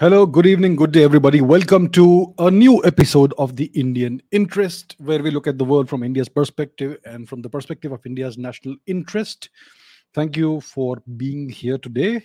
Hello, 0.00 0.24
good 0.24 0.46
evening, 0.46 0.76
good 0.76 0.92
day, 0.92 1.04
everybody. 1.04 1.42
Welcome 1.42 1.90
to 1.90 2.32
a 2.38 2.50
new 2.50 2.82
episode 2.86 3.34
of 3.36 3.56
The 3.56 3.66
Indian 3.74 4.22
Interest, 4.32 4.96
where 4.98 5.22
we 5.22 5.30
look 5.30 5.46
at 5.46 5.58
the 5.58 5.64
world 5.66 5.90
from 5.90 6.02
India's 6.02 6.26
perspective 6.26 6.96
and 7.04 7.28
from 7.28 7.42
the 7.42 7.50
perspective 7.50 7.92
of 7.92 8.06
India's 8.06 8.38
national 8.38 8.76
interest. 8.86 9.50
Thank 10.14 10.38
you 10.38 10.62
for 10.62 11.02
being 11.18 11.50
here 11.50 11.76
today, 11.76 12.22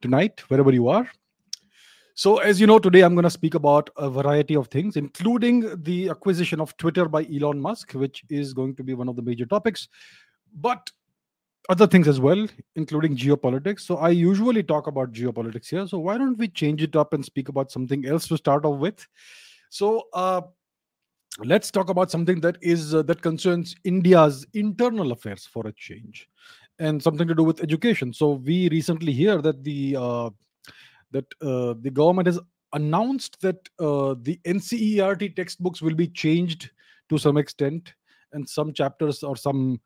tonight, 0.00 0.40
wherever 0.48 0.72
you 0.72 0.88
are. 0.88 1.06
So, 2.14 2.38
as 2.38 2.58
you 2.58 2.66
know, 2.66 2.78
today 2.78 3.02
I'm 3.02 3.14
going 3.14 3.24
to 3.24 3.30
speak 3.30 3.56
about 3.56 3.90
a 3.98 4.08
variety 4.08 4.56
of 4.56 4.68
things, 4.68 4.96
including 4.96 5.82
the 5.82 6.08
acquisition 6.08 6.62
of 6.62 6.74
Twitter 6.78 7.10
by 7.10 7.26
Elon 7.26 7.60
Musk, 7.60 7.92
which 7.92 8.24
is 8.30 8.54
going 8.54 8.74
to 8.76 8.82
be 8.82 8.94
one 8.94 9.10
of 9.10 9.16
the 9.16 9.22
major 9.22 9.44
topics. 9.44 9.86
But 10.54 10.90
other 11.68 11.86
things 11.86 12.08
as 12.08 12.20
well, 12.20 12.46
including 12.76 13.16
geopolitics. 13.16 13.80
So 13.80 13.96
I 13.96 14.10
usually 14.10 14.62
talk 14.62 14.86
about 14.86 15.12
geopolitics 15.12 15.68
here. 15.68 15.86
So 15.86 15.98
why 15.98 16.18
don't 16.18 16.38
we 16.38 16.48
change 16.48 16.82
it 16.82 16.96
up 16.96 17.12
and 17.12 17.24
speak 17.24 17.48
about 17.48 17.70
something 17.70 18.06
else 18.06 18.26
to 18.28 18.36
start 18.36 18.64
off 18.64 18.78
with? 18.80 19.06
So 19.70 20.08
uh, 20.12 20.42
let's 21.38 21.70
talk 21.70 21.88
about 21.88 22.10
something 22.10 22.40
that 22.40 22.56
is 22.60 22.94
uh, 22.94 23.02
that 23.02 23.22
concerns 23.22 23.76
India's 23.84 24.44
internal 24.54 25.12
affairs 25.12 25.46
for 25.46 25.66
a 25.66 25.72
change, 25.72 26.28
and 26.78 27.02
something 27.02 27.28
to 27.28 27.34
do 27.34 27.44
with 27.44 27.62
education. 27.62 28.12
So 28.12 28.32
we 28.32 28.68
recently 28.68 29.12
hear 29.12 29.40
that 29.40 29.62
the 29.62 29.96
uh, 29.96 30.30
that 31.12 31.26
uh, 31.40 31.74
the 31.80 31.90
government 31.90 32.26
has 32.26 32.40
announced 32.72 33.40
that 33.40 33.68
uh, 33.78 34.14
the 34.20 34.40
NCERT 34.44 35.36
textbooks 35.36 35.80
will 35.80 35.94
be 35.94 36.08
changed 36.08 36.70
to 37.08 37.18
some 37.18 37.36
extent, 37.36 37.94
and 38.32 38.48
some 38.48 38.72
chapters 38.72 39.22
or 39.22 39.36
some 39.36 39.80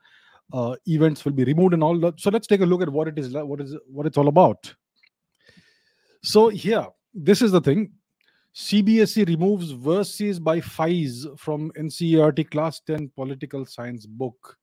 uh, 0.53 0.77
events 0.87 1.25
will 1.25 1.33
be 1.33 1.45
removed 1.45 1.75
and 1.75 1.83
all 1.83 1.99
that. 2.01 2.21
So 2.21 2.31
let's 2.31 2.47
take 2.47 2.61
a 2.61 2.67
look 2.67 2.83
at 2.83 2.89
what 2.89 3.09
it 3.09 3.19
is, 3.19 3.33
what 3.33 3.61
is 3.61 3.77
what 3.87 4.07
it's 4.07 4.17
all 4.17 4.29
about. 4.29 4.75
So 6.23 6.49
here, 6.49 6.87
this 7.15 7.43
is 7.43 7.53
the 7.53 7.61
thing. 7.61 7.93
CBSE 8.55 9.29
removes 9.29 9.71
verses 9.73 10.41
by 10.41 10.61
Faiz 10.61 11.27
from 11.39 11.71
NCERT 11.73 12.51
Class 12.51 12.81
10 12.81 13.11
Political 13.15 13.67
Science 13.67 14.07
book. 14.07 14.57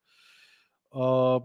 Uh, 0.91 1.39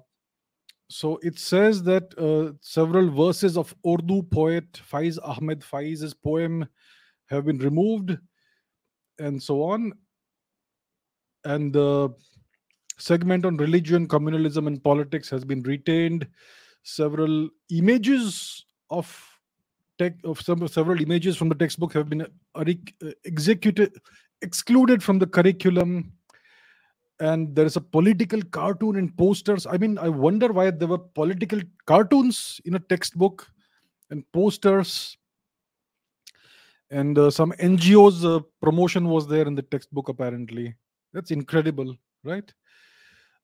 so 0.89 1.19
it 1.23 1.39
says 1.39 1.83
that 1.83 2.19
uh, 2.19 2.55
several 2.63 3.11
verses 3.11 3.59
of 3.59 3.75
Urdu 3.87 4.23
poet 4.23 4.73
Faiz 4.91 5.19
Ahmed 5.23 5.61
Faiz's 5.61 6.15
poem 6.15 6.67
have 7.27 7.45
been 7.45 7.59
removed, 7.59 8.17
and 9.19 9.43
so 9.43 9.63
on. 9.63 9.93
And 11.45 11.77
uh, 11.77 12.09
segment 12.99 13.45
on 13.47 13.57
religion, 13.57 14.07
communalism, 14.07 14.67
and 14.67 14.83
politics 14.83 15.31
has 15.31 15.45
been 15.45 15.63
retained. 15.63 16.27
Several 16.83 17.49
images 17.71 18.65
of 18.91 19.25
tech 19.99 20.15
of 20.25 20.41
some 20.41 20.67
several 20.69 21.01
images 21.01 21.37
from 21.37 21.49
the 21.49 21.55
textbook 21.55 21.93
have 21.93 22.09
been 22.09 22.27
uh, 22.55 22.65
executed 23.25 23.93
excluded 24.43 25.03
from 25.03 25.19
the 25.19 25.27
curriculum. 25.27 26.13
And 27.21 27.55
there 27.57 27.67
is 27.67 27.75
a 27.75 27.81
political 27.81 28.41
cartoon 28.43 28.97
in 28.97 29.11
posters. 29.11 29.67
I 29.67 29.77
mean 29.77 29.99
i 29.99 30.09
wonder 30.09 30.53
why 30.53 30.71
there 30.71 30.89
were 30.89 30.99
political 30.99 31.61
cartoons 31.87 32.61
in 32.65 32.77
a 32.77 32.79
textbook 32.79 33.49
and 34.11 34.25
posters. 34.33 35.17
And 36.91 37.19
uh, 37.19 37.31
some 37.31 37.53
ngos 37.53 38.25
uh, 38.25 38.41
promotion 38.63 39.09
was 39.09 39.27
there 39.27 39.47
in 39.47 39.55
the 39.55 39.63
textbook 39.63 40.09
apparently. 40.09 40.77
That's 41.13 41.33
incredible 41.33 41.97
right 42.25 42.53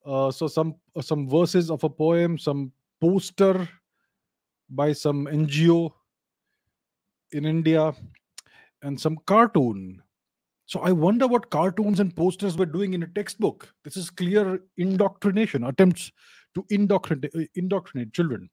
uh, 0.04 0.30
so 0.30 0.46
some 0.46 0.74
uh, 0.96 1.02
some 1.02 1.28
verses 1.28 1.70
of 1.70 1.82
a 1.84 1.88
poem, 1.88 2.38
some 2.38 2.72
poster 3.00 3.68
by 4.70 4.92
some 4.92 5.26
NGO 5.26 5.90
in 7.32 7.44
India, 7.44 7.92
and 8.82 9.00
some 9.00 9.18
cartoon. 9.26 10.02
So 10.66 10.80
I 10.80 10.92
wonder 10.92 11.26
what 11.26 11.50
cartoons 11.50 12.00
and 12.00 12.14
posters 12.14 12.56
were 12.56 12.66
doing 12.66 12.94
in 12.94 13.02
a 13.02 13.06
textbook. 13.08 13.72
This 13.84 13.96
is 13.96 14.10
clear 14.10 14.60
indoctrination, 14.78 15.64
attempts 15.64 16.10
to 16.54 16.64
indoctrinate, 16.70 17.34
uh, 17.34 17.44
indoctrinate 17.54 18.12
children. 18.12 18.48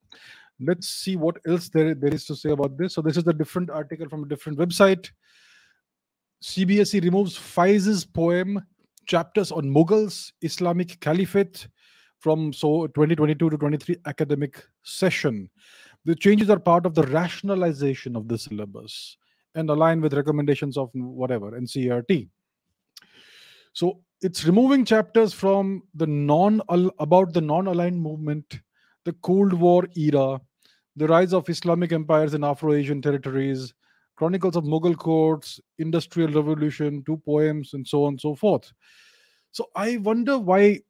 Let's 0.59 0.89
see 0.89 1.15
what 1.15 1.37
else 1.47 1.69
there, 1.69 1.95
there 1.95 2.13
is 2.13 2.25
to 2.25 2.35
say 2.35 2.51
about 2.51 2.77
this. 2.77 2.93
So 2.93 3.01
this 3.01 3.17
is 3.17 3.25
a 3.27 3.33
different 3.33 3.69
article 3.69 4.09
from 4.09 4.23
a 4.23 4.27
different 4.27 4.59
website. 4.59 5.09
CBSE 6.43 7.03
removes 7.03 7.37
Faiz's 7.37 8.03
poem 8.05 8.61
chapters 9.11 9.51
on 9.51 9.63
Mughals, 9.63 10.31
Islamic 10.41 10.97
Caliphate 11.01 11.67
from 12.19 12.53
so 12.53 12.87
2022 12.87 13.49
to 13.49 13.57
23 13.57 13.97
academic 14.05 14.63
session. 14.83 15.49
The 16.05 16.15
changes 16.15 16.49
are 16.49 16.59
part 16.59 16.85
of 16.85 16.95
the 16.95 17.03
rationalization 17.03 18.15
of 18.15 18.29
the 18.29 18.37
syllabus 18.37 19.17
and 19.55 19.69
align 19.69 19.99
with 19.99 20.13
recommendations 20.13 20.77
of 20.77 20.89
whatever 20.93 21.51
NCERT. 21.51 22.29
So 23.73 23.99
it's 24.21 24.45
removing 24.45 24.85
chapters 24.85 25.33
from 25.33 25.83
the 25.93 26.07
non 26.07 26.61
about 26.69 27.33
the 27.33 27.41
non-aligned 27.41 28.01
movement, 28.01 28.61
the 29.03 29.13
Cold 29.27 29.51
War 29.51 29.89
era, 29.97 30.39
the 30.95 31.07
rise 31.07 31.33
of 31.33 31.49
Islamic 31.49 31.91
empires 31.91 32.33
in 32.33 32.45
Afro-Asian 32.45 33.01
territories, 33.01 33.73
Chronicles 34.21 34.55
of 34.55 34.65
Mughal 34.65 34.95
Courts, 34.95 35.59
Industrial 35.79 36.31
Revolution, 36.31 37.01
two 37.07 37.17
poems, 37.25 37.73
and 37.73 37.87
so 37.87 38.03
on 38.03 38.09
and 38.09 38.21
so 38.21 38.35
forth. 38.35 38.71
So 39.51 39.71
I 39.75 39.97
wonder 39.97 40.37
why 40.37 40.81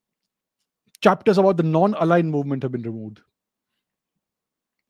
chapters 0.99 1.37
about 1.37 1.55
the 1.55 1.63
non-aligned 1.63 2.29
movement 2.29 2.61
have 2.63 2.73
been 2.73 2.81
removed. 2.81 3.21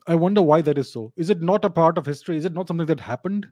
I 0.08 0.16
wonder 0.16 0.42
why 0.42 0.60
that 0.60 0.76
is 0.76 0.92
so. 0.92 1.12
Is 1.16 1.30
it 1.30 1.40
not 1.40 1.64
a 1.64 1.70
part 1.70 1.96
of 1.96 2.04
history? 2.04 2.36
Is 2.36 2.44
it 2.44 2.52
not 2.52 2.66
something 2.66 2.86
that 2.88 2.98
happened? 2.98 3.46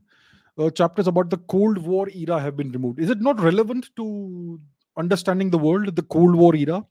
Uh, 0.58 0.70
chapters 0.70 1.06
about 1.06 1.30
the 1.30 1.38
Cold 1.38 1.78
War 1.78 2.08
era 2.08 2.40
have 2.40 2.56
been 2.56 2.72
removed. 2.72 2.98
Is 2.98 3.10
it 3.10 3.20
not 3.20 3.38
relevant 3.38 3.90
to 3.94 4.60
understanding 4.96 5.50
the 5.50 5.58
world, 5.58 5.94
the 5.94 6.02
Cold 6.02 6.34
War 6.34 6.56
era, 6.56 6.84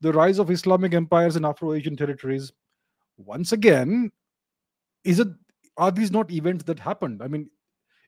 the 0.00 0.12
rise 0.12 0.40
of 0.40 0.50
Islamic 0.50 0.94
empires 0.94 1.36
in 1.36 1.44
Afro-Asian 1.44 1.96
territories? 1.96 2.50
Once 3.18 3.52
again, 3.52 4.10
is 5.04 5.20
it 5.20 5.28
are 5.80 5.90
these 5.90 6.12
not 6.12 6.30
events 6.30 6.64
that 6.64 6.78
happened? 6.78 7.22
I 7.22 7.26
mean, 7.26 7.48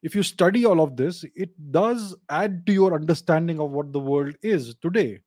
if 0.03 0.15
you 0.15 0.23
study 0.23 0.67
all 0.67 0.81
of 0.83 0.97
this, 0.97 1.25
it 1.35 1.51
does 1.73 2.15
add 2.29 2.67
to 2.67 2.73
your 2.73 2.95
understanding 2.95 3.61
of 3.61 3.71
what 3.71 3.93
the 3.93 3.99
world 3.99 4.35
is 4.43 4.75
today. 4.83 5.21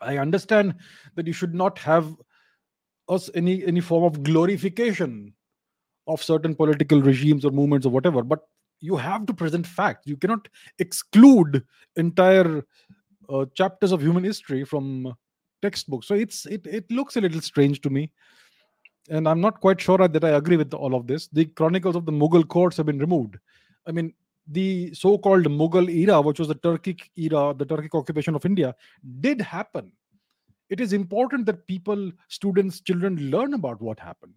I 0.00 0.18
understand 0.18 0.76
that 1.16 1.26
you 1.26 1.32
should 1.32 1.54
not 1.54 1.78
have 1.80 2.14
us 3.08 3.28
any 3.34 3.64
any 3.66 3.80
form 3.80 4.04
of 4.04 4.22
glorification 4.22 5.34
of 6.06 6.22
certain 6.22 6.54
political 6.54 7.02
regimes 7.02 7.44
or 7.44 7.50
movements 7.50 7.86
or 7.86 7.90
whatever, 7.90 8.22
but 8.22 8.40
you 8.80 8.96
have 8.96 9.26
to 9.26 9.34
present 9.34 9.66
facts. 9.66 10.06
You 10.06 10.16
cannot 10.16 10.48
exclude 10.78 11.64
entire 11.96 12.62
uh, 13.28 13.46
chapters 13.54 13.92
of 13.92 14.00
human 14.00 14.24
history 14.24 14.64
from 14.64 15.14
textbooks. 15.60 16.06
So 16.06 16.14
it's 16.14 16.46
it 16.46 16.66
it 16.66 16.90
looks 16.90 17.16
a 17.16 17.20
little 17.20 17.40
strange 17.40 17.80
to 17.80 17.90
me 17.90 18.10
and 19.10 19.28
I'm 19.28 19.40
not 19.40 19.60
quite 19.60 19.80
sure 19.80 19.98
that 19.98 20.24
I 20.24 20.30
agree 20.30 20.56
with 20.56 20.72
all 20.74 20.94
of 20.94 21.06
this. 21.06 21.28
The 21.28 21.46
chronicles 21.46 21.96
of 21.96 22.06
the 22.06 22.12
Mughal 22.12 22.46
courts 22.46 22.76
have 22.76 22.86
been 22.86 22.98
removed. 22.98 23.38
I 23.86 23.92
mean, 23.92 24.14
the 24.48 24.92
so-called 24.94 25.44
Mughal 25.44 25.88
era, 25.88 26.20
which 26.20 26.38
was 26.38 26.48
the 26.48 26.54
Turkic 26.54 27.10
era, 27.16 27.54
the 27.56 27.66
Turkic 27.66 27.98
occupation 27.98 28.34
of 28.34 28.44
India, 28.44 28.74
did 29.20 29.40
happen. 29.40 29.92
It 30.68 30.80
is 30.80 30.92
important 30.92 31.46
that 31.46 31.66
people, 31.66 32.10
students, 32.28 32.80
children 32.80 33.30
learn 33.30 33.54
about 33.54 33.80
what 33.80 34.00
happened. 34.00 34.34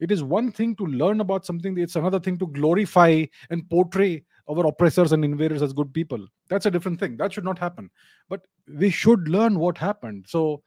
It 0.00 0.10
is 0.10 0.22
one 0.22 0.50
thing 0.50 0.74
to 0.76 0.86
learn 0.86 1.20
about 1.20 1.44
something, 1.44 1.76
it's 1.78 1.96
another 1.96 2.20
thing 2.20 2.38
to 2.38 2.46
glorify 2.46 3.24
and 3.50 3.68
portray 3.68 4.24
our 4.48 4.66
oppressors 4.66 5.12
and 5.12 5.24
invaders 5.24 5.62
as 5.62 5.72
good 5.72 5.92
people. 5.92 6.26
That's 6.48 6.66
a 6.66 6.70
different 6.70 6.98
thing. 6.98 7.16
That 7.16 7.32
should 7.32 7.44
not 7.44 7.58
happen. 7.58 7.90
But 8.28 8.46
we 8.66 8.90
should 8.90 9.28
learn 9.28 9.58
what 9.58 9.78
happened. 9.78 10.26
So 10.28 10.62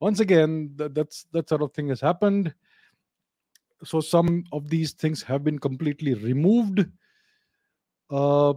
once 0.00 0.20
again 0.20 0.72
that, 0.76 0.94
that's 0.94 1.26
that 1.32 1.48
sort 1.48 1.62
of 1.62 1.72
thing 1.72 1.88
has 1.88 2.00
happened. 2.00 2.54
So 3.84 4.00
some 4.00 4.44
of 4.52 4.68
these 4.68 4.92
things 4.92 5.22
have 5.22 5.44
been 5.44 5.58
completely 5.58 6.14
removed. 6.14 6.86
Uh 8.10 8.54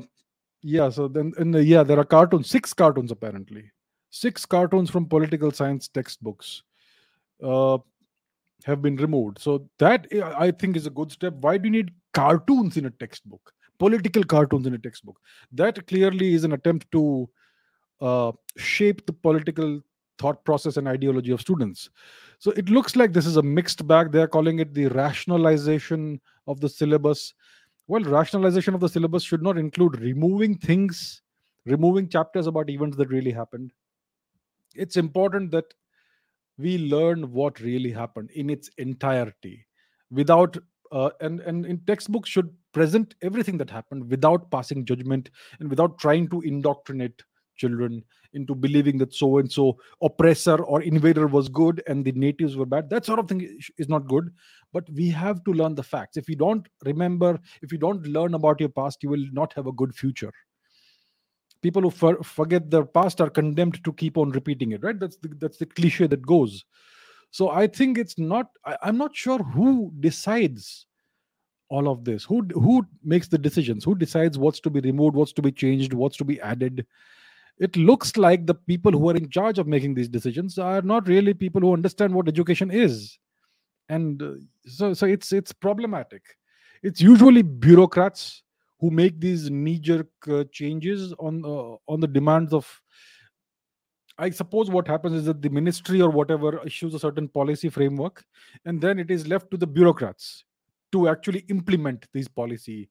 yeah 0.64 0.90
so 0.90 1.08
then 1.08 1.34
in 1.40 1.52
the, 1.52 1.64
yeah 1.64 1.82
there 1.84 2.00
are 2.00 2.06
cartoons 2.06 2.50
six 2.50 2.74
cartoons 2.74 3.12
apparently. 3.12 3.72
Six 4.10 4.46
cartoons 4.46 4.90
from 4.90 5.06
political 5.06 5.52
science 5.52 5.88
textbooks 5.88 6.64
uh 7.44 7.78
have 8.64 8.82
been 8.82 8.96
removed. 8.98 9.40
So 9.40 9.68
that 9.80 10.08
i 10.38 10.52
think 10.52 10.78
is 10.78 10.86
a 10.86 10.92
good 10.92 11.12
step. 11.12 11.34
Why 11.42 11.58
do 11.58 11.68
you 11.68 11.72
need 11.72 11.92
cartoons 12.14 12.78
in 12.78 12.86
a 12.86 12.92
textbook? 12.92 13.54
Political 13.80 14.26
cartoons 14.26 14.68
in 14.68 14.76
a 14.76 14.78
textbook. 14.78 15.20
That 15.52 15.88
clearly 15.88 16.36
is 16.36 16.44
an 16.44 16.52
attempt 16.54 16.92
to 16.92 17.28
uh, 18.00 18.32
shape 18.58 19.06
the 19.06 19.14
political 19.14 19.82
thought 20.22 20.46
process 20.46 20.78
and 20.78 20.88
ideology 20.88 21.32
of 21.32 21.42
students. 21.42 21.90
So 22.40 22.52
it 22.52 22.70
looks 22.70 22.96
like 22.96 23.14
this 23.14 23.26
is 23.26 23.38
a 23.38 23.42
mixed 23.42 23.86
bag. 23.88 24.12
They're 24.12 24.28
calling 24.28 24.60
it 24.60 24.74
the 24.74 24.88
rationalization 24.88 26.22
of 26.48 26.60
the 26.60 26.70
syllabus. 26.70 27.34
Well, 27.88 28.04
rationalization 28.04 28.74
of 28.74 28.80
the 28.80 28.90
syllabus 28.90 29.24
should 29.24 29.44
not 29.44 29.58
include 29.58 30.00
removing 30.00 30.58
things, 30.58 31.22
removing 31.66 32.08
chapters 32.08 32.48
about 32.48 32.70
events 32.70 32.98
that 32.98 33.10
really 33.10 33.32
happened. 33.32 33.72
It's 34.76 34.98
important 34.98 35.52
that 35.52 35.74
we 36.58 36.78
learn 36.78 37.32
what 37.32 37.60
really 37.60 37.92
happened 37.92 38.32
in 38.32 38.50
its 38.50 38.70
entirety 38.78 39.66
without 40.12 40.58
uh, 40.92 41.10
and 41.22 41.40
and 41.42 41.66
in 41.66 41.80
textbooks 41.86 42.30
should 42.30 42.50
present 42.74 43.16
everything 43.22 43.58
that 43.58 43.70
happened 43.70 44.10
without 44.10 44.50
passing 44.52 44.86
judgment 44.86 45.30
and 45.60 45.70
without 45.70 45.98
trying 45.98 46.28
to 46.30 46.42
indoctrinate 46.42 47.24
children 47.56 48.04
into 48.34 48.56
believing 48.56 48.98
that 48.98 49.14
so 49.14 49.38
and 49.38 49.52
so 49.52 49.78
oppressor 50.02 50.56
or 50.64 50.82
invader 50.82 51.28
was 51.28 51.50
good 51.50 51.84
and 51.88 52.06
the 52.06 52.12
natives 52.14 52.56
were 52.56 52.66
bad. 52.66 52.90
That 52.90 53.06
sort 53.06 53.20
of 53.20 53.28
thing 53.28 53.60
is 53.78 53.90
not 53.90 54.08
good. 54.08 54.32
But 54.74 54.90
we 54.90 55.10
have 55.10 55.44
to 55.44 55.54
learn 55.54 55.76
the 55.76 55.84
facts. 55.84 56.18
If 56.18 56.30
you 56.30 56.36
don't 56.36 56.68
remember 56.86 57.40
if 57.62 57.72
you 57.72 57.78
don't 57.78 58.06
learn 58.08 58.34
about 58.34 58.60
your 58.60 58.70
past 58.70 59.04
you 59.04 59.10
will 59.10 59.26
not 59.32 59.54
have 59.54 59.68
a 59.68 59.72
good 59.72 59.94
future. 59.94 60.32
People 61.62 61.84
who 61.84 61.92
for, 61.92 62.24
forget 62.24 62.72
their 62.72 62.86
past 62.86 63.22
are 63.22 63.30
condemned 63.30 63.84
to 63.84 63.94
keep 63.94 64.18
on 64.18 64.32
repeating 64.32 64.72
it 64.72 64.84
right? 64.84 65.00
That's 65.00 65.18
the, 65.18 65.30
that's 65.38 65.58
the 65.58 65.66
cliche 65.66 66.08
that 66.08 66.26
goes. 66.26 66.66
So 67.34 67.50
i 67.50 67.66
think 67.66 67.98
it's 67.98 68.18
not 68.18 68.48
I, 68.66 68.78
i'm 68.82 68.98
not 68.98 69.16
sure 69.16 69.40
who 69.40 69.94
decides 70.00 70.86
all 71.72 71.88
of 71.88 72.04
this. 72.04 72.26
Who 72.26 72.46
who 72.54 72.86
makes 73.02 73.30
the 73.30 73.38
decisions? 73.38 73.86
Who 73.86 73.96
decides 73.96 74.38
what's 74.38 74.60
to 74.60 74.70
be 74.70 74.82
removed 74.82 75.16
what's 75.16 75.32
to 75.34 75.42
be 75.42 75.54
changed 75.54 75.94
what's 75.94 76.18
to 76.18 76.26
be 76.26 76.40
added 76.42 76.86
it 77.62 77.78
looks 77.78 78.18
like 78.18 78.48
the 78.48 78.56
people 78.56 78.92
who 78.92 79.12
are 79.12 79.16
in 79.16 79.30
charge 79.30 79.60
of 79.60 79.68
making 79.68 79.94
these 79.94 80.10
decisions 80.10 80.58
are 80.58 80.82
not 80.82 81.08
really 81.08 81.32
people 81.34 81.62
who 81.62 81.74
understand 81.74 82.12
what 82.12 82.28
education 82.28 82.72
is. 82.72 83.20
And 83.88 84.22
uh, 84.22 84.32
so 84.66 84.94
so 84.94 85.06
it's 85.06 85.32
it's 85.32 85.54
problematic. 85.54 86.24
It's 86.82 87.00
usually 87.00 87.44
bureaucrats 87.44 88.42
who 88.80 88.90
make 88.90 89.20
these 89.20 89.52
knee 89.52 89.78
jerk 89.78 90.10
uh, 90.28 90.44
changes 90.52 91.14
on 91.20 91.44
uh, 91.46 91.76
on 91.88 92.00
the 92.00 92.08
demands 92.08 92.52
of 92.52 92.68
i 94.18 94.30
suppose 94.30 94.70
what 94.70 94.90
happens 94.90 95.16
is 95.16 95.26
that 95.26 95.42
the 95.42 95.50
ministry 95.50 96.02
or 96.02 96.10
whatever 96.10 96.50
issues 96.66 96.94
a 96.94 97.00
certain 97.00 97.30
policy 97.30 97.70
framework 97.70 98.26
and 98.66 98.82
then 98.82 99.00
it 99.00 99.10
is 99.10 99.26
left 99.26 99.50
to 99.50 99.58
the 99.58 99.66
bureaucrats 99.66 100.44
to 100.92 101.08
actually 101.08 101.46
implement 101.48 102.08
these 102.14 102.28
policy 102.28 102.90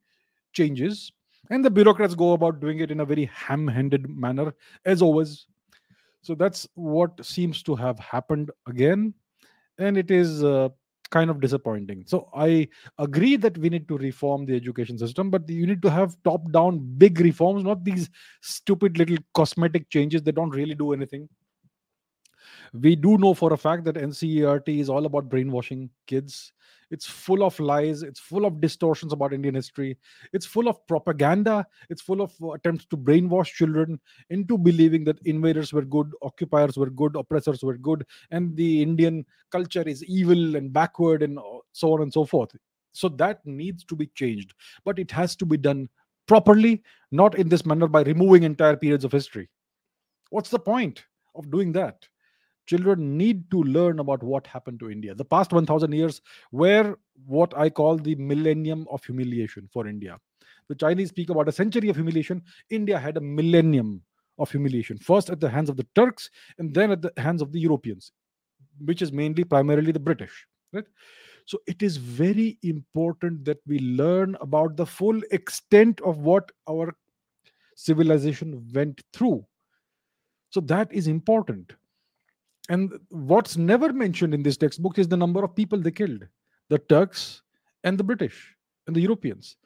changes 0.55 1.13
and 1.49 1.65
the 1.65 1.71
bureaucrats 1.71 2.15
go 2.15 2.33
about 2.33 2.61
doing 2.61 2.81
it 2.81 2.91
in 2.91 3.01
a 3.01 3.05
very 3.05 3.25
ham-handed 3.27 4.09
manner 4.09 4.55
as 4.85 5.01
always. 5.01 5.47
So 6.23 6.35
that's 6.35 6.69
what 6.75 7.25
seems 7.25 7.63
to 7.63 7.75
have 7.75 7.99
happened 7.99 8.51
again. 8.69 9.15
And 9.79 9.97
it 9.97 10.11
is 10.11 10.45
uh, 10.45 10.69
kind 11.11 11.31
of 11.31 11.41
disappointing. 11.41 12.05
So 12.07 12.29
i 12.35 12.69
agree 12.99 13.37
that 13.37 13.59
we 13.59 13.69
need 13.69 13.89
to 13.89 13.99
reform 13.99 14.47
the 14.47 14.55
education 14.55 14.99
system 14.99 15.31
but 15.31 15.49
you 15.49 15.67
need 15.67 15.83
to 15.83 15.91
have 15.91 16.17
top 16.25 16.51
down 16.53 16.79
big 16.99 17.21
reforms 17.21 17.65
not 17.65 17.85
these 17.85 18.09
stupid 18.43 18.99
little 18.99 19.19
cosmetic 19.35 19.91
changes. 19.91 20.23
That 20.23 20.37
don't 20.37 20.51
really 20.51 20.75
do 20.75 20.93
anything. 20.93 21.29
We 22.73 22.95
do 22.95 23.19
know 23.19 23.35
for 23.35 23.53
a 23.53 23.57
fact 23.57 23.85
that 23.85 23.97
ncert 23.97 24.69
is 24.69 24.89
all 24.89 25.07
about 25.07 25.29
brainwashing 25.29 25.91
kids 26.07 26.53
it's 26.91 27.07
full 27.07 27.45
of 27.45 27.59
lies. 27.61 28.03
It's 28.03 28.21
full 28.21 28.45
of 28.45 28.61
distortions 28.61 29.13
about 29.13 29.33
indian 29.33 29.55
history. 29.55 29.97
It's 30.33 30.47
full 30.47 30.69
of 30.69 30.85
propaganda. 30.87 31.67
It's 31.89 32.03
full 32.03 32.21
of 32.21 32.33
uh, 32.43 32.51
attempts 32.53 32.87
to 32.87 32.97
brainwash 32.97 33.53
children 33.53 34.01
into 34.31 34.59
believing 34.59 35.05
that 35.05 35.21
invaders 35.25 35.73
were 35.73 35.85
good 35.85 36.11
occupiers 36.23 36.77
were 36.77 36.91
good 36.91 37.17
oppressors 37.17 37.63
were 37.63 37.79
good 37.79 38.05
and 38.31 38.57
the 38.57 38.83
indian 38.83 39.25
culture 39.51 39.83
is 39.83 40.05
evil 40.05 40.57
and 40.57 40.73
backward 40.73 41.23
and 41.23 41.39
uh, 41.39 41.43
so 41.73 41.93
on 41.93 42.03
and 42.03 42.13
so 42.13 42.25
forth. 42.25 42.51
So 42.93 43.09
that 43.09 43.45
needs 43.47 43.85
to 43.85 43.95
be 43.95 44.07
changed. 44.09 44.55
But 44.85 44.99
it 44.99 45.11
has 45.13 45.37
to 45.37 45.47
be 45.47 45.57
done 45.57 45.89
properly 46.27 46.83
not 47.13 47.37
in 47.37 47.49
this 47.49 47.67
manner 47.67 47.89
by 47.89 48.03
removing 48.03 48.43
entire 48.43 48.77
periods 48.77 49.05
of 49.05 49.13
history. 49.13 49.49
What's 50.31 50.51
the 50.51 50.59
point 50.59 51.05
of 51.35 51.51
doing 51.51 51.73
that 51.73 52.07
children 52.67 53.17
need 53.17 53.51
to 53.51 53.63
learn 53.63 53.99
about 53.99 54.23
what 54.23 54.47
happened 54.47 54.81
to 54.81 54.91
India. 54.91 55.15
The 55.15 55.25
past 55.25 55.53
1000 55.53 55.93
years 55.93 56.21
were 56.53 56.97
what 57.27 57.57
I 57.57 57.71
call 57.71 57.97
the 57.97 58.15
millennium 58.15 58.87
of 58.91 59.05
humiliation 59.05 59.69
for 59.73 59.87
India. 59.87 60.19
The 60.69 60.75
Chinese 60.75 61.09
speak 61.09 61.31
about 61.31 61.49
a 61.49 61.53
century 61.53 61.89
of 61.89 61.97
humiliation. 61.97 62.43
India 62.71 62.99
had 62.99 63.17
a 63.17 63.21
millennium 63.21 64.03
of 64.39 64.51
humiliation, 64.51 64.99
first 64.99 65.31
at 65.31 65.41
the 65.41 65.49
hands 65.49 65.69
of 65.69 65.77
the 65.77 65.87
Turks 65.95 66.31
and 66.59 66.73
then 66.73 66.93
at 66.93 67.03
the 67.03 67.13
hands 67.17 67.43
of 67.43 67.53
the 67.53 67.61
Europeans, 67.61 68.13
which 68.85 69.03
is 69.03 69.13
mainly 69.13 69.45
primarily 69.45 69.93
the 69.93 69.99
British. 69.99 70.47
Right? 70.73 70.85
So 71.47 71.59
it 71.67 71.83
is 71.83 71.97
very 71.97 72.59
important 72.63 73.45
that 73.45 73.59
we 73.67 73.81
learn 73.81 74.37
about 74.41 74.77
the 74.77 74.87
full 74.87 75.21
extent 75.33 76.01
of 76.03 76.19
what 76.19 76.53
our 76.69 76.95
civilization 77.75 78.65
went 78.73 79.03
through. 79.13 79.45
So 80.51 80.61
that 80.61 80.93
is 80.93 81.09
important 81.09 81.73
and 82.71 82.93
what's 83.09 83.57
never 83.57 83.93
mentioned 83.93 84.33
in 84.33 84.45
this 84.45 84.57
textbook 84.57 84.97
is 84.97 85.09
the 85.09 85.17
number 85.17 85.43
of 85.43 85.57
people 85.57 85.79
they 85.79 85.91
killed 85.91 86.27
the 86.69 86.79
Turks 86.79 87.43
and 87.83 87.99
the 87.99 88.05
British 88.05 88.55
and 88.87 88.95
the 88.95 89.01
Europeans. 89.01 89.57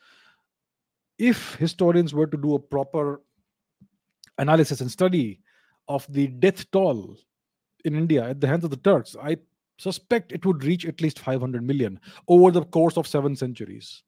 If 1.18 1.54
historians 1.56 2.14
were 2.14 2.26
to 2.26 2.38
do 2.38 2.54
a 2.54 2.58
proper 2.58 3.20
analysis 4.38 4.80
and 4.80 4.90
study 4.90 5.40
of 5.86 6.06
the 6.08 6.28
death 6.28 6.68
toll 6.70 7.18
in 7.84 7.94
India 7.94 8.24
at 8.24 8.40
the 8.40 8.46
hands 8.46 8.64
of 8.64 8.70
the 8.70 8.78
Turks, 8.78 9.14
I 9.22 9.36
suspect 9.76 10.32
it 10.32 10.46
would 10.46 10.64
reach 10.64 10.86
at 10.86 11.02
least 11.02 11.18
500 11.18 11.62
million 11.62 12.00
over 12.26 12.50
the 12.50 12.64
course 12.64 12.96
of 12.96 13.06
seven 13.06 13.36
centuries. 13.36 14.02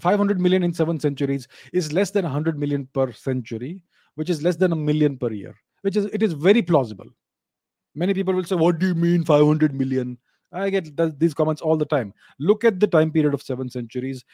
500 0.00 0.40
million 0.40 0.64
in 0.64 0.74
seven 0.74 0.98
centuries 0.98 1.46
is 1.72 1.92
less 1.92 2.10
than 2.10 2.24
100 2.24 2.58
million 2.58 2.88
per 2.94 3.12
century, 3.12 3.80
which 4.16 4.28
is 4.28 4.42
less 4.42 4.56
than 4.56 4.72
a 4.72 4.76
million 4.76 5.16
per 5.16 5.32
year, 5.32 5.54
which 5.82 5.96
is 5.96 6.06
it 6.06 6.20
is 6.20 6.32
very 6.32 6.62
plausible 6.62 7.06
many 7.94 8.14
people 8.14 8.34
will 8.34 8.44
say 8.44 8.56
what 8.56 8.78
do 8.78 8.88
you 8.88 8.94
mean 8.94 9.24
500 9.24 9.74
million? 9.74 10.18
I 10.52 10.70
get 10.70 10.96
th- 10.96 11.14
these 11.18 11.34
comments 11.34 11.60
all 11.60 11.76
the 11.76 11.84
time. 11.84 12.14
Look 12.38 12.64
at 12.64 12.78
the 12.78 12.86
time 12.86 13.10
period 13.10 13.34
of 13.34 13.42
seven 13.42 13.68
centuries. 13.68 14.24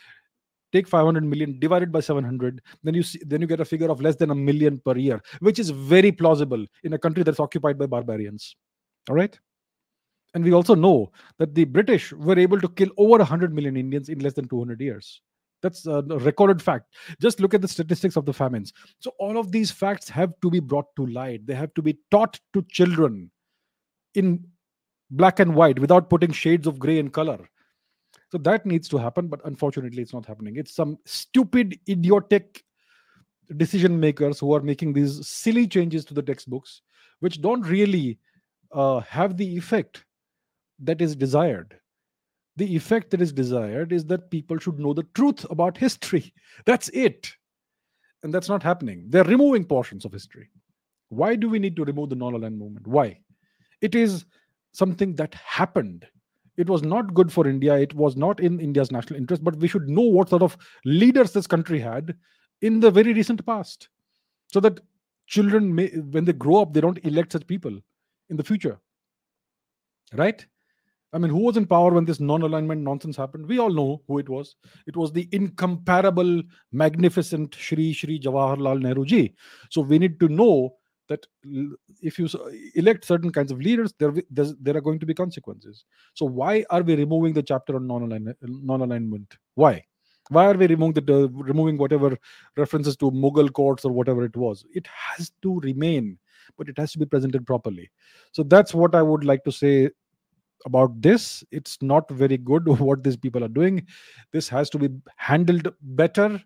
Take 0.72 0.86
500 0.86 1.24
million 1.24 1.58
divided 1.58 1.90
by 1.90 1.98
700 1.98 2.62
then 2.84 2.94
you 2.94 3.02
see, 3.02 3.18
then 3.26 3.40
you 3.40 3.48
get 3.48 3.58
a 3.58 3.64
figure 3.64 3.90
of 3.90 4.00
less 4.00 4.14
than 4.14 4.30
a 4.30 4.34
million 4.36 4.78
per 4.78 4.96
year 4.96 5.20
which 5.40 5.58
is 5.58 5.70
very 5.70 6.12
plausible 6.12 6.64
in 6.84 6.92
a 6.92 6.98
country 6.98 7.24
that's 7.24 7.40
occupied 7.40 7.76
by 7.76 7.86
barbarians. 7.86 8.54
All 9.08 9.16
right? 9.16 9.36
And 10.32 10.44
we 10.44 10.52
also 10.52 10.76
know 10.76 11.10
that 11.38 11.56
the 11.56 11.64
british 11.64 12.12
were 12.12 12.38
able 12.38 12.60
to 12.60 12.68
kill 12.68 12.90
over 12.98 13.18
100 13.18 13.52
million 13.52 13.76
indians 13.76 14.08
in 14.08 14.20
less 14.20 14.34
than 14.34 14.46
200 14.46 14.80
years. 14.80 15.20
That's 15.60 15.86
a 15.86 16.02
recorded 16.02 16.62
fact. 16.62 16.86
Just 17.20 17.40
look 17.40 17.52
at 17.52 17.62
the 17.62 17.68
statistics 17.68 18.16
of 18.16 18.24
the 18.24 18.32
famines. 18.32 18.72
So 19.00 19.10
all 19.18 19.38
of 19.38 19.50
these 19.52 19.70
facts 19.70 20.08
have 20.08 20.32
to 20.40 20.50
be 20.50 20.60
brought 20.60 20.86
to 20.96 21.06
light. 21.06 21.46
They 21.46 21.54
have 21.54 21.74
to 21.74 21.82
be 21.82 21.98
taught 22.10 22.38
to 22.54 22.64
children 22.70 23.30
in 24.14 24.44
black 25.10 25.40
and 25.40 25.54
white 25.54 25.78
without 25.78 26.08
putting 26.08 26.32
shades 26.32 26.66
of 26.66 26.78
gray 26.78 26.98
in 26.98 27.10
color. 27.10 27.38
So 28.30 28.38
that 28.38 28.64
needs 28.64 28.88
to 28.88 28.98
happen 28.98 29.28
but 29.28 29.40
unfortunately 29.44 30.02
it's 30.02 30.12
not 30.12 30.26
happening. 30.26 30.56
It's 30.56 30.74
some 30.74 30.98
stupid 31.04 31.78
idiotic 31.88 32.64
decision 33.56 33.98
makers 33.98 34.38
who 34.38 34.54
are 34.54 34.60
making 34.60 34.92
these 34.92 35.26
silly 35.26 35.66
changes 35.66 36.04
to 36.06 36.14
the 36.14 36.22
textbooks 36.22 36.82
which 37.18 37.40
don't 37.40 37.62
really 37.62 38.18
uh, 38.72 39.00
have 39.00 39.36
the 39.36 39.56
effect 39.56 40.04
that 40.78 41.00
is 41.00 41.16
desired. 41.16 41.76
The 42.56 42.76
effect 42.76 43.10
that 43.10 43.20
is 43.20 43.32
desired 43.32 43.92
is 43.92 44.04
that 44.06 44.30
people 44.30 44.58
should 44.58 44.78
know 44.78 44.92
the 44.92 45.06
truth 45.14 45.44
about 45.50 45.76
history. 45.76 46.32
That's 46.64 46.88
it. 46.90 47.32
And 48.22 48.34
that's 48.34 48.50
not 48.50 48.62
happening. 48.62 49.06
They're 49.08 49.24
removing 49.24 49.64
portions 49.64 50.04
of 50.04 50.12
history. 50.12 50.50
Why 51.08 51.36
do 51.36 51.48
we 51.48 51.58
need 51.58 51.74
to 51.76 51.84
remove 51.84 52.10
the 52.10 52.16
non-aligned 52.16 52.58
movement? 52.58 52.86
Why 52.86 53.18
it 53.80 53.94
is 53.94 54.24
something 54.72 55.14
that 55.16 55.34
happened. 55.34 56.06
It 56.56 56.68
was 56.68 56.82
not 56.82 57.14
good 57.14 57.32
for 57.32 57.46
india. 57.46 57.78
It 57.78 57.94
was 57.94 58.16
not 58.16 58.40
in 58.40 58.60
india's 58.60 58.92
national 58.92 59.18
interest 59.18 59.42
but 59.42 59.56
we 59.56 59.68
should 59.68 59.88
know 59.88 60.02
what 60.02 60.28
sort 60.28 60.42
of 60.42 60.56
leaders 60.84 61.32
this 61.32 61.46
country 61.46 61.80
had 61.80 62.14
in 62.60 62.80
the 62.80 62.90
very 62.90 63.14
recent 63.14 63.44
past 63.46 63.88
so 64.52 64.60
that 64.60 64.80
children 65.26 65.74
may 65.74 65.88
when 65.88 66.24
they 66.24 66.32
grow 66.32 66.60
up 66.62 66.74
they 66.74 66.80
don't 66.80 67.04
elect 67.04 67.32
such 67.32 67.46
people 67.46 67.80
in 68.28 68.36
the 68.36 68.44
future 68.44 68.78
right? 70.14 70.44
I 71.12 71.18
mean 71.18 71.30
who 71.30 71.40
was 71.40 71.56
in 71.56 71.66
power 71.66 71.92
when 71.92 72.04
this 72.04 72.20
non-alignment 72.20 72.82
nonsense 72.82 73.16
happened? 73.16 73.46
We 73.46 73.58
all 73.58 73.70
know 73.70 74.02
who 74.06 74.18
it 74.18 74.28
was. 74.28 74.54
It 74.86 74.96
was 74.96 75.12
the 75.12 75.28
incomparable 75.32 76.42
magnificent 76.72 77.54
shri 77.54 77.92
shri 77.92 78.20
jawaharlal 78.20 78.80
nehru 78.80 79.04
ji. 79.04 79.34
So 79.70 79.80
we 79.80 79.98
need 79.98 80.20
to 80.20 80.28
know 80.28 80.76
that 81.10 81.26
if 82.00 82.18
you 82.18 82.28
elect 82.76 83.04
certain 83.04 83.30
kinds 83.30 83.52
of 83.52 83.60
leaders, 83.60 83.92
there 83.98 84.14
there 84.30 84.76
are 84.76 84.80
going 84.80 85.00
to 85.00 85.06
be 85.06 85.12
consequences. 85.12 85.84
So 86.14 86.24
why 86.24 86.64
are 86.70 86.82
we 86.82 86.94
removing 86.94 87.34
the 87.34 87.42
chapter 87.42 87.76
on 87.76 87.86
non-alignment? 87.86 88.38
non-alignment? 88.42 89.36
Why? 89.56 89.84
Why 90.30 90.46
are 90.46 90.54
we 90.54 90.68
removing 90.68 91.04
the 91.04 91.24
uh, 91.24 91.28
removing 91.28 91.76
whatever 91.76 92.16
references 92.56 92.96
to 92.98 93.10
Mughal 93.10 93.52
courts 93.52 93.84
or 93.84 93.90
whatever 93.90 94.24
it 94.24 94.36
was? 94.36 94.64
It 94.72 94.86
has 94.86 95.32
to 95.42 95.58
remain, 95.60 96.18
but 96.56 96.68
it 96.68 96.78
has 96.78 96.92
to 96.92 97.00
be 97.00 97.06
presented 97.06 97.44
properly. 97.44 97.90
So 98.30 98.44
that's 98.44 98.72
what 98.72 98.94
I 98.94 99.02
would 99.02 99.24
like 99.24 99.42
to 99.44 99.52
say 99.52 99.90
about 100.64 101.02
this. 101.02 101.42
It's 101.50 101.82
not 101.82 102.08
very 102.10 102.36
good 102.36 102.68
what 102.78 103.02
these 103.02 103.16
people 103.16 103.42
are 103.42 103.48
doing. 103.48 103.84
This 104.32 104.48
has 104.48 104.70
to 104.70 104.78
be 104.78 104.90
handled 105.16 105.74
better. 105.82 106.40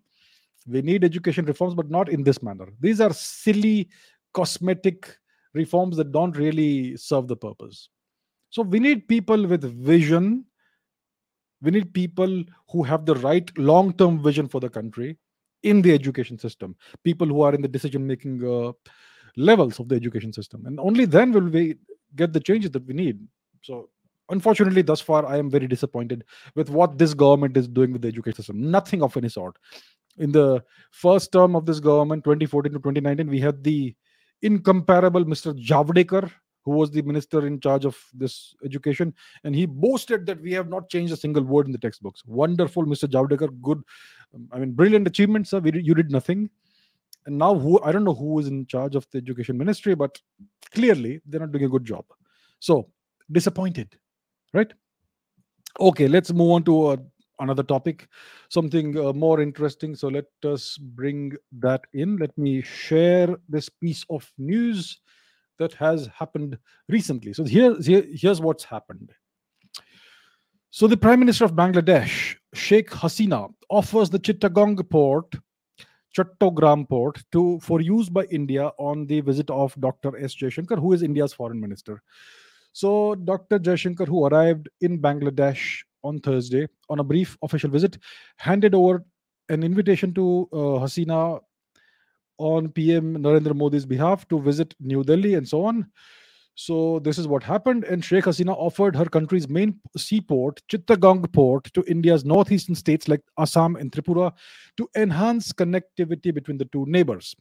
We 0.66 0.80
need 0.80 1.04
education 1.04 1.44
reforms, 1.44 1.74
but 1.74 1.90
not 1.90 2.08
in 2.08 2.24
this 2.24 2.42
manner. 2.42 2.68
These 2.80 3.02
are 3.02 3.12
silly 3.12 3.90
cosmetic 4.34 5.16
reforms 5.54 5.96
that 5.96 6.12
don't 6.12 6.36
really 6.36 6.96
serve 6.96 7.28
the 7.28 7.36
purpose. 7.36 7.88
So 8.50 8.62
we 8.62 8.78
need 8.78 9.08
people 9.08 9.46
with 9.46 9.64
vision, 9.64 10.44
We 11.62 11.70
need 11.70 11.94
people 11.94 12.44
who 12.70 12.82
have 12.82 13.06
the 13.06 13.14
right 13.16 13.50
long 13.56 13.94
term 13.94 14.22
vision 14.22 14.48
for 14.48 14.60
the 14.60 14.68
country 14.68 15.16
in 15.62 15.80
the 15.80 15.92
education 15.94 16.38
system, 16.38 16.76
people 17.02 17.26
who 17.26 17.40
are 17.40 17.54
in 17.54 17.62
the 17.62 17.68
decision 17.68 18.06
making 18.06 18.44
uh, 18.44 18.72
levels 19.36 19.80
of 19.80 19.88
the 19.88 19.96
education 19.96 20.32
system. 20.32 20.66
And 20.66 20.78
only 20.78 21.06
then 21.06 21.32
will 21.32 21.48
we 21.48 21.76
get 22.16 22.32
the 22.32 22.40
changes 22.40 22.70
that 22.72 22.86
we 22.86 22.94
need. 22.94 23.18
So, 23.62 23.88
unfortunately, 24.28 24.82
thus 24.82 25.00
far, 25.00 25.24
I 25.26 25.38
am 25.38 25.50
very 25.50 25.66
disappointed 25.66 26.24
with 26.54 26.68
what 26.68 26.98
this 26.98 27.14
government 27.14 27.56
is 27.56 27.66
doing 27.66 27.92
with 27.92 28.02
the 28.02 28.08
education 28.08 28.36
system. 28.36 28.70
Nothing 28.70 29.02
of 29.02 29.16
any 29.16 29.30
sort. 29.30 29.56
In 30.18 30.30
the 30.30 30.62
first 30.90 31.32
term 31.32 31.56
of 31.56 31.64
this 31.66 31.80
government, 31.80 32.24
2014 32.24 32.72
to 32.72 32.78
2019, 32.78 33.28
we 33.28 33.40
had 33.40 33.64
the 33.64 33.94
incomparable 34.44 35.24
Mr. 35.24 35.58
Javadekar, 35.58 36.30
who 36.64 36.72
was 36.72 36.90
the 36.90 37.02
minister 37.02 37.46
in 37.46 37.58
charge 37.60 37.84
of 37.84 37.98
this 38.12 38.54
education, 38.64 39.12
and 39.42 39.54
he 39.54 39.66
boasted 39.66 40.26
that 40.26 40.40
we 40.40 40.52
have 40.52 40.68
not 40.68 40.88
changed 40.88 41.12
a 41.12 41.16
single 41.16 41.42
word 41.42 41.66
in 41.66 41.72
the 41.72 41.78
textbooks. 41.78 42.24
Wonderful, 42.26 42.84
Mr. 42.84 43.08
Javadekar. 43.08 43.50
Good, 43.62 43.82
um, 44.34 44.48
I 44.52 44.58
mean, 44.58 44.72
brilliant 44.72 45.06
achievement, 45.06 45.48
sir. 45.48 45.58
We 45.58 45.72
you 45.82 45.94
did 45.94 46.10
nothing. 46.10 46.50
And 47.26 47.38
now, 47.38 47.54
who 47.54 47.80
I 47.82 47.90
don't 47.90 48.04
know 48.04 48.14
who 48.14 48.38
is 48.38 48.48
in 48.48 48.66
charge 48.66 48.94
of 48.94 49.06
the 49.10 49.18
education 49.18 49.56
ministry, 49.56 49.94
but 49.94 50.20
clearly 50.72 51.22
they're 51.26 51.40
not 51.40 51.52
doing 51.52 51.64
a 51.64 51.68
good 51.68 51.84
job. 51.84 52.04
So 52.60 52.90
disappointed, 53.32 53.96
right? 54.52 54.72
Okay, 55.80 56.06
let's 56.06 56.32
move 56.32 56.50
on 56.50 56.64
to 56.64 56.86
uh, 56.86 56.96
another 57.38 57.62
topic, 57.62 58.08
something 58.48 58.98
uh, 58.98 59.12
more 59.12 59.40
interesting. 59.40 59.94
So 59.94 60.08
let 60.08 60.26
us 60.44 60.78
bring 60.78 61.32
that 61.58 61.82
in. 61.92 62.16
Let 62.16 62.36
me 62.38 62.62
share 62.62 63.36
this 63.48 63.68
piece 63.68 64.04
of 64.10 64.30
news 64.38 65.00
that 65.58 65.72
has 65.74 66.08
happened 66.08 66.58
recently. 66.88 67.32
So 67.32 67.44
here, 67.44 67.76
here 67.80 68.04
here's 68.12 68.40
what's 68.40 68.64
happened. 68.64 69.12
So 70.70 70.88
the 70.88 70.96
Prime 70.96 71.20
Minister 71.20 71.44
of 71.44 71.52
Bangladesh, 71.52 72.34
Sheikh 72.52 72.90
Hasina, 72.90 73.52
offers 73.70 74.10
the 74.10 74.18
Chittagong 74.18 74.90
port, 74.90 75.32
Chattogram 76.16 76.88
port, 76.88 77.22
to 77.30 77.60
for 77.60 77.80
use 77.80 78.08
by 78.08 78.24
India 78.24 78.72
on 78.78 79.06
the 79.06 79.20
visit 79.20 79.50
of 79.50 79.74
Dr. 79.80 80.16
S. 80.18 80.34
Jaishankar, 80.34 80.80
who 80.80 80.92
is 80.92 81.02
India's 81.02 81.32
foreign 81.32 81.60
minister. 81.60 82.02
So 82.72 83.14
Dr. 83.14 83.60
Jaishankar, 83.60 84.08
who 84.08 84.26
arrived 84.26 84.68
in 84.80 85.00
Bangladesh 85.00 85.82
on 86.04 86.20
Thursday 86.20 86.68
on 86.88 87.00
a 87.00 87.04
brief 87.04 87.36
official 87.42 87.70
visit, 87.70 87.98
handed 88.36 88.74
over 88.74 89.04
an 89.48 89.62
invitation 89.62 90.14
to 90.14 90.48
uh, 90.52 90.56
Hasina 90.84 91.40
on 92.38 92.68
PM 92.68 93.16
Narendra 93.16 93.54
Modi's 93.54 93.86
behalf 93.86 94.28
to 94.28 94.40
visit 94.40 94.74
New 94.80 95.02
Delhi 95.02 95.34
and 95.34 95.48
so 95.48 95.64
on. 95.64 95.86
So 96.56 97.00
this 97.00 97.18
is 97.18 97.26
what 97.26 97.42
happened, 97.42 97.82
and 97.82 98.04
Sheikh 98.04 98.24
Hasina 98.24 98.54
offered 98.56 98.94
her 98.94 99.06
country's 99.06 99.48
main 99.48 99.80
seaport, 99.96 100.62
Chittagong 100.68 101.32
port, 101.32 101.64
to 101.74 101.82
India's 101.88 102.24
northeastern 102.24 102.76
states 102.76 103.08
like 103.08 103.22
Assam 103.38 103.74
and 103.74 103.90
Tripura 103.90 104.32
to 104.76 104.88
enhance 104.94 105.52
connectivity 105.52 106.32
between 106.32 106.56
the 106.56 106.66
two 106.66 106.84
neighbors. 106.86 107.34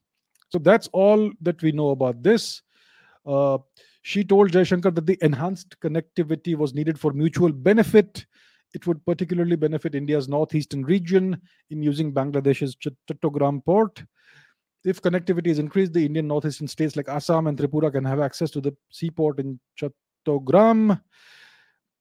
So 0.49 0.57
that's 0.57 0.89
all 0.93 1.31
that 1.41 1.61
we 1.61 1.71
know 1.71 1.91
about 1.91 2.23
this. 2.23 2.63
Uh, 3.23 3.59
she 4.01 4.23
told 4.23 4.51
Jaishankar 4.51 4.93
that 4.95 5.05
the 5.05 5.17
enhanced 5.21 5.79
connectivity 5.79 6.55
was 6.55 6.73
needed 6.73 6.99
for 6.99 7.13
mutual 7.13 7.51
benefit. 7.51 8.25
It 8.73 8.87
would 8.87 9.05
particularly 9.05 9.55
benefit 9.55 9.95
India's 9.95 10.27
northeastern 10.27 10.83
region 10.83 11.39
in 11.69 11.83
using 11.83 12.13
Bangladesh's 12.13 12.75
Chittagong 12.75 13.63
port. 13.63 14.03
If 14.83 15.01
connectivity 15.01 15.47
is 15.47 15.59
increased, 15.59 15.93
the 15.93 16.05
Indian 16.05 16.27
northeastern 16.27 16.67
states 16.67 16.95
like 16.95 17.07
Assam 17.07 17.47
and 17.47 17.57
Tripura 17.57 17.91
can 17.91 18.03
have 18.03 18.19
access 18.19 18.51
to 18.51 18.61
the 18.61 18.75
seaport 18.89 19.39
in 19.39 19.59
Chattogram. 19.79 20.99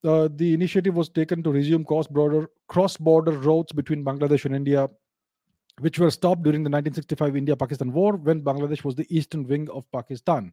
Uh, 0.05 0.29
the 0.35 0.53
initiative 0.53 0.97
was 0.97 1.09
taken 1.09 1.43
to 1.45 1.53
resume 1.53 1.85
cross-border 1.85 2.49
cross-border 2.69 3.33
routes 3.33 3.73
between 3.73 4.05
Bangladesh 4.05 4.47
and 4.47 4.57
India, 4.57 4.89
which 5.79 6.01
were 6.01 6.11
stopped 6.11 6.43
during 6.43 6.65
the 6.65 6.71
1965 6.71 7.37
India-Pakistan 7.37 7.93
War 7.93 8.17
when 8.17 8.43
Bangladesh 8.43 8.83
was 8.83 8.97
the 8.97 9.07
eastern 9.17 9.47
wing 9.47 9.69
of 9.71 9.89
Pakistan, 9.93 10.53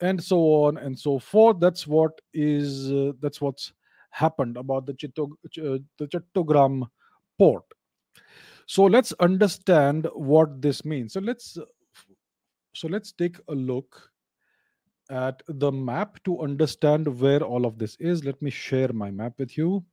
and 0.00 0.22
so 0.22 0.38
on 0.64 0.78
and 0.78 0.98
so 0.98 1.18
forth. 1.18 1.60
That's 1.60 1.86
what 1.86 2.18
is 2.32 2.90
uh, 2.90 3.12
that's 3.20 3.42
what's 3.42 3.74
happened 4.10 4.56
about 4.56 4.86
the 4.86 4.94
Chittog- 4.94 5.32
uh, 5.58 5.78
the 5.98 6.06
Chattogram 6.06 6.88
port. 7.38 7.64
So 8.66 8.84
let's 8.84 9.12
understand 9.20 10.06
what 10.14 10.62
this 10.62 10.84
means. 10.84 11.14
So 11.14 11.20
let's 11.20 11.58
so 12.74 12.88
let's 12.88 13.12
take 13.12 13.36
a 13.48 13.54
look 13.54 14.10
at 15.10 15.42
the 15.48 15.72
map 15.72 16.22
to 16.24 16.40
understand 16.40 17.08
where 17.20 17.42
all 17.42 17.66
of 17.66 17.78
this 17.78 17.96
is. 17.98 18.24
Let 18.24 18.40
me 18.40 18.50
share 18.50 18.92
my 18.92 19.10
map 19.10 19.32
with 19.38 19.58
you. 19.58 19.84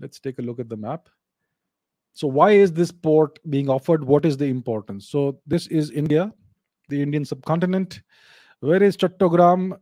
Let's 0.00 0.18
take 0.18 0.38
a 0.38 0.42
look 0.42 0.58
at 0.58 0.70
the 0.70 0.76
map. 0.76 1.08
So 2.14 2.26
why 2.26 2.52
is 2.52 2.72
this 2.72 2.90
port 2.90 3.38
being 3.50 3.68
offered? 3.68 4.04
What 4.04 4.24
is 4.24 4.36
the 4.36 4.46
importance? 4.46 5.08
So 5.08 5.40
this 5.46 5.66
is 5.66 5.90
india 5.90 6.32
the 6.88 7.00
indian 7.02 7.24
subcontinent. 7.24 8.02
Where 8.60 8.82
is 8.82 8.96
chattogram 8.96 9.78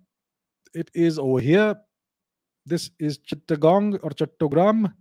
it 0.75 0.91
is 0.95 1.19
over 1.19 1.41
here 1.41 1.75
this 2.69 2.91
is 2.99 3.19
chittagong 3.19 3.99
or 4.03 4.11
chattogram 4.11 4.93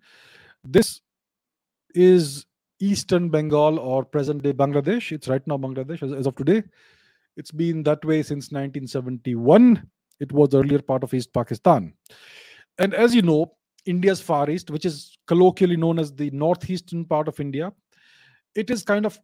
this 0.63 1.01
is 1.93 2.45
eastern 2.79 3.29
Bengal 3.29 3.79
or 3.79 4.05
present 4.05 4.43
day 4.43 4.53
Bangladesh. 4.53 5.11
It's 5.11 5.27
right 5.27 5.45
now 5.47 5.57
Bangladesh 5.57 6.03
as, 6.03 6.11
as, 6.11 6.27
of 6.27 6.35
today. 6.35 6.63
It's 7.35 7.51
been 7.51 7.83
that 7.83 8.03
way 8.03 8.23
since 8.23 8.51
1971. 8.51 9.87
It 10.19 10.31
was 10.31 10.53
earlier 10.53 10.81
part 10.81 11.03
of 11.03 11.13
East 11.13 11.33
Pakistan. 11.33 11.93
And 12.77 12.93
as 12.93 13.15
you 13.15 13.21
know, 13.21 13.53
India's 13.85 14.21
Far 14.21 14.49
East, 14.49 14.69
which 14.69 14.85
is 14.85 15.17
colloquially 15.27 15.77
known 15.77 15.99
as 15.99 16.13
the 16.13 16.29
northeastern 16.31 17.05
part 17.05 17.27
of 17.27 17.39
India, 17.39 17.71
it 18.55 18.69
is 18.69 18.83
kind 18.83 19.05
of 19.05 19.19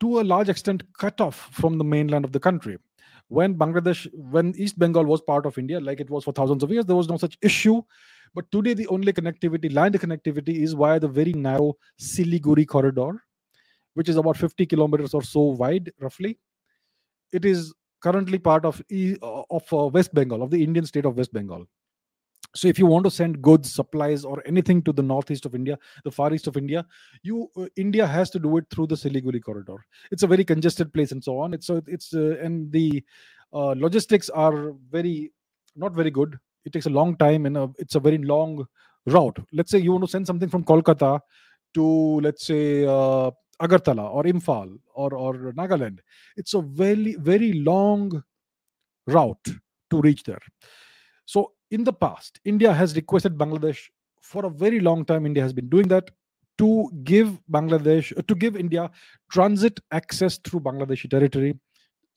to 0.00 0.20
a 0.20 0.22
large 0.22 0.48
extent 0.48 0.84
cut 0.96 1.20
off 1.20 1.48
from 1.52 1.78
the 1.78 1.84
mainland 1.84 2.24
of 2.24 2.32
the 2.32 2.40
country. 2.40 2.78
When 3.28 3.54
Bangladesh, 3.56 4.08
when 4.14 4.54
East 4.56 4.78
Bengal 4.78 5.04
was 5.04 5.20
part 5.20 5.46
of 5.46 5.58
India, 5.58 5.80
like 5.80 6.00
it 6.00 6.10
was 6.10 6.24
for 6.24 6.32
thousands 6.32 6.62
of 6.62 6.70
years, 6.70 6.86
there 6.86 6.96
was 6.96 7.08
no 7.08 7.18
such 7.18 7.38
issue 7.42 7.82
but 8.34 8.50
today, 8.52 8.74
the 8.74 8.86
only 8.88 9.12
connectivity, 9.12 9.72
land 9.72 9.94
connectivity, 9.94 10.62
is 10.62 10.72
via 10.74 11.00
the 11.00 11.08
very 11.08 11.32
narrow 11.32 11.74
Siliguri 12.00 12.66
corridor, 12.66 13.22
which 13.94 14.08
is 14.08 14.16
about 14.16 14.36
50 14.36 14.66
kilometers 14.66 15.14
or 15.14 15.22
so 15.22 15.40
wide, 15.40 15.92
roughly. 16.00 16.38
It 17.32 17.44
is 17.44 17.74
currently 18.00 18.38
part 18.38 18.64
of 18.64 18.82
of 19.50 19.72
uh, 19.72 19.86
West 19.88 20.14
Bengal, 20.14 20.42
of 20.42 20.50
the 20.50 20.62
Indian 20.62 20.86
state 20.86 21.04
of 21.04 21.16
West 21.16 21.32
Bengal. 21.32 21.66
So, 22.54 22.66
if 22.66 22.78
you 22.78 22.86
want 22.86 23.04
to 23.04 23.10
send 23.10 23.42
goods, 23.42 23.72
supplies, 23.72 24.24
or 24.24 24.42
anything 24.46 24.82
to 24.82 24.92
the 24.92 25.02
northeast 25.02 25.44
of 25.46 25.54
India, 25.54 25.78
the 26.04 26.10
far 26.10 26.32
east 26.32 26.46
of 26.46 26.56
India, 26.56 26.84
you 27.22 27.48
uh, 27.56 27.66
India 27.76 28.06
has 28.06 28.30
to 28.30 28.38
do 28.38 28.56
it 28.56 28.64
through 28.70 28.86
the 28.86 28.94
Siliguri 28.94 29.42
corridor. 29.42 29.76
It's 30.10 30.22
a 30.22 30.26
very 30.26 30.44
congested 30.44 30.92
place 30.92 31.12
and 31.12 31.22
so 31.22 31.38
on. 31.38 31.54
It's 31.54 31.66
so 31.66 31.82
it's 31.86 32.14
uh, 32.14 32.36
and 32.42 32.72
the 32.72 33.04
uh, 33.52 33.74
logistics 33.76 34.28
are 34.30 34.72
very 34.90 35.32
not 35.76 35.94
very 35.94 36.10
good 36.10 36.38
it 36.64 36.72
takes 36.72 36.86
a 36.86 36.90
long 37.00 37.16
time 37.16 37.46
and 37.46 37.56
a, 37.56 37.70
it's 37.78 37.94
a 37.94 38.00
very 38.00 38.18
long 38.18 38.66
route 39.06 39.38
let's 39.52 39.70
say 39.70 39.78
you 39.78 39.92
want 39.92 40.04
to 40.04 40.10
send 40.10 40.26
something 40.26 40.48
from 40.48 40.64
kolkata 40.64 41.20
to 41.74 41.86
let's 42.26 42.46
say 42.46 42.84
uh, 42.84 43.30
agartala 43.62 44.04
or 44.16 44.24
imphal 44.32 44.68
or 44.94 45.14
or 45.14 45.32
nagaland 45.60 45.98
it's 46.36 46.54
a 46.54 46.60
very 46.82 47.14
very 47.30 47.52
long 47.70 48.22
route 49.06 49.48
to 49.90 50.00
reach 50.06 50.22
there 50.24 50.44
so 51.24 51.52
in 51.70 51.84
the 51.84 51.92
past 51.92 52.40
india 52.44 52.72
has 52.72 52.96
requested 52.96 53.36
bangladesh 53.36 53.88
for 54.22 54.46
a 54.46 54.50
very 54.50 54.80
long 54.80 55.04
time 55.04 55.26
india 55.26 55.42
has 55.42 55.52
been 55.52 55.68
doing 55.68 55.88
that 55.88 56.10
to 56.58 56.90
give 57.04 57.38
bangladesh 57.50 58.12
to 58.26 58.34
give 58.34 58.56
india 58.56 58.90
transit 59.30 59.80
access 59.92 60.38
through 60.38 60.60
bangladeshi 60.60 61.10
territory 61.16 61.54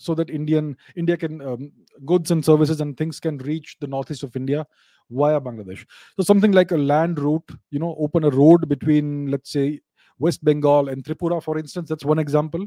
so 0.01 0.15
that 0.15 0.29
Indian 0.29 0.75
India 0.95 1.15
can 1.15 1.41
um, 1.41 1.71
goods 2.05 2.31
and 2.31 2.43
services 2.43 2.81
and 2.81 2.97
things 2.97 3.19
can 3.19 3.37
reach 3.49 3.77
the 3.79 3.87
northeast 3.87 4.23
of 4.23 4.35
India 4.35 4.65
via 5.11 5.39
Bangladesh. 5.39 5.85
So 6.17 6.23
something 6.23 6.51
like 6.51 6.71
a 6.71 6.77
land 6.77 7.19
route, 7.19 7.49
you 7.69 7.79
know, 7.79 7.95
open 7.99 8.23
a 8.23 8.31
road 8.31 8.67
between 8.67 9.29
let's 9.29 9.51
say 9.51 9.79
West 10.17 10.43
Bengal 10.43 10.89
and 10.89 11.03
Tripura, 11.03 11.41
for 11.41 11.57
instance. 11.57 11.87
That's 11.87 12.05
one 12.05 12.19
example. 12.19 12.65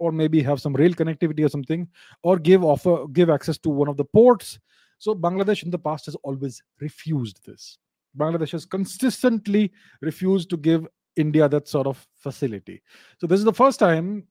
Or 0.00 0.10
maybe 0.10 0.42
have 0.42 0.60
some 0.60 0.72
rail 0.74 0.92
connectivity 0.92 1.44
or 1.44 1.48
something, 1.48 1.86
or 2.24 2.36
give 2.36 2.64
offer 2.64 3.06
give 3.12 3.30
access 3.30 3.56
to 3.58 3.70
one 3.70 3.88
of 3.88 3.96
the 3.96 4.04
ports. 4.04 4.58
So 5.04 5.14
Bangladesh 5.14 5.64
in 5.64 5.70
the 5.70 5.78
past 5.78 6.06
has 6.06 6.14
always 6.22 6.62
refused 6.80 7.44
this. 7.44 7.76
Bangladesh 8.18 8.52
has 8.52 8.64
consistently 8.64 9.70
refused 10.00 10.48
to 10.48 10.56
give 10.56 10.86
India 11.14 11.46
that 11.46 11.68
sort 11.68 11.86
of 11.86 12.06
facility. 12.14 12.80
So 13.20 13.26
this 13.26 13.38
is 13.38 13.44
the 13.44 13.52
first 13.52 13.78
time 13.78 14.26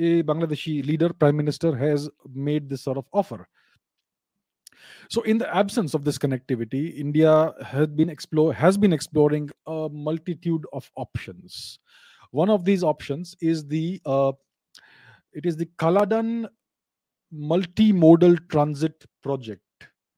a 0.00 0.24
Bangladeshi 0.24 0.84
leader, 0.84 1.12
prime 1.12 1.36
minister, 1.36 1.76
has 1.76 2.10
made 2.34 2.68
this 2.68 2.82
sort 2.82 2.98
of 2.98 3.04
offer. 3.12 3.46
So, 5.08 5.22
in 5.22 5.38
the 5.38 5.54
absence 5.54 5.94
of 5.94 6.02
this 6.02 6.18
connectivity, 6.18 6.98
India 6.98 7.54
has 7.64 7.86
been 7.86 8.08
explore 8.08 8.52
has 8.52 8.76
been 8.76 8.92
exploring 8.92 9.50
a 9.68 9.88
multitude 9.92 10.64
of 10.72 10.90
options. 10.96 11.78
One 12.32 12.50
of 12.50 12.64
these 12.64 12.82
options 12.82 13.36
is 13.40 13.68
the 13.68 14.00
uh, 14.04 14.32
it 15.32 15.46
is 15.46 15.56
the 15.56 15.66
Kaladan 15.78 16.48
multimodal 17.32 18.38
transit 18.48 19.04
project, 19.22 19.61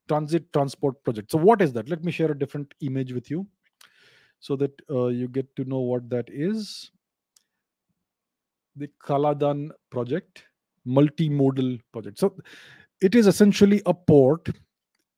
transit 0.08 0.52
transport 0.52 1.02
project. 1.04 1.30
So, 1.30 1.38
what 1.38 1.62
is 1.62 1.72
that? 1.72 1.88
Let 1.88 2.04
me 2.04 2.12
share 2.12 2.30
a 2.30 2.38
different 2.38 2.74
image 2.80 3.12
with 3.12 3.30
you. 3.30 3.46
so 4.44 4.56
that 4.56 4.80
uh, 4.90 5.06
you 5.06 5.26
get 5.26 5.54
to 5.56 5.64
know 5.64 5.80
what 5.80 6.08
that 6.10 6.28
is. 6.28 6.90
The 8.76 8.88
Kaladan 9.02 9.70
project, 9.90 10.42
multimodal 10.86 11.80
project. 11.92 12.18
So 12.18 12.36
it 13.00 13.14
is 13.14 13.26
essentially 13.26 13.80
a 13.86 13.94
port 13.94 14.50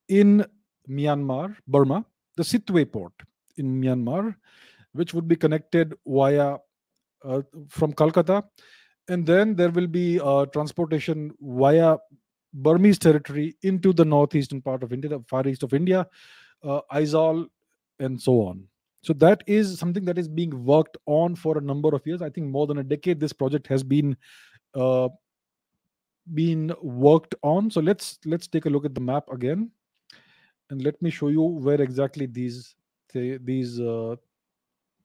in 0.08 0.44
Myanmar, 0.88 1.56
Burma, 1.66 2.04
the 2.36 2.44
Sittwe 2.44 2.92
port 2.92 3.12
in 3.56 3.80
Myanmar, 3.80 4.36
which 4.92 5.12
would 5.12 5.26
be 5.26 5.34
connected 5.34 5.94
via 6.06 6.58
uh, 7.24 7.42
from 7.68 7.92
Calcutta, 7.92 8.44
and 9.08 9.26
then 9.26 9.56
there 9.56 9.70
will 9.70 9.88
be 9.88 10.20
uh, 10.20 10.46
transportation 10.46 11.32
via 11.40 11.96
Burmese 12.54 12.98
territory 12.98 13.56
into 13.62 13.92
the 13.92 14.04
northeastern 14.04 14.62
part 14.62 14.82
of 14.82 14.92
India, 14.92 15.10
the 15.10 15.20
far 15.28 15.46
east 15.46 15.62
of 15.62 15.74
India, 15.74 16.06
uh, 16.62 16.80
Aizawl, 16.92 17.46
and 17.98 18.20
so 18.20 18.42
on. 18.42 18.66
So 19.02 19.12
that 19.14 19.42
is 19.46 19.78
something 19.78 20.04
that 20.06 20.18
is 20.18 20.26
being 20.26 20.64
worked 20.64 20.96
on 21.06 21.36
for 21.36 21.58
a 21.58 21.60
number 21.60 21.94
of 21.94 22.04
years. 22.06 22.22
I 22.22 22.30
think 22.30 22.48
more 22.48 22.66
than 22.66 22.78
a 22.78 22.82
decade. 22.82 23.20
This 23.20 23.32
project 23.32 23.66
has 23.68 23.84
been 23.84 24.16
uh, 24.74 25.08
been 26.34 26.74
worked 26.82 27.34
on. 27.42 27.70
So 27.70 27.80
let's 27.80 28.18
let's 28.24 28.48
take 28.48 28.66
a 28.66 28.70
look 28.70 28.84
at 28.84 28.94
the 28.94 29.00
map 29.00 29.28
again, 29.30 29.70
and 30.70 30.82
let 30.82 31.00
me 31.00 31.10
show 31.10 31.28
you 31.28 31.42
where 31.42 31.80
exactly 31.80 32.26
these 32.26 32.74
these 33.12 33.80
uh, 33.80 34.16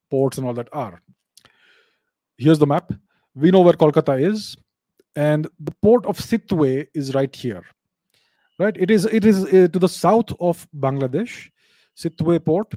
ports 0.09 0.37
and 0.37 0.47
all 0.47 0.53
that 0.53 0.69
are. 0.73 1.01
Here's 2.37 2.59
the 2.59 2.67
map. 2.67 2.91
We 3.35 3.51
know 3.51 3.61
where 3.61 3.73
Kolkata 3.73 4.19
is, 4.19 4.57
and 5.15 5.47
the 5.59 5.71
port 5.81 6.05
of 6.05 6.17
Sittwe 6.17 6.87
is 6.93 7.13
right 7.13 7.35
here. 7.35 7.63
Right, 8.59 8.75
it 8.77 8.91
is 8.91 9.05
it 9.05 9.25
is 9.25 9.45
uh, 9.45 9.67
to 9.73 9.79
the 9.79 9.89
south 9.89 10.31
of 10.39 10.67
Bangladesh, 10.77 11.49
Sittwe 11.97 12.43
port, 12.45 12.71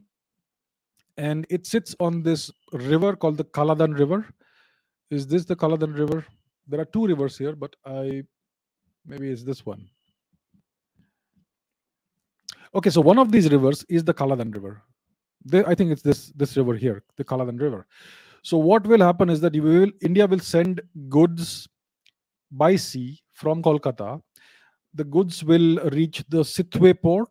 and 1.19 1.47
it 1.51 1.67
sits 1.67 1.95
on 2.01 2.23
this 2.23 2.51
river 2.73 3.15
called 3.15 3.37
the 3.37 3.45
Kaladan 3.45 3.99
River. 3.99 4.27
Is 5.11 5.27
this 5.27 5.45
the 5.45 5.55
Kaladan 5.55 5.97
River? 5.97 6.25
There 6.67 6.81
are 6.81 6.87
two 6.87 7.07
rivers 7.07 7.37
here, 7.37 7.55
but 7.55 7.77
I 7.85 8.25
maybe 9.05 9.31
it's 9.31 9.45
this 9.45 9.67
one. 9.67 9.87
Okay, 12.75 12.91
so 12.91 13.03
one 13.03 13.19
of 13.19 13.31
these 13.31 13.51
rivers 13.51 13.85
is 13.89 14.05
the 14.05 14.15
Kaladan 14.15 14.55
River. 14.55 14.83
I 15.67 15.75
think 15.75 15.93
it's 15.93 16.03
this 16.03 16.33
this 16.35 16.57
river 16.57 16.75
here, 16.75 17.03
the 17.17 17.25
Kaladan 17.25 17.61
River. 17.61 17.87
So 18.43 18.57
what 18.57 18.87
will 18.87 19.01
happen 19.01 19.29
is 19.29 19.41
that 19.41 19.55
will, 19.55 19.91
India 20.03 20.27
will 20.27 20.39
send 20.39 20.81
goods 21.09 21.69
by 22.57 22.77
sea 22.77 23.21
from 23.33 23.63
Kolkata. 23.63 24.21
The 24.95 25.05
goods 25.05 25.43
will 25.43 25.79
reach 25.91 26.25
the 26.29 26.43
Sittwe 26.43 27.01
port, 27.01 27.31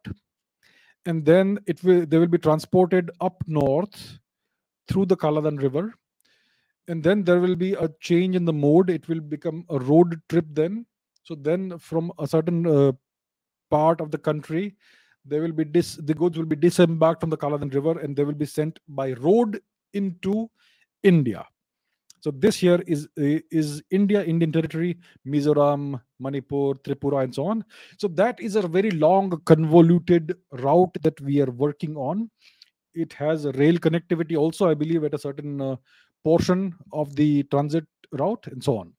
and 1.05 1.25
then 1.25 1.59
it 1.65 1.83
will 1.83 2.05
they 2.05 2.17
will 2.17 2.27
be 2.27 2.37
transported 2.37 3.11
up 3.21 3.41
north 3.47 4.19
through 4.87 5.05
the 5.05 5.15
Kaladan 5.17 5.61
River, 5.61 5.93
and 6.87 7.01
then 7.03 7.23
there 7.23 7.39
will 7.39 7.55
be 7.55 7.73
a 7.73 7.89
change 8.01 8.35
in 8.35 8.45
the 8.45 8.53
mode. 8.53 8.89
It 8.89 9.07
will 9.07 9.21
become 9.21 9.65
a 9.69 9.79
road 9.79 10.21
trip 10.27 10.45
then. 10.51 10.85
So 11.23 11.35
then, 11.35 11.77
from 11.79 12.11
a 12.19 12.27
certain 12.27 12.67
uh, 12.67 12.91
part 13.71 14.01
of 14.01 14.11
the 14.11 14.17
country, 14.17 14.75
they 15.25 15.39
will 15.39 15.53
be 15.53 15.63
dis- 15.63 15.95
the 15.95 16.13
goods 16.13 16.37
will 16.37 16.45
be 16.45 16.57
disembarked 16.57 17.21
from 17.21 17.29
the 17.29 17.37
Kaladan 17.37 17.73
River 17.73 17.99
and 17.99 18.15
they 18.15 18.25
will 18.25 18.33
be 18.33 18.45
sent 18.45 18.79
by 18.89 19.13
road 19.13 19.61
into 19.93 20.49
India. 21.03 21.45
So 22.23 22.31
this 22.31 22.55
here 22.55 22.81
is 22.87 23.09
is 23.17 23.83
India, 23.91 24.23
Indian 24.23 24.49
territory, 24.49 24.97
Mizoram, 25.27 25.99
Manipur, 26.21 26.73
Tripura, 26.85 27.23
and 27.25 27.35
so 27.35 27.47
on. 27.47 27.65
So 27.99 28.07
that 28.19 28.39
is 28.39 28.55
a 28.55 28.65
very 28.65 28.91
long, 28.91 29.41
convoluted 29.43 30.33
route 30.51 30.95
that 31.01 31.19
we 31.19 31.41
are 31.41 31.51
working 31.51 31.97
on. 31.97 32.29
It 32.93 33.11
has 33.11 33.45
rail 33.55 33.75
connectivity 33.75 34.37
also, 34.37 34.69
I 34.69 34.73
believe, 34.73 35.03
at 35.03 35.13
a 35.13 35.17
certain 35.17 35.59
uh, 35.59 35.75
portion 36.23 36.73
of 36.93 37.13
the 37.17 37.43
transit 37.43 37.85
route, 38.13 38.47
and 38.47 38.63
so 38.63 38.77
on. 38.77 38.93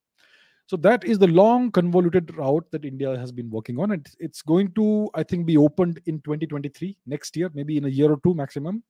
So 0.67 0.77
that 0.79 1.05
is 1.05 1.19
the 1.19 1.29
long, 1.29 1.71
convoluted 1.71 2.37
route 2.37 2.67
that 2.73 2.85
India 2.85 3.17
has 3.19 3.33
been 3.33 3.51
working 3.51 3.79
on. 3.79 3.93
And 3.93 4.07
it's 4.19 4.43
going 4.43 4.73
to, 4.73 5.09
I 5.15 5.23
think, 5.23 5.47
be 5.47 5.57
opened 5.57 5.99
in 6.05 6.21
2023, 6.21 6.99
next 7.07 7.37
year, 7.39 7.51
maybe 7.55 7.79
in 7.79 7.87
a 7.87 7.89
year 7.89 8.13
or 8.13 8.21
two 8.23 8.35
maximum. 8.35 8.83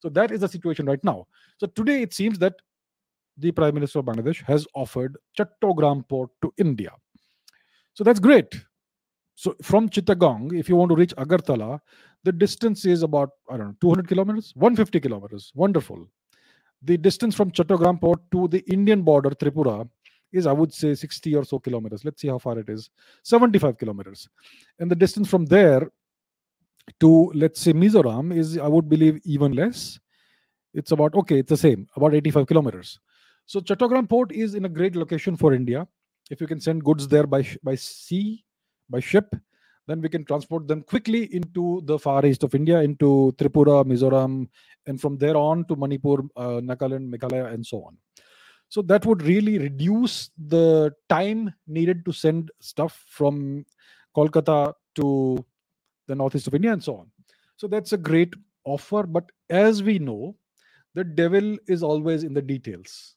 So 0.00 0.08
that 0.10 0.30
is 0.30 0.40
the 0.40 0.48
situation 0.48 0.86
right 0.86 1.02
now. 1.02 1.26
So 1.58 1.66
today 1.66 2.02
it 2.02 2.14
seems 2.14 2.38
that 2.38 2.54
the 3.38 3.52
Prime 3.52 3.74
Minister 3.74 4.00
of 4.00 4.06
Bangladesh 4.06 4.42
has 4.44 4.66
offered 4.74 5.16
Chattogram 5.38 6.08
port 6.08 6.30
to 6.42 6.52
India. 6.58 6.90
So 7.94 8.04
that's 8.04 8.20
great. 8.20 8.54
So 9.34 9.54
from 9.62 9.88
Chittagong, 9.88 10.58
if 10.58 10.68
you 10.68 10.76
want 10.76 10.90
to 10.90 10.96
reach 10.96 11.14
Agartala, 11.16 11.80
the 12.24 12.32
distance 12.32 12.84
is 12.84 13.02
about, 13.02 13.30
I 13.48 13.56
don't 13.56 13.68
know, 13.68 13.74
200 13.80 14.08
kilometers, 14.08 14.52
150 14.56 15.00
kilometers. 15.00 15.52
Wonderful. 15.54 16.06
The 16.82 16.96
distance 16.96 17.34
from 17.34 17.52
Chattogram 17.52 18.00
port 18.00 18.20
to 18.32 18.48
the 18.48 18.60
Indian 18.70 19.02
border, 19.02 19.30
Tripura, 19.30 19.88
is 20.32 20.46
I 20.46 20.52
would 20.52 20.72
say 20.72 20.94
60 20.94 21.34
or 21.36 21.44
so 21.44 21.58
kilometers. 21.58 22.04
Let's 22.04 22.20
see 22.20 22.28
how 22.28 22.38
far 22.38 22.58
it 22.58 22.68
is. 22.68 22.90
75 23.22 23.78
kilometers. 23.78 24.28
And 24.78 24.90
the 24.90 24.96
distance 24.96 25.28
from 25.28 25.46
there 25.46 25.88
to 27.00 27.30
let's 27.34 27.60
say 27.60 27.72
Mizoram 27.72 28.36
is 28.36 28.58
I 28.58 28.66
would 28.66 28.88
believe 28.88 29.20
even 29.24 29.52
less. 29.52 29.98
It's 30.74 30.92
about 30.92 31.14
okay, 31.14 31.38
it's 31.38 31.48
the 31.48 31.56
same, 31.56 31.88
about 31.96 32.14
85 32.14 32.46
kilometers. 32.46 32.98
So 33.48 33.60
Chattogram 33.60 34.06
port 34.06 34.30
is 34.30 34.54
in 34.54 34.66
a 34.66 34.68
great 34.68 34.94
location 34.94 35.34
for 35.34 35.54
India. 35.54 35.88
If 36.30 36.38
you 36.38 36.46
can 36.46 36.60
send 36.60 36.84
goods 36.84 37.08
there 37.08 37.26
by 37.26 37.48
by 37.62 37.76
sea, 37.76 38.44
by 38.90 39.00
ship, 39.00 39.34
then 39.86 40.02
we 40.02 40.10
can 40.10 40.26
transport 40.26 40.68
them 40.68 40.82
quickly 40.82 41.34
into 41.34 41.80
the 41.86 41.98
far 41.98 42.26
east 42.26 42.44
of 42.44 42.54
India, 42.54 42.82
into 42.82 43.34
Tripura, 43.38 43.86
Mizoram, 43.86 44.46
and 44.86 45.00
from 45.00 45.16
there 45.16 45.34
on 45.34 45.64
to 45.64 45.76
Manipur, 45.76 46.18
uh, 46.36 46.60
Nagaland, 46.70 47.08
Meghalaya, 47.08 47.50
and 47.54 47.66
so 47.66 47.84
on. 47.84 47.96
So 48.68 48.82
that 48.82 49.06
would 49.06 49.22
really 49.22 49.58
reduce 49.58 50.28
the 50.36 50.92
time 51.08 51.54
needed 51.66 52.04
to 52.04 52.12
send 52.12 52.50
stuff 52.60 53.02
from 53.08 53.64
Kolkata 54.14 54.74
to 54.96 55.42
the 56.06 56.14
northeast 56.14 56.48
of 56.48 56.54
India 56.54 56.74
and 56.74 56.84
so 56.84 56.96
on. 56.96 57.10
So 57.56 57.66
that's 57.66 57.94
a 57.94 57.96
great 57.96 58.34
offer. 58.64 59.04
But 59.04 59.32
as 59.48 59.82
we 59.82 59.98
know, 59.98 60.36
the 60.92 61.04
devil 61.04 61.56
is 61.66 61.82
always 61.82 62.24
in 62.24 62.34
the 62.34 62.42
details. 62.42 63.14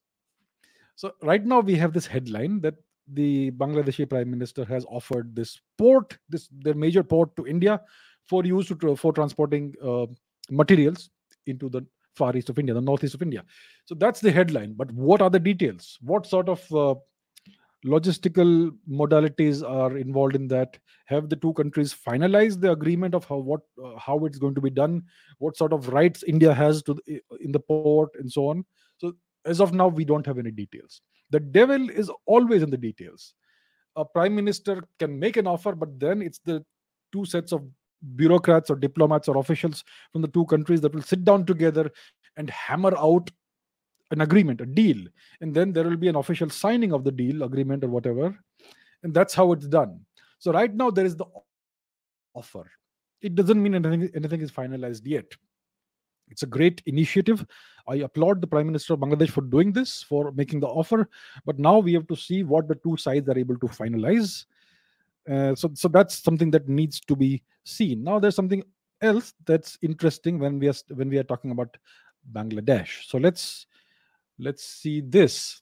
So 0.95 1.13
right 1.21 1.43
now 1.43 1.59
we 1.61 1.75
have 1.75 1.93
this 1.93 2.05
headline 2.05 2.61
that 2.61 2.75
the 3.13 3.51
Bangladeshi 3.51 4.09
Prime 4.09 4.29
Minister 4.29 4.65
has 4.65 4.85
offered 4.85 5.35
this 5.35 5.59
port, 5.77 6.17
this 6.29 6.49
the 6.61 6.73
major 6.73 7.03
port 7.03 7.35
to 7.35 7.47
India 7.47 7.81
for 8.27 8.45
use 8.45 8.67
to, 8.67 8.95
for 8.95 9.11
transporting 9.11 9.73
uh, 9.83 10.05
materials 10.49 11.09
into 11.47 11.69
the 11.69 11.85
far 12.15 12.35
east 12.35 12.49
of 12.49 12.59
India, 12.59 12.73
the 12.73 12.81
northeast 12.81 13.15
of 13.15 13.21
India. 13.21 13.43
So 13.85 13.95
that's 13.95 14.19
the 14.19 14.31
headline. 14.31 14.73
But 14.73 14.91
what 14.91 15.21
are 15.21 15.29
the 15.29 15.39
details? 15.39 15.97
What 16.01 16.25
sort 16.25 16.49
of 16.49 16.59
uh, 16.73 16.95
logistical 17.85 18.71
modalities 18.89 19.67
are 19.67 19.97
involved 19.97 20.35
in 20.35 20.47
that? 20.49 20.77
Have 21.05 21.29
the 21.29 21.35
two 21.35 21.53
countries 21.53 21.93
finalized 21.93 22.61
the 22.61 22.71
agreement 22.71 23.15
of 23.15 23.25
how 23.25 23.37
what 23.37 23.61
uh, 23.83 23.97
how 23.97 24.25
it's 24.25 24.37
going 24.37 24.55
to 24.55 24.61
be 24.61 24.69
done? 24.69 25.03
What 25.39 25.57
sort 25.57 25.73
of 25.73 25.89
rights 25.89 26.23
India 26.23 26.53
has 26.53 26.83
to 26.83 26.97
in 27.39 27.51
the 27.51 27.59
port 27.59 28.11
and 28.19 28.31
so 28.31 28.47
on? 28.47 28.65
As 29.45 29.59
of 29.59 29.73
now, 29.73 29.87
we 29.87 30.05
don't 30.05 30.25
have 30.25 30.37
any 30.37 30.51
details. 30.51 31.01
The 31.31 31.39
devil 31.39 31.89
is 31.89 32.11
always 32.25 32.61
in 32.61 32.69
the 32.69 32.77
details. 32.77 33.33
A 33.95 34.05
prime 34.05 34.35
minister 34.35 34.83
can 34.99 35.17
make 35.19 35.37
an 35.37 35.47
offer, 35.47 35.73
but 35.73 35.99
then 35.99 36.21
it's 36.21 36.39
the 36.39 36.63
two 37.11 37.25
sets 37.25 37.51
of 37.51 37.63
bureaucrats 38.15 38.69
or 38.69 38.75
diplomats 38.75 39.27
or 39.27 39.37
officials 39.37 39.83
from 40.11 40.21
the 40.21 40.27
two 40.27 40.45
countries 40.45 40.81
that 40.81 40.93
will 40.93 41.01
sit 41.01 41.23
down 41.23 41.45
together 41.45 41.91
and 42.37 42.49
hammer 42.49 42.95
out 42.97 43.29
an 44.11 44.21
agreement, 44.21 44.61
a 44.61 44.65
deal. 44.65 44.97
And 45.39 45.53
then 45.53 45.71
there 45.71 45.83
will 45.83 45.97
be 45.97 46.07
an 46.07 46.15
official 46.15 46.49
signing 46.49 46.93
of 46.93 47.03
the 47.03 47.11
deal, 47.11 47.43
agreement, 47.43 47.83
or 47.83 47.89
whatever. 47.89 48.37
And 49.03 49.13
that's 49.13 49.33
how 49.33 49.51
it's 49.51 49.67
done. 49.67 50.01
So 50.39 50.51
right 50.51 50.73
now 50.73 50.89
there 50.89 51.05
is 51.05 51.15
the 51.15 51.25
offer. 52.33 52.69
It 53.21 53.35
doesn't 53.35 53.61
mean 53.61 53.75
anything, 53.75 54.09
anything 54.15 54.41
is 54.41 54.51
finalized 54.51 55.01
yet. 55.05 55.25
It's 56.31 56.43
a 56.43 56.47
great 56.47 56.81
initiative. 56.85 57.45
I 57.87 57.95
applaud 57.95 58.41
the 58.41 58.47
Prime 58.47 58.67
Minister 58.67 58.93
of 58.93 58.99
Bangladesh 58.99 59.29
for 59.29 59.41
doing 59.41 59.71
this, 59.71 60.01
for 60.01 60.31
making 60.31 60.61
the 60.61 60.67
offer. 60.67 61.09
But 61.45 61.59
now 61.59 61.79
we 61.79 61.93
have 61.93 62.07
to 62.07 62.15
see 62.15 62.43
what 62.43 62.67
the 62.67 62.75
two 62.75 62.97
sides 62.97 63.27
are 63.29 63.37
able 63.37 63.57
to 63.59 63.67
finalize. 63.67 64.45
Uh, 65.29 65.53
so, 65.55 65.69
so 65.73 65.87
that's 65.87 66.15
something 66.15 66.49
that 66.51 66.67
needs 66.67 66.99
to 67.01 67.15
be 67.15 67.43
seen. 67.63 68.03
Now, 68.03 68.17
there's 68.19 68.35
something 68.35 68.63
else 69.01 69.33
that's 69.45 69.77
interesting 69.81 70.39
when 70.39 70.59
we 70.59 70.69
are 70.69 70.73
when 70.89 71.09
we 71.09 71.17
are 71.17 71.23
talking 71.23 71.51
about 71.51 71.75
Bangladesh. 72.33 73.07
So 73.07 73.17
let's 73.17 73.65
let's 74.39 74.63
see 74.63 75.01
this. 75.01 75.61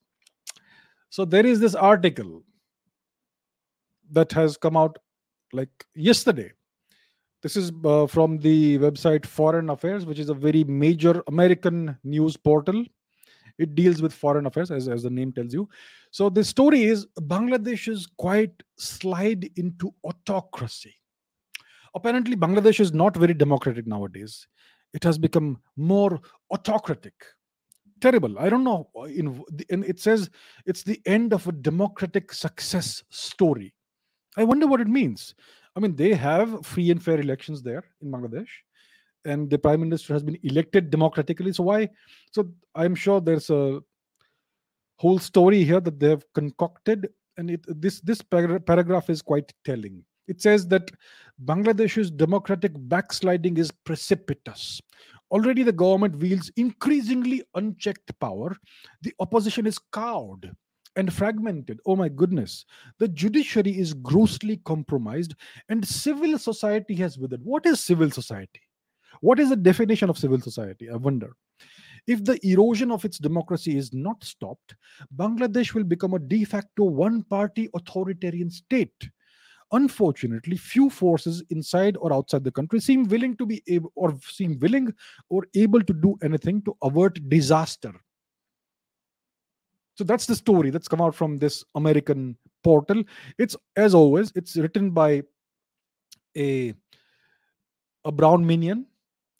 So 1.10 1.26
there 1.26 1.46
is 1.46 1.60
this 1.60 1.76
article 1.76 2.44
that 4.12 4.32
has 4.32 4.58
come 4.58 4.78
out 4.78 4.98
like 5.54 5.86
yesterday. 5.96 6.52
This 7.42 7.56
is 7.56 7.72
uh, 7.86 8.06
from 8.06 8.38
the 8.40 8.78
website 8.80 9.26
Foreign 9.26 9.70
Affairs, 9.70 10.06
which 10.06 10.20
is 10.20 10.30
a 10.30 10.34
very 10.34 10.66
major 10.66 11.24
American 11.28 11.98
news 12.04 12.36
portal. 12.36 12.84
It 13.58 13.76
deals 13.76 14.02
with 14.02 14.14
foreign 14.14 14.46
affairs 14.46 14.72
as, 14.72 14.88
as 14.88 15.04
the 15.04 15.10
name 15.10 15.34
tells 15.34 15.54
you. 15.54 15.70
So 16.12 16.30
the 16.30 16.44
story 16.44 16.84
is 16.84 17.06
bangladesh 17.20 17.90
is 17.90 18.08
quite 18.18 18.52
slide 18.78 19.50
into 19.58 19.94
autocracy. 20.04 20.96
Apparently 21.94 22.36
bangladesh 22.36 22.80
is 22.80 22.94
not 22.94 23.18
very 23.18 23.34
democratic 23.34 23.86
nowadays. 23.86 24.48
It 24.94 25.04
has 25.04 25.18
become 25.18 25.60
more 25.76 26.20
autocratic. 26.52 27.14
Terrible. 28.00 28.40
I 28.40 28.50
don't 28.50 28.64
know 28.64 28.90
uh, 28.98 29.04
in, 29.04 29.44
in 29.70 29.84
it 29.84 30.00
says 30.00 30.30
it's 30.66 30.84
the 30.84 31.02
end 31.06 31.34
of 31.34 31.46
a 31.48 31.52
democratic 31.52 32.34
success 32.34 33.04
story. 33.10 33.74
I 34.38 34.46
wonder 34.46 34.68
what 34.68 34.80
it 34.80 34.88
means 34.88 35.36
i 35.76 35.80
mean 35.80 35.96
they 35.96 36.14
have 36.14 36.66
free 36.66 36.90
and 36.92 37.04
fair 37.04 37.20
elections 37.20 37.62
there 37.62 37.84
in 38.02 38.12
bangladesh 38.12 38.50
and 39.26 39.50
the 39.50 39.58
prime 39.58 39.82
minister 39.82 40.14
has 40.14 40.24
been 40.24 40.38
elected 40.44 40.90
democratically 40.90 41.54
so 41.54 41.64
why 41.64 41.88
so 42.32 42.50
i'm 42.76 42.96
sure 42.96 43.20
there's 43.20 43.50
a 43.50 43.80
whole 44.98 45.20
story 45.20 45.64
here 45.64 45.80
that 45.80 46.00
they 46.00 46.10
have 46.10 46.26
concocted 46.34 47.10
and 47.38 47.52
it, 47.52 47.66
this 47.82 48.02
this 48.02 48.22
paragraph 48.22 49.10
is 49.10 49.22
quite 49.22 49.54
telling 49.64 50.04
it 50.30 50.42
says 50.42 50.68
that 50.68 50.92
Bangladesh's 51.44 52.12
democratic 52.12 52.72
backsliding 52.76 53.58
is 53.58 53.72
precipitous. 53.72 54.80
Already 55.32 55.64
the 55.64 55.72
government 55.72 56.16
wields 56.18 56.52
increasingly 56.56 57.44
unchecked 57.56 58.18
power. 58.20 58.56
The 59.02 59.14
opposition 59.20 59.66
is 59.66 59.80
cowed 59.92 60.56
and 61.00 61.14
fragmented. 61.14 61.80
Oh 61.86 61.96
my 61.96 62.10
goodness. 62.10 62.66
The 63.00 63.08
judiciary 63.08 63.80
is 63.80 63.94
grossly 63.94 64.58
compromised 64.66 65.34
and 65.70 65.88
civil 65.88 66.38
society 66.38 66.94
has 66.96 67.18
withered. 67.18 67.42
What 67.44 67.66
is 67.66 67.80
civil 67.80 68.12
society? 68.12 68.62
What 69.22 69.40
is 69.40 69.50
the 69.50 69.56
definition 69.56 70.10
of 70.10 70.18
civil 70.18 70.42
society? 70.42 70.90
I 70.90 70.98
wonder. 70.98 71.32
If 72.06 72.26
the 72.26 72.38
erosion 72.46 72.92
of 72.92 73.06
its 73.06 73.18
democracy 73.18 73.78
is 73.78 73.94
not 73.94 74.24
stopped, 74.24 74.76
Bangladesh 75.16 75.74
will 75.74 75.84
become 75.84 76.14
a 76.16 76.20
de 76.20 76.44
facto 76.44 76.84
one 76.84 77.24
party 77.24 77.70
authoritarian 77.74 78.50
state 78.50 79.10
unfortunately 79.72 80.58
few 80.58 80.90
forces 80.90 81.44
inside 81.52 81.96
or 81.98 82.12
outside 82.12 82.44
the 82.44 82.52
country 82.52 82.80
seem 82.80 83.04
willing 83.04 83.38
to 83.38 83.46
be 83.46 83.62
able 83.68 83.92
or 83.94 84.18
seem 84.28 84.58
willing 84.60 84.92
or 85.30 85.46
able 85.54 85.80
to 85.80 85.94
do 85.94 86.18
anything 86.24 86.60
to 86.64 86.76
avert 86.82 87.20
disaster 87.30 87.94
so 90.00 90.06
that's 90.06 90.26
the 90.26 90.36
story 90.36 90.70
that's 90.70 90.88
come 90.88 91.02
out 91.02 91.14
from 91.14 91.38
this 91.40 91.66
american 91.76 92.38
portal. 92.64 93.04
It's 93.38 93.58
as 93.76 93.94
always 93.94 94.32
it's 94.34 94.56
written 94.56 94.92
by 94.92 95.24
a 96.38 96.74
a 98.06 98.12
brown 98.20 98.46
minion 98.46 98.86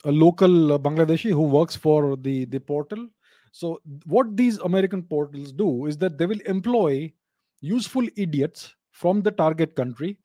a 0.04 0.12
local 0.12 0.74
uh, 0.74 0.78
bangladeshi 0.78 1.30
who 1.30 1.44
works 1.44 1.78
for 1.78 2.18
the 2.18 2.44
the 2.44 2.60
portal. 2.60 3.08
So 3.54 3.80
what 4.06 4.36
these 4.36 4.58
american 4.72 5.04
portals 5.04 5.54
do 5.54 5.86
is 5.86 5.98
that 6.00 6.18
they 6.18 6.26
will 6.26 6.42
employ 6.46 7.14
useful 7.62 8.10
idiots 8.18 8.76
from 8.92 9.22
the 9.22 9.32
target 9.32 9.78
country 9.78 10.18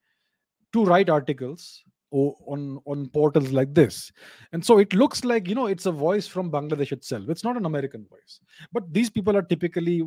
to 0.72 0.84
write 0.84 1.08
articles 1.08 1.84
on 2.10 2.80
on 2.86 3.06
portals 3.20 3.52
like 3.52 3.72
this. 3.72 4.10
And 4.52 4.64
so 4.64 4.78
it 4.78 4.94
looks 4.94 5.24
like 5.24 5.48
you 5.48 5.54
know 5.54 5.66
it's 5.66 5.86
a 5.86 5.92
voice 5.92 6.26
from 6.26 6.50
bangladesh 6.50 6.90
itself. 6.90 7.28
It's 7.28 7.44
not 7.44 7.56
an 7.56 7.66
american 7.66 8.04
voice. 8.10 8.40
But 8.72 8.92
these 8.92 9.10
people 9.10 9.36
are 9.36 9.42
typically 9.54 10.02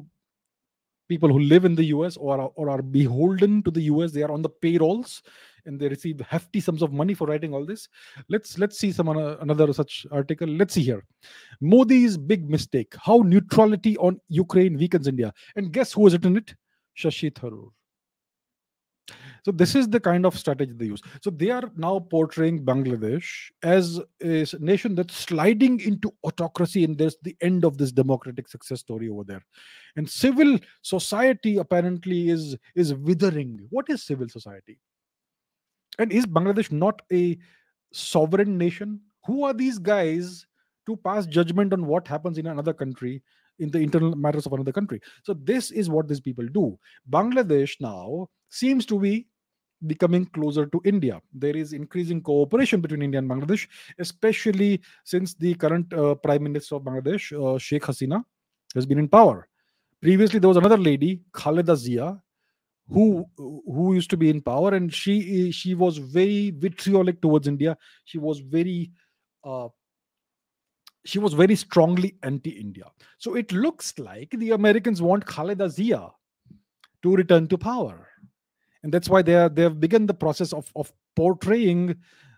people 1.07 1.29
who 1.29 1.39
live 1.39 1.65
in 1.65 1.75
the 1.75 1.85
us 1.85 2.17
or 2.17 2.39
are, 2.39 2.51
or 2.55 2.69
are 2.69 2.81
beholden 2.81 3.63
to 3.63 3.71
the 3.71 3.83
us 3.83 4.11
they 4.11 4.23
are 4.23 4.31
on 4.31 4.41
the 4.41 4.49
payrolls 4.49 5.21
and 5.65 5.79
they 5.79 5.89
receive 5.89 6.19
hefty 6.21 6.59
sums 6.59 6.81
of 6.81 6.93
money 6.93 7.13
for 7.13 7.27
writing 7.27 7.53
all 7.53 7.65
this. 7.65 7.87
Let's 8.29 8.57
let's 8.57 8.79
see 8.79 8.91
some 8.91 9.09
uh, 9.09 9.35
another 9.37 9.71
such 9.73 10.05
article. 10.11 10.47
Let's 10.47 10.73
see 10.73 10.83
here. 10.83 11.03
Modi's 11.61 12.17
big 12.17 12.49
mistake. 12.49 12.95
How 12.99 13.17
neutrality 13.17 13.97
on 13.97 14.19
ukraine 14.29 14.77
weakens 14.77 15.07
india. 15.07 15.33
And 15.55 15.71
guess 15.71 15.93
who 15.93 16.05
has 16.05 16.13
written 16.13 16.37
it? 16.37 16.55
Shashi 16.97 17.31
tharoor 17.31 17.69
so 19.47 19.53
this 19.53 19.75
is 19.75 19.87
the 19.87 20.01
kind 20.01 20.25
of 20.25 20.37
strategy 20.37 20.73
they 20.75 20.87
use. 20.87 21.01
So 21.23 21.29
they 21.29 21.51
are 21.51 21.71
now 21.77 21.99
portraying 21.99 22.65
Bangladesh 22.65 23.49
as 23.63 23.97
a 24.21 24.45
nation 24.59 24.93
that's 24.93 25.15
sliding 25.15 25.79
into 25.79 26.11
autocracy, 26.25 26.83
and 26.83 26.97
there's 26.97 27.15
the 27.21 27.33
end 27.39 27.63
of 27.63 27.77
this 27.77 27.93
democratic 27.93 28.49
success 28.49 28.81
story 28.81 29.07
over 29.07 29.23
there. 29.23 29.41
And 29.95 30.09
civil 30.09 30.59
society 30.81 31.59
apparently 31.59 32.27
is 32.27 32.57
is 32.75 32.93
withering. 32.93 33.65
What 33.69 33.85
is 33.87 34.03
civil 34.03 34.27
society? 34.27 34.79
And 35.97 36.11
is 36.11 36.25
Bangladesh 36.25 36.69
not 36.69 37.01
a 37.09 37.37
sovereign 37.93 38.57
nation? 38.57 38.99
Who 39.27 39.45
are 39.45 39.53
these 39.53 39.79
guys 39.79 40.45
to 40.87 40.97
pass 40.97 41.25
judgment 41.25 41.71
on 41.71 41.85
what 41.85 42.05
happens 42.05 42.37
in 42.37 42.47
another 42.47 42.73
country 42.73 43.23
in 43.59 43.71
the 43.71 43.79
internal 43.79 44.13
matters 44.13 44.45
of 44.45 44.53
another 44.53 44.71
country. 44.71 45.01
So 45.23 45.33
this 45.33 45.71
is 45.71 45.89
what 45.89 46.07
these 46.07 46.19
people 46.19 46.45
do. 46.47 46.77
Bangladesh 47.09 47.75
now 47.79 48.27
seems 48.49 48.85
to 48.87 48.99
be 48.99 49.27
becoming 49.85 50.25
closer 50.27 50.65
to 50.65 50.81
India. 50.85 51.21
There 51.33 51.55
is 51.55 51.73
increasing 51.73 52.21
cooperation 52.21 52.81
between 52.81 53.01
India 53.01 53.19
and 53.19 53.29
Bangladesh, 53.29 53.67
especially 53.99 54.81
since 55.03 55.33
the 55.35 55.53
current 55.55 55.93
uh, 55.93 56.15
Prime 56.15 56.43
Minister 56.43 56.75
of 56.75 56.83
Bangladesh, 56.83 57.31
uh, 57.31 57.57
Sheikh 57.57 57.83
Hasina, 57.83 58.23
has 58.73 58.85
been 58.85 58.99
in 58.99 59.07
power. 59.07 59.47
Previously, 60.01 60.39
there 60.39 60.47
was 60.47 60.57
another 60.57 60.77
lady, 60.77 61.21
Khaleda 61.31 61.75
Zia, 61.75 62.21
who 62.89 63.25
who 63.37 63.93
used 63.93 64.09
to 64.11 64.17
be 64.17 64.29
in 64.29 64.41
power, 64.41 64.73
and 64.73 64.93
she 64.93 65.51
she 65.51 65.75
was 65.75 65.97
very 65.97 66.51
vitriolic 66.51 67.21
towards 67.21 67.47
India. 67.47 67.77
She 68.05 68.17
was 68.17 68.39
very 68.39 68.91
uh, 69.43 69.67
she 71.05 71.19
was 71.19 71.33
very 71.33 71.55
strongly 71.55 72.17
anti-India. 72.23 72.85
So 73.17 73.35
it 73.35 73.51
looks 73.51 73.97
like 73.97 74.29
the 74.31 74.51
Americans 74.51 75.01
want 75.01 75.25
Khaleda 75.25 75.69
Zia 75.69 76.09
to 77.03 77.15
return 77.15 77.47
to 77.47 77.57
power 77.57 78.06
and 78.83 78.93
that's 78.93 79.09
why 79.09 79.21
they 79.21 79.35
are 79.35 79.49
they 79.49 79.63
have 79.63 79.79
begun 79.79 80.05
the 80.05 80.13
process 80.13 80.53
of 80.53 80.71
of 80.75 80.91
portraying 81.15 81.95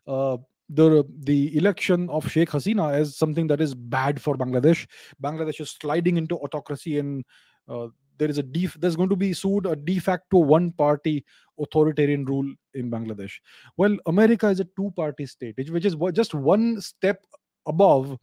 uh, 0.08 0.38
the 0.70 1.06
the 1.24 1.56
election 1.58 2.10
of 2.10 2.30
Sheikh 2.30 2.50
Hasina 2.50 2.94
as 2.94 3.18
something 3.18 3.48
that 3.48 3.62
is 3.62 3.74
bad 3.74 4.22
for 4.22 4.36
Bangladesh. 4.36 4.88
Bangladesh 5.22 5.62
is 5.62 5.72
sliding 5.72 6.18
into 6.18 6.38
autocracy, 6.38 7.00
and 7.00 7.26
uh, 7.68 7.88
there 8.18 8.30
is 8.30 8.38
a 8.38 8.44
def- 8.44 8.78
there's 8.80 8.96
going 8.96 9.10
to 9.10 9.16
be 9.16 9.34
sued 9.34 9.66
a 9.66 9.76
de 9.76 10.00
facto 10.00 10.38
one 10.38 10.72
party 10.72 11.26
authoritarian 11.60 12.26
rule 12.26 12.54
in 12.74 12.92
Bangladesh. 12.92 13.34
Well, 13.78 13.98
America 14.06 14.48
is 14.48 14.60
a 14.60 14.68
two 14.76 14.92
party 14.96 15.26
state, 15.26 15.56
which 15.70 15.86
is 15.86 15.96
just 16.14 16.34
one 16.34 16.80
step 16.82 17.26
above 17.66 18.18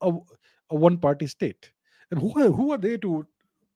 a, 0.00 0.12
a 0.70 0.74
one 0.74 0.98
party 0.98 1.26
state. 1.26 1.70
And 2.10 2.20
who 2.20 2.40
are, 2.40 2.50
who 2.50 2.72
are 2.72 2.78
they 2.78 2.96
to 2.98 3.26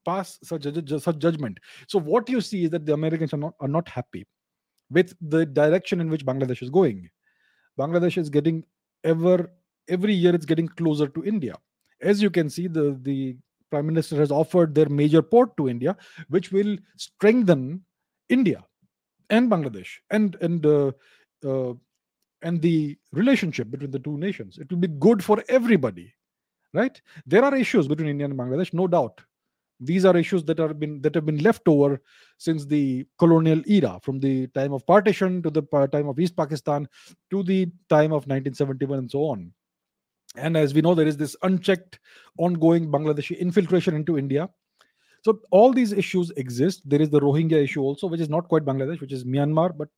pass 0.04 0.38
such 0.42 0.66
a, 0.66 1.00
such 1.00 1.18
judgment. 1.18 1.58
So 1.88 1.98
what 1.98 2.28
you 2.28 2.40
see 2.40 2.64
is 2.64 2.70
that 2.70 2.86
the 2.86 2.94
Americans 2.94 3.32
are 3.34 3.38
not 3.38 3.54
are 3.60 3.68
not 3.68 3.88
happy 3.88 4.26
with 4.90 5.14
the 5.20 5.46
direction 5.46 6.00
in 6.00 6.10
which 6.10 6.26
Bangladesh 6.26 6.62
is 6.62 6.70
going. 6.70 7.08
Bangladesh 7.78 8.18
is 8.18 8.28
getting 8.28 8.64
ever 9.04 9.50
every 9.88 10.14
year 10.14 10.34
it's 10.34 10.46
getting 10.46 10.68
closer 10.68 11.08
to 11.08 11.24
India. 11.24 11.56
As 12.00 12.22
you 12.22 12.30
can 12.30 12.48
see, 12.48 12.66
the 12.66 12.98
the 13.02 13.36
prime 13.70 13.86
minister 13.86 14.16
has 14.16 14.30
offered 14.30 14.74
their 14.74 14.88
major 14.88 15.22
port 15.22 15.56
to 15.56 15.68
India, 15.68 15.96
which 16.28 16.50
will 16.50 16.76
strengthen 16.96 17.84
India 18.28 18.64
and 19.28 19.50
Bangladesh 19.50 19.98
and 20.10 20.36
and 20.40 20.66
uh, 20.66 20.92
uh, 21.44 21.74
and 22.42 22.60
the 22.62 22.96
relationship 23.12 23.70
between 23.70 23.90
the 23.90 23.98
two 23.98 24.16
nations. 24.18 24.58
It 24.58 24.70
will 24.70 24.78
be 24.78 24.88
good 24.88 25.22
for 25.22 25.42
everybody, 25.48 26.14
right? 26.72 27.00
There 27.26 27.44
are 27.44 27.54
issues 27.54 27.86
between 27.86 28.08
India 28.08 28.26
and 28.26 28.38
Bangladesh, 28.38 28.72
no 28.72 28.86
doubt 28.86 29.20
these 29.80 30.04
are 30.04 30.16
issues 30.16 30.44
that 30.44 30.60
are 30.60 30.74
been 30.74 31.00
that 31.00 31.14
have 31.14 31.24
been 31.24 31.38
left 31.38 31.66
over 31.66 32.00
since 32.36 32.66
the 32.66 33.06
colonial 33.18 33.62
era 33.66 33.98
from 34.02 34.20
the 34.20 34.46
time 34.48 34.72
of 34.72 34.86
partition 34.86 35.42
to 35.42 35.50
the 35.50 35.62
time 35.92 36.06
of 36.06 36.20
east 36.20 36.36
pakistan 36.36 36.86
to 37.30 37.42
the 37.42 37.66
time 37.88 38.12
of 38.12 38.26
1971 38.26 38.98
and 38.98 39.10
so 39.10 39.20
on. 39.20 39.52
And 40.36 40.56
as 40.56 40.74
we 40.74 40.82
know 40.82 40.94
there 40.94 41.08
is 41.08 41.16
this 41.16 41.34
unchecked 41.42 41.98
ongoing 42.38 42.90
bangladeshi 42.90 43.38
infiltration 43.38 43.94
into 43.96 44.18
india. 44.18 44.48
So 45.22 45.40
all 45.50 45.72
these 45.72 45.92
issues 45.92 46.30
exist. 46.36 46.82
There 46.88 47.02
is 47.02 47.10
the 47.10 47.20
rohingya 47.20 47.62
issue 47.62 47.82
also 47.82 48.06
which 48.06 48.20
is 48.20 48.28
not 48.28 48.48
quite 48.48 48.64
bangladesh 48.64 49.00
which 49.00 49.12
is 49.12 49.24
myanmar 49.24 49.76
but 49.76 49.88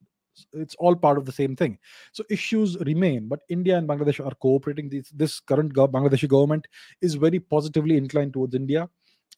it's 0.55 0.75
all 0.77 0.97
part 0.97 1.19
of 1.19 1.27
the 1.27 1.33
same 1.33 1.55
thing. 1.55 1.79
So 2.13 2.25
issues 2.31 2.79
remain 2.79 3.27
but 3.27 3.41
india 3.49 3.77
and 3.77 3.89
bangladesh 3.89 4.25
are 4.25 4.35
cooperating. 4.37 4.89
This, 4.89 5.11
this 5.11 5.41
current 5.41 5.75
bangladeshi 5.75 6.29
government 6.29 6.69
is 7.01 7.15
very 7.15 7.41
positively 7.41 7.97
inclined 7.97 8.33
towards 8.33 8.55
india 8.55 8.89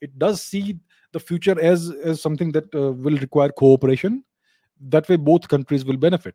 it 0.00 0.18
does 0.18 0.42
see 0.42 0.78
the 1.12 1.20
future 1.20 1.58
as 1.60 1.90
as 2.02 2.20
something 2.20 2.52
that 2.52 2.74
uh, 2.74 2.92
will 2.92 3.16
require 3.18 3.50
cooperation. 3.50 4.24
That 4.80 5.08
way 5.08 5.16
both 5.16 5.48
countries 5.48 5.84
will 5.84 5.96
benefit. 5.96 6.34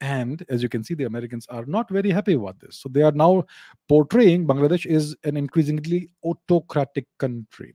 And 0.00 0.44
as 0.50 0.62
you 0.62 0.68
can 0.68 0.84
see 0.84 0.94
the 0.94 1.04
americans 1.04 1.46
are 1.48 1.64
not 1.64 1.88
very 1.88 2.10
happy 2.10 2.34
about 2.34 2.60
this. 2.60 2.78
So 2.78 2.88
they 2.90 3.02
are 3.02 3.12
now 3.12 3.44
portraying 3.88 4.46
bangladesh 4.46 4.84
is 4.84 5.16
an 5.24 5.36
increasingly 5.36 6.10
autocratic 6.22 7.06
country. 7.18 7.74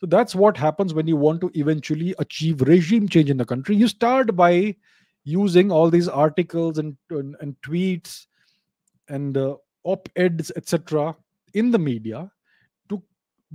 So 0.00 0.06
that's 0.06 0.34
what 0.34 0.58
happens 0.58 0.92
when 0.92 1.06
you 1.06 1.16
want 1.16 1.40
to 1.40 1.50
eventually 1.54 2.14
achieve 2.18 2.60
regime 2.60 3.08
change 3.08 3.30
in 3.30 3.38
the 3.38 3.46
country. 3.46 3.74
You 3.74 3.88
start 3.88 4.36
by 4.36 4.76
using 5.24 5.72
all 5.72 5.90
these 5.90 6.08
articles 6.08 6.78
and 6.78 6.96
and, 7.10 7.36
and 7.40 7.56
tweets 7.62 8.26
and 9.08 9.36
uh, 9.36 9.56
op-eds 9.84 10.52
etc 10.56 11.14
in 11.54 11.70
the 11.70 11.78
media 11.78 12.30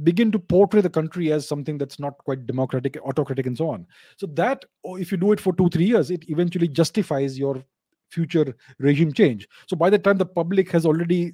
begin 0.04 0.32
to 0.32 0.40
portray 0.40 0.82
the 0.82 0.90
country 0.90 1.32
as 1.32 1.48
something 1.48 1.78
that's 1.78 2.00
not 2.00 2.18
quite 2.20 2.46
democratic, 2.48 2.98
autocratic, 3.06 3.46
and 3.46 3.58
so 3.58 3.70
on. 3.70 3.86
So 4.18 4.28
that, 4.28 4.66
oh, 4.86 4.96
if 4.96 5.12
you 5.12 5.18
do 5.18 5.32
it 5.32 5.40
for 5.40 5.54
two, 5.54 5.70
three 5.70 5.86
years, 5.86 6.12
it 6.12 6.30
eventually 6.30 6.68
justifies 6.68 7.38
your 7.38 7.64
future 8.10 8.56
regime 8.80 9.14
change. 9.14 9.48
So 9.68 9.76
by 9.76 9.90
the 9.90 10.00
time 10.00 10.18
the 10.18 10.26
public 10.26 10.72
has 10.72 10.86
already 10.86 11.34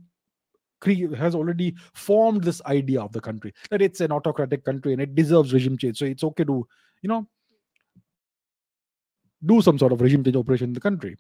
has 1.18 1.34
already 1.34 1.74
formed 1.96 2.44
this 2.44 2.62
idea 2.68 3.02
of 3.02 3.12
the 3.12 3.20
country 3.20 3.52
that 3.72 3.82
it's 3.82 4.00
an 4.00 4.12
autocratic 4.12 4.64
country 4.64 4.94
and 4.94 5.02
it 5.02 5.16
deserves 5.16 5.52
regime 5.52 5.76
change. 5.76 5.98
So 5.98 6.06
it's 6.06 6.24
okay 6.24 6.44
to, 6.44 6.68
you 7.02 7.10
know, 7.10 7.28
do 9.44 9.60
some 9.62 9.80
sort 9.80 9.92
of 9.92 10.02
regime 10.02 10.24
change 10.24 10.36
operation 10.36 10.70
in 10.70 10.74
the 10.74 10.80
country. 10.80 11.18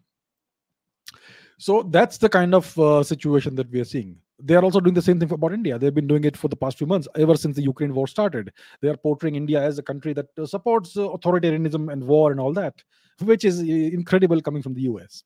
So 1.57 1.81
that's 1.81 2.19
the 2.19 2.29
kind 2.29 2.53
of 2.53 2.77
uh, 2.77 3.03
situation 3.03 3.55
that 3.55 3.71
we 3.71 3.79
are 3.79 3.85
seeing. 3.85 4.17
They 4.39 4.55
are 4.55 4.63
also 4.63 4.79
doing 4.79 4.93
the 4.93 5.01
same 5.01 5.19
thing 5.19 5.31
about 5.31 5.53
India. 5.53 5.79
They've 5.79 5.93
been 5.93 6.07
doing 6.07 6.23
it 6.23 6.37
for 6.37 6.47
the 6.47 6.55
past 6.55 6.77
few 6.77 6.85
months, 6.85 7.07
ever 7.15 7.35
since 7.35 7.55
the 7.55 7.63
Ukraine 7.63 7.93
war 7.93 8.07
started. 8.07 8.53
They 8.81 8.89
are 8.89 8.97
portraying 8.97 9.35
India 9.35 9.61
as 9.61 9.79
a 9.79 9.83
country 9.83 10.13
that 10.13 10.27
uh, 10.37 10.45
supports 10.45 10.95
uh, 10.95 11.09
authoritarianism 11.09 11.91
and 11.91 12.03
war 12.03 12.31
and 12.31 12.39
all 12.39 12.53
that, 12.53 12.75
which 13.21 13.45
is 13.45 13.59
uh, 13.59 13.63
incredible 13.63 14.41
coming 14.41 14.61
from 14.61 14.75
the 14.75 14.81
US. 14.81 15.23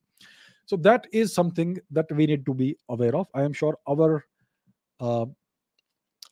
So 0.66 0.78
that 0.78 1.08
is 1.12 1.34
something 1.34 1.78
that 1.92 2.06
we 2.12 2.26
need 2.26 2.46
to 2.46 2.54
be 2.54 2.78
aware 2.88 3.16
of. 3.16 3.28
I 3.34 3.44
am 3.44 3.52
sure 3.52 3.78
our 3.90 4.24
uh, 5.02 5.26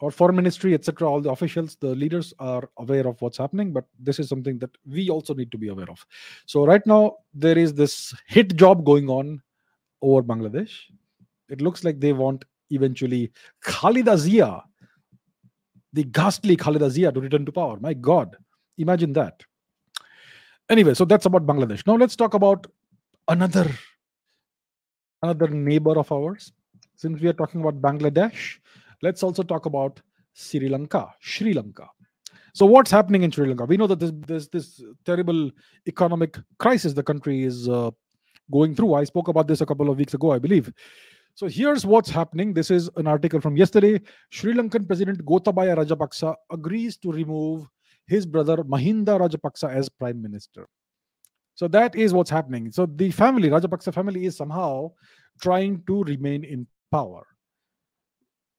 our 0.02 0.12
foreign 0.12 0.36
ministry, 0.36 0.74
etc., 0.74 1.10
all 1.10 1.20
the 1.20 1.30
officials, 1.30 1.76
the 1.76 1.94
leaders 1.94 2.34
are 2.39 2.70
aware 2.78 3.06
of 3.06 3.22
what's 3.22 3.38
happening, 3.38 3.74
but 3.74 3.86
this 4.00 4.18
is 4.18 4.30
something 4.30 4.58
that 4.60 4.70
we 4.86 5.10
also 5.10 5.34
need 5.34 5.52
to 5.52 5.58
be 5.58 5.68
aware 5.68 5.89
of. 5.89 6.06
So 6.46 6.65
right 6.65 6.86
now 6.86 7.18
there 7.34 7.58
is 7.58 7.74
this 7.74 8.13
hit 8.28 8.56
job 8.56 8.86
going 8.86 9.10
on 9.10 9.42
over 10.02 10.24
Bangladesh. 10.24 10.72
It 11.50 11.62
looks 11.62 11.84
like 11.84 12.00
they 12.00 12.13
want 12.13 12.46
eventually 12.69 13.32
Khaleda 13.63 14.17
Zia, 14.17 14.63
the 15.93 16.03
ghastly 16.03 16.55
Khaleda 16.55 16.89
Zia, 16.89 17.12
to 17.12 17.19
return 17.19 17.45
to 17.45 17.51
power. 17.51 17.77
My 17.79 17.93
God, 17.93 18.36
imagine 18.77 19.13
that. 19.13 19.43
Anyway, 20.69 20.93
so 20.93 21.05
that's 21.05 21.25
about 21.25 21.45
Bangladesh. 21.47 21.86
Now 21.88 21.95
let's 21.95 22.15
talk 22.15 22.34
about 22.34 22.67
another 23.27 23.69
another 25.23 25.47
neighbor 25.47 25.97
of 25.97 26.12
ours. 26.12 26.51
Since 26.95 27.21
we 27.21 27.27
are 27.29 27.34
talking 27.34 27.62
about 27.62 27.82
Bangladesh, 27.82 28.58
let's 29.01 29.23
also 29.23 29.41
talk 29.41 29.65
about 29.65 30.01
Sri 30.34 30.69
Lanka. 30.69 31.08
Sri 31.19 31.53
Lanka. 31.53 31.88
So 32.53 32.65
what's 32.65 32.91
happening 32.91 33.23
in 33.23 33.32
Sri 33.32 33.47
Lanka? 33.47 33.65
We 33.65 33.77
know 33.77 33.88
that 33.88 33.99
there's, 33.99 34.12
there's 34.27 34.49
this 34.49 34.82
terrible 35.05 35.51
economic 35.88 36.38
crisis 36.58 36.93
the 36.93 37.03
country 37.03 37.43
is 37.43 37.69
uh, 37.69 37.91
going 38.51 38.75
through. 38.75 38.95
I 38.95 39.03
spoke 39.05 39.27
about 39.27 39.47
this 39.47 39.62
a 39.62 39.65
couple 39.65 39.89
of 39.89 39.97
weeks 39.97 40.13
ago, 40.13 40.32
I 40.32 40.39
believe. 40.39 40.71
So 41.39 41.47
here's 41.47 41.86
what's 41.86 42.10
happening. 42.10 42.54
This 42.54 42.69
is 42.69 42.89
an 42.97 43.08
article 43.08 43.39
from 43.39 43.56
yesterday. 43.56 44.02
Sri 44.30 44.54
Lankan 44.54 44.86
President 44.86 45.23
Gotabaya 45.23 45.73
Rajapaksa 45.78 46.36
agrees 46.52 46.97
to 46.97 47.13
remove 47.13 47.65
his 48.08 48.25
brother 48.25 48.58
Mahinda 48.58 49.17
Rajapaksa 49.17 49.73
as 49.73 49.88
prime 49.88 50.21
minister. 50.21 50.67
So 51.56 51.69
that 51.69 51.95
is 51.95 52.13
what's 52.13 52.30
happening. 52.30 52.73
So 52.73 52.86
the 52.88 53.10
family, 53.12 53.47
Rajapaksa 53.47 53.93
family, 53.93 54.25
is 54.25 54.36
somehow 54.36 54.91
trying 55.41 55.82
to 55.88 56.04
remain 56.04 56.43
in 56.43 56.67
power. 56.91 57.25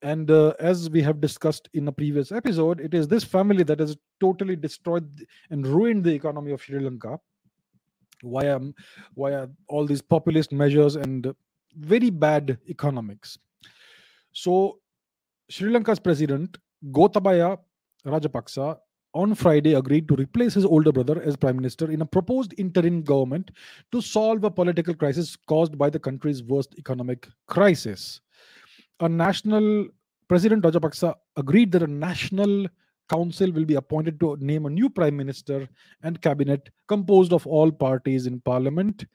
And 0.01 0.31
uh, 0.31 0.55
as 0.59 0.89
we 0.89 1.03
have 1.03 1.21
discussed 1.21 1.69
in 1.75 1.87
a 1.87 1.93
previous 1.93 2.33
episode, 2.33 2.81
it 2.81 2.95
is 2.95 3.07
this 3.07 3.25
family 3.25 3.63
that 3.65 3.81
has 3.81 3.95
totally 4.21 4.57
destroyed 4.57 5.07
and 5.51 5.67
ruined 5.67 6.03
the 6.03 6.15
economy 6.15 6.53
of 6.53 6.63
Sri 6.63 6.81
Lanka 6.81 7.19
via 8.25 8.59
via 9.19 9.49
all 9.69 9.85
these 9.85 10.01
populist 10.01 10.51
measures 10.51 10.97
and 10.97 11.35
very 11.77 12.11
bad 12.11 12.59
economics. 12.69 13.39
So 14.33 14.79
Sri 15.49 15.71
Lanka's 15.71 15.99
president 15.99 16.59
Gotabaya 16.93 17.59
Rajapaksa 18.07 18.79
on 19.13 19.35
Friday 19.35 19.75
agreed 19.75 20.07
to 20.09 20.15
replace 20.15 20.55
his 20.55 20.65
older 20.65 20.93
brother 20.93 21.21
as 21.23 21.37
prime 21.37 21.57
minister 21.57 21.91
in 21.91 22.01
a 22.01 22.07
proposed 22.07 22.55
interim 22.59 23.03
government 23.03 23.51
to 23.91 24.01
solve 24.01 24.45
a 24.45 24.51
political 24.51 24.95
crisis 24.95 25.37
caused 25.49 25.77
by 25.77 25.91
the 25.91 25.99
country's 25.99 26.43
worst 26.45 26.75
economic 26.79 27.29
crisis. 27.47 28.21
A 29.01 29.09
national 29.09 29.89
President 30.29 30.63
Rajapaksa 30.63 31.15
agreed 31.37 31.73
that 31.73 31.83
a 31.83 31.89
national 31.89 32.69
council 33.11 33.51
will 33.51 33.65
be 33.65 33.75
appointed 33.75 34.21
to 34.21 34.37
name 34.41 34.67
a 34.67 34.71
new 34.71 34.89
prime 34.89 35.17
minister 35.17 35.69
and 36.05 36.23
cabinet 36.23 36.71
composed 36.87 37.33
of 37.33 37.45
all 37.47 37.73
parties 37.73 38.27
in 38.27 38.41
parliament 38.43 39.07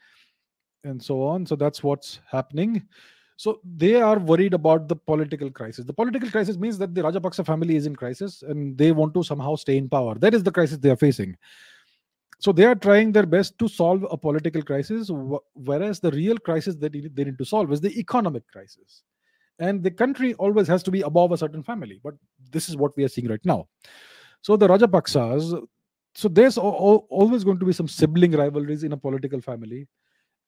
and 0.86 1.02
so 1.02 1.24
on. 1.24 1.46
So 1.46 1.56
that's 1.56 1.84
what's 1.84 2.20
happening. 2.30 2.88
So 3.38 3.60
they 3.66 3.96
are 4.02 4.18
worried 4.18 4.54
about 4.54 4.88
the 4.88 4.96
political 4.96 5.52
crisis. 5.52 5.84
The 5.84 5.94
political 5.94 6.30
crisis 6.30 6.58
means 6.58 6.78
that 6.78 6.96
the 6.96 7.02
rajapaksa 7.02 7.46
family 7.46 7.76
is 7.76 7.86
in 7.86 7.96
crisis 7.96 8.44
and 8.44 8.78
they 8.78 8.92
want 8.94 9.14
to 9.16 9.24
somehow 9.24 9.56
stay 9.56 9.78
in 9.78 9.90
power. 9.90 10.16
That 10.16 10.34
is 10.34 10.44
the 10.44 10.52
crisis 10.52 10.78
they 10.78 10.90
are 10.90 10.96
facing. 10.96 11.36
So 12.40 12.52
they 12.52 12.66
are 12.66 12.76
trying 12.76 13.12
their 13.12 13.26
best 13.26 13.58
to 13.60 13.68
solve 13.68 14.06
a 14.10 14.18
political 14.18 14.62
crisis 14.62 15.10
whereas 15.54 16.00
the 16.00 16.12
real 16.12 16.38
crisis 16.38 16.76
that 16.78 16.94
they 16.94 17.24
need 17.24 17.38
to 17.38 17.46
solve 17.46 17.72
is 17.72 17.82
the 17.82 17.98
economic 18.00 18.50
crisis. 18.52 19.04
And 19.60 19.84
the 19.84 19.92
country 19.92 20.34
always 20.36 20.68
has 20.68 20.84
to 20.84 20.92
be 20.92 21.02
above 21.02 21.32
a 21.32 21.38
certain 21.38 21.64
family 21.64 22.00
but 22.04 22.14
this 22.52 22.70
is 22.70 22.78
what 22.78 22.96
we 22.96 23.04
are 23.04 23.10
seeing 23.10 23.28
right 23.28 23.46
now. 23.46 23.68
So 24.42 24.56
the 24.56 24.68
rajapaksas 24.68 25.68
so 26.18 26.30
there's 26.30 26.58
always 26.58 27.44
going 27.44 27.60
to 27.60 27.66
be 27.66 27.74
some 27.74 27.90
sibling 27.90 28.32
rivalries 28.32 28.86
in 28.86 28.94
a 28.94 28.98
political 28.98 29.42
family 29.42 29.88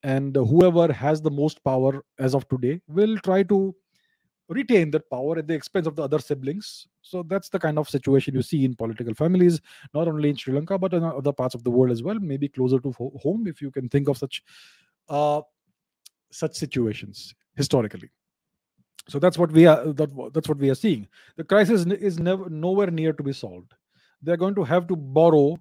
and 0.04 0.36
whoever 0.36 0.92
has 0.92 1.22
the 1.22 1.32
most 1.32 1.64
power 1.64 2.04
as 2.20 2.36
of 2.36 2.48
today 2.50 2.82
will 2.88 3.18
try 3.20 3.44
to 3.44 3.76
retain 4.50 4.92
that 4.92 5.10
power 5.10 5.38
at 5.38 5.48
the 5.48 5.54
expense 5.54 5.88
of 5.88 5.96
the 5.96 6.04
other 6.04 6.20
siblings. 6.20 6.88
So 7.02 7.24
that's 7.24 7.50
the 7.50 7.60
kind 7.60 7.78
of 7.78 7.90
situation 7.90 8.34
you 8.34 8.42
see 8.42 8.64
in 8.64 8.76
political 8.76 9.14
families 9.14 9.60
not 9.94 10.08
only 10.08 10.30
in 10.30 10.36
sri 10.36 10.54
lanka 10.54 10.78
but 10.78 10.94
in 10.94 11.04
other 11.04 11.34
parts 11.34 11.56
of 11.56 11.64
the 11.64 11.72
world 11.72 11.92
as 11.92 12.04
well 12.04 12.20
maybe 12.20 12.48
closer 12.48 12.80
to 12.80 12.92
home 13.22 13.48
if 13.48 13.62
you 13.62 13.72
can 13.72 13.90
think 13.90 14.08
of 14.08 14.18
such 14.18 14.44
uh, 15.10 15.42
such 16.32 16.56
situations 16.56 17.34
historically. 17.56 18.10
So 19.10 19.20
that's 19.20 19.38
what 19.38 19.52
we 19.52 19.66
are 19.66 19.94
that, 19.94 20.32
that's 20.34 20.50
what 20.50 20.58
we 20.58 20.70
are 20.70 20.76
seeing. 20.76 21.08
The 21.38 21.44
crisis 21.44 21.86
is 21.86 22.20
never 22.20 22.50
nowhere 22.50 22.92
near 22.92 23.14
to 23.14 23.24
be 23.24 23.34
solved. 23.34 23.74
They're 24.22 24.38
going 24.38 24.56
to 24.56 24.64
have 24.64 24.88
to 24.88 24.96
borrow 24.96 25.58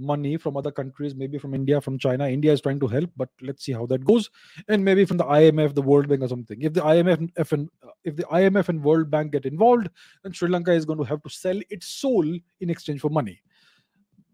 money 0.00 0.36
from 0.36 0.56
other 0.56 0.70
countries 0.70 1.14
maybe 1.14 1.38
from 1.38 1.54
india 1.54 1.80
from 1.80 1.98
china 1.98 2.28
india 2.28 2.52
is 2.52 2.60
trying 2.60 2.80
to 2.80 2.86
help 2.86 3.10
but 3.16 3.28
let's 3.42 3.64
see 3.64 3.72
how 3.72 3.86
that 3.86 4.04
goes 4.04 4.30
and 4.68 4.84
maybe 4.84 5.04
from 5.04 5.16
the 5.16 5.24
imf 5.24 5.74
the 5.74 5.82
world 5.82 6.08
bank 6.08 6.22
or 6.22 6.28
something 6.28 6.62
if 6.62 6.72
the 6.72 6.80
imf 6.80 7.52
and 7.52 7.68
if 8.04 8.16
the 8.16 8.24
imf 8.24 8.68
and 8.68 8.82
world 8.82 9.10
bank 9.10 9.32
get 9.32 9.46
involved 9.46 9.88
then 10.22 10.32
sri 10.32 10.48
lanka 10.48 10.72
is 10.72 10.84
going 10.84 10.98
to 10.98 11.04
have 11.04 11.22
to 11.22 11.30
sell 11.30 11.60
its 11.70 11.88
soul 11.88 12.26
in 12.60 12.70
exchange 12.70 13.00
for 13.00 13.10
money 13.10 13.40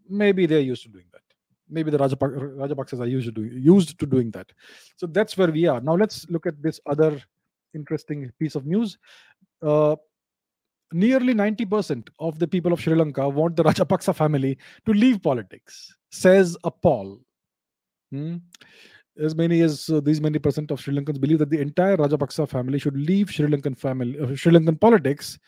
maybe 0.09 0.45
they're 0.45 0.59
used 0.71 0.83
to 0.83 0.89
doing 0.89 1.05
that 1.11 1.21
maybe 1.69 1.91
the 1.91 1.97
Rajapaksas 1.97 2.99
are 2.99 3.07
used 3.07 3.25
to 3.27 3.31
doing 3.31 3.51
used 3.53 3.99
to 3.99 4.05
doing 4.05 4.31
that. 4.31 4.51
So 4.95 5.07
that's 5.07 5.37
where 5.37 5.51
we 5.51 5.65
are 5.67 5.81
now. 5.81 5.95
Let's 5.95 6.25
look 6.29 6.45
at 6.45 6.61
this 6.61 6.79
other 6.85 7.21
interesting 7.73 8.31
piece 8.39 8.55
of 8.55 8.65
news. 8.65 8.97
Uh, 9.61 9.95
nearly 10.93 11.33
90% 11.33 12.07
of 12.19 12.39
the 12.39 12.47
people 12.47 12.73
of 12.73 12.81
Sri 12.81 12.95
Lanka 12.95 13.27
want 13.27 13.55
the 13.55 13.63
Rajapaksa 13.63 14.15
family 14.15 14.57
to 14.85 14.93
leave 14.93 15.21
politics, 15.21 15.95
says 16.11 16.57
a 16.63 16.71
poll. 16.71 17.19
Hmm? 18.11 18.37
As 19.19 19.35
many 19.35 19.61
as 19.61 19.89
uh, 19.89 19.99
these 19.99 20.21
many 20.21 20.37
percent 20.37 20.69
of 20.71 20.79
Sri 20.79 20.95
Lankans 20.95 21.19
believe 21.19 21.39
that 21.39 21.49
the 21.49 21.59
entire 21.59 21.97
Rajapaksa 21.97 22.47
family 22.47 22.79
should 22.79 22.95
leave 22.95 23.31
Sri 23.31 23.47
Lankan 23.47 23.77
family, 23.77 24.19
uh, 24.19 24.35
Sri 24.35 24.51
Lankan 24.51 24.79
politics, 24.79 25.39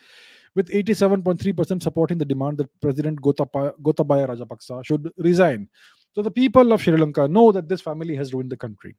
with 0.56 0.68
87.3% 0.68 1.82
supporting 1.82 2.18
the 2.18 2.24
demand 2.24 2.58
that 2.58 2.68
President 2.80 3.20
Gotabaya, 3.20 3.72
Gotabaya 3.80 4.28
Rajapaksa 4.28 4.84
should 4.84 5.10
resign. 5.16 5.68
So 6.14 6.22
the 6.22 6.30
people 6.30 6.72
of 6.72 6.82
Sri 6.82 6.96
Lanka 6.96 7.28
know 7.28 7.52
that 7.52 7.68
this 7.68 7.80
family 7.80 8.16
has 8.16 8.34
ruined 8.34 8.50
the 8.50 8.56
country. 8.56 8.96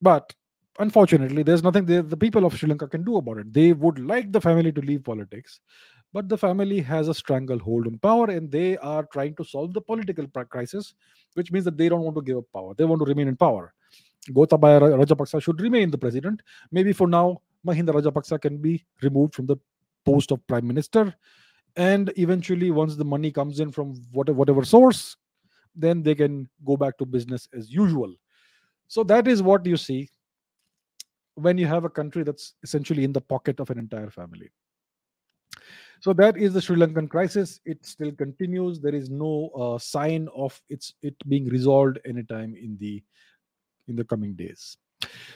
But 0.00 0.34
unfortunately, 0.78 1.42
there's 1.42 1.62
nothing 1.62 1.84
the, 1.84 2.02
the 2.02 2.16
people 2.16 2.44
of 2.44 2.56
Sri 2.56 2.68
Lanka 2.68 2.88
can 2.88 3.04
do 3.04 3.16
about 3.16 3.38
it. 3.38 3.52
They 3.52 3.72
would 3.72 3.98
like 3.98 4.32
the 4.32 4.40
family 4.40 4.72
to 4.72 4.80
leave 4.80 5.04
politics, 5.04 5.60
but 6.12 6.28
the 6.28 6.38
family 6.38 6.80
has 6.80 7.08
a 7.08 7.14
stranglehold 7.14 7.86
on 7.86 7.98
power 7.98 8.30
and 8.30 8.50
they 8.50 8.76
are 8.78 9.04
trying 9.12 9.34
to 9.36 9.44
solve 9.44 9.72
the 9.72 9.80
political 9.80 10.26
crisis, 10.26 10.94
which 11.34 11.52
means 11.52 11.64
that 11.64 11.76
they 11.76 11.88
don't 11.88 12.02
want 12.02 12.16
to 12.16 12.22
give 12.22 12.38
up 12.38 12.44
power. 12.52 12.74
They 12.74 12.84
want 12.84 13.00
to 13.00 13.06
remain 13.06 13.28
in 13.28 13.36
power. 13.36 13.74
Gotabaya 14.30 14.80
Rajapaksa 14.80 15.42
should 15.42 15.60
remain 15.60 15.90
the 15.90 15.98
president. 15.98 16.42
Maybe 16.70 16.92
for 16.92 17.08
now, 17.08 17.42
Mahinda 17.66 17.90
Rajapaksa 17.90 18.40
can 18.40 18.58
be 18.58 18.84
removed 19.02 19.34
from 19.34 19.46
the 19.46 19.56
post 20.04 20.30
of 20.30 20.46
prime 20.46 20.66
minister. 20.66 21.14
And 21.76 22.12
eventually, 22.16 22.70
once 22.70 22.96
the 22.96 23.04
money 23.04 23.32
comes 23.32 23.58
in 23.58 23.72
from 23.72 23.94
whatever, 24.12 24.36
whatever 24.36 24.64
source, 24.64 25.16
then 25.74 26.02
they 26.02 26.14
can 26.14 26.48
go 26.64 26.76
back 26.76 26.98
to 26.98 27.06
business 27.06 27.48
as 27.56 27.70
usual. 27.70 28.14
So 28.88 29.02
that 29.04 29.26
is 29.26 29.42
what 29.42 29.64
you 29.64 29.76
see 29.76 30.10
when 31.34 31.58
you 31.58 31.66
have 31.66 31.84
a 31.84 31.90
country 31.90 32.22
that's 32.22 32.54
essentially 32.62 33.04
in 33.04 33.12
the 33.12 33.20
pocket 33.20 33.60
of 33.60 33.70
an 33.70 33.78
entire 33.78 34.10
family. 34.10 34.50
So 36.00 36.12
that 36.14 36.36
is 36.36 36.52
the 36.52 36.60
Sri 36.60 36.76
Lankan 36.76 37.08
crisis. 37.08 37.60
It 37.64 37.86
still 37.86 38.10
continues. 38.12 38.80
There 38.80 38.94
is 38.94 39.08
no 39.08 39.50
uh, 39.56 39.78
sign 39.78 40.28
of 40.34 40.60
its 40.68 40.94
it 41.02 41.14
being 41.28 41.46
resolved 41.48 42.00
anytime 42.04 42.56
in 42.56 42.76
the 42.80 43.02
in 43.86 43.96
the 43.96 44.04
coming 44.04 44.34
days. 44.34 44.76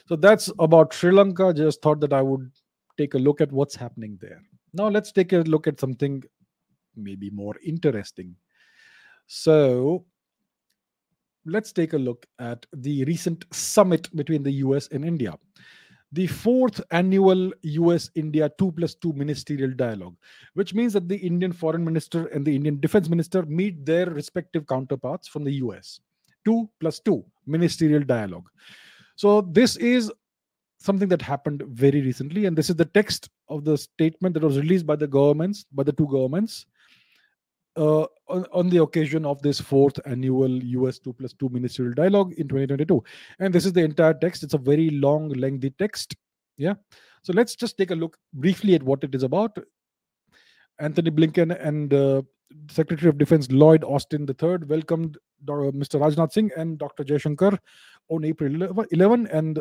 So 0.08 0.16
that's 0.16 0.50
about 0.58 0.92
Sri 0.92 1.12
Lanka. 1.12 1.54
Just 1.54 1.82
thought 1.82 2.00
that 2.00 2.12
I 2.12 2.22
would 2.22 2.50
take 2.98 3.14
a 3.14 3.18
look 3.18 3.40
at 3.40 3.52
what's 3.52 3.76
happening 3.76 4.18
there. 4.20 4.42
Now 4.72 4.88
let's 4.88 5.12
take 5.12 5.32
a 5.32 5.38
look 5.38 5.66
at 5.66 5.78
something 5.78 6.22
maybe 6.96 7.30
more 7.30 7.54
interesting. 7.64 8.34
So 9.28 10.04
let's 11.44 11.72
take 11.72 11.92
a 11.92 11.98
look 11.98 12.26
at 12.40 12.66
the 12.72 13.04
recent 13.04 13.44
summit 13.52 14.14
between 14.16 14.42
the 14.42 14.52
US 14.52 14.88
and 14.88 15.04
India. 15.04 15.34
The 16.12 16.26
fourth 16.26 16.80
annual 16.90 17.52
US 17.62 18.10
India 18.14 18.50
2 18.58 18.72
plus 18.72 18.94
2 18.94 19.12
ministerial 19.12 19.72
dialogue, 19.72 20.16
which 20.54 20.72
means 20.72 20.92
that 20.92 21.08
the 21.08 21.16
Indian 21.16 21.52
foreign 21.52 21.84
minister 21.84 22.26
and 22.26 22.44
the 22.44 22.54
Indian 22.54 22.80
defense 22.80 23.08
minister 23.08 23.44
meet 23.44 23.84
their 23.84 24.06
respective 24.06 24.66
counterparts 24.66 25.28
from 25.28 25.44
the 25.44 25.52
US. 25.54 26.00
2 26.44 26.68
plus 26.80 27.00
2 27.00 27.24
ministerial 27.46 28.02
dialogue. 28.02 28.48
So, 29.16 29.40
this 29.40 29.76
is 29.76 30.12
something 30.78 31.08
that 31.08 31.22
happened 31.22 31.64
very 31.68 32.02
recently, 32.02 32.46
and 32.46 32.56
this 32.56 32.70
is 32.70 32.76
the 32.76 32.84
text 32.84 33.28
of 33.48 33.64
the 33.64 33.76
statement 33.76 34.34
that 34.34 34.42
was 34.42 34.58
released 34.58 34.86
by 34.86 34.96
the 34.96 35.06
governments, 35.06 35.64
by 35.72 35.82
the 35.82 35.92
two 35.92 36.06
governments 36.06 36.66
uh, 37.76 38.06
on, 38.28 38.46
on, 38.52 38.68
the 38.68 38.82
occasion 38.82 39.24
of 39.24 39.40
this 39.42 39.60
fourth 39.60 39.98
annual 40.06 40.50
US 40.50 40.98
2 40.98 41.12
plus 41.12 41.32
2 41.34 41.48
ministerial 41.50 41.94
dialogue 41.94 42.32
in 42.34 42.48
2022. 42.48 43.02
And 43.38 43.54
this 43.54 43.66
is 43.66 43.72
the 43.72 43.82
entire 43.82 44.14
text. 44.14 44.42
It's 44.42 44.54
a 44.54 44.58
very 44.58 44.90
long, 44.90 45.28
lengthy 45.30 45.70
text. 45.70 46.16
Yeah. 46.56 46.74
So 47.22 47.32
let's 47.32 47.54
just 47.54 47.76
take 47.76 47.90
a 47.90 47.94
look 47.94 48.16
briefly 48.32 48.74
at 48.74 48.82
what 48.82 49.04
it 49.04 49.14
is 49.14 49.22
about. 49.22 49.58
Antony 50.78 51.10
Blinken 51.10 51.58
and 51.60 51.92
uh, 51.92 52.22
Secretary 52.70 53.08
of 53.08 53.18
Defense 53.18 53.50
Lloyd 53.50 53.84
Austin 53.84 54.26
III 54.28 54.58
welcomed 54.66 55.18
Mr. 55.44 56.00
Rajnath 56.00 56.32
Singh 56.32 56.50
and 56.56 56.78
Dr. 56.78 57.04
Jaishankar 57.04 57.58
on 58.08 58.24
April 58.24 58.86
11. 58.90 59.26
And 59.28 59.60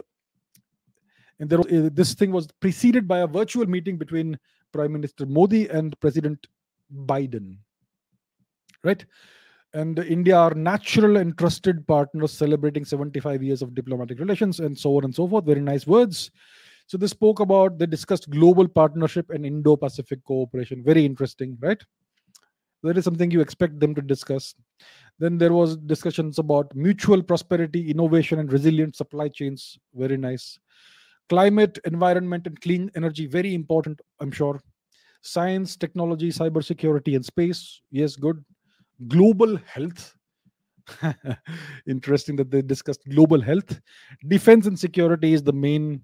and 1.39 1.49
there 1.49 1.60
uh, 1.60 1.89
this 1.91 2.13
thing 2.13 2.32
was 2.32 2.47
preceded 2.62 3.08
by 3.08 3.19
a 3.19 3.28
virtual 3.28 3.65
meeting 3.65 3.97
between 3.97 4.39
Prime 4.71 4.93
Minister 4.93 5.25
Modi 5.25 5.67
and 5.67 5.99
President 5.99 6.47
Biden 7.06 7.58
right? 8.85 9.05
And 9.73 9.99
India 9.99 10.37
are 10.37 10.53
natural 10.53 11.17
and 11.17 11.37
trusted 11.37 11.85
partners 11.85 12.31
celebrating 12.31 12.85
75 12.85 13.43
years 13.43 13.61
of 13.61 13.75
diplomatic 13.75 14.19
relations 14.19 14.61
and 14.61 14.77
so 14.77 14.95
on 14.95 15.03
and 15.03 15.13
so 15.13 15.27
forth. 15.27 15.45
Very 15.45 15.59
nice 15.59 15.85
words. 15.85 16.31
So 16.87 16.97
they 16.97 17.07
spoke 17.07 17.41
about, 17.41 17.77
they 17.77 17.85
discussed 17.85 18.29
global 18.29 18.69
partnership 18.69 19.31
and 19.31 19.45
Indo 19.45 19.75
Pacific 19.75 20.23
cooperation. 20.23 20.81
Very 20.81 21.03
interesting, 21.03 21.57
right? 21.59 21.81
That 22.83 22.97
is 22.97 23.03
something 23.03 23.31
you 23.31 23.41
expect 23.41 23.79
them 23.79 23.95
to 23.95 24.01
discuss. 24.01 24.55
Then 25.17 25.37
there 25.37 25.51
was 25.51 25.75
discussions 25.75 26.39
about 26.39 26.73
mutual 26.75 27.23
prosperity, 27.23 27.89
innovation, 27.89 28.39
and 28.39 28.51
resilient 28.51 28.95
supply 28.95 29.27
chains. 29.27 29.77
Very 29.93 30.15
nice. 30.17 30.59
Climate, 31.27 31.79
environment, 31.85 32.45
and 32.45 32.61
clean 32.61 32.91
energy. 32.95 33.25
Very 33.25 33.55
important, 33.55 33.99
I'm 34.21 34.31
sure. 34.31 34.61
Science, 35.21 35.75
technology, 35.75 36.31
cybersecurity, 36.31 37.15
and 37.15 37.25
space. 37.25 37.81
Yes, 37.89 38.15
good 38.15 38.45
global 39.08 39.58
health. 39.65 40.15
Interesting 41.88 42.36
that 42.36 42.51
they 42.51 42.62
discussed 42.62 43.01
global 43.10 43.41
health. 43.41 43.79
Defense 44.27 44.67
and 44.67 44.77
security 44.77 45.34
is 45.34 45.43
the 45.43 45.53
main 45.53 46.01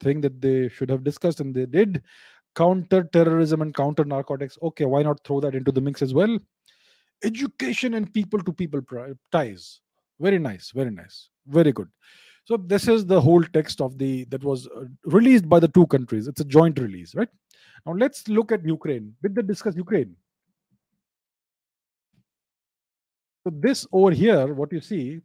thing 0.00 0.20
that 0.20 0.40
they 0.40 0.68
should 0.68 0.90
have 0.90 1.04
discussed, 1.04 1.40
and 1.40 1.54
they 1.54 1.66
did. 1.66 2.02
Counter 2.54 3.04
terrorism 3.04 3.62
and 3.62 3.74
counter 3.74 4.04
narcotics. 4.04 4.58
Okay, 4.62 4.84
why 4.84 5.02
not 5.02 5.24
throw 5.24 5.40
that 5.40 5.54
into 5.54 5.72
the 5.72 5.80
mix 5.80 6.02
as 6.02 6.12
well? 6.12 6.38
Education 7.22 7.94
and 7.94 8.12
people 8.12 8.42
to 8.42 8.52
people 8.52 8.80
ties. 9.30 9.80
Very 10.18 10.38
nice, 10.38 10.70
very 10.70 10.90
nice, 10.90 11.28
very 11.46 11.72
good. 11.72 11.88
So 12.44 12.56
this 12.56 12.88
is 12.88 13.06
the 13.06 13.20
whole 13.20 13.44
text 13.44 13.80
of 13.80 13.96
the 13.98 14.24
that 14.24 14.42
was 14.42 14.66
uh, 14.66 14.84
released 15.04 15.48
by 15.48 15.60
the 15.60 15.68
two 15.68 15.86
countries. 15.86 16.26
It's 16.26 16.40
a 16.40 16.44
joint 16.44 16.78
release, 16.78 17.14
right? 17.14 17.28
Now 17.86 17.92
let's 17.92 18.26
look 18.28 18.52
at 18.52 18.64
Ukraine. 18.64 19.14
Did 19.22 19.34
they 19.34 19.42
discuss 19.42 19.76
Ukraine? 19.76 20.16
So 23.44 23.52
this 23.52 23.86
over 23.92 24.10
here, 24.10 24.52
what 24.54 24.72
you 24.72 24.80
see, 24.80 25.20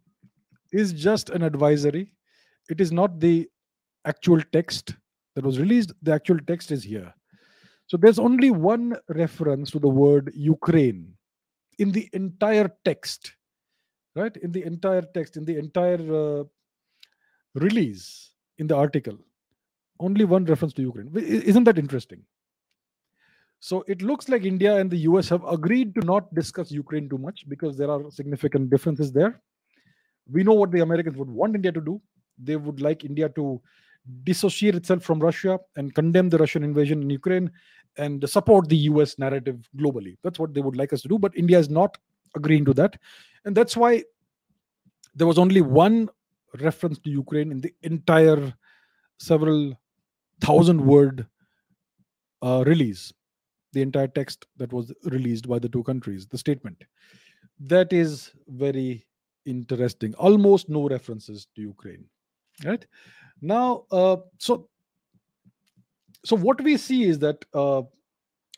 is 0.71 0.93
just 0.93 1.29
an 1.29 1.43
advisory. 1.43 2.11
It 2.69 2.81
is 2.81 2.91
not 2.91 3.19
the 3.19 3.47
actual 4.05 4.41
text 4.51 4.95
that 5.35 5.45
was 5.45 5.59
released. 5.59 5.93
The 6.01 6.13
actual 6.13 6.39
text 6.47 6.71
is 6.71 6.83
here. 6.83 7.13
So 7.87 7.97
there's 7.97 8.19
only 8.19 8.51
one 8.51 8.95
reference 9.09 9.69
to 9.71 9.79
the 9.79 9.89
word 9.89 10.31
Ukraine 10.35 11.13
in 11.77 11.91
the 11.91 12.09
entire 12.13 12.71
text, 12.83 13.33
right? 14.15 14.35
In 14.37 14.51
the 14.51 14.63
entire 14.63 15.03
text, 15.13 15.37
in 15.37 15.45
the 15.45 15.57
entire 15.57 15.99
uh, 16.39 16.43
release, 17.53 18.31
in 18.57 18.67
the 18.67 18.75
article. 18.75 19.17
Only 19.99 20.25
one 20.25 20.45
reference 20.45 20.73
to 20.73 20.81
Ukraine. 20.81 21.11
Isn't 21.15 21.65
that 21.65 21.77
interesting? 21.77 22.23
So 23.59 23.83
it 23.87 24.01
looks 24.01 24.29
like 24.29 24.43
India 24.43 24.77
and 24.77 24.91
the 24.91 24.97
US 25.09 25.29
have 25.29 25.43
agreed 25.45 25.95
to 25.95 26.01
not 26.01 26.33
discuss 26.35 26.71
Ukraine 26.71 27.09
too 27.09 27.17
much 27.17 27.47
because 27.47 27.77
there 27.77 27.89
are 27.89 28.11
significant 28.11 28.69
differences 28.69 29.11
there. 29.11 29.41
We 30.31 30.43
know 30.43 30.53
what 30.53 30.71
the 30.71 30.81
Americans 30.81 31.17
would 31.17 31.29
want 31.29 31.55
India 31.55 31.71
to 31.71 31.81
do. 31.81 32.01
They 32.37 32.55
would 32.55 32.81
like 32.81 33.03
India 33.05 33.29
to 33.29 33.61
dissociate 34.23 34.75
itself 34.75 35.03
from 35.03 35.19
Russia 35.19 35.59
and 35.77 35.93
condemn 35.95 36.29
the 36.29 36.37
Russian 36.37 36.63
invasion 36.63 37.01
in 37.01 37.09
Ukraine 37.09 37.51
and 37.97 38.27
support 38.29 38.69
the 38.69 38.77
US 38.89 39.17
narrative 39.17 39.67
globally. 39.77 40.17
That's 40.23 40.39
what 40.39 40.53
they 40.53 40.61
would 40.61 40.75
like 40.75 40.93
us 40.93 41.01
to 41.03 41.07
do. 41.07 41.17
But 41.17 41.35
India 41.35 41.57
is 41.57 41.69
not 41.69 41.97
agreeing 42.35 42.65
to 42.65 42.73
that. 42.73 42.97
And 43.45 43.55
that's 43.55 43.77
why 43.77 44.03
there 45.15 45.27
was 45.27 45.39
only 45.39 45.61
one 45.61 46.09
reference 46.59 46.99
to 46.99 47.09
Ukraine 47.09 47.51
in 47.51 47.61
the 47.61 47.73
entire 47.83 48.53
several 49.17 49.73
thousand 50.41 50.85
word 50.85 51.25
uh, 52.41 52.63
release 52.67 53.13
the 53.75 53.81
entire 53.81 54.07
text 54.07 54.45
that 54.57 54.71
was 54.71 54.91
released 55.03 55.47
by 55.47 55.59
the 55.59 55.69
two 55.69 55.83
countries, 55.83 56.25
the 56.25 56.37
statement. 56.37 56.83
That 57.59 57.91
is 57.91 58.31
very 58.47 59.05
interesting. 59.45 60.13
Almost 60.15 60.69
no 60.69 60.87
references 60.87 61.47
to 61.55 61.61
Ukraine. 61.61 62.05
Right 62.63 62.85
now, 63.41 63.83
uh, 63.91 64.17
so 64.37 64.69
so 66.23 66.37
what 66.37 66.61
we 66.61 66.77
see 66.77 67.03
is 67.03 67.19
that 67.19 67.43
uh, 67.53 67.81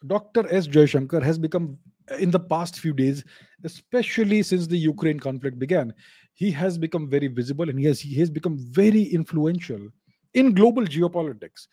Dr. 0.06 0.48
S. 0.54 0.68
Jaishankar 0.68 1.24
has 1.24 1.40
become 1.40 1.80
in 2.20 2.30
the 2.32 2.40
past 2.40 2.80
few 2.80 2.94
days, 2.94 3.26
especially 3.64 4.44
since 4.44 4.68
the 4.68 4.78
Ukraine 4.78 5.20
conflict 5.20 5.58
began, 5.60 5.94
he 6.36 6.52
has 6.52 6.78
become 6.78 7.10
very 7.10 7.28
visible 7.28 7.70
and 7.70 7.80
he 7.80 7.86
has 7.86 8.00
he 8.00 8.16
has 8.20 8.30
become 8.30 8.58
very 8.60 9.02
influential 9.02 9.90
in 10.36 10.54
global 10.54 10.84
geopolitics. 10.84 11.68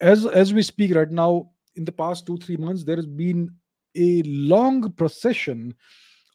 As 0.00 0.24
as 0.24 0.54
we 0.54 0.62
speak 0.62 0.94
right 0.94 1.10
now, 1.10 1.50
in 1.78 1.84
the 1.84 1.92
past 1.92 2.26
two, 2.26 2.36
three 2.36 2.56
months, 2.56 2.84
there 2.84 2.96
has 2.96 3.06
been 3.06 3.50
a 3.96 4.22
long 4.24 4.92
procession 4.92 5.74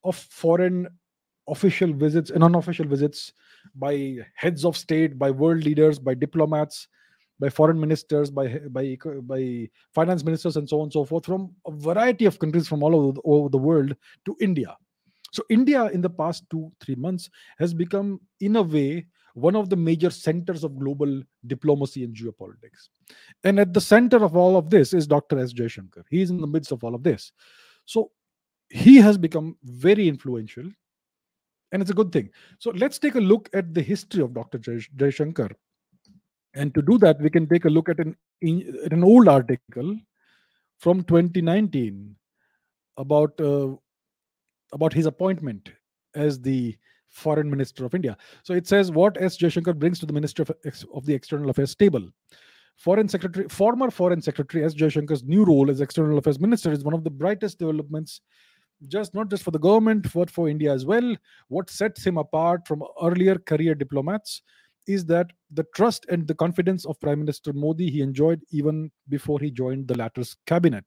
of 0.04 0.16
foreign 0.16 0.88
official 1.48 1.94
visits 1.94 2.32
and 2.32 2.44
unofficial 2.44 2.88
visits 2.88 3.34
by 3.76 4.18
heads 4.36 4.66
of 4.66 4.78
state, 4.78 5.20
by 5.20 5.30
world 5.30 5.64
leaders, 5.64 6.00
by 6.00 6.14
diplomats, 6.14 6.88
by 7.40 7.50
foreign 7.50 7.80
ministers, 7.80 8.32
by 8.32 8.48
by 8.70 8.98
by 9.24 9.70
finance 9.94 10.24
ministers, 10.24 10.56
and 10.58 10.68
so 10.68 10.80
on 10.80 10.84
and 10.84 10.94
so 10.94 11.04
forth, 11.04 11.26
from 11.26 11.54
a 11.68 11.72
variety 11.72 12.26
of 12.26 12.40
countries 12.40 12.68
from 12.68 12.82
all 12.84 12.96
over 12.96 13.12
the, 13.12 13.22
over 13.26 13.50
the 13.50 13.58
world 13.58 13.96
to 14.26 14.36
India. 14.40 14.76
So 15.32 15.44
India, 15.50 15.86
in 15.88 16.02
the 16.02 16.10
past 16.10 16.46
two 16.50 16.72
three 16.80 16.96
months, 16.96 17.30
has 17.60 17.74
become, 17.74 18.22
in 18.40 18.56
a 18.56 18.62
way, 18.62 19.08
one 19.34 19.56
of 19.56 19.70
the 19.70 19.76
major 19.76 20.10
centers 20.10 20.64
of 20.64 20.80
global 20.80 21.22
diplomacy 21.48 22.04
and 22.04 22.16
geopolitics. 22.16 22.90
And 23.44 23.60
at 23.60 23.74
the 23.74 23.82
center 23.82 24.24
of 24.24 24.36
all 24.36 24.56
of 24.58 24.70
this 24.70 24.94
is 24.94 25.08
Dr. 25.08 25.40
S. 25.40 25.54
Jaishankar. 25.54 26.04
He 26.10 26.22
is 26.22 26.30
in 26.30 26.40
the 26.40 26.48
midst 26.48 26.72
of 26.72 26.84
all 26.84 26.94
of 26.94 27.04
this. 27.04 27.32
So 27.86 28.12
he 28.70 28.98
has 28.98 29.18
become 29.18 29.58
very 29.64 30.08
influential, 30.08 30.66
and 31.72 31.82
it's 31.82 31.92
a 31.92 31.96
good 31.96 32.12
thing. 32.12 32.30
So 32.60 32.72
let's 32.72 33.00
take 33.00 33.16
a 33.16 33.20
look 33.20 33.50
at 33.54 33.74
the 33.74 33.82
history 33.82 34.22
of 34.22 34.34
Dr. 34.34 34.60
Jaishankar. 34.60 35.52
And 36.56 36.74
to 36.76 36.82
do 36.84 37.00
that, 37.00 37.20
we 37.20 37.32
can 37.32 37.48
take 37.48 37.66
a 37.66 37.70
look 37.70 37.90
at 37.90 38.00
an, 38.00 38.16
at 38.86 38.94
an 38.94 39.04
old 39.04 39.28
article 39.28 39.98
from 40.78 41.04
2019 41.04 42.16
about 42.98 43.40
uh, 43.42 43.70
about 44.72 44.94
his 44.94 45.06
appointment 45.06 45.72
as 46.16 46.40
the 46.40 46.76
foreign 47.14 47.50
minister 47.50 47.86
of 47.86 47.96
India. 47.96 48.18
So 48.44 48.54
it 48.54 48.68
says 48.68 48.92
what 48.92 49.22
S. 49.22 49.38
Jaishankar 49.38 49.78
brings 49.78 50.00
to 50.00 50.06
the 50.06 50.14
Ministry 50.14 50.46
of, 50.48 50.52
of 50.94 51.06
the 51.06 51.14
External 51.14 51.50
Affairs 51.50 51.76
table. 51.76 52.10
Foreign 52.76 53.08
Secretary, 53.08 53.48
former 53.50 53.92
Foreign 53.92 54.22
Secretary 54.22 54.66
S. 54.66 54.74
Jaishankar's 54.74 55.24
new 55.24 55.46
role 55.46 55.70
as 55.70 55.80
External 55.80 56.18
Affairs 56.18 56.40
Minister 56.40 56.72
is 56.72 56.84
one 56.84 56.96
of 56.96 57.04
the 57.04 57.12
brightest 57.12 57.60
developments, 57.60 58.22
just 58.88 59.14
not 59.14 59.30
just 59.30 59.44
for 59.44 59.52
the 59.52 59.60
government, 59.60 60.12
but 60.14 60.30
for 60.30 60.50
India 60.50 60.74
as 60.74 60.86
well. 60.86 61.16
What 61.50 61.70
sets 61.70 62.06
him 62.06 62.18
apart 62.18 62.68
from 62.68 62.84
earlier 63.02 63.38
career 63.38 63.76
diplomats 63.76 64.42
is 64.88 65.06
that 65.06 65.28
the 65.52 65.66
trust 65.76 66.06
and 66.10 66.28
the 66.28 66.36
confidence 66.36 66.84
of 66.86 67.00
Prime 67.00 67.20
Minister 67.20 67.54
Modi 67.54 67.90
he 67.90 68.02
enjoyed 68.02 68.42
even 68.50 68.92
before 69.08 69.40
he 69.40 69.52
joined 69.52 69.88
the 69.88 69.98
latter's 69.98 70.36
cabinet. 70.48 70.84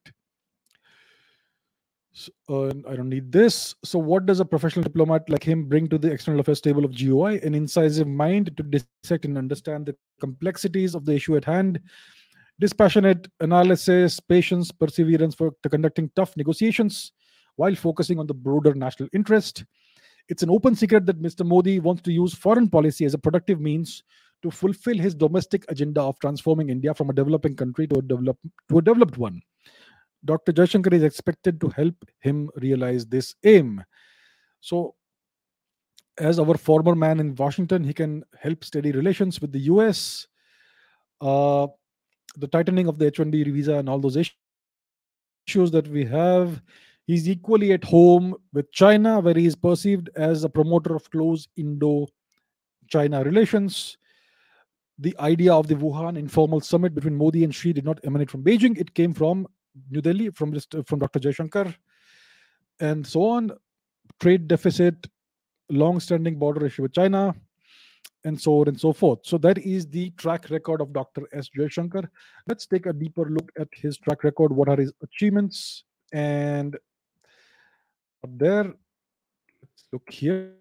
Uh, 2.48 2.68
I 2.88 2.96
don't 2.96 3.08
need 3.08 3.30
this. 3.30 3.74
So, 3.84 3.98
what 3.98 4.26
does 4.26 4.40
a 4.40 4.44
professional 4.44 4.84
diplomat 4.84 5.28
like 5.28 5.44
him 5.44 5.64
bring 5.68 5.88
to 5.88 5.98
the 5.98 6.10
external 6.10 6.40
affairs 6.40 6.60
table 6.60 6.84
of 6.84 6.96
GOI? 6.96 7.40
An 7.42 7.54
incisive 7.54 8.06
mind 8.08 8.56
to 8.56 8.62
dissect 8.62 9.24
and 9.24 9.36
understand 9.36 9.86
the 9.86 9.96
complexities 10.20 10.94
of 10.94 11.04
the 11.04 11.12
issue 11.12 11.36
at 11.36 11.44
hand, 11.44 11.80
dispassionate 12.58 13.28
analysis, 13.40 14.18
patience, 14.18 14.72
perseverance 14.72 15.34
for 15.34 15.52
conducting 15.68 16.10
tough 16.16 16.36
negotiations 16.36 17.12
while 17.56 17.74
focusing 17.74 18.18
on 18.18 18.26
the 18.26 18.34
broader 18.34 18.74
national 18.74 19.08
interest, 19.12 19.64
It's 20.28 20.42
an 20.42 20.50
open 20.50 20.74
secret 20.74 21.06
that 21.06 21.22
Mr. 21.22 21.46
Modi 21.46 21.78
wants 21.78 22.02
to 22.02 22.12
use 22.12 22.34
foreign 22.34 22.68
policy 22.68 23.04
as 23.04 23.14
a 23.14 23.18
productive 23.18 23.60
means 23.60 24.02
to 24.42 24.50
fulfill 24.50 24.98
his 24.98 25.14
domestic 25.14 25.64
agenda 25.68 26.02
of 26.02 26.18
transforming 26.18 26.68
India 26.68 26.92
from 26.94 27.10
a 27.10 27.12
developing 27.12 27.54
country 27.54 27.86
to 27.86 28.00
a, 28.00 28.02
develop, 28.02 28.36
to 28.68 28.78
a 28.78 28.82
developed 28.82 29.18
one. 29.18 29.40
Dr. 30.24 30.52
Jaishankar 30.52 30.92
is 30.92 31.02
expected 31.02 31.60
to 31.60 31.68
help 31.68 31.94
him 32.20 32.50
realize 32.56 33.06
this 33.06 33.34
aim. 33.44 33.84
So, 34.60 34.94
as 36.18 36.38
our 36.38 36.56
former 36.56 36.94
man 36.94 37.20
in 37.20 37.34
Washington, 37.34 37.84
he 37.84 37.92
can 37.92 38.24
help 38.40 38.64
steady 38.64 38.92
relations 38.92 39.40
with 39.40 39.52
the 39.52 39.60
US, 39.60 40.26
uh, 41.20 41.66
the 42.36 42.48
tightening 42.48 42.88
of 42.88 42.98
the 42.98 43.06
H 43.06 43.18
1B 43.18 43.52
visa, 43.52 43.74
and 43.74 43.88
all 43.88 43.98
those 43.98 44.16
issues 44.16 45.70
that 45.70 45.88
we 45.88 46.04
have. 46.04 46.62
He's 47.06 47.28
equally 47.28 47.72
at 47.72 47.84
home 47.84 48.34
with 48.52 48.72
China, 48.72 49.20
where 49.20 49.34
he 49.34 49.46
is 49.46 49.54
perceived 49.54 50.10
as 50.16 50.42
a 50.42 50.48
promoter 50.48 50.96
of 50.96 51.08
close 51.10 51.46
Indo 51.56 52.08
China 52.88 53.22
relations. 53.22 53.96
The 54.98 55.14
idea 55.20 55.52
of 55.52 55.68
the 55.68 55.74
Wuhan 55.74 56.18
informal 56.18 56.60
summit 56.60 56.94
between 56.94 57.14
Modi 57.14 57.44
and 57.44 57.54
Xi 57.54 57.72
did 57.72 57.84
not 57.84 58.00
emanate 58.04 58.30
from 58.30 58.42
Beijing. 58.42 58.78
It 58.78 58.94
came 58.94 59.12
from 59.12 59.46
New 59.90 60.00
Delhi, 60.00 60.30
from, 60.30 60.58
from 60.86 60.98
Dr. 60.98 61.20
Jaishankar, 61.20 61.74
and 62.80 63.06
so 63.06 63.22
on. 63.24 63.52
Trade 64.20 64.48
deficit, 64.48 65.06
long 65.68 66.00
standing 66.00 66.38
border 66.38 66.64
issue 66.66 66.82
with 66.82 66.92
China, 66.92 67.34
and 68.24 68.40
so 68.40 68.60
on 68.60 68.68
and 68.68 68.80
so 68.80 68.92
forth. 68.92 69.20
So 69.22 69.38
that 69.38 69.58
is 69.58 69.86
the 69.86 70.10
track 70.10 70.50
record 70.50 70.80
of 70.80 70.92
Dr. 70.92 71.22
S. 71.32 71.48
Jaishankar. 71.56 72.08
Let's 72.46 72.66
take 72.66 72.86
a 72.86 72.92
deeper 72.92 73.28
look 73.28 73.50
at 73.58 73.68
his 73.72 73.98
track 73.98 74.24
record. 74.24 74.52
What 74.52 74.68
are 74.68 74.76
his 74.76 74.92
achievements? 75.02 75.84
And 76.12 76.76
there, 78.28 78.64
let's 78.64 79.84
look 79.92 80.10
here. 80.10 80.54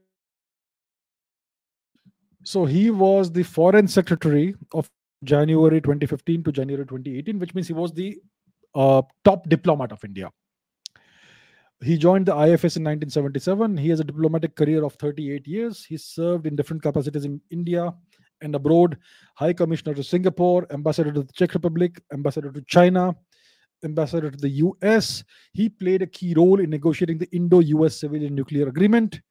So 2.43 2.65
he 2.65 2.91
was 2.91 3.31
the 3.31 3.43
foreign 3.43 3.87
secretary 3.87 4.55
of 4.73 4.89
January 5.23 5.81
2015 5.81 6.43
to 6.43 6.51
January 6.51 6.85
2018, 6.85 7.39
which 7.39 7.55
means 7.55 7.67
he 7.67 7.73
was 7.73 7.91
the 7.91 8.19
top 8.75 9.49
diplomat 9.49 9.91
of 9.91 10.03
India. 10.03 10.29
He 11.83 11.97
joined 11.97 12.25
the 12.25 12.35
IFS 12.35 12.77
in 12.77 12.83
1977. 12.83 13.77
He 13.77 13.89
has 13.89 13.99
a 13.99 14.03
diplomatic 14.03 14.55
career 14.55 14.83
of 14.83 14.93
38 14.93 15.47
years. 15.47 15.83
He 15.85 15.97
served 15.97 16.47
in 16.47 16.55
different 16.55 16.81
capacities 16.81 17.25
in 17.25 17.41
India 17.51 17.93
and 18.41 18.55
abroad 18.55 18.97
High 19.35 19.53
Commissioner 19.53 19.93
to 19.95 20.03
Singapore, 20.03 20.67
Ambassador 20.71 21.11
to 21.11 21.23
the 21.23 21.33
Czech 21.33 21.53
Republic, 21.53 22.01
Ambassador 22.13 22.51
to 22.51 22.61
China, 22.61 23.13
Ambassador 23.83 24.31
to 24.31 24.37
the 24.37 24.49
US. 24.49 25.23
He 25.53 25.69
played 25.69 26.01
a 26.01 26.07
key 26.07 26.33
role 26.35 26.59
in 26.59 26.69
negotiating 26.69 27.17
the 27.17 27.29
Indo 27.35 27.59
US 27.59 27.97
civilian 27.97 28.35
nuclear 28.35 28.67
agreement 28.67 29.21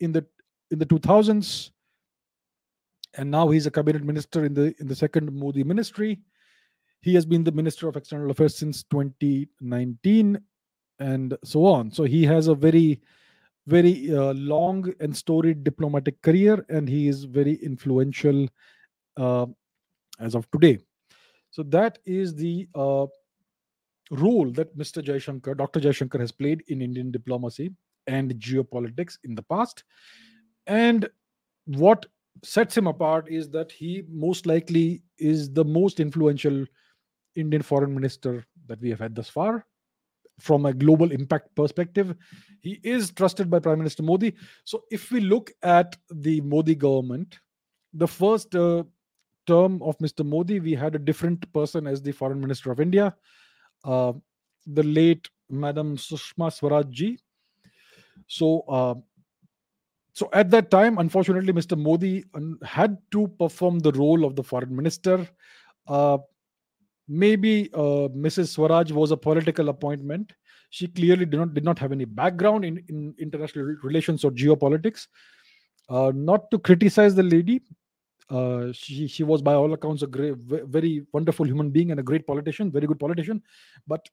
in 0.00 0.12
the 0.12 0.24
in 0.70 0.78
the 0.78 0.86
2000s. 0.86 1.70
And 3.16 3.30
now 3.30 3.48
he's 3.48 3.66
a 3.66 3.70
cabinet 3.70 4.02
minister 4.02 4.44
in 4.44 4.54
the 4.54 4.74
in 4.80 4.88
the 4.88 4.96
second 4.96 5.32
Modi 5.32 5.62
ministry. 5.62 6.20
He 7.04 7.14
has 7.16 7.26
been 7.26 7.44
the 7.44 7.52
Minister 7.52 7.86
of 7.86 7.96
External 7.96 8.30
Affairs 8.30 8.56
since 8.56 8.82
2019 8.84 10.40
and 10.98 11.36
so 11.44 11.66
on. 11.66 11.90
So 11.90 12.04
he 12.04 12.24
has 12.24 12.46
a 12.46 12.54
very, 12.54 13.02
very 13.66 14.10
uh, 14.16 14.32
long 14.32 14.90
and 15.00 15.14
storied 15.14 15.64
diplomatic 15.64 16.22
career, 16.22 16.64
and 16.70 16.88
he 16.88 17.08
is 17.08 17.24
very 17.24 17.56
influential 17.56 18.48
uh, 19.18 19.44
as 20.18 20.34
of 20.34 20.50
today. 20.50 20.78
So 21.50 21.62
that 21.64 21.98
is 22.06 22.34
the 22.34 22.68
uh, 22.74 23.04
role 24.10 24.50
that 24.52 24.74
Mr. 24.74 25.04
Jaishankar, 25.04 25.58
Dr. 25.58 25.80
Jaishankar, 25.80 26.20
has 26.20 26.32
played 26.32 26.64
in 26.68 26.80
Indian 26.80 27.10
diplomacy 27.10 27.70
and 28.06 28.34
geopolitics 28.36 29.18
in 29.24 29.34
the 29.34 29.42
past. 29.42 29.84
And 30.66 31.10
what 31.66 32.06
sets 32.42 32.74
him 32.74 32.86
apart 32.86 33.28
is 33.28 33.50
that 33.50 33.70
he 33.70 34.04
most 34.08 34.46
likely 34.46 35.02
is 35.18 35.52
the 35.52 35.66
most 35.66 36.00
influential 36.00 36.64
Indian 37.36 37.62
foreign 37.62 37.94
minister 37.94 38.44
that 38.66 38.80
we 38.80 38.90
have 38.90 39.00
had 39.00 39.14
thus 39.14 39.28
far 39.28 39.66
from 40.40 40.66
a 40.66 40.72
global 40.72 41.12
impact 41.12 41.54
perspective. 41.54 42.14
He 42.60 42.80
is 42.82 43.12
trusted 43.12 43.50
by 43.50 43.60
Prime 43.60 43.78
Minister 43.78 44.02
Modi. 44.02 44.34
So, 44.64 44.84
if 44.90 45.10
we 45.10 45.20
look 45.20 45.52
at 45.62 45.96
the 46.10 46.40
Modi 46.40 46.74
government, 46.74 47.38
the 47.92 48.08
first 48.08 48.54
uh, 48.54 48.84
term 49.46 49.82
of 49.82 49.96
Mr. 49.98 50.24
Modi, 50.24 50.60
we 50.60 50.74
had 50.74 50.94
a 50.94 50.98
different 50.98 51.52
person 51.52 51.86
as 51.86 52.02
the 52.02 52.12
Foreign 52.12 52.40
Minister 52.40 52.72
of 52.72 52.80
India, 52.80 53.14
uh, 53.84 54.12
the 54.66 54.82
late 54.82 55.28
Madam 55.50 55.96
Sushma 55.96 56.52
Swaraj 56.52 57.02
So, 58.26 58.60
uh, 58.68 58.94
so 60.12 60.28
at 60.32 60.50
that 60.50 60.70
time, 60.70 60.98
unfortunately, 60.98 61.52
Mr. 61.52 61.76
Modi 61.76 62.24
had 62.64 62.98
to 63.10 63.28
perform 63.38 63.80
the 63.80 63.92
role 63.92 64.24
of 64.24 64.36
the 64.36 64.42
foreign 64.42 64.74
minister. 64.74 65.28
Maybe 67.06 67.70
uh, 67.74 68.08
Mrs. 68.16 68.48
Swaraj 68.48 68.90
was 68.90 69.10
a 69.10 69.16
political 69.16 69.68
appointment. 69.68 70.32
She 70.70 70.88
clearly 70.88 71.26
did 71.26 71.38
not 71.38 71.54
did 71.54 71.64
not 71.64 71.78
have 71.78 71.92
any 71.92 72.04
background 72.04 72.64
in, 72.64 72.82
in 72.88 73.14
international 73.18 73.76
relations 73.82 74.24
or 74.24 74.30
geopolitics. 74.30 75.06
Uh, 75.88 76.12
not 76.14 76.50
to 76.50 76.58
criticize 76.58 77.14
the 77.14 77.22
lady, 77.22 77.60
uh, 78.30 78.72
she 78.72 79.06
she 79.06 79.22
was 79.22 79.42
by 79.42 79.54
all 79.54 79.72
accounts 79.74 80.02
a 80.02 80.06
great, 80.06 80.34
very 80.38 81.06
wonderful 81.12 81.44
human 81.44 81.70
being 81.70 81.90
and 81.90 82.00
a 82.00 82.02
great 82.02 82.26
politician, 82.26 82.70
very 82.70 82.86
good 82.86 82.98
politician. 82.98 83.42
But 83.86 84.08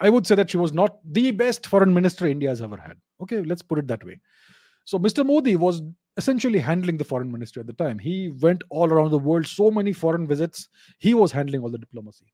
I 0.00 0.08
would 0.08 0.26
say 0.26 0.34
that 0.36 0.50
she 0.50 0.56
was 0.56 0.72
not 0.72 0.98
the 1.10 1.30
best 1.32 1.66
foreign 1.66 1.92
minister 1.92 2.26
India 2.26 2.48
has 2.48 2.62
ever 2.62 2.76
had. 2.76 2.96
Okay, 3.22 3.42
let's 3.42 3.62
put 3.62 3.78
it 3.78 3.88
that 3.88 4.04
way. 4.04 4.20
So 4.84 4.98
Mr. 4.98 5.26
Modi 5.26 5.56
was 5.56 5.82
essentially 6.16 6.58
handling 6.58 6.96
the 6.96 7.04
foreign 7.04 7.30
ministry 7.30 7.60
at 7.60 7.66
the 7.66 7.72
time. 7.72 7.98
He 7.98 8.30
went 8.40 8.62
all 8.70 8.90
around 8.90 9.10
the 9.10 9.18
world, 9.18 9.46
so 9.46 9.70
many 9.70 9.92
foreign 9.92 10.26
visits. 10.26 10.68
He 10.98 11.14
was 11.14 11.32
handling 11.32 11.62
all 11.62 11.70
the 11.70 11.78
diplomacy. 11.78 12.26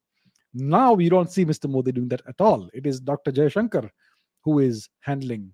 Now 0.55 0.93
we 0.93 1.09
don't 1.09 1.31
see 1.31 1.45
Mr. 1.45 1.69
Modi 1.69 1.93
doing 1.93 2.09
that 2.09 2.23
at 2.29 2.41
all. 2.41 2.69
It 2.73 2.87
is 2.87 3.01
Dr. 3.01 3.33
Jaishankar 3.33 3.91
who 4.45 4.59
is 4.59 4.89
handling 5.01 5.51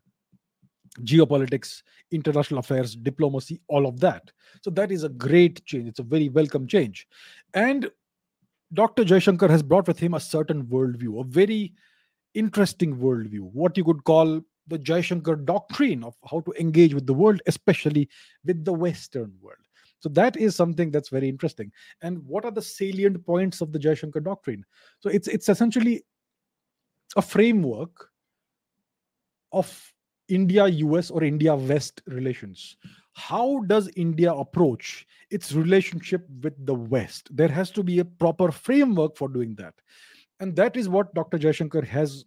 geopolitics, 1.03 1.83
international 2.11 2.61
affairs, 2.61 2.97
diplomacy, 2.97 3.61
all 3.69 3.87
of 3.87 4.01
that. 4.01 4.31
So 4.63 4.71
that 4.71 4.91
is 4.91 5.05
a 5.05 5.09
great 5.09 5.65
change. 5.65 5.89
It's 5.89 5.99
a 5.99 6.05
very 6.05 6.29
welcome 6.29 6.67
change. 6.67 7.07
And 7.55 7.91
Dr. 8.73 9.05
Jaishankar 9.05 9.51
has 9.51 9.63
brought 9.63 9.87
with 9.87 9.99
him 9.99 10.15
a 10.15 10.21
certain 10.21 10.65
worldview, 10.65 11.21
a 11.21 11.25
very 11.25 11.75
interesting 12.35 12.97
worldview, 12.97 13.51
what 13.53 13.77
you 13.77 13.85
could 13.85 14.05
call 14.05 14.41
the 14.69 14.79
Jaishankar 14.79 15.45
doctrine 15.45 16.05
of 16.05 16.15
how 16.31 16.41
to 16.41 16.53
engage 16.59 16.95
with 16.95 17.07
the 17.07 17.15
world, 17.15 17.41
especially 17.47 18.09
with 18.45 18.65
the 18.65 18.73
Western 18.73 19.33
world. 19.41 19.59
So 20.01 20.09
that 20.11 20.37
is 20.37 20.55
something 20.55 20.91
that's 20.91 21.09
very 21.09 21.29
interesting. 21.29 21.73
And 22.03 22.25
what 22.25 22.45
are 22.45 22.51
the 22.51 22.63
salient 22.63 23.25
points 23.27 23.61
of 23.61 23.73
the 23.73 23.79
Jaishankar 23.79 24.23
doctrine? 24.23 24.65
So 25.01 25.11
it's 25.11 25.29
it's 25.29 25.49
essentially 25.49 26.05
a 27.17 27.23
framework 27.23 28.11
of 29.53 29.93
India 30.29 30.67
US 30.67 31.11
or 31.11 31.25
India 31.25 31.55
West 31.55 32.03
relations. 32.07 32.77
How 33.15 33.65
does 33.67 33.91
India 33.97 34.33
approach 34.33 35.07
its 35.31 35.53
relationship 35.53 36.27
with 36.43 36.55
the 36.65 36.75
West? 36.75 37.35
There 37.35 37.49
has 37.49 37.71
to 37.73 37.83
be 37.83 37.99
a 37.99 38.05
proper 38.05 38.53
framework 38.53 39.17
for 39.17 39.29
doing 39.29 39.55
that. 39.57 39.75
And 40.39 40.55
that 40.55 40.77
is 40.77 40.89
what 40.89 41.13
Dr. 41.15 41.39
Jaishankar 41.39 41.85
has 41.85 42.25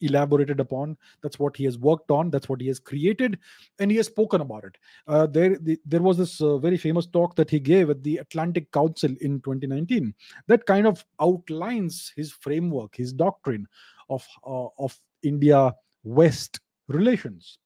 elaborated 0.00 0.60
upon. 0.60 0.96
That's 1.22 1.38
what 1.38 1.56
he 1.56 1.64
has 1.64 1.78
worked 1.78 2.10
on. 2.10 2.30
That's 2.30 2.48
what 2.48 2.60
he 2.60 2.68
has 2.68 2.78
created. 2.78 3.38
And 3.78 3.90
he 3.90 3.96
has 3.96 4.06
spoken 4.06 4.40
about 4.40 4.64
it. 4.64 4.76
Uh, 5.06 5.26
there 5.26 5.58
the, 5.58 5.78
there 5.84 6.02
was 6.02 6.18
this 6.18 6.40
uh, 6.40 6.58
very 6.58 6.76
famous 6.76 7.06
talk 7.06 7.34
that 7.36 7.50
he 7.50 7.60
gave 7.60 7.90
at 7.90 8.02
the 8.02 8.18
atlantic 8.18 8.70
council 8.72 9.14
in 9.20 9.40
2019 9.40 10.14
that 10.46 10.66
kind 10.66 10.86
of 10.86 11.04
outlines 11.20 12.12
his 12.16 12.32
framework 12.32 12.94
his 12.94 13.12
doctrine 13.12 13.66
of 14.08 14.26
uh, 14.46 14.66
of 14.78 14.98
india 15.22 15.74
west 16.04 16.60
relations. 16.88 17.58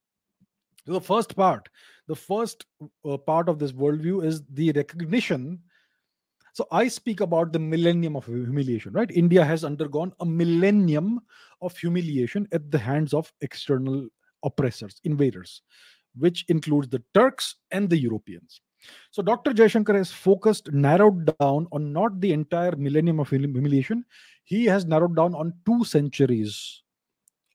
So 0.87 0.95
the 0.95 1.01
first 1.01 1.37
part 1.37 1.69
the 2.09 2.17
first 2.17 2.67
uh, 3.09 3.17
part 3.17 3.49
of 3.49 3.59
this 3.59 3.73
worldview 3.73 4.25
is 4.25 4.43
the 4.51 4.73
recognition 4.73 5.61
so 6.53 6.67
I 6.71 6.89
speak 6.89 7.21
about 7.21 7.53
the 7.53 7.59
millennium 7.59 8.15
of 8.15 8.27
humiliation, 8.27 8.93
right? 8.93 9.11
India 9.11 9.45
has 9.45 9.65
undergone 9.65 10.13
a 10.21 10.27
millennium 10.27 11.21
of 11.63 11.77
humiliation 11.77 12.47
at 12.53 12.71
the 12.71 12.79
hands 12.79 13.15
of 13.15 13.33
external 13.41 14.07
oppressors, 14.45 15.01
invaders, 15.05 15.63
which 16.15 16.45
includes 16.49 16.89
the 16.89 17.03
Turks 17.15 17.57
and 17.71 17.89
the 17.89 17.97
Europeans. 17.97 18.61
So 19.11 19.23
Dr. 19.23 19.53
Jaishankar 19.53 19.95
has 19.95 20.11
focused, 20.13 20.71
narrowed 20.73 21.35
down 21.39 21.69
on 21.73 21.93
not 21.93 22.21
the 22.21 22.33
entire 22.33 22.77
millennium 22.77 23.21
of 23.21 23.31
humiliation. 23.31 24.05
He 24.45 24.67
has 24.67 24.85
narrowed 24.85 25.17
down 25.17 25.35
on 25.35 25.55
two 25.65 25.85
centuries 25.85 26.83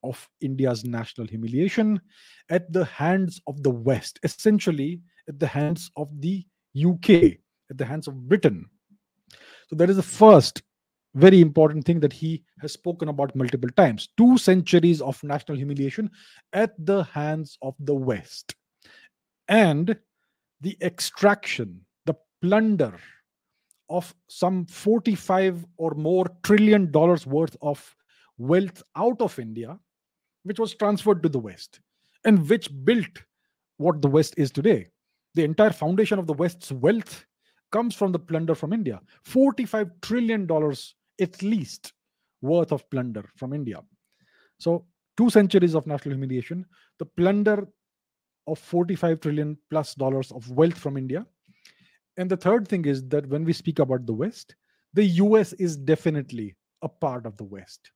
of 0.03 0.27
India's 0.41 0.85
national 0.85 1.27
humiliation 1.27 2.01
at 2.49 2.71
the 2.71 2.85
hands 2.85 3.41
of 3.45 3.61
the 3.61 3.69
West, 3.69 4.19
essentially 4.23 5.01
at 5.27 5.39
the 5.39 5.47
hands 5.47 5.91
of 5.97 6.09
the 6.21 6.45
UK, 6.75 7.09
at 7.69 7.77
the 7.77 7.85
hands 7.85 8.07
of 8.07 8.27
Britain. 8.27 8.65
So 9.68 9.76
that 9.76 9.89
is 9.89 9.97
the 9.97 10.03
first 10.03 10.61
very 11.15 11.41
important 11.41 11.86
thing 11.86 11.99
that 12.01 12.13
he 12.13 12.43
has 12.61 12.74
spoken 12.74 13.09
about 13.09 13.36
multiple 13.36 13.70
times. 13.76 14.09
Two 14.18 14.38
centuries 14.38 15.01
of 15.01 15.22
national 15.24 15.57
humiliation 15.57 16.09
at 16.53 16.74
the 16.86 17.03
hands 17.03 17.57
of 17.61 17.76
the 17.80 17.95
West. 17.95 18.55
and 19.47 19.97
the 20.61 20.76
extraction, 20.82 21.86
the 22.05 22.15
plunder 22.41 22.99
of 23.89 24.13
some 24.28 24.65
45 24.65 25.65
or 25.78 25.91
more 25.91 26.26
trillion 26.43 26.91
dollars 26.91 27.26
worth 27.26 27.55
of 27.61 27.95
wealth 28.38 28.82
out 28.95 29.22
of 29.22 29.38
India, 29.39 29.80
which 30.43 30.59
was 30.59 30.74
transferred 30.76 31.22
to 31.24 31.30
the 31.30 31.39
West 31.39 31.80
and 32.26 32.49
which 32.49 32.70
built 32.84 33.24
what 33.78 34.01
the 34.01 34.07
West 34.07 34.34
is 34.38 34.51
today. 34.51 34.88
The 35.36 35.43
entire 35.43 35.72
foundation 35.72 36.18
of 36.18 36.26
the 36.26 36.34
West's 36.34 36.72
wealth 36.72 37.26
comes 37.72 37.95
from 37.95 38.11
the 38.11 38.20
plunder 38.20 38.55
from 38.55 38.74
India. 38.74 39.01
$45 39.28 39.91
trillion 40.01 40.47
at 41.20 41.41
least 41.41 41.93
worth 42.41 42.72
of 42.72 42.89
plunder 42.89 43.26
from 43.36 43.53
India. 43.53 43.82
So, 44.59 44.86
two 45.18 45.30
centuries 45.30 45.76
of 45.76 45.88
national 45.88 46.15
humiliation, 46.15 46.65
the 46.99 47.05
plunder 47.05 47.68
of 48.47 48.59
45 48.59 49.20
trillion 49.20 49.57
plus 49.70 49.95
dollars 49.95 50.32
of 50.32 50.49
wealth 50.51 50.78
from 50.78 50.97
India. 50.97 51.26
And 52.18 52.30
the 52.30 52.38
third 52.38 52.68
thing 52.68 52.86
is 52.86 53.07
that 53.09 53.28
when 53.28 53.43
we 53.43 53.53
speak 53.53 53.80
about 53.80 54.05
the 54.05 54.13
West, 54.13 54.55
the 54.93 55.05
US 55.05 55.53
is 55.53 55.76
definitely 55.78 56.55
a 56.82 56.89
part 56.89 57.26
of 57.26 57.38
the 57.38 57.43
West. 57.43 57.91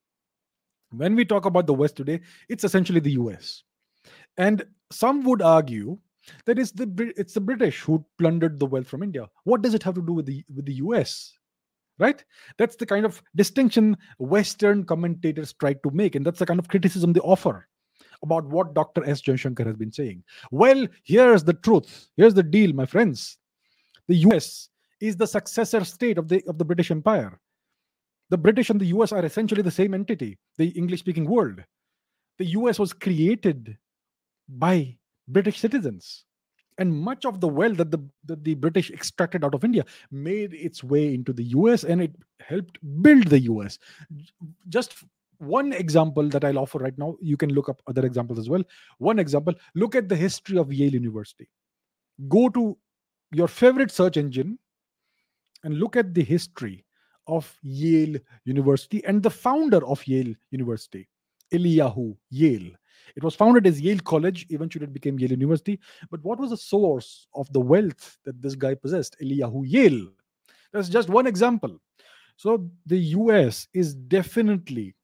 When 0.91 1.15
we 1.15 1.25
talk 1.25 1.45
about 1.45 1.67
the 1.67 1.73
West 1.73 1.95
today, 1.95 2.19
it's 2.49 2.63
essentially 2.63 2.99
the 2.99 3.13
US. 3.13 3.63
And 4.37 4.63
some 4.91 5.23
would 5.23 5.41
argue 5.41 5.97
that 6.45 6.59
it's 6.59 6.71
the 6.71 7.13
it's 7.17 7.33
the 7.33 7.41
British 7.41 7.81
who 7.81 8.05
plundered 8.17 8.59
the 8.59 8.65
wealth 8.65 8.87
from 8.87 9.03
India. 9.03 9.27
What 9.43 9.61
does 9.61 9.73
it 9.73 9.83
have 9.83 9.95
to 9.95 10.01
do 10.01 10.13
with 10.13 10.25
the 10.25 10.43
with 10.53 10.65
the 10.65 10.75
US? 10.75 11.33
Right? 11.99 12.23
That's 12.57 12.75
the 12.75 12.85
kind 12.85 13.05
of 13.05 13.21
distinction 13.35 13.97
Western 14.17 14.85
commentators 14.85 15.53
try 15.53 15.73
to 15.73 15.91
make, 15.91 16.15
and 16.15 16.25
that's 16.25 16.39
the 16.39 16.45
kind 16.45 16.59
of 16.59 16.67
criticism 16.67 17.13
they 17.13 17.19
offer 17.19 17.67
about 18.23 18.45
what 18.45 18.73
Dr. 18.73 19.03
S. 19.07 19.21
Jaishankar 19.21 19.65
has 19.65 19.75
been 19.75 19.91
saying. 19.91 20.23
Well, 20.51 20.87
here's 21.03 21.43
the 21.43 21.53
truth. 21.53 22.09
Here's 22.17 22.33
the 22.33 22.43
deal, 22.43 22.73
my 22.73 22.85
friends. 22.85 23.37
The 24.07 24.15
US 24.15 24.69
is 24.99 25.15
the 25.15 25.27
successor 25.27 25.83
state 25.83 26.17
of 26.17 26.27
the 26.27 26.43
of 26.47 26.57
the 26.57 26.65
British 26.65 26.91
Empire. 26.91 27.39
The 28.29 28.37
British 28.37 28.69
and 28.69 28.79
the 28.79 28.87
US 28.87 29.11
are 29.11 29.25
essentially 29.25 29.61
the 29.61 29.71
same 29.71 29.93
entity, 29.93 30.37
the 30.57 30.69
English 30.69 31.01
speaking 31.01 31.25
world. 31.25 31.63
The 32.37 32.45
US 32.45 32.79
was 32.79 32.93
created 32.93 33.77
by 34.47 34.97
British 35.27 35.59
citizens. 35.59 36.25
And 36.77 36.93
much 36.93 37.25
of 37.25 37.41
the 37.41 37.47
wealth 37.47 37.77
that 37.77 37.91
the, 37.91 37.99
that 38.25 38.43
the 38.43 38.55
British 38.55 38.89
extracted 38.91 39.43
out 39.43 39.53
of 39.53 39.63
India 39.63 39.85
made 40.09 40.53
its 40.53 40.83
way 40.83 41.13
into 41.13 41.33
the 41.33 41.43
US 41.43 41.83
and 41.83 42.01
it 42.01 42.15
helped 42.39 42.79
build 43.01 43.27
the 43.27 43.41
US. 43.41 43.77
Just 44.69 45.03
one 45.37 45.73
example 45.73 46.29
that 46.29 46.43
I'll 46.43 46.59
offer 46.59 46.79
right 46.79 46.97
now, 46.97 47.17
you 47.19 47.35
can 47.35 47.53
look 47.53 47.67
up 47.67 47.81
other 47.87 48.05
examples 48.05 48.39
as 48.39 48.49
well. 48.49 48.63
One 48.99 49.19
example 49.19 49.53
look 49.75 49.95
at 49.95 50.07
the 50.07 50.15
history 50.15 50.57
of 50.57 50.71
Yale 50.71 50.93
University. 50.93 51.49
Go 52.29 52.49
to 52.49 52.77
your 53.31 53.47
favorite 53.47 53.91
search 53.91 54.17
engine 54.17 54.59
and 55.63 55.79
look 55.79 55.95
at 55.95 56.13
the 56.13 56.23
history 56.23 56.85
of 57.27 57.57
Yale 57.61 58.17
University 58.45 59.03
and 59.05 59.21
the 59.23 59.29
founder 59.29 59.85
of 59.85 60.05
Yale 60.07 60.33
University, 60.51 61.07
Eliyahu 61.53 62.15
Yale. 62.29 62.71
It 63.15 63.23
was 63.23 63.35
founded 63.35 63.67
as 63.67 63.81
Yale 63.81 63.99
College. 63.99 64.45
Eventually, 64.49 64.85
it 64.85 64.93
became 64.93 65.19
Yale 65.19 65.31
University. 65.31 65.79
But 66.09 66.23
what 66.23 66.39
was 66.39 66.49
the 66.51 66.57
source 66.57 67.27
of 67.33 67.51
the 67.53 67.59
wealth 67.59 68.17
that 68.25 68.41
this 68.41 68.55
guy 68.55 68.75
possessed? 68.75 69.15
Eliyahu 69.21 69.63
Yale. 69.65 70.07
That's 70.73 70.89
just 70.89 71.09
one 71.09 71.27
example. 71.27 71.79
So 72.37 72.69
the 72.85 72.97
US 72.97 73.67
is 73.73 73.93
definitely 73.93 74.95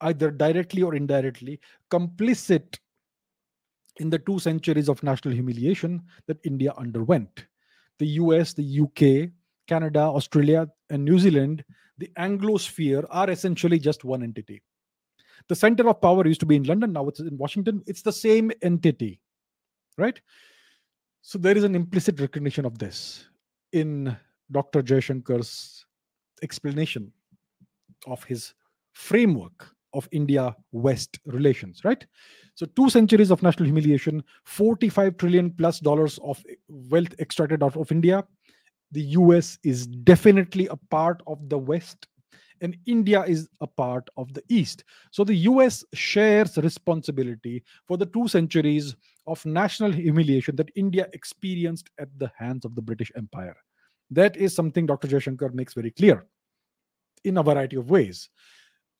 either 0.00 0.30
directly 0.30 0.82
or 0.82 0.94
indirectly 0.94 1.60
complicit 1.90 2.78
in 3.98 4.10
the 4.10 4.18
two 4.18 4.38
centuries 4.38 4.88
of 4.88 5.02
national 5.02 5.34
humiliation 5.34 6.02
that 6.26 6.38
India 6.44 6.74
underwent. 6.76 7.46
The 7.98 8.06
US, 8.22 8.54
the 8.54 8.80
UK, 8.80 9.30
Canada, 9.68 10.00
Australia, 10.00 10.68
and 10.90 11.04
New 11.04 11.18
Zealand, 11.18 11.64
the 11.98 12.10
Anglosphere 12.18 13.06
are 13.10 13.30
essentially 13.30 13.78
just 13.78 14.04
one 14.04 14.22
entity. 14.22 14.62
The 15.48 15.54
center 15.54 15.88
of 15.88 16.00
power 16.00 16.26
used 16.26 16.40
to 16.40 16.46
be 16.46 16.56
in 16.56 16.64
London, 16.64 16.92
now 16.92 17.06
it's 17.08 17.20
in 17.20 17.36
Washington. 17.36 17.82
It's 17.86 18.02
the 18.02 18.12
same 18.12 18.50
entity, 18.62 19.20
right? 19.98 20.20
So 21.22 21.38
there 21.38 21.56
is 21.56 21.64
an 21.64 21.74
implicit 21.74 22.20
recognition 22.20 22.64
of 22.64 22.78
this 22.78 23.26
in 23.72 24.16
Dr. 24.50 24.82
Jaishankar's 24.82 25.84
explanation 26.42 27.12
of 28.06 28.22
his 28.24 28.54
framework 28.92 29.74
of 29.94 30.08
India 30.12 30.54
West 30.72 31.18
relations, 31.24 31.84
right? 31.84 32.04
So, 32.54 32.66
two 32.66 32.90
centuries 32.90 33.30
of 33.30 33.42
national 33.42 33.66
humiliation, 33.66 34.22
45 34.44 35.16
trillion 35.16 35.50
plus 35.50 35.80
dollars 35.80 36.18
of 36.22 36.44
wealth 36.68 37.14
extracted 37.18 37.62
out 37.62 37.76
of 37.76 37.90
India. 37.90 38.24
The 38.92 39.02
US 39.18 39.58
is 39.64 39.86
definitely 39.86 40.66
a 40.68 40.76
part 40.76 41.22
of 41.26 41.48
the 41.48 41.58
West 41.58 42.06
and 42.64 42.78
India 42.86 43.22
is 43.24 43.46
a 43.60 43.66
part 43.66 44.08
of 44.16 44.32
the 44.32 44.42
East. 44.48 44.84
So 45.10 45.22
the 45.22 45.34
US 45.50 45.84
shares 45.92 46.56
responsibility 46.56 47.62
for 47.86 47.98
the 47.98 48.06
two 48.06 48.26
centuries 48.26 48.96
of 49.26 49.44
national 49.44 49.92
humiliation 49.92 50.56
that 50.56 50.70
India 50.74 51.06
experienced 51.12 51.90
at 51.98 52.08
the 52.18 52.32
hands 52.38 52.64
of 52.64 52.74
the 52.74 52.80
British 52.80 53.12
Empire. 53.16 53.56
That 54.10 54.36
is 54.38 54.54
something 54.54 54.86
Dr. 54.86 55.08
Jaishankar 55.08 55.52
makes 55.52 55.74
very 55.74 55.90
clear 55.90 56.26
in 57.24 57.36
a 57.36 57.42
variety 57.42 57.76
of 57.76 57.90
ways. 57.90 58.30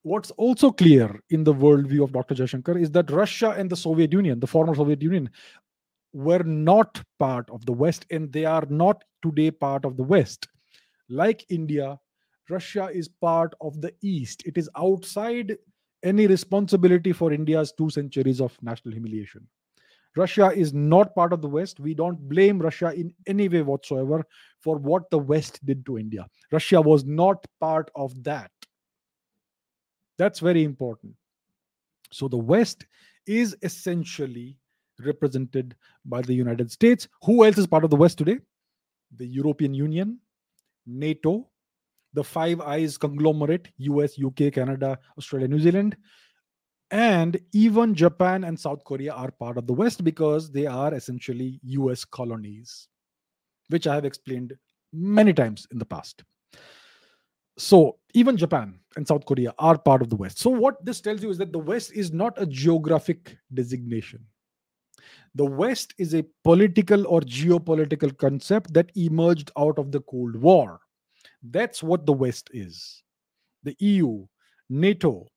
What's 0.02 0.30
also 0.32 0.70
clear 0.70 1.18
in 1.30 1.42
the 1.44 1.54
worldview 1.54 2.04
of 2.04 2.12
Dr. 2.12 2.34
Jaishankar 2.34 2.78
is 2.78 2.90
that 2.90 3.10
Russia 3.10 3.54
and 3.56 3.70
the 3.70 3.76
Soviet 3.76 4.12
Union, 4.12 4.40
the 4.40 4.46
former 4.46 4.74
Soviet 4.74 5.00
Union, 5.00 5.30
were 6.12 6.44
not 6.44 7.02
part 7.18 7.48
of 7.48 7.64
the 7.64 7.72
West 7.72 8.04
and 8.10 8.30
they 8.30 8.44
are 8.44 8.66
not 8.68 9.02
today 9.22 9.50
part 9.50 9.86
of 9.86 9.96
the 9.96 10.02
West. 10.02 10.48
Like 11.08 11.46
India, 11.48 11.98
Russia 12.50 12.90
is 12.92 13.08
part 13.08 13.54
of 13.60 13.80
the 13.80 13.92
East. 14.02 14.42
It 14.46 14.58
is 14.58 14.68
outside 14.76 15.56
any 16.02 16.26
responsibility 16.26 17.12
for 17.12 17.32
India's 17.32 17.72
two 17.72 17.90
centuries 17.90 18.40
of 18.40 18.56
national 18.62 18.92
humiliation. 18.92 19.46
Russia 20.16 20.52
is 20.54 20.72
not 20.72 21.14
part 21.14 21.32
of 21.32 21.42
the 21.42 21.48
West. 21.48 21.80
We 21.80 21.94
don't 21.94 22.28
blame 22.28 22.60
Russia 22.60 22.92
in 22.92 23.12
any 23.26 23.48
way 23.48 23.62
whatsoever 23.62 24.24
for 24.60 24.76
what 24.76 25.10
the 25.10 25.18
West 25.18 25.64
did 25.64 25.84
to 25.86 25.98
India. 25.98 26.26
Russia 26.52 26.80
was 26.80 27.04
not 27.04 27.44
part 27.60 27.90
of 27.96 28.22
that. 28.22 28.50
That's 30.18 30.38
very 30.38 30.62
important. 30.62 31.14
So 32.12 32.28
the 32.28 32.38
West 32.38 32.86
is 33.26 33.56
essentially 33.62 34.56
represented 35.00 35.74
by 36.04 36.22
the 36.22 36.34
United 36.34 36.70
States. 36.70 37.08
Who 37.22 37.44
else 37.44 37.58
is 37.58 37.66
part 37.66 37.82
of 37.82 37.90
the 37.90 37.96
West 37.96 38.18
today? 38.18 38.38
The 39.16 39.26
European 39.26 39.74
Union, 39.74 40.20
NATO, 40.86 41.48
the 42.14 42.24
Five 42.24 42.60
Eyes 42.60 42.96
conglomerate 42.96 43.68
US, 43.78 44.18
UK, 44.18 44.52
Canada, 44.52 44.98
Australia, 45.18 45.48
New 45.48 45.60
Zealand. 45.60 45.96
And 46.90 47.40
even 47.52 47.94
Japan 47.94 48.44
and 48.44 48.58
South 48.58 48.84
Korea 48.84 49.12
are 49.12 49.30
part 49.30 49.58
of 49.58 49.66
the 49.66 49.72
West 49.72 50.04
because 50.04 50.50
they 50.50 50.66
are 50.66 50.94
essentially 50.94 51.60
US 51.64 52.04
colonies, 52.04 52.88
which 53.68 53.86
I 53.86 53.94
have 53.94 54.04
explained 54.04 54.54
many 54.92 55.32
times 55.32 55.66
in 55.72 55.78
the 55.78 55.84
past. 55.84 56.22
So, 57.56 57.98
even 58.14 58.36
Japan 58.36 58.78
and 58.96 59.06
South 59.06 59.26
Korea 59.26 59.54
are 59.58 59.78
part 59.78 60.02
of 60.02 60.10
the 60.10 60.16
West. 60.16 60.38
So, 60.38 60.50
what 60.50 60.84
this 60.84 61.00
tells 61.00 61.22
you 61.22 61.30
is 61.30 61.38
that 61.38 61.52
the 61.52 61.58
West 61.58 61.92
is 61.92 62.12
not 62.12 62.40
a 62.40 62.46
geographic 62.46 63.36
designation. 63.52 64.24
The 65.34 65.44
West 65.44 65.94
is 65.98 66.14
a 66.14 66.24
political 66.42 67.06
or 67.06 67.20
geopolitical 67.20 68.16
concept 68.16 68.72
that 68.74 68.90
emerged 68.96 69.50
out 69.58 69.78
of 69.78 69.92
the 69.92 70.00
Cold 70.00 70.36
War. 70.36 70.80
That's 71.50 71.82
what 71.82 72.06
the 72.06 72.12
West 72.12 72.50
is. 72.52 73.02
The 73.62 73.76
EU, 73.78 74.26
NATO, 74.70 75.28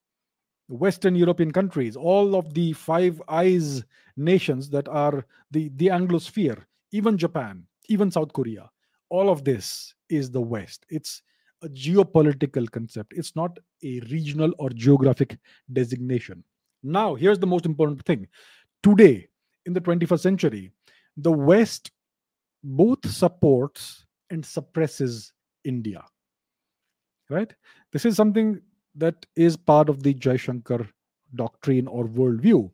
Western 0.69 1.15
European 1.15 1.51
countries, 1.51 1.95
all 1.95 2.35
of 2.35 2.53
the 2.53 2.73
Five 2.73 3.21
Eyes 3.27 3.83
nations 4.15 4.69
that 4.69 4.87
are 4.87 5.25
the, 5.51 5.69
the 5.75 5.87
Anglosphere, 5.87 6.63
even 6.91 7.17
Japan, 7.17 7.63
even 7.89 8.11
South 8.11 8.33
Korea, 8.33 8.69
all 9.09 9.29
of 9.29 9.43
this 9.43 9.93
is 10.09 10.31
the 10.31 10.41
West. 10.41 10.85
It's 10.89 11.21
a 11.63 11.69
geopolitical 11.69 12.69
concept, 12.69 13.13
it's 13.15 13.35
not 13.35 13.57
a 13.83 13.99
regional 14.11 14.53
or 14.59 14.69
geographic 14.69 15.37
designation. 15.71 16.43
Now, 16.83 17.15
here's 17.15 17.39
the 17.39 17.47
most 17.47 17.65
important 17.65 18.03
thing. 18.05 18.27
Today, 18.83 19.27
in 19.65 19.73
the 19.73 19.81
21st 19.81 20.19
century, 20.19 20.71
the 21.15 21.31
West 21.31 21.91
both 22.63 23.09
supports 23.09 24.05
and 24.29 24.45
suppresses 24.45 25.33
India. 25.67 26.03
Right? 27.29 27.53
This 27.91 28.05
is 28.05 28.15
something 28.15 28.61
that 28.95 29.25
is 29.35 29.57
part 29.57 29.89
of 29.89 30.01
the 30.01 30.13
Jaishankar 30.13 30.87
doctrine 31.35 31.87
or 31.87 32.05
worldview. 32.05 32.71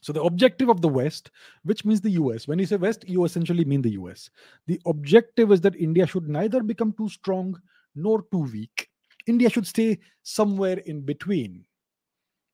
So, 0.00 0.12
the 0.12 0.22
objective 0.22 0.68
of 0.68 0.80
the 0.80 0.88
West, 0.88 1.30
which 1.64 1.84
means 1.84 2.00
the 2.00 2.10
US, 2.10 2.48
when 2.48 2.58
you 2.58 2.66
say 2.66 2.76
West, 2.76 3.04
you 3.08 3.24
essentially 3.24 3.64
mean 3.64 3.82
the 3.82 3.92
US. 4.00 4.30
The 4.66 4.80
objective 4.86 5.52
is 5.52 5.60
that 5.62 5.76
India 5.76 6.06
should 6.06 6.28
neither 6.28 6.62
become 6.62 6.92
too 6.92 7.08
strong 7.08 7.60
nor 7.94 8.24
too 8.30 8.48
weak. 8.52 8.88
India 9.26 9.50
should 9.50 9.66
stay 9.66 9.98
somewhere 10.22 10.78
in 10.86 11.02
between. 11.02 11.64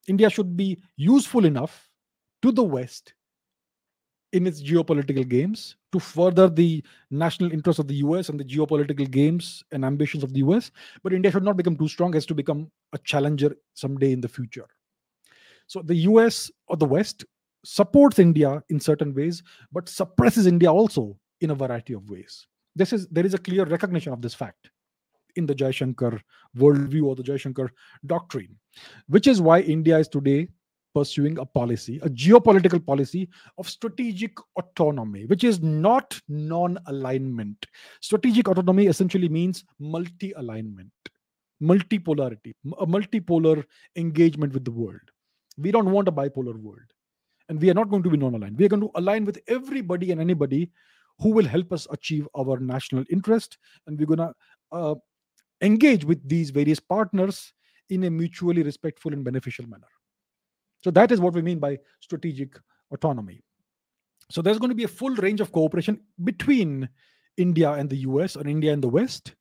India 0.07 0.29
should 0.29 0.57
be 0.57 0.81
useful 0.97 1.45
enough 1.45 1.89
to 2.41 2.51
the 2.51 2.63
West 2.63 3.13
in 4.35 4.45
its 4.45 4.61
geopolitical 4.61 5.25
games 5.25 5.77
to 5.93 5.99
further 5.99 6.49
the 6.49 6.83
national 7.09 7.53
interests 7.53 7.79
of 7.79 7.87
the 7.87 7.95
US 8.05 8.27
and 8.27 8.37
the 8.37 8.43
geopolitical 8.43 9.09
games 9.09 9.63
and 9.71 9.85
ambitions 9.85 10.23
of 10.25 10.33
the 10.33 10.39
US. 10.39 10.71
But 11.03 11.13
India 11.13 11.31
should 11.31 11.45
not 11.45 11.55
become 11.55 11.77
too 11.77 11.87
strong 11.87 12.15
as 12.15 12.25
to 12.25 12.35
become 12.35 12.69
a 12.91 12.97
challenger 12.97 13.55
someday 13.75 14.11
in 14.11 14.19
the 14.19 14.27
future. 14.27 14.67
So 15.67 15.81
the 15.81 15.95
US 16.09 16.51
or 16.67 16.75
the 16.75 16.85
West 16.85 17.23
supports 17.63 18.19
India 18.19 18.61
in 18.67 18.77
certain 18.77 19.13
ways, 19.13 19.41
but 19.71 19.87
suppresses 19.87 20.47
India 20.47 20.71
also 20.71 21.17
in 21.39 21.51
a 21.51 21.55
variety 21.55 21.93
of 21.93 22.09
ways. 22.09 22.45
This 22.75 22.91
is 22.91 23.07
there 23.07 23.25
is 23.25 23.33
a 23.33 23.43
clear 23.47 23.63
recognition 23.63 24.11
of 24.11 24.21
this 24.21 24.33
fact 24.33 24.69
in 25.37 25.45
the 25.45 25.55
Jaishankar 25.55 26.19
worldview 26.57 27.05
or 27.05 27.15
the 27.15 27.23
Jaishankar 27.23 27.69
doctrine, 28.05 28.57
which 29.07 29.27
is 29.27 29.39
why 29.39 29.61
India 29.61 29.97
is 29.97 30.09
today 30.09 30.49
pursuing 30.95 31.37
a 31.39 31.45
policy, 31.45 31.99
a 32.03 32.09
geopolitical 32.09 32.83
policy 32.83 33.27
of 33.57 33.69
strategic 33.69 34.31
autonomy, 34.57 35.25
which 35.25 35.43
is 35.43 35.61
not 35.61 36.19
non 36.29 36.79
alignment. 36.87 37.65
Strategic 38.01 38.47
autonomy 38.47 38.87
essentially 38.87 39.29
means 39.29 39.65
multi 39.79 40.31
alignment, 40.37 40.91
multipolarity, 41.61 42.53
a 42.79 42.87
multipolar 42.87 43.63
engagement 43.97 44.53
with 44.53 44.63
the 44.63 44.71
world. 44.71 45.11
We 45.57 45.71
don't 45.71 45.91
want 45.91 46.07
a 46.07 46.11
bipolar 46.11 46.55
world. 46.55 46.89
And 47.49 47.61
we 47.61 47.69
are 47.69 47.75
not 47.75 47.89
going 47.89 48.03
to 48.03 48.09
be 48.09 48.17
non 48.17 48.35
aligned. 48.35 48.57
We 48.57 48.65
are 48.65 48.69
going 48.69 48.81
to 48.81 48.91
align 48.95 49.25
with 49.25 49.39
everybody 49.47 50.11
and 50.11 50.21
anybody 50.21 50.71
who 51.19 51.29
will 51.29 51.45
help 51.45 51.71
us 51.71 51.87
achieve 51.91 52.27
our 52.37 52.57
national 52.59 53.03
interest. 53.09 53.57
And 53.85 53.99
we're 53.99 54.15
going 54.15 54.29
to 54.29 54.33
uh, 54.71 54.95
engage 55.61 56.05
with 56.05 56.27
these 56.27 56.49
various 56.49 56.79
partners 56.79 57.53
in 57.89 58.05
a 58.05 58.09
mutually 58.09 58.63
respectful 58.63 59.13
and 59.13 59.23
beneficial 59.23 59.67
manner. 59.67 59.87
So 60.85 60.91
that 60.91 61.11
is 61.11 61.19
what 61.19 61.33
we 61.33 61.41
mean 61.41 61.57
by 61.57 61.79
strategic 61.99 62.59
autonomy. 62.91 63.41
So 64.29 64.43
there's 64.43 64.59
going 64.59 64.69
to 64.69 64.75
be 64.75 64.83
a 64.83 64.87
full 64.87 65.15
range 65.15 65.41
of 65.41 65.51
cooperation 65.51 65.99
between 66.23 66.87
India 67.37 67.71
and 67.71 67.89
the 67.89 67.95
US 68.09 68.35
or 68.35 68.47
India 68.47 68.71
and 68.71 68.83
the 68.83 68.87
West 68.87 69.33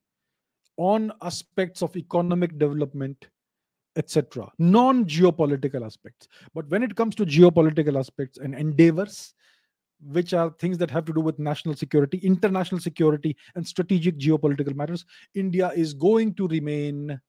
on 0.78 1.12
aspects 1.20 1.82
of 1.82 1.95
economic 1.99 2.57
development, 2.57 3.26
etc. 3.95 4.51
Non 4.59 5.05
geopolitical 5.05 5.84
aspects. 5.84 6.28
But 6.55 6.66
when 6.70 6.82
it 6.82 6.97
comes 6.97 7.14
to 7.16 7.26
geopolitical 7.26 7.99
aspects 7.99 8.38
and 8.38 8.55
endeavors, 8.55 9.34
which 10.01 10.32
are 10.32 10.49
things 10.59 10.78
that 10.78 10.90
have 10.92 11.05
to 11.05 11.12
do 11.12 11.20
with 11.20 11.38
national 11.38 11.76
security, 11.76 12.16
international 12.22 12.80
security, 12.80 13.36
and 13.55 13.68
strategic 13.68 14.16
geopolitical 14.16 14.74
matters, 14.74 15.05
India 15.34 15.72
is 15.76 15.92
going 15.92 16.32
to 16.36 16.49
remain 16.49 17.20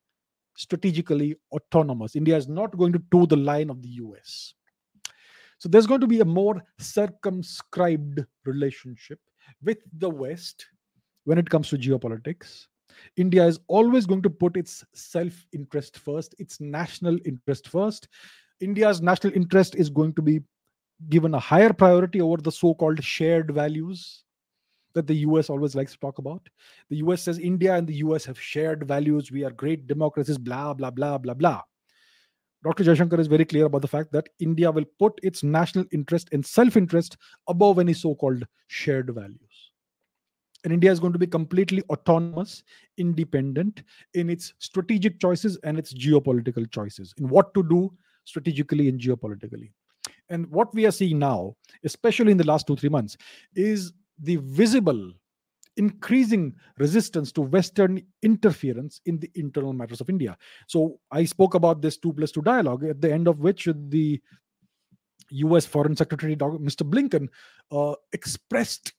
strategically 0.55 1.35
autonomous. 1.51 2.15
India 2.15 2.35
is 2.35 2.47
not 2.47 2.77
going 2.77 2.93
to 2.93 3.01
toe 3.11 3.25
the 3.25 3.35
line 3.35 3.69
of 3.69 3.81
the 3.81 3.89
US. 3.89 4.53
So 5.57 5.69
there's 5.69 5.87
going 5.87 6.01
to 6.01 6.07
be 6.07 6.19
a 6.19 6.25
more 6.25 6.61
circumscribed 6.79 8.25
relationship 8.45 9.19
with 9.63 9.77
the 9.97 10.09
West 10.09 10.65
when 11.23 11.37
it 11.37 11.49
comes 11.49 11.69
to 11.69 11.77
geopolitics. 11.77 12.67
India 13.17 13.45
is 13.45 13.59
always 13.67 14.05
going 14.05 14.21
to 14.21 14.29
put 14.29 14.57
its 14.57 14.83
self 14.93 15.33
interest 15.53 15.97
first, 15.97 16.35
its 16.39 16.59
national 16.61 17.17
interest 17.25 17.67
first. 17.67 18.07
India's 18.61 19.01
national 19.01 19.33
interest 19.33 19.75
is 19.75 19.89
going 19.89 20.13
to 20.13 20.21
be 20.21 20.41
given 21.09 21.33
a 21.33 21.39
higher 21.39 21.73
priority 21.73 22.21
over 22.21 22.37
the 22.37 22.51
so 22.51 22.73
called 22.73 23.03
shared 23.03 23.51
values 23.51 24.24
that 24.95 25.05
the 25.05 25.17
US 25.27 25.49
always 25.49 25.75
likes 25.75 25.91
to 25.91 25.99
talk 25.99 26.17
about. 26.17 26.41
The 26.89 26.97
US 26.97 27.21
says 27.21 27.37
India 27.37 27.75
and 27.75 27.85
the 27.85 27.97
US 27.97 28.25
have 28.25 28.39
shared 28.39 28.87
values. 28.87 29.31
We 29.31 29.43
are 29.43 29.51
great 29.51 29.85
democracies, 29.85 30.39
blah, 30.39 30.73
blah, 30.73 30.89
blah, 30.89 31.19
blah, 31.19 31.35
blah. 31.35 31.61
Dr. 32.63 32.83
Jaishankar 32.83 33.19
is 33.19 33.27
very 33.27 33.45
clear 33.45 33.65
about 33.65 33.83
the 33.83 33.87
fact 33.87 34.11
that 34.13 34.29
India 34.39 34.71
will 34.71 34.85
put 34.97 35.19
its 35.21 35.43
national 35.43 35.85
interest 35.91 36.29
and 36.31 36.43
self 36.43 36.75
interest 36.75 37.17
above 37.47 37.77
any 37.77 37.93
so 37.93 38.15
called 38.15 38.43
shared 38.67 39.13
values. 39.13 39.71
And 40.63 40.73
India 40.73 40.91
is 40.91 40.99
going 40.99 41.13
to 41.13 41.19
be 41.19 41.27
completely 41.27 41.83
autonomous, 41.91 42.63
independent 42.97 43.83
in 44.15 44.31
its 44.31 44.55
strategic 44.57 45.19
choices 45.19 45.59
and 45.63 45.77
its 45.77 45.93
geopolitical 45.93 46.69
choices 46.71 47.13
in 47.19 47.29
what 47.29 47.53
to 47.53 47.61
do 47.61 47.93
strategically 48.23 48.89
and 48.89 48.99
geopolitically. 48.99 49.69
And 50.29 50.49
what 50.49 50.73
we 50.73 50.87
are 50.87 50.91
seeing 50.91 51.19
now, 51.19 51.55
especially 51.83 52.31
in 52.31 52.37
the 52.37 52.47
last 52.47 52.65
two, 52.65 52.75
three 52.75 52.89
months, 52.89 53.15
is 53.55 53.93
the 54.21 54.37
visible 54.37 55.11
increasing 55.77 56.55
resistance 56.77 57.31
to 57.33 57.41
Western 57.41 58.01
interference 58.23 59.01
in 59.05 59.19
the 59.19 59.29
internal 59.35 59.73
matters 59.73 60.01
of 60.01 60.09
India. 60.09 60.37
So 60.67 60.99
I 61.11 61.25
spoke 61.25 61.53
about 61.53 61.81
this 61.81 61.97
two 61.97 62.13
plus 62.13 62.31
two 62.31 62.41
dialogue, 62.41 62.85
at 62.85 63.01
the 63.01 63.11
end 63.11 63.27
of 63.27 63.39
which 63.39 63.67
the 63.89 64.21
US 65.29 65.65
Foreign 65.65 65.95
Secretary 65.95 66.35
Mr. 66.35 66.89
Blinken 66.89 67.27
uh, 67.71 67.95
expressed 68.13 68.93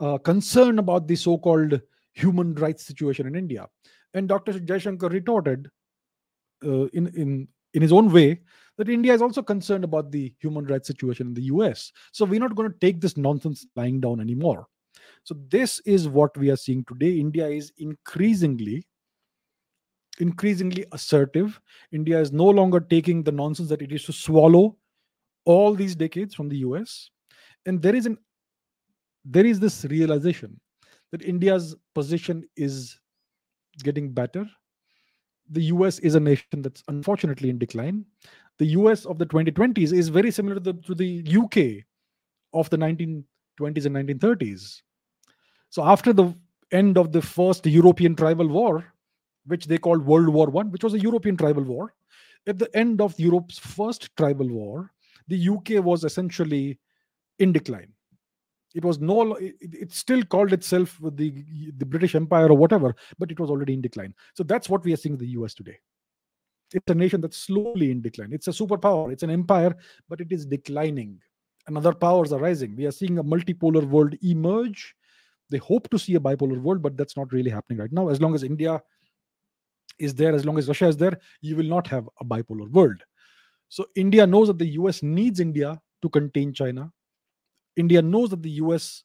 uh, 0.00 0.18
concern 0.18 0.78
about 0.78 1.06
the 1.06 1.16
so 1.16 1.38
called 1.38 1.80
human 2.12 2.54
rights 2.54 2.84
situation 2.84 3.26
in 3.26 3.34
India. 3.34 3.66
And 4.12 4.28
Dr. 4.28 4.52
Jaishankar 4.54 5.10
retorted 5.10 5.68
uh, 6.64 6.86
in, 6.86 7.08
in, 7.08 7.48
in 7.72 7.82
his 7.82 7.92
own 7.92 8.12
way 8.12 8.40
that 8.78 8.88
India 8.88 9.14
is 9.14 9.22
also 9.22 9.42
concerned 9.42 9.84
about 9.84 10.10
the 10.10 10.34
human 10.40 10.64
rights 10.64 10.88
situation 10.88 11.28
in 11.28 11.34
the 11.34 11.42
US. 11.42 11.92
So 12.12 12.24
we're 12.24 12.40
not 12.40 12.54
going 12.54 12.70
to 12.70 12.78
take 12.78 13.00
this 13.00 13.16
nonsense 13.16 13.66
lying 13.76 14.00
down 14.00 14.20
anymore. 14.20 14.66
So 15.22 15.36
this 15.48 15.80
is 15.80 16.08
what 16.08 16.36
we 16.36 16.50
are 16.50 16.56
seeing 16.56 16.84
today. 16.84 17.18
India 17.18 17.46
is 17.46 17.72
increasingly 17.78 18.84
increasingly 20.20 20.84
assertive. 20.92 21.60
India 21.92 22.20
is 22.20 22.32
no 22.32 22.44
longer 22.44 22.80
taking 22.80 23.22
the 23.22 23.32
nonsense 23.32 23.68
that 23.68 23.82
it 23.82 23.90
used 23.90 24.06
to 24.06 24.12
swallow 24.12 24.76
all 25.44 25.74
these 25.74 25.94
decades 25.94 26.34
from 26.34 26.48
the 26.48 26.58
US. 26.58 27.10
And 27.66 27.80
there 27.80 27.94
is 27.94 28.06
an 28.06 28.18
there 29.24 29.46
is 29.46 29.58
this 29.58 29.84
realization 29.86 30.60
that 31.10 31.22
India's 31.22 31.74
position 31.94 32.44
is 32.56 32.98
getting 33.82 34.12
better. 34.12 34.46
The 35.50 35.62
US 35.64 35.98
is 36.00 36.14
a 36.14 36.20
nation 36.20 36.62
that's 36.62 36.82
unfortunately 36.88 37.48
in 37.50 37.58
decline 37.58 38.04
the 38.58 38.66
US 38.66 39.04
of 39.04 39.18
the 39.18 39.26
2020s 39.26 39.92
is 39.92 40.08
very 40.08 40.30
similar 40.30 40.54
to 40.54 40.60
the, 40.60 40.72
to 40.74 40.94
the 40.94 41.24
UK 41.26 41.84
of 42.52 42.70
the 42.70 42.76
1920s 42.76 43.86
and 43.86 44.20
1930s. 44.20 44.82
So 45.70 45.84
after 45.84 46.12
the 46.12 46.34
end 46.70 46.96
of 46.96 47.12
the 47.12 47.22
first 47.22 47.66
European 47.66 48.14
tribal 48.14 48.48
war, 48.48 48.92
which 49.46 49.66
they 49.66 49.78
called 49.78 50.06
World 50.06 50.28
War 50.28 50.46
One, 50.46 50.70
which 50.70 50.84
was 50.84 50.94
a 50.94 51.00
European 51.00 51.36
tribal 51.36 51.64
war, 51.64 51.94
at 52.46 52.58
the 52.58 52.74
end 52.76 53.00
of 53.00 53.18
Europe's 53.18 53.58
first 53.58 54.14
tribal 54.16 54.48
war, 54.48 54.92
the 55.28 55.48
UK 55.48 55.84
was 55.84 56.04
essentially 56.04 56.78
in 57.38 57.52
decline. 57.52 57.92
It 58.74 58.84
was 58.84 59.00
no, 59.00 59.34
it, 59.34 59.54
it 59.60 59.92
still 59.92 60.22
called 60.24 60.52
itself 60.52 60.98
the 61.00 61.44
the 61.76 61.86
British 61.86 62.14
Empire 62.14 62.48
or 62.48 62.56
whatever, 62.56 62.94
but 63.18 63.30
it 63.30 63.38
was 63.38 63.50
already 63.50 63.74
in 63.74 63.80
decline. 63.80 64.14
So 64.34 64.42
that's 64.42 64.68
what 64.68 64.84
we 64.84 64.92
are 64.92 64.96
seeing 64.96 65.14
in 65.14 65.18
the 65.18 65.28
US 65.38 65.54
today 65.54 65.78
it's 66.72 66.90
a 66.90 66.94
nation 66.94 67.20
that's 67.20 67.36
slowly 67.36 67.90
in 67.90 68.00
decline. 68.00 68.32
It's 68.32 68.48
a 68.48 68.52
superpower, 68.52 69.12
it's 69.12 69.22
an 69.22 69.30
empire, 69.30 69.76
but 70.08 70.20
it 70.20 70.32
is 70.32 70.46
declining. 70.46 71.20
And 71.66 71.76
other 71.76 71.92
powers 71.92 72.32
are 72.32 72.38
rising. 72.38 72.76
We 72.76 72.86
are 72.86 72.92
seeing 72.92 73.18
a 73.18 73.24
multipolar 73.24 73.84
world 73.84 74.14
emerge. 74.22 74.94
They 75.50 75.58
hope 75.58 75.88
to 75.90 75.98
see 75.98 76.14
a 76.14 76.20
bipolar 76.20 76.60
world, 76.60 76.82
but 76.82 76.96
that's 76.96 77.16
not 77.16 77.32
really 77.32 77.50
happening 77.50 77.78
right 77.78 77.92
now. 77.92 78.08
As 78.08 78.20
long 78.20 78.34
as 78.34 78.42
India 78.42 78.82
is 79.98 80.14
there, 80.14 80.34
as 80.34 80.44
long 80.44 80.58
as 80.58 80.68
Russia 80.68 80.88
is 80.88 80.96
there, 80.96 81.18
you 81.40 81.56
will 81.56 81.64
not 81.64 81.86
have 81.86 82.08
a 82.20 82.24
bipolar 82.24 82.70
world. 82.70 83.02
So 83.68 83.86
India 83.96 84.26
knows 84.26 84.48
that 84.48 84.58
the 84.58 84.68
US 84.80 85.02
needs 85.02 85.40
India 85.40 85.80
to 86.02 86.08
contain 86.08 86.52
China. 86.52 86.92
India 87.76 88.02
knows 88.02 88.30
that 88.30 88.42
the 88.42 88.50
US 88.62 89.04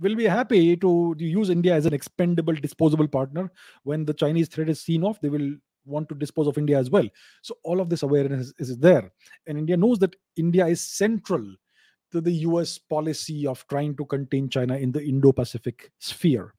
will 0.00 0.16
be 0.16 0.24
happy 0.24 0.76
to, 0.76 1.14
use 1.18 1.50
India 1.50 1.74
as 1.74 1.86
an 1.86 1.94
expendable, 1.94 2.54
disposable 2.54 3.08
partner. 3.08 3.50
When 3.84 4.04
the 4.04 4.14
Chinese 4.14 4.48
threat 4.48 4.68
is 4.68 4.80
seen 4.80 5.04
off, 5.04 5.20
they 5.20 5.28
will 5.28 5.54
want 5.84 6.08
to 6.08 6.14
dispose 6.14 6.46
of 6.46 6.58
India 6.58 6.78
as 6.78 6.90
well. 6.90 7.08
So 7.42 7.56
all 7.64 7.80
of 7.80 7.88
this 7.88 8.02
awareness 8.02 8.52
is, 8.58 8.76
there. 8.78 9.10
And 9.46 9.58
India 9.58 9.76
knows 9.76 9.98
that 10.00 10.16
India 10.36 10.66
is 10.66 10.80
central 10.80 11.44
to 12.12 12.20
the 12.20 12.32
US 12.32 12.78
policy 12.78 13.46
of 13.46 13.66
trying 13.68 13.96
to 13.96 14.04
contain 14.04 14.48
China 14.48 14.76
in 14.76 14.92
the 14.92 15.02
Indo-Pacific 15.02 15.90
sphere. 15.98 16.54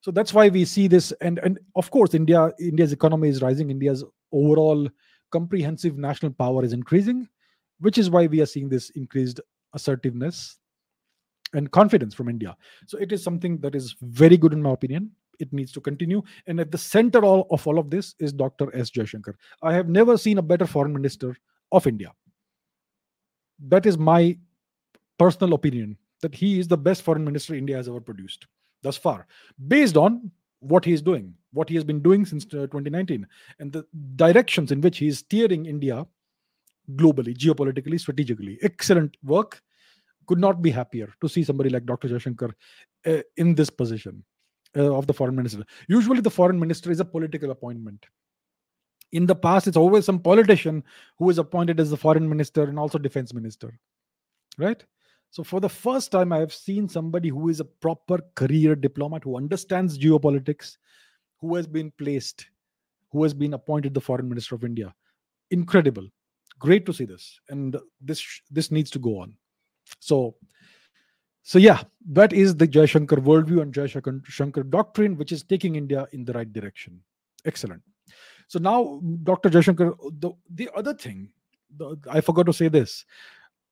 So 0.00 0.10
that's 0.10 0.34
why 0.34 0.48
we 0.48 0.64
see 0.64 0.86
this. 0.86 1.12
And, 1.20 1.38
and 1.38 1.58
of 1.76 1.90
course, 1.90 2.14
India 2.14 2.50
India's 2.58 2.92
economy 2.92 3.28
is 3.28 3.40
rising. 3.40 3.70
India's 3.70 4.04
overall 4.32 4.88
comprehensive 5.30 5.96
national 5.96 6.32
power 6.32 6.64
is 6.64 6.72
increasing, 6.72 7.28
which 7.80 7.98
is 7.98 8.10
why 8.10 8.26
we 8.26 8.40
are 8.40 8.46
seeing 8.46 8.68
this 8.68 8.90
increased 8.90 9.40
assertiveness 9.74 10.58
and 11.54 11.70
confidence 11.70 12.14
from 12.14 12.28
India. 12.28 12.56
So 12.86 12.98
it 12.98 13.12
is 13.12 13.22
something 13.22 13.58
that 13.58 13.74
is 13.74 13.96
very 14.02 14.36
good 14.36 14.52
in 14.52 14.62
my 14.62 14.72
opinion 14.72 15.10
it 15.38 15.52
needs 15.52 15.72
to 15.72 15.80
continue. 15.80 16.22
And 16.46 16.60
at 16.60 16.70
the 16.70 16.78
center 16.78 17.24
of 17.24 17.66
all 17.66 17.78
of 17.78 17.90
this 17.90 18.14
is 18.18 18.32
Dr. 18.32 18.74
S. 18.76 18.90
Jaishankar. 18.90 19.34
I 19.62 19.72
have 19.72 19.88
never 19.88 20.16
seen 20.16 20.38
a 20.38 20.42
better 20.42 20.66
foreign 20.66 20.92
minister 20.92 21.36
of 21.72 21.86
India. 21.86 22.12
That 23.68 23.86
is 23.86 23.98
my 23.98 24.38
personal 25.18 25.54
opinion 25.54 25.96
that 26.20 26.34
he 26.34 26.58
is 26.58 26.68
the 26.68 26.76
best 26.76 27.02
foreign 27.02 27.24
minister 27.24 27.54
India 27.54 27.76
has 27.76 27.88
ever 27.88 28.00
produced 28.00 28.46
thus 28.82 28.96
far, 28.96 29.26
based 29.68 29.96
on 29.96 30.30
what 30.60 30.84
he 30.84 30.92
is 30.92 31.02
doing, 31.02 31.34
what 31.52 31.68
he 31.68 31.74
has 31.74 31.84
been 31.84 32.00
doing 32.00 32.24
since 32.24 32.44
uh, 32.46 32.66
2019, 32.68 33.26
and 33.58 33.72
the 33.72 33.84
directions 34.16 34.72
in 34.72 34.80
which 34.80 34.98
he 34.98 35.08
is 35.08 35.18
steering 35.18 35.66
India 35.66 36.06
globally, 36.94 37.34
geopolitically, 37.36 37.98
strategically. 37.98 38.58
Excellent 38.62 39.16
work. 39.22 39.62
could 40.26 40.38
not 40.38 40.62
be 40.62 40.70
happier 40.70 41.12
to 41.20 41.28
see 41.28 41.44
somebody 41.44 41.70
like 41.70 41.84
Dr. 41.84 42.08
Jaishankar 42.08 42.52
uh, 43.06 43.22
in 43.36 43.54
this 43.54 43.70
position 43.70 44.24
uh, 44.76 44.96
of 44.96 45.06
the 45.06 45.14
foreign 45.14 45.36
minister. 45.36 45.64
Usually, 45.88 46.20
the 46.20 46.30
foreign 46.30 46.58
minister 46.58 46.90
is 46.90 47.00
a 47.00 47.04
political 47.04 47.50
appointment. 47.50 48.06
In 49.12 49.26
the 49.26 49.34
past, 49.34 49.66
it's 49.66 49.76
always 49.76 50.04
some 50.04 50.18
politician 50.18 50.82
who 51.18 51.30
is 51.30 51.38
appointed 51.38 51.78
as 51.78 51.90
the 51.90 51.96
foreign 51.96 52.28
minister 52.28 52.64
and 52.64 52.78
also 52.78 52.98
defense 52.98 53.32
minister, 53.32 53.78
right? 54.58 54.82
So, 55.30 55.42
for 55.42 55.60
the 55.60 55.68
first 55.68 56.10
time, 56.12 56.32
I 56.32 56.38
have 56.38 56.52
seen 56.52 56.88
somebody 56.88 57.28
who 57.28 57.48
is 57.48 57.60
a 57.60 57.64
proper 57.64 58.20
career 58.34 58.76
diplomat 58.76 59.24
who 59.24 59.36
understands 59.36 59.98
geopolitics, 59.98 60.76
who 61.40 61.54
has 61.56 61.66
been 61.66 61.92
placed, 61.98 62.46
who 63.10 63.22
has 63.22 63.34
been 63.34 63.54
appointed 63.54 63.94
the 63.94 64.00
foreign 64.00 64.28
minister 64.28 64.54
of 64.54 64.64
India. 64.64 64.94
Incredible, 65.50 66.08
great 66.58 66.86
to 66.86 66.92
see 66.92 67.04
this, 67.04 67.38
and 67.48 67.76
this 68.00 68.24
this 68.50 68.70
needs 68.70 68.90
to 68.92 68.98
go 68.98 69.18
on. 69.18 69.36
So, 70.00 70.36
so 71.46 71.58
yeah, 71.58 71.82
that 72.10 72.32
is 72.32 72.56
the 72.56 72.66
Jaishankar 72.66 73.18
worldview 73.18 73.60
and 73.60 73.72
Jaishankar 73.72 74.70
doctrine, 74.70 75.14
which 75.18 75.30
is 75.30 75.42
taking 75.42 75.76
India 75.76 76.08
in 76.12 76.24
the 76.24 76.32
right 76.32 76.50
direction. 76.50 76.98
Excellent. 77.44 77.82
So 78.48 78.58
now, 78.58 78.98
Dr. 79.24 79.50
Jaishankar, 79.50 79.94
the, 80.20 80.30
the 80.54 80.70
other 80.74 80.94
thing, 80.94 81.28
the, 81.76 81.98
I 82.10 82.22
forgot 82.22 82.46
to 82.46 82.52
say 82.54 82.68
this. 82.68 83.04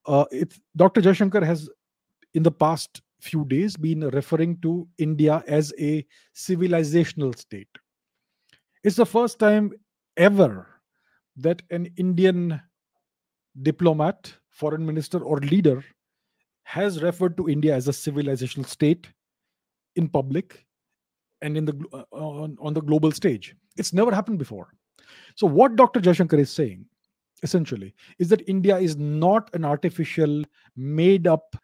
Uh, 0.06 0.26
it, 0.30 0.52
Dr. 0.76 1.00
Jaishankar 1.00 1.42
has, 1.42 1.70
in 2.34 2.42
the 2.42 2.50
past 2.50 3.00
few 3.20 3.46
days, 3.46 3.74
been 3.74 4.00
referring 4.10 4.58
to 4.60 4.86
India 4.98 5.42
as 5.48 5.72
a 5.78 6.04
civilizational 6.34 7.34
state. 7.38 7.68
It's 8.84 8.96
the 8.96 9.06
first 9.06 9.38
time 9.38 9.72
ever 10.18 10.66
that 11.36 11.62
an 11.70 11.90
Indian 11.96 12.60
diplomat, 13.62 14.34
foreign 14.50 14.84
minister, 14.84 15.20
or 15.20 15.38
leader 15.38 15.82
has 16.64 17.02
referred 17.02 17.36
to 17.36 17.48
India 17.48 17.74
as 17.74 17.88
a 17.88 17.92
civilizational 17.92 18.66
state 18.66 19.08
in 19.96 20.08
public 20.08 20.64
and 21.42 21.56
in 21.56 21.64
the 21.64 21.84
uh, 21.92 22.04
on, 22.12 22.56
on 22.60 22.72
the 22.72 22.80
global 22.80 23.12
stage. 23.12 23.54
It's 23.76 23.92
never 23.92 24.14
happened 24.14 24.38
before. 24.38 24.68
So 25.36 25.46
what 25.46 25.76
Dr. 25.76 26.00
Jaishankar 26.00 26.38
is 26.38 26.50
saying 26.50 26.86
essentially 27.42 27.94
is 28.18 28.28
that 28.28 28.48
India 28.48 28.78
is 28.78 28.96
not 28.96 29.50
an 29.54 29.64
artificial, 29.64 30.44
made 30.76 31.26
up, 31.26 31.56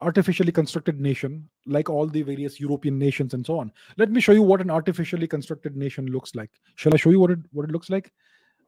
artificially 0.00 0.52
constructed 0.52 1.00
nation 1.00 1.48
like 1.66 1.88
all 1.88 2.06
the 2.06 2.22
various 2.22 2.60
European 2.60 2.98
nations 2.98 3.34
and 3.34 3.44
so 3.44 3.58
on. 3.58 3.72
Let 3.96 4.10
me 4.10 4.20
show 4.20 4.32
you 4.32 4.42
what 4.42 4.60
an 4.60 4.70
artificially 4.70 5.26
constructed 5.26 5.76
nation 5.76 6.06
looks 6.06 6.34
like. 6.34 6.50
Shall 6.74 6.94
I 6.94 6.96
show 6.96 7.10
you 7.10 7.20
what 7.20 7.30
it 7.30 7.38
what 7.52 7.64
it 7.64 7.72
looks 7.72 7.90
like? 7.90 8.12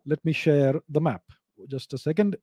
Let 0.06 0.24
me 0.24 0.32
share 0.32 0.74
the 0.88 1.00
map. 1.00 1.22
Just 1.66 1.92
a 1.92 1.98
second. 1.98 2.36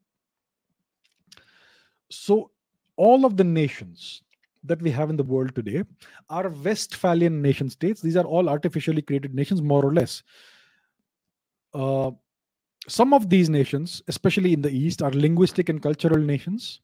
So 2.11 2.51
all 2.97 3.25
of 3.25 3.37
the 3.37 3.43
nations 3.43 4.21
that 4.63 4.81
we 4.81 4.91
have 4.91 5.09
in 5.09 5.17
the 5.17 5.23
world 5.23 5.53
today 5.55 5.83
are 6.29 6.49
Westphalian 6.49 7.41
nation 7.41 7.69
states. 7.69 8.01
These 8.01 8.15
are 8.15 8.23
all 8.25 8.49
artificially 8.49 9.01
created 9.01 9.33
nations, 9.35 9.61
more 9.61 9.83
or 9.83 9.93
less. 9.93 10.23
Uh, 11.73 12.11
some 12.87 13.13
of 13.13 13.29
these 13.29 13.49
nations, 13.49 14.01
especially 14.07 14.53
in 14.53 14.61
the 14.61 14.71
East, 14.71 15.01
are 15.01 15.11
linguistic 15.11 15.69
and 15.69 15.81
cultural 15.81 16.19
nations. 16.19 16.81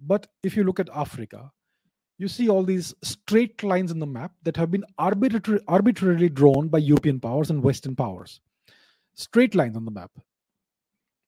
But 0.00 0.26
if 0.42 0.56
you 0.56 0.64
look 0.64 0.80
at 0.80 0.88
Africa, 0.94 1.50
you 2.18 2.28
see 2.28 2.48
all 2.48 2.62
these 2.62 2.94
straight 3.02 3.62
lines 3.62 3.90
in 3.90 3.98
the 3.98 4.06
map 4.06 4.32
that 4.42 4.56
have 4.56 4.70
been 4.70 4.84
arbitrary, 4.98 5.60
arbitrarily 5.68 6.28
drawn 6.28 6.68
by 6.68 6.78
European 6.78 7.20
powers 7.20 7.50
and 7.50 7.62
Western 7.62 7.96
powers. 7.96 8.40
Straight 9.14 9.54
lines 9.54 9.76
on 9.76 9.84
the 9.84 9.90
map 9.90 10.10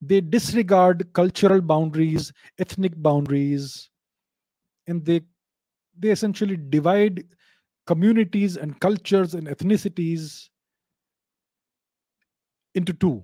they 0.00 0.20
disregard 0.20 1.12
cultural 1.12 1.60
boundaries 1.60 2.32
ethnic 2.58 2.92
boundaries 3.02 3.90
and 4.86 5.04
they 5.04 5.20
they 5.98 6.10
essentially 6.10 6.56
divide 6.56 7.24
communities 7.86 8.56
and 8.56 8.80
cultures 8.80 9.34
and 9.34 9.46
ethnicities 9.46 10.48
into 12.74 12.92
two. 12.92 13.22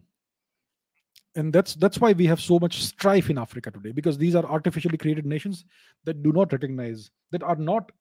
And 1.36 1.52
that's 1.52 1.74
that's 1.74 2.00
why 2.00 2.12
we 2.12 2.26
have 2.26 2.40
so 2.40 2.58
much 2.58 2.82
strife 2.82 3.30
in 3.30 3.38
africa 3.38 3.70
today 3.70 3.92
because 3.92 4.18
these 4.18 4.34
are 4.34 4.44
artificially 4.44 4.98
created 4.98 5.24
nations 5.24 5.64
that 6.04 6.24
do 6.24 6.32
not 6.32 6.52
recognize 6.52 7.08
that 7.30 7.44
are 7.44 7.54
not 7.54 7.92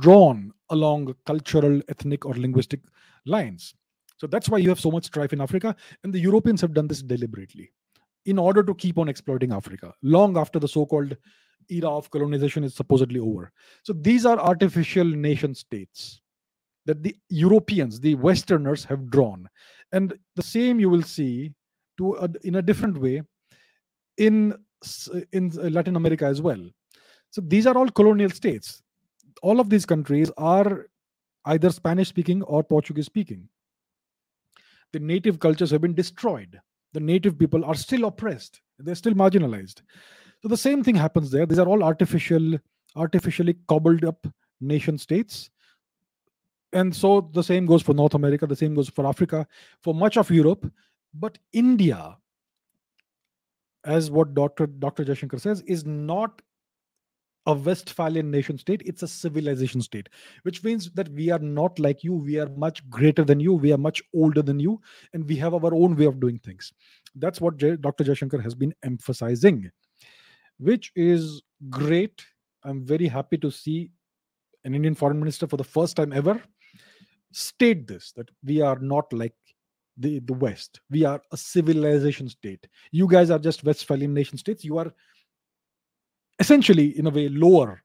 drawn 0.00 0.52
along 0.70 1.14
cultural 1.24 1.80
ethnic 1.88 2.26
or 2.26 2.34
linguistic 2.34 2.80
lines 3.24 3.74
so 4.16 4.26
that's 4.26 4.48
why 4.48 4.58
you 4.58 4.68
have 4.68 4.80
so 4.80 4.90
much 4.90 5.04
strife 5.06 5.32
in 5.32 5.40
Africa. 5.40 5.76
And 6.02 6.12
the 6.12 6.18
Europeans 6.18 6.60
have 6.62 6.72
done 6.72 6.88
this 6.88 7.02
deliberately 7.02 7.70
in 8.24 8.38
order 8.38 8.62
to 8.62 8.74
keep 8.74 8.98
on 8.98 9.08
exploiting 9.08 9.52
Africa 9.52 9.92
long 10.02 10.36
after 10.36 10.58
the 10.58 10.68
so 10.68 10.86
called 10.86 11.16
era 11.68 11.90
of 11.90 12.10
colonization 12.10 12.64
is 12.64 12.74
supposedly 12.74 13.20
over. 13.20 13.52
So 13.82 13.92
these 13.92 14.24
are 14.24 14.38
artificial 14.38 15.04
nation 15.04 15.54
states 15.54 16.20
that 16.86 17.02
the 17.02 17.16
Europeans, 17.28 18.00
the 18.00 18.14
Westerners, 18.14 18.84
have 18.84 19.10
drawn. 19.10 19.48
And 19.92 20.16
the 20.36 20.42
same 20.42 20.80
you 20.80 20.88
will 20.88 21.02
see 21.02 21.52
to 21.98 22.14
a, 22.14 22.28
in 22.44 22.56
a 22.56 22.62
different 22.62 22.98
way 22.98 23.22
in 24.16 24.54
in 25.32 25.50
Latin 25.72 25.96
America 25.96 26.26
as 26.26 26.40
well. 26.40 26.62
So 27.30 27.40
these 27.40 27.66
are 27.66 27.76
all 27.76 27.88
colonial 27.88 28.30
states. 28.30 28.82
All 29.42 29.58
of 29.58 29.68
these 29.68 29.86
countries 29.86 30.30
are 30.36 30.86
either 31.46 31.70
Spanish 31.70 32.08
speaking 32.08 32.42
or 32.42 32.62
Portuguese 32.62 33.06
speaking 33.06 33.48
the 34.96 35.00
native 35.00 35.38
cultures 35.40 35.70
have 35.70 35.82
been 35.82 35.94
destroyed. 35.94 36.58
The 36.94 37.00
native 37.00 37.38
people 37.38 37.66
are 37.66 37.74
still 37.74 38.06
oppressed. 38.06 38.62
They're 38.78 38.94
still 38.94 39.12
marginalized. 39.12 39.82
So 40.40 40.48
the 40.48 40.56
same 40.56 40.82
thing 40.82 40.94
happens 40.94 41.30
there. 41.30 41.44
These 41.44 41.58
are 41.58 41.68
all 41.68 41.82
artificial, 41.82 42.58
artificially 42.94 43.56
cobbled 43.68 44.06
up 44.06 44.26
nation 44.58 44.96
states. 44.96 45.50
And 46.72 46.96
so 46.96 47.30
the 47.34 47.42
same 47.42 47.66
goes 47.66 47.82
for 47.82 47.92
North 47.92 48.14
America, 48.14 48.46
the 48.46 48.56
same 48.56 48.74
goes 48.74 48.88
for 48.88 49.06
Africa, 49.06 49.46
for 49.82 49.94
much 49.94 50.16
of 50.16 50.30
Europe. 50.30 50.66
But 51.12 51.36
India, 51.52 52.16
as 53.84 54.10
what 54.10 54.32
Dr. 54.32 54.66
Dr. 54.66 55.04
Jaishankar 55.04 55.40
says, 55.42 55.60
is 55.66 55.84
not 55.84 56.40
a 57.46 57.54
Westphalian 57.54 58.30
nation 58.30 58.58
state, 58.58 58.82
it's 58.84 59.02
a 59.02 59.08
civilization 59.08 59.80
state, 59.80 60.08
which 60.42 60.64
means 60.64 60.90
that 60.92 61.08
we 61.10 61.30
are 61.30 61.38
not 61.38 61.78
like 61.78 62.02
you. 62.02 62.14
We 62.14 62.38
are 62.38 62.48
much 62.50 62.88
greater 62.90 63.24
than 63.24 63.40
you. 63.40 63.54
We 63.54 63.72
are 63.72 63.78
much 63.78 64.02
older 64.14 64.42
than 64.42 64.58
you. 64.58 64.80
And 65.12 65.28
we 65.28 65.36
have 65.36 65.54
our 65.54 65.74
own 65.74 65.96
way 65.96 66.06
of 66.06 66.20
doing 66.20 66.38
things. 66.38 66.72
That's 67.14 67.40
what 67.40 67.56
J- 67.56 67.76
Dr. 67.76 68.04
Jaishankar 68.04 68.42
has 68.42 68.54
been 68.54 68.74
emphasizing, 68.82 69.70
which 70.58 70.92
is 70.96 71.42
great. 71.70 72.24
I'm 72.64 72.84
very 72.84 73.06
happy 73.06 73.38
to 73.38 73.50
see 73.50 73.90
an 74.64 74.74
Indian 74.74 74.94
foreign 74.94 75.20
minister 75.20 75.46
for 75.46 75.56
the 75.56 75.64
first 75.64 75.96
time 75.96 76.12
ever 76.12 76.42
state 77.32 77.86
this 77.86 78.12
that 78.12 78.28
we 78.44 78.60
are 78.60 78.78
not 78.78 79.12
like 79.12 79.34
the, 79.98 80.20
the 80.20 80.32
West. 80.32 80.80
We 80.90 81.04
are 81.04 81.20
a 81.32 81.36
civilization 81.36 82.28
state. 82.28 82.66
You 82.90 83.06
guys 83.06 83.30
are 83.30 83.38
just 83.38 83.64
Westphalian 83.64 84.12
nation 84.12 84.38
states. 84.38 84.64
You 84.64 84.78
are 84.78 84.92
essentially, 86.38 86.98
in 86.98 87.06
a 87.06 87.10
way, 87.10 87.28
lower 87.28 87.82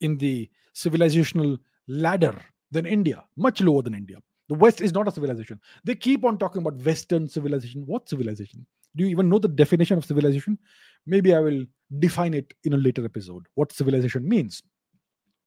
in 0.00 0.16
the 0.18 0.48
civilizational 0.74 1.58
ladder 1.88 2.40
than 2.70 2.86
India, 2.86 3.24
much 3.36 3.60
lower 3.60 3.82
than 3.82 3.94
India. 3.94 4.18
The 4.48 4.54
West 4.54 4.80
is 4.80 4.92
not 4.92 5.06
a 5.06 5.12
civilization. 5.12 5.60
They 5.84 5.94
keep 5.94 6.24
on 6.24 6.38
talking 6.38 6.62
about 6.62 6.82
Western 6.84 7.28
civilization. 7.28 7.84
What 7.86 8.08
civilization? 8.08 8.66
Do 8.96 9.04
you 9.04 9.10
even 9.10 9.28
know 9.28 9.38
the 9.38 9.48
definition 9.48 9.98
of 9.98 10.04
civilization? 10.04 10.58
Maybe 11.06 11.34
I 11.34 11.40
will 11.40 11.64
define 11.98 12.34
it 12.34 12.52
in 12.64 12.72
a 12.72 12.76
later 12.76 13.04
episode, 13.04 13.46
what 13.54 13.72
civilization 13.72 14.28
means. 14.28 14.62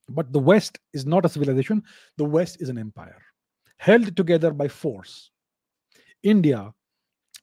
But 0.09 0.31
the 0.31 0.39
West 0.39 0.79
is 0.93 1.05
not 1.05 1.25
a 1.25 1.29
civilization, 1.29 1.83
the 2.17 2.25
West 2.25 2.61
is 2.61 2.69
an 2.69 2.77
empire 2.77 3.21
held 3.77 4.15
together 4.15 4.51
by 4.51 4.67
force. 4.67 5.29
India 6.23 6.73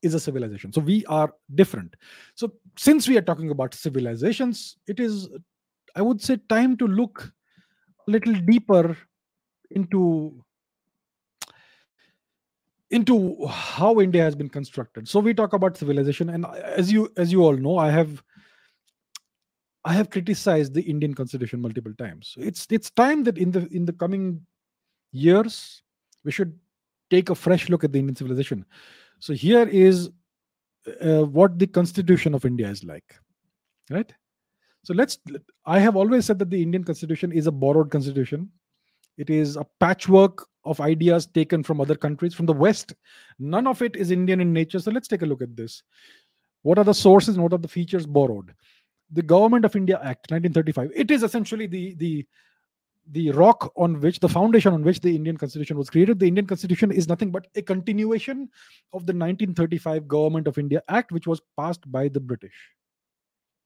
is 0.03 0.15
a 0.15 0.21
civilization. 0.21 0.73
So 0.73 0.81
we 0.81 1.05
are 1.07 1.33
different. 1.55 1.95
So 2.35 2.53
since 2.77 3.09
we 3.09 3.17
are 3.19 3.23
talking 3.23 3.51
about 3.51 3.75
civilizations, 3.75 4.77
it 4.87 5.01
is, 5.01 5.29
I 5.95 6.03
would 6.03 6.21
say, 6.21 6.39
time 6.49 6.77
to 6.79 6.87
look 6.87 7.33
a 8.07 8.11
little 8.11 8.35
deeper 8.35 8.97
into 9.71 10.43
into 12.91 13.47
how 13.47 14.01
India 14.01 14.23
has 14.23 14.35
been 14.35 14.49
constructed. 14.49 15.09
So 15.09 15.21
we 15.21 15.33
talk 15.33 15.53
about 15.53 15.77
civilization, 15.77 16.31
and 16.31 16.45
as 16.47 16.91
you 16.91 17.13
as 17.17 17.31
you 17.31 17.45
all 17.45 17.57
know, 17.57 17.79
I 17.79 17.91
have 17.91 18.23
I 19.85 19.93
have 19.95 20.11
criticized 20.11 20.75
the 20.75 20.83
Indian 20.83 21.15
Constitution 21.15 21.61
multiple 21.61 21.95
times. 21.99 22.35
It's 22.39 22.67
it's 22.71 22.91
time 22.91 23.23
that 23.25 23.39
in 23.39 23.51
the 23.51 23.69
in 23.69 23.85
the 23.85 23.93
coming 23.93 24.45
years 25.13 25.83
we 26.25 26.33
should 26.33 26.59
take 27.11 27.31
a 27.31 27.35
fresh 27.35 27.69
look 27.69 27.85
at 27.85 27.93
the 27.93 27.99
Indian 27.99 28.17
civilization. 28.17 28.65
So 29.21 29.33
here 29.33 29.69
is 29.69 30.11
uh, 31.01 31.25
what 31.25 31.59
the 31.59 31.67
Constitution 31.67 32.35
of 32.35 32.45
India 32.45 32.69
is 32.69 32.85
like, 32.85 33.17
right? 33.91 34.13
So 34.83 34.95
let's. 34.95 35.19
I 35.67 35.79
have 35.79 35.97
always 35.97 36.25
said 36.25 36.39
that 36.39 36.51
the 36.51 36.63
Indian 36.63 36.85
Constitution 36.85 37.33
is 37.33 37.47
a 37.47 37.53
borrowed 37.53 37.91
constitution. 37.91 38.51
It 39.19 39.31
is 39.31 39.57
a 39.57 39.67
patchwork 39.79 40.47
of 40.65 40.81
ideas 40.81 41.27
taken 41.27 41.63
from 41.63 41.81
other 41.81 41.95
countries, 41.95 42.35
from 42.35 42.47
the 42.47 42.55
West. 42.55 42.95
None 43.39 43.67
of 43.67 43.83
it 43.83 43.95
is 43.95 44.11
Indian 44.11 44.41
in 44.41 44.53
nature. 44.53 44.81
So 44.81 44.91
let's 44.91 45.09
take 45.09 45.23
a 45.23 45.27
look 45.27 45.43
at 45.43 45.55
this. 45.55 45.83
What 46.63 46.79
are 46.79 46.85
the 46.85 46.95
sources 46.95 47.35
and 47.37 47.43
what 47.43 47.53
are 47.53 47.59
the 47.59 47.69
features 47.69 48.07
borrowed? 48.07 48.55
the 49.13 49.23
Government 49.23 49.65
of 49.65 49.77
India 49.77 49.97
Act 49.97 50.31
1935. 50.31 50.93
It 50.95 51.11
is 51.11 51.23
essentially 51.23 51.67
the 51.67 51.95
the 51.95 52.27
the 53.11 53.31
rock 53.33 53.73
on 53.77 54.01
which 54.01 54.21
the 54.21 54.29
foundation 54.29 54.73
on 54.73 54.83
which 54.83 55.01
the 55.01 55.15
Indian 55.15 55.37
Constitution 55.37 55.77
was 55.77 55.91
created. 55.91 56.19
The 56.19 56.29
Indian 56.29 56.47
Constitution 56.47 56.93
is 56.93 57.09
nothing 57.09 57.31
but 57.31 57.47
a 57.57 57.63
continuation 57.63 58.49
of 58.93 59.07
the 59.07 59.13
1935 59.13 60.07
Government 60.07 60.47
of 60.47 60.59
India 60.59 60.83
Act, 60.89 61.11
which 61.13 61.27
was 61.27 61.41
passed 61.57 61.91
by 61.91 62.09
the 62.09 62.21
British. 62.21 62.55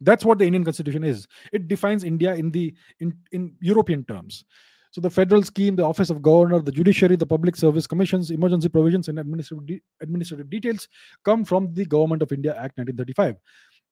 That's 0.01 0.25
what 0.25 0.39
the 0.39 0.47
Indian 0.47 0.65
Constitution 0.65 1.05
is. 1.05 1.27
It 1.53 1.69
defines 1.69 2.05
India 2.05 2.35
in 2.35 2.51
the 2.51 2.75
in, 3.01 3.17
in 3.33 3.55
European 3.61 4.05
terms. 4.05 4.45
So 4.91 5.01
the 5.01 5.11
federal 5.11 5.43
scheme, 5.43 5.75
the 5.75 5.83
office 5.83 6.09
of 6.09 6.23
governor, 6.23 6.61
the 6.61 6.71
judiciary, 6.71 7.17
the 7.17 7.27
public 7.27 7.57
service 7.57 7.87
commissions, 7.87 8.31
emergency 8.31 8.69
provisions, 8.69 9.09
and 9.09 9.19
administrative, 9.19 9.67
de- 9.67 9.83
administrative 10.01 10.49
details 10.49 10.87
come 11.25 11.45
from 11.45 11.75
the 11.75 11.85
Government 11.85 12.23
of 12.23 12.31
India 12.31 12.53
Act 12.53 12.79
1935 12.79 13.37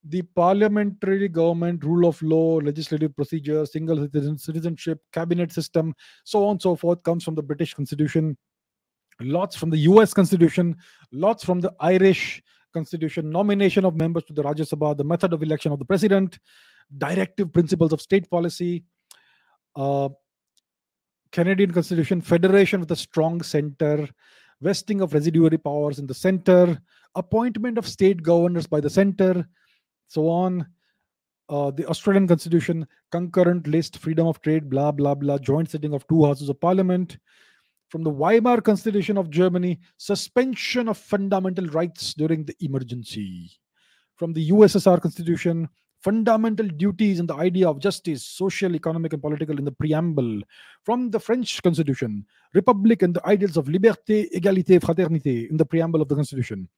the 0.05 0.23
parliamentary 0.23 1.29
government, 1.29 1.85
rule 1.85 2.09
of 2.09 2.21
law, 2.23 2.57
legislative 2.57 3.15
procedure, 3.15 3.65
single 3.65 3.97
citizen, 3.99 4.37
citizenship, 4.37 5.01
cabinet 5.13 5.53
system, 5.53 5.95
so 6.25 6.45
on 6.45 6.53
and 6.53 6.63
so 6.63 6.75
forth, 6.75 7.03
comes 7.05 7.23
from 7.23 7.35
the 7.35 7.43
British 7.43 7.75
Constitution, 7.75 8.37
lots 9.21 9.55
from 9.55 9.71
the 9.71 9.79
US 9.79 10.13
Constitution, 10.13 10.77
lots 11.13 11.45
from 11.45 11.61
the 11.61 11.73
Irish 11.81 12.43
Constitution, 12.73 13.31
nomination 13.31 13.85
of 13.85 13.97
members 13.97 14.25
to 14.25 14.33
the 14.33 14.43
Rajya 14.43 14.69
Sabha, 14.69 14.97
the 14.97 15.05
method 15.05 15.33
of 15.33 15.43
election 15.43 15.73
of 15.73 15.79
the 15.79 15.85
president, 15.85 16.39
directive 16.99 17.53
principles 17.53 17.93
of 17.93 18.01
state 18.01 18.29
policy, 18.29 18.85
uh, 19.77 20.09
Canadian 21.31 21.73
Constitution, 21.73 22.21
federation 22.21 22.81
with 22.81 22.91
a 22.91 22.97
strong 22.97 23.43
center, 23.43 24.09
vesting 24.61 25.01
of 25.01 25.15
residuary 25.15 25.59
powers 25.59 25.99
in 25.99 26.07
the 26.07 26.15
center, 26.15 26.79
appointment 27.15 27.79
of 27.79 27.89
state 27.89 28.23
governors 28.23 28.67
by 28.67 28.81
the 28.81 28.91
center, 28.91 29.47
so 30.13 30.29
on. 30.29 30.67
Uh, 31.49 31.71
the 31.71 31.87
Australian 31.87 32.29
Constitution, 32.29 32.87
concurrent 33.11 33.67
list, 33.67 33.99
freedom 33.99 34.27
of 34.27 34.41
trade, 34.43 34.69
blah, 34.69 34.93
blah, 34.93 35.15
blah, 35.15 35.39
joint 35.39 35.71
sitting 35.71 35.93
of 35.93 36.07
two 36.07 36.25
houses 36.25 36.49
of 36.49 36.61
parliament. 36.61 37.19
From 37.89 38.05
the 38.05 38.11
Weimar 38.11 38.63
Constitution 38.63 39.19
of 39.19 39.29
Germany, 39.29 39.81
suspension 39.97 40.89
of 40.89 40.97
fundamental 40.97 41.67
rights 41.67 42.15
during 42.15 42.45
the 42.45 42.57
emergency. 42.61 43.51
From 44.17 44.33
the 44.33 44.51
USSR 44.51 45.01
Constitution, 45.01 45.69
fundamental 46.01 46.69
duties 46.69 47.21
and 47.21 47.29
the 47.29 47.35
idea 47.35 47.69
of 47.69 47.79
justice, 47.79 48.25
social, 48.25 48.75
economic, 48.75 49.13
and 49.13 49.23
political 49.23 49.59
in 49.59 49.65
the 49.65 49.73
preamble. 49.73 50.41
From 50.85 51.11
the 51.11 51.21
French 51.21 51.63
Constitution, 51.63 52.25
republic 52.55 53.03
and 53.03 53.15
the 53.15 53.27
ideals 53.27 53.57
of 53.57 53.67
liberté, 53.67 54.29
égalité, 54.35 54.81
fraternité 54.81 55.51
in 55.51 55.57
the 55.57 55.67
preamble 55.67 56.01
of 56.01 56.09
the 56.09 56.15
Constitution. 56.15 56.69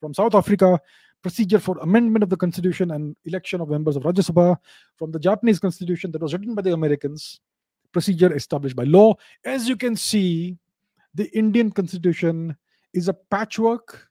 From 0.00 0.12
South 0.12 0.34
Africa, 0.34 0.80
procedure 1.24 1.58
for 1.58 1.78
amendment 1.78 2.22
of 2.22 2.28
the 2.28 2.36
constitution 2.36 2.90
and 2.90 3.16
election 3.24 3.62
of 3.62 3.70
members 3.70 3.96
of 3.96 4.02
Rajya 4.02 4.30
Sabha 4.30 4.58
from 4.98 5.10
the 5.10 5.18
Japanese 5.18 5.58
constitution 5.58 6.12
that 6.12 6.20
was 6.20 6.34
written 6.34 6.54
by 6.54 6.60
the 6.60 6.74
Americans, 6.74 7.40
procedure 7.92 8.32
established 8.36 8.76
by 8.76 8.84
law. 8.84 9.14
As 9.42 9.66
you 9.66 9.74
can 9.74 9.96
see, 9.96 10.58
the 11.14 11.34
Indian 11.36 11.70
constitution 11.70 12.54
is 12.92 13.08
a 13.08 13.14
patchwork 13.14 14.06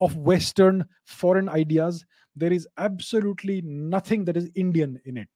of 0.00 0.16
Western 0.16 0.86
foreign 1.04 1.50
ideas. 1.50 2.06
There 2.34 2.54
is 2.54 2.66
absolutely 2.78 3.60
nothing 3.60 4.24
that 4.24 4.38
is 4.38 4.48
Indian 4.54 4.98
in 5.04 5.18
it. 5.18 5.28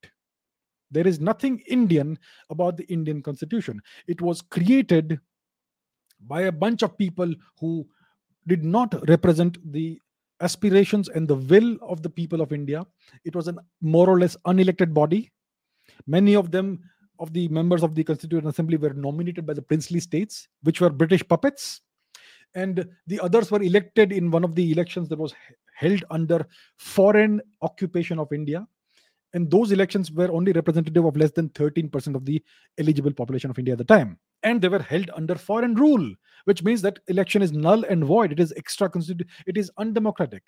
There 0.90 1.06
is 1.06 1.20
nothing 1.20 1.62
Indian 1.66 2.18
about 2.48 2.78
the 2.78 2.84
Indian 2.84 3.22
constitution. 3.22 3.82
It 4.08 4.22
was 4.22 4.40
created 4.40 5.20
by 6.26 6.42
a 6.42 6.52
bunch 6.52 6.82
of 6.82 6.96
people 6.96 7.34
who 7.58 7.86
did 8.46 8.64
not 8.64 8.94
represent 9.06 9.58
the 9.70 10.00
aspirations 10.40 11.08
and 11.08 11.28
the 11.28 11.36
will 11.36 11.76
of 11.82 12.02
the 12.02 12.10
people 12.10 12.40
of 12.40 12.52
India. 12.52 12.86
It 13.24 13.34
was 13.34 13.48
a 13.48 13.54
more 13.80 14.08
or 14.08 14.18
less 14.18 14.36
unelected 14.46 14.94
body. 14.94 15.30
Many 16.06 16.34
of 16.34 16.50
them, 16.50 16.80
of 17.18 17.32
the 17.32 17.48
members 17.48 17.82
of 17.82 17.94
the 17.94 18.04
Constituent 18.04 18.46
Assembly, 18.46 18.76
were 18.76 18.94
nominated 18.94 19.46
by 19.46 19.54
the 19.54 19.62
princely 19.62 20.00
states, 20.00 20.48
which 20.62 20.80
were 20.80 20.90
British 20.90 21.26
puppets. 21.26 21.82
And 22.54 22.88
the 23.06 23.20
others 23.20 23.50
were 23.50 23.62
elected 23.62 24.12
in 24.12 24.30
one 24.30 24.42
of 24.42 24.54
the 24.54 24.72
elections 24.72 25.08
that 25.10 25.18
was 25.18 25.34
held 25.76 26.02
under 26.10 26.46
foreign 26.78 27.40
occupation 27.62 28.18
of 28.18 28.32
India. 28.32 28.66
And 29.32 29.50
those 29.50 29.70
elections 29.70 30.10
were 30.10 30.30
only 30.30 30.52
representative 30.52 31.04
of 31.04 31.16
less 31.16 31.30
than 31.30 31.50
13% 31.50 32.14
of 32.16 32.24
the 32.24 32.42
eligible 32.78 33.12
population 33.12 33.50
of 33.50 33.58
India 33.58 33.72
at 33.72 33.78
the 33.78 33.84
time. 33.84 34.18
And 34.42 34.60
they 34.60 34.68
were 34.68 34.82
held 34.82 35.10
under 35.14 35.34
foreign 35.36 35.74
rule 35.74 36.14
which 36.44 36.62
means 36.62 36.82
that 36.82 36.98
election 37.08 37.42
is 37.42 37.52
null 37.52 37.84
and 37.84 38.04
void. 38.04 38.32
It 38.32 38.40
is 38.40 38.52
extra 38.56 38.90
it 39.46 39.56
is 39.56 39.70
undemocratic. 39.78 40.42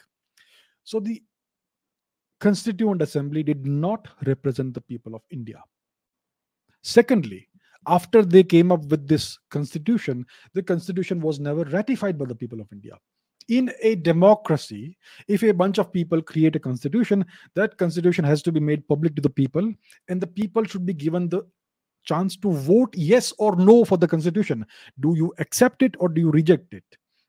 So 0.85 1.01
the 1.01 1.23
constituent 2.41 3.03
assembly 3.03 3.43
did 3.43 3.67
not 3.67 4.09
represent 4.27 4.75
the 4.75 4.81
people 4.81 5.15
of 5.15 5.23
india. 5.31 5.63
Secondly 6.83 7.49
after 7.87 8.25
they 8.25 8.43
came 8.43 8.71
up 8.71 8.85
with 8.87 9.09
this 9.09 9.39
constitution 9.51 10.25
the 10.55 10.63
constitution 10.63 11.21
was 11.21 11.41
never 11.41 11.65
ratified 11.65 12.17
by 12.17 12.25
the 12.25 12.35
people 12.35 12.61
of 12.61 12.73
india 12.73 12.95
in 13.49 13.73
a 13.83 13.95
democracy 13.97 14.97
if 15.29 15.43
a 15.43 15.53
bunch 15.53 15.79
of 15.79 15.93
people 15.93 16.23
create 16.23 16.57
a 16.57 16.61
constitution 16.61 17.25
that 17.55 17.77
constitution 17.79 18.25
has 18.25 18.43
to 18.43 18.53
be 18.53 18.61
made 18.61 18.87
public 18.89 19.15
to 19.17 19.23
the 19.23 19.31
people 19.31 19.73
and 20.09 20.21
the 20.21 20.27
people 20.27 20.65
should 20.65 20.87
be 20.87 20.95
given 20.95 21.29
the 21.29 21.43
chance 22.05 22.37
to 22.37 22.53
vote 22.53 22.95
yes 22.97 23.33
or 23.39 23.57
no 23.57 23.85
for 23.85 23.97
the 23.97 24.09
constitution. 24.09 24.67
Do 25.01 25.15
you 25.17 25.33
accept 25.39 25.83
it 25.83 25.95
or 25.99 26.09
do 26.09 26.21
you 26.21 26.31
reject 26.31 26.75
it? 26.75 26.85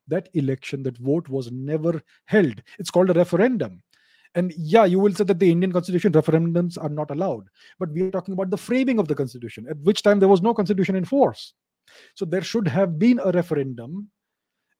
That 0.07 0.29
election 0.33 0.83
that 0.83 0.97
vote 0.97 1.29
was 1.29 1.51
never 1.51 2.01
held. 2.25 2.61
It's 2.79 2.89
called 2.89 3.09
a 3.09 3.13
referendum. 3.13 3.81
And 4.35 4.51
yeah 4.57 4.85
you 4.85 4.99
will 4.99 5.13
say 5.13 5.25
that 5.25 5.37
the 5.37 5.51
indian 5.51 5.71
constitution 5.71 6.11
referendums 6.11 6.83
are 6.83 6.89
not 6.89 7.11
allowed 7.11 7.49
but 7.77 7.91
we 7.91 8.01
are 8.01 8.09
talking 8.09 8.33
about 8.33 8.49
the 8.49 8.57
framing 8.57 8.97
of 8.97 9.07
the 9.07 9.13
constitution 9.13 9.67
at 9.69 9.77
which 9.81 10.01
time 10.01 10.19
there 10.19 10.27
was 10.27 10.41
no 10.41 10.55
constitution 10.55 10.95
in 10.95 11.05
force. 11.05 11.53
So 12.15 12.25
there 12.25 12.41
should 12.41 12.67
have 12.67 12.97
been 12.97 13.19
a 13.23 13.31
referendum 13.31 14.09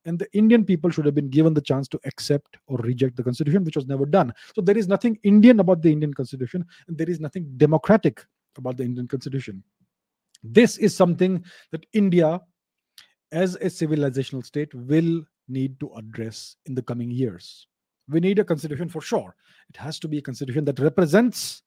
and 0.05 0.19
the 0.19 0.27
indian 0.33 0.65
people 0.65 0.89
should 0.89 1.05
have 1.05 1.15
been 1.15 1.29
given 1.29 1.53
the 1.53 1.61
chance 1.61 1.87
to 1.87 1.99
accept 2.05 2.57
or 2.67 2.77
reject 2.79 3.15
the 3.15 3.23
constitution 3.23 3.63
which 3.63 3.75
was 3.75 3.87
never 3.87 4.05
done 4.05 4.33
so 4.55 4.61
there 4.61 4.77
is 4.77 4.87
nothing 4.87 5.17
indian 5.23 5.59
about 5.59 5.81
the 5.81 5.91
indian 5.91 6.13
constitution 6.13 6.65
and 6.87 6.97
there 6.97 7.09
is 7.09 7.19
nothing 7.19 7.45
democratic 7.57 8.25
about 8.57 8.77
the 8.77 8.83
indian 8.83 9.07
constitution 9.07 9.63
this 10.43 10.77
is 10.77 10.95
something 10.95 11.43
that 11.71 11.85
India, 11.93 12.41
as 13.31 13.55
a 13.55 13.65
civilizational 13.65 14.45
state, 14.45 14.73
will 14.73 15.23
need 15.47 15.79
to 15.79 15.91
address 15.95 16.57
in 16.65 16.75
the 16.75 16.81
coming 16.81 17.09
years. 17.09 17.67
We 18.09 18.19
need 18.19 18.39
a 18.39 18.43
constitution 18.43 18.89
for 18.89 19.01
sure. 19.01 19.35
It 19.69 19.77
has 19.77 19.99
to 19.99 20.07
be 20.09 20.17
a 20.17 20.21
constitution 20.21 20.65
that 20.65 20.79
represents 20.79 21.63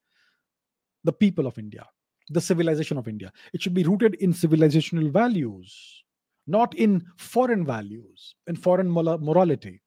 the 1.05 1.13
people 1.13 1.47
of 1.47 1.59
India, 1.59 1.87
the 2.29 2.41
civilization 2.41 2.99
of 2.99 3.09
India. 3.09 3.33
It 3.55 3.63
should 3.63 3.75
be 3.75 3.85
rooted 3.85 4.15
in 4.17 4.35
civilizational 4.35 5.11
values, 5.11 6.05
not 6.47 6.75
in 6.75 7.05
foreign 7.17 7.65
values 7.65 8.35
and 8.47 8.61
foreign 8.63 8.91
morality. 8.91 9.83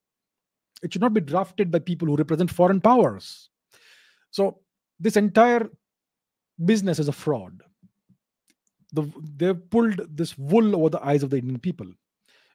It 0.84 0.94
should 0.94 1.02
not 1.02 1.14
be 1.14 1.22
drafted 1.22 1.72
by 1.72 1.80
people 1.80 2.08
who 2.08 2.16
represent 2.16 2.52
foreign 2.52 2.82
powers. 2.82 3.50
So, 4.32 4.60
this 5.00 5.18
entire 5.18 5.70
business 6.66 7.00
is 7.00 7.08
a 7.08 7.14
fraud 7.14 7.64
the 8.94 9.12
they've 9.36 9.70
pulled 9.70 10.02
this 10.16 10.38
wool 10.38 10.76
over 10.76 10.90
the 10.90 11.06
eyes 11.06 11.24
of 11.24 11.30
the 11.30 11.38
Indian 11.38 11.60
people. 11.60 11.88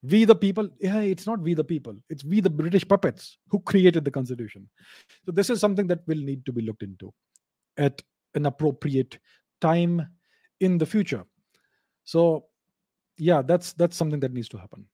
We 0.02 0.24
the 0.24 0.34
people, 0.34 0.68
yeah, 0.80 1.00
it's 1.00 1.26
not 1.26 1.40
we 1.40 1.54
the 1.54 1.64
people, 1.64 1.94
it's 2.10 2.24
we 2.24 2.40
the 2.40 2.50
British 2.50 2.86
puppets 2.86 3.38
who 3.48 3.60
created 3.60 4.04
the 4.04 4.10
constitution. 4.10 4.68
So 5.24 5.32
this 5.32 5.48
is 5.48 5.60
something 5.60 5.86
that 5.86 6.06
will 6.06 6.18
need 6.18 6.44
to 6.46 6.52
be 6.52 6.62
looked 6.62 6.82
into 6.82 7.12
at 7.78 8.02
an 8.34 8.46
appropriate 8.46 9.18
time 9.60 10.06
in 10.60 10.76
the 10.76 10.86
future. 10.86 11.24
So 12.04 12.46
yeah, 13.16 13.42
that's 13.42 13.72
that's 13.72 13.96
something 13.96 14.20
that 14.20 14.32
needs 14.32 14.48
to 14.50 14.58
happen. 14.58 14.86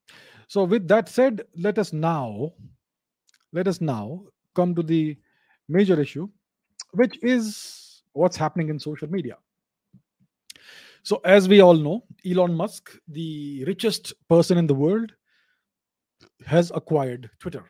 So 0.48 0.64
with 0.64 0.88
that 0.88 1.08
said, 1.08 1.42
let 1.56 1.78
us 1.78 1.92
now 1.92 2.52
let 3.52 3.66
us 3.66 3.80
now 3.80 4.24
come 4.54 4.74
to 4.74 4.82
the 4.82 5.16
major 5.68 6.00
issue, 6.00 6.28
which 6.92 7.22
is 7.22 8.02
what's 8.12 8.36
happening 8.36 8.68
in 8.68 8.78
social 8.78 9.08
media. 9.10 9.36
So, 11.02 11.20
as 11.24 11.48
we 11.48 11.60
all 11.60 11.74
know, 11.74 12.04
Elon 12.26 12.54
Musk, 12.54 12.92
the 13.08 13.64
richest 13.64 14.12
person 14.28 14.58
in 14.58 14.66
the 14.66 14.74
world, 14.74 15.12
has 16.44 16.70
acquired 16.74 17.30
Twitter, 17.38 17.64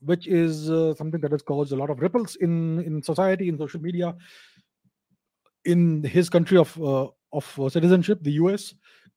which 0.00 0.28
is 0.28 0.70
uh, 0.70 0.94
something 0.94 1.20
that 1.20 1.32
has 1.32 1.42
caused 1.42 1.72
a 1.72 1.76
lot 1.76 1.90
of 1.90 2.00
ripples 2.00 2.36
in 2.36 2.80
in 2.82 3.02
society, 3.02 3.48
in 3.48 3.58
social 3.58 3.80
media, 3.80 4.14
in 5.64 6.04
his 6.04 6.30
country 6.30 6.56
of 6.56 6.80
uh, 6.80 7.08
of 7.32 7.60
uh, 7.60 7.68
citizenship, 7.68 8.20
the 8.22 8.32
US, 8.32 8.72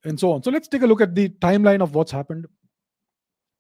and 0.06 0.20
so 0.20 0.32
on. 0.32 0.44
So, 0.44 0.52
let's 0.52 0.68
take 0.68 0.82
a 0.82 0.88
look 0.88 1.02
at 1.02 1.16
the 1.16 1.30
timeline 1.30 1.82
of 1.82 1.96
what's 1.96 2.12
happened, 2.12 2.48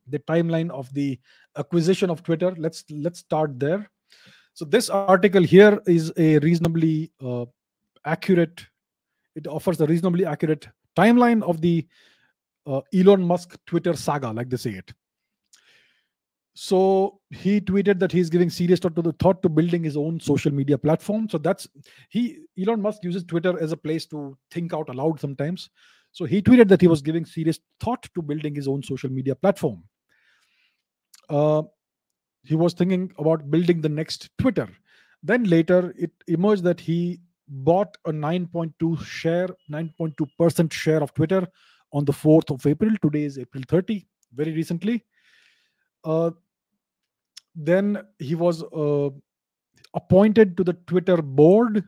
the 0.07 0.19
timeline 0.19 0.69
of 0.71 0.93
the 0.93 1.19
acquisition 1.57 2.09
of 2.09 2.23
Twitter. 2.23 2.53
Let's 2.57 2.83
let's 2.89 3.19
start 3.19 3.59
there. 3.59 3.89
So, 4.53 4.65
this 4.65 4.89
article 4.89 5.43
here 5.43 5.81
is 5.87 6.11
a 6.17 6.39
reasonably 6.39 7.11
uh, 7.23 7.45
accurate 8.05 8.65
it 9.35 9.47
offers 9.47 9.79
a 9.79 9.85
reasonably 9.85 10.25
accurate 10.25 10.67
timeline 10.97 11.41
of 11.43 11.61
the 11.61 11.87
uh, 12.65 12.81
Elon 12.93 13.23
Musk 13.23 13.57
Twitter 13.65 13.95
saga, 13.95 14.31
like 14.31 14.49
they 14.49 14.57
say 14.57 14.71
it. 14.71 14.91
so 16.61 17.21
he 17.29 17.61
tweeted 17.61 17.99
that 17.99 18.11
he's 18.11 18.29
giving 18.29 18.49
serious 18.49 18.81
thought 18.81 18.93
to 18.93 19.01
the 19.01 19.13
thought 19.13 19.41
to 19.41 19.47
building 19.47 19.81
his 19.81 19.95
own 19.95 20.19
social 20.19 20.51
media 20.51 20.77
platform 20.77 21.29
so 21.29 21.37
that's 21.37 21.69
he 22.09 22.39
elon 22.61 22.81
musk 22.81 23.01
uses 23.01 23.23
twitter 23.23 23.57
as 23.61 23.71
a 23.71 23.77
place 23.77 24.05
to 24.05 24.37
think 24.51 24.73
out 24.73 24.89
aloud 24.89 25.21
sometimes 25.21 25.69
so 26.11 26.25
he 26.25 26.41
tweeted 26.41 26.67
that 26.67 26.81
he 26.81 26.87
was 26.87 27.01
giving 27.01 27.25
serious 27.25 27.59
thought 27.79 28.07
to 28.13 28.21
building 28.21 28.55
his 28.55 28.67
own 28.67 28.83
social 28.83 29.09
media 29.09 29.35
platform. 29.35 29.83
Uh, 31.29 31.63
he 32.43 32.55
was 32.55 32.73
thinking 32.73 33.11
about 33.19 33.49
building 33.51 33.81
the 33.81 33.89
next 33.89 34.29
twitter. 34.37 34.67
Then 35.21 35.43
later 35.43 35.93
it 35.97 36.11
emerged 36.27 36.63
that 36.63 36.79
he 36.79 37.19
bought 37.47 37.97
a 38.05 38.11
9.2 38.11 39.03
share 39.05 39.49
9.2% 39.71 40.71
share 40.71 41.03
of 41.03 41.13
twitter 41.13 41.47
on 41.91 42.05
the 42.05 42.13
4th 42.13 42.51
of 42.53 42.65
april. 42.65 42.91
Today 43.01 43.23
is 43.23 43.37
april 43.37 43.63
30 43.67 44.05
very 44.33 44.53
recently. 44.53 45.03
Uh, 46.03 46.31
then 47.55 48.01
he 48.19 48.35
was 48.35 48.63
uh, 48.63 49.09
appointed 49.93 50.55
to 50.57 50.63
the 50.63 50.73
Twitter 50.87 51.21
board. 51.21 51.83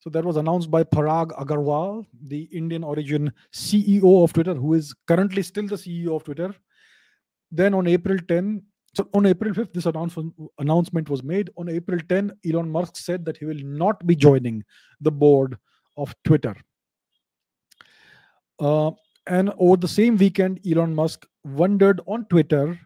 So 0.00 0.10
that 0.10 0.24
was 0.24 0.36
announced 0.36 0.70
by 0.70 0.84
Parag 0.84 1.30
Agrawal, 1.32 2.06
the 2.22 2.42
Indian 2.52 2.84
origin 2.84 3.32
CEO 3.52 4.22
of 4.22 4.32
Twitter, 4.32 4.54
who 4.54 4.74
is 4.74 4.94
currently 5.06 5.42
still 5.42 5.66
the 5.66 5.76
CEO 5.76 6.14
of 6.14 6.24
Twitter. 6.24 6.54
Then 7.50 7.74
on 7.74 7.86
April 7.88 8.18
10, 8.28 8.62
so 8.94 9.08
on 9.12 9.26
April 9.26 9.52
5th, 9.52 9.72
this 9.72 9.86
announcement, 9.86 10.32
announcement 10.58 11.08
was 11.08 11.22
made. 11.22 11.50
On 11.56 11.68
April 11.68 11.98
10, 12.08 12.32
Elon 12.48 12.70
Musk 12.70 12.96
said 12.96 13.24
that 13.24 13.36
he 13.36 13.44
will 13.44 13.62
not 13.62 14.06
be 14.06 14.14
joining 14.14 14.64
the 15.00 15.10
board 15.10 15.58
of 15.96 16.14
Twitter. 16.24 16.56
Uh, 18.60 18.92
and 19.26 19.52
over 19.58 19.76
the 19.76 19.88
same 19.88 20.16
weekend, 20.16 20.60
Elon 20.66 20.94
Musk 20.94 21.26
wondered 21.44 22.00
on 22.06 22.24
Twitter 22.26 22.78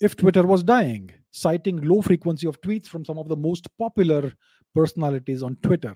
if 0.00 0.16
Twitter 0.16 0.46
was 0.46 0.62
dying, 0.62 1.10
citing 1.30 1.80
low 1.82 2.00
frequency 2.02 2.46
of 2.46 2.60
tweets 2.60 2.86
from 2.86 3.04
some 3.04 3.18
of 3.18 3.28
the 3.28 3.36
most 3.36 3.66
popular 3.78 4.32
personalities 4.74 5.42
on 5.42 5.56
Twitter. 5.62 5.94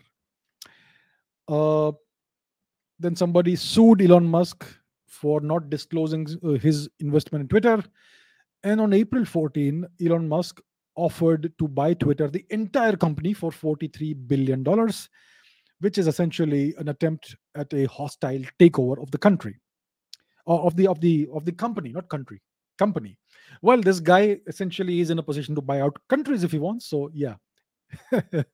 Uh, 1.48 1.92
then 2.98 3.16
somebody 3.16 3.56
sued 3.56 4.02
Elon 4.02 4.26
Musk 4.26 4.64
for 5.06 5.40
not 5.40 5.70
disclosing 5.70 6.26
uh, 6.44 6.50
his 6.52 6.88
investment 7.00 7.42
in 7.42 7.48
Twitter. 7.48 7.82
And 8.62 8.80
on 8.80 8.92
April 8.92 9.24
14, 9.24 9.86
Elon 10.04 10.28
Musk 10.28 10.60
offered 10.96 11.52
to 11.58 11.68
buy 11.68 11.94
Twitter, 11.94 12.28
the 12.28 12.44
entire 12.50 12.96
company, 12.96 13.32
for 13.32 13.50
$43 13.50 14.26
billion, 14.26 14.64
which 15.80 15.98
is 15.98 16.06
essentially 16.06 16.74
an 16.78 16.88
attempt 16.88 17.36
at 17.54 17.72
a 17.74 17.84
hostile 17.86 18.42
takeover 18.58 19.02
of 19.02 19.10
the 19.10 19.18
country, 19.18 19.60
of 20.46 20.76
the 20.76 20.86
of 20.86 21.00
the 21.00 21.28
of 21.34 21.44
the 21.44 21.52
company, 21.52 21.90
not 21.90 22.08
country, 22.08 22.40
company. 22.78 23.18
Well, 23.60 23.80
this 23.80 24.00
guy 24.00 24.38
essentially 24.46 25.00
is 25.00 25.10
in 25.10 25.18
a 25.18 25.22
position 25.22 25.54
to 25.54 25.60
buy 25.60 25.80
out 25.80 25.98
countries 26.08 26.44
if 26.44 26.52
he 26.52 26.58
wants. 26.58 26.86
So, 26.86 27.10
yeah. 27.12 27.34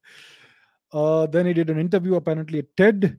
uh, 0.92 1.26
then 1.26 1.46
he 1.46 1.52
did 1.52 1.70
an 1.70 1.78
interview 1.78 2.14
apparently 2.14 2.60
at 2.60 2.76
TED. 2.76 3.18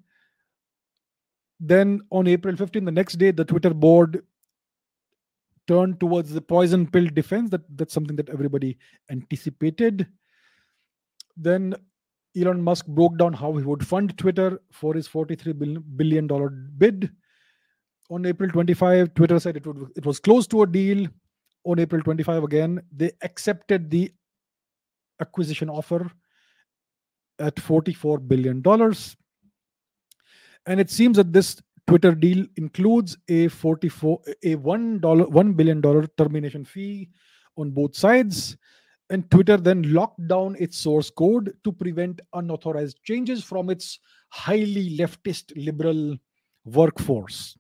Then 1.60 2.02
on 2.10 2.28
April 2.28 2.56
15, 2.56 2.86
the 2.86 2.92
next 2.92 3.14
day, 3.14 3.32
the 3.32 3.46
Twitter 3.46 3.74
board 3.74 4.24
turned 5.68 6.00
towards 6.00 6.32
the 6.32 6.42
poison 6.42 6.88
pill 6.88 7.08
defense. 7.14 7.50
That 7.52 7.62
that's 7.78 7.94
something 7.94 8.16
that 8.16 8.30
everybody 8.30 8.78
anticipated. 9.12 10.08
Then 11.38 11.76
Elon 12.36 12.62
Musk 12.62 12.88
broke 12.88 13.18
down 13.18 13.34
how 13.34 13.56
he 13.58 13.64
would 13.64 13.86
fund 13.86 14.18
Twitter 14.18 14.60
for 14.72 14.94
his 14.94 15.08
43 15.08 15.54
billion 15.96 16.28
dollar 16.28 16.50
bid. 16.50 17.12
On 18.10 18.26
April 18.26 18.50
25, 18.50 19.14
Twitter 19.14 19.40
said 19.40 19.56
it 19.56 19.66
would 19.66 19.88
it 19.96 20.06
was 20.06 20.20
close 20.20 20.48
to 20.48 20.64
a 20.64 20.68
deal 20.68 21.08
on 21.66 21.80
April 21.80 22.02
25 22.02 22.44
again, 22.44 22.82
they 22.96 23.12
accepted 23.22 23.90
the 23.90 24.12
acquisition 25.20 25.70
offer 25.70 26.12
at 27.42 27.56
$44 27.56 28.28
billion. 28.28 28.64
And 30.66 30.80
it 30.80 30.90
seems 30.90 31.18
that 31.18 31.34
this 31.34 31.62
Twitter 31.88 32.14
deal 32.14 32.46
includes 32.56 33.18
a 33.28 33.48
44 33.48 34.22
a 34.44 34.56
one 34.56 35.00
dollar 35.00 35.28
one 35.28 35.54
billion 35.54 35.82
dollar 35.82 36.08
termination 36.18 36.64
fee 36.64 37.10
on 37.58 37.72
both 37.72 37.96
sides. 37.96 38.56
And 39.10 39.30
Twitter 39.30 39.58
then 39.58 39.94
locked 39.94 40.26
down 40.28 40.56
its 40.58 40.78
source 40.78 41.10
code 41.10 41.54
to 41.66 41.72
prevent 41.74 42.22
unauthorized 42.34 43.04
changes 43.04 43.44
from 43.44 43.70
its 43.70 44.00
highly 44.30 44.98
leftist 44.98 45.52
liberal 45.58 46.16
workforce. 46.64 47.58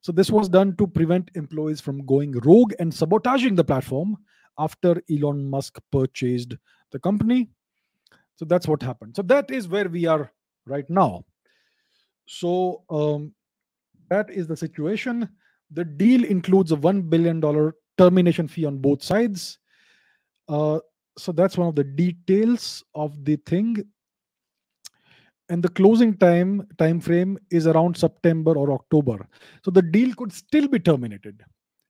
So 0.00 0.10
this 0.10 0.30
was 0.30 0.48
done 0.48 0.74
to 0.76 0.86
prevent 0.86 1.30
employees 1.34 1.80
from 1.80 2.04
going 2.04 2.32
rogue 2.44 2.72
and 2.80 2.92
sabotaging 2.92 3.54
the 3.54 3.64
platform 3.64 4.16
after 4.58 5.00
Elon 5.10 5.48
Musk 5.48 5.78
purchased 5.92 6.54
the 6.90 6.98
company. 6.98 7.50
So 8.36 8.44
that's 8.44 8.68
what 8.68 8.82
happened. 8.82 9.16
So 9.16 9.22
that 9.22 9.50
is 9.50 9.68
where 9.68 9.88
we 9.88 10.06
are 10.06 10.30
right 10.66 10.88
now. 10.88 11.24
So 12.26 12.82
um, 12.90 13.32
that 14.10 14.30
is 14.30 14.46
the 14.46 14.56
situation. 14.56 15.28
The 15.70 15.84
deal 15.84 16.24
includes 16.24 16.72
a 16.72 16.76
$1 16.76 17.08
billion 17.08 17.40
termination 17.98 18.48
fee 18.48 18.66
on 18.66 18.78
both 18.78 19.02
sides. 19.02 19.58
Uh, 20.48 20.80
so 21.18 21.32
that's 21.32 21.56
one 21.56 21.68
of 21.68 21.74
the 21.74 21.84
details 21.84 22.84
of 22.94 23.24
the 23.24 23.36
thing 23.46 23.82
and 25.48 25.62
the 25.62 25.68
closing 25.68 26.16
time 26.16 26.66
time 26.78 27.00
frame 27.00 27.38
is 27.50 27.66
around 27.66 27.96
september 27.96 28.54
or 28.56 28.72
october 28.72 29.26
so 29.64 29.70
the 29.70 29.82
deal 29.82 30.14
could 30.14 30.32
still 30.32 30.68
be 30.68 30.78
terminated 30.78 31.42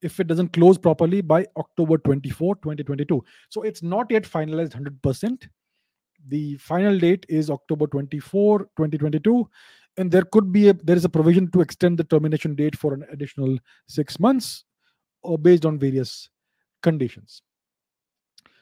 if 0.03 0.21
it 0.21 0.27
doesn't 0.27 0.53
close 0.53 0.79
properly 0.79 1.21
by 1.21 1.45
october 1.57 1.99
24 1.99 2.57
2022 2.57 3.25
so 3.49 3.63
it's 3.63 3.83
not 3.83 4.11
yet 4.11 4.25
finalized 4.25 4.73
100% 4.73 5.49
the 6.29 6.57
final 6.57 6.99
date 6.99 7.27
is 7.29 7.51
october 7.51 7.87
24 7.87 8.61
2022 8.77 9.49
and 9.99 10.11
there 10.11 10.25
could 10.33 10.53
be 10.53 10.69
a 10.69 10.73
there 10.73 10.97
is 10.97 11.05
a 11.05 11.09
provision 11.09 11.51
to 11.51 11.61
extend 11.61 11.99
the 11.99 12.05
termination 12.05 12.55
date 12.55 12.77
for 12.77 12.95
an 12.95 13.05
additional 13.13 13.59
6 13.89 14.21
months 14.21 14.65
or 15.23 15.35
uh, 15.35 15.37
based 15.37 15.65
on 15.65 15.79
various 15.79 16.29
conditions 16.83 17.43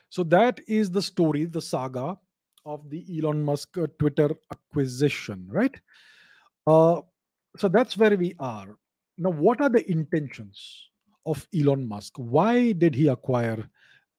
so 0.09 0.23
that 0.25 0.61
is 0.69 0.91
the 0.91 1.03
story 1.03 1.45
the 1.45 1.61
saga 1.61 2.17
of 2.67 2.89
the 2.91 3.05
Elon 3.19 3.43
Musk 3.43 3.77
uh, 3.79 3.87
Twitter 3.99 4.31
acquisition, 4.51 5.47
right? 5.51 5.75
Uh, 6.67 7.01
so 7.57 7.69
that's 7.69 7.97
where 7.97 8.17
we 8.17 8.35
are. 8.39 8.77
Now, 9.19 9.31
what 9.31 9.61
are 9.61 9.69
the 9.69 9.89
intentions 9.91 10.89
of 11.27 11.47
Elon 11.55 11.87
Musk? 11.87 12.15
Why 12.17 12.73
did 12.73 12.95
he 12.95 13.09
acquire 13.09 13.69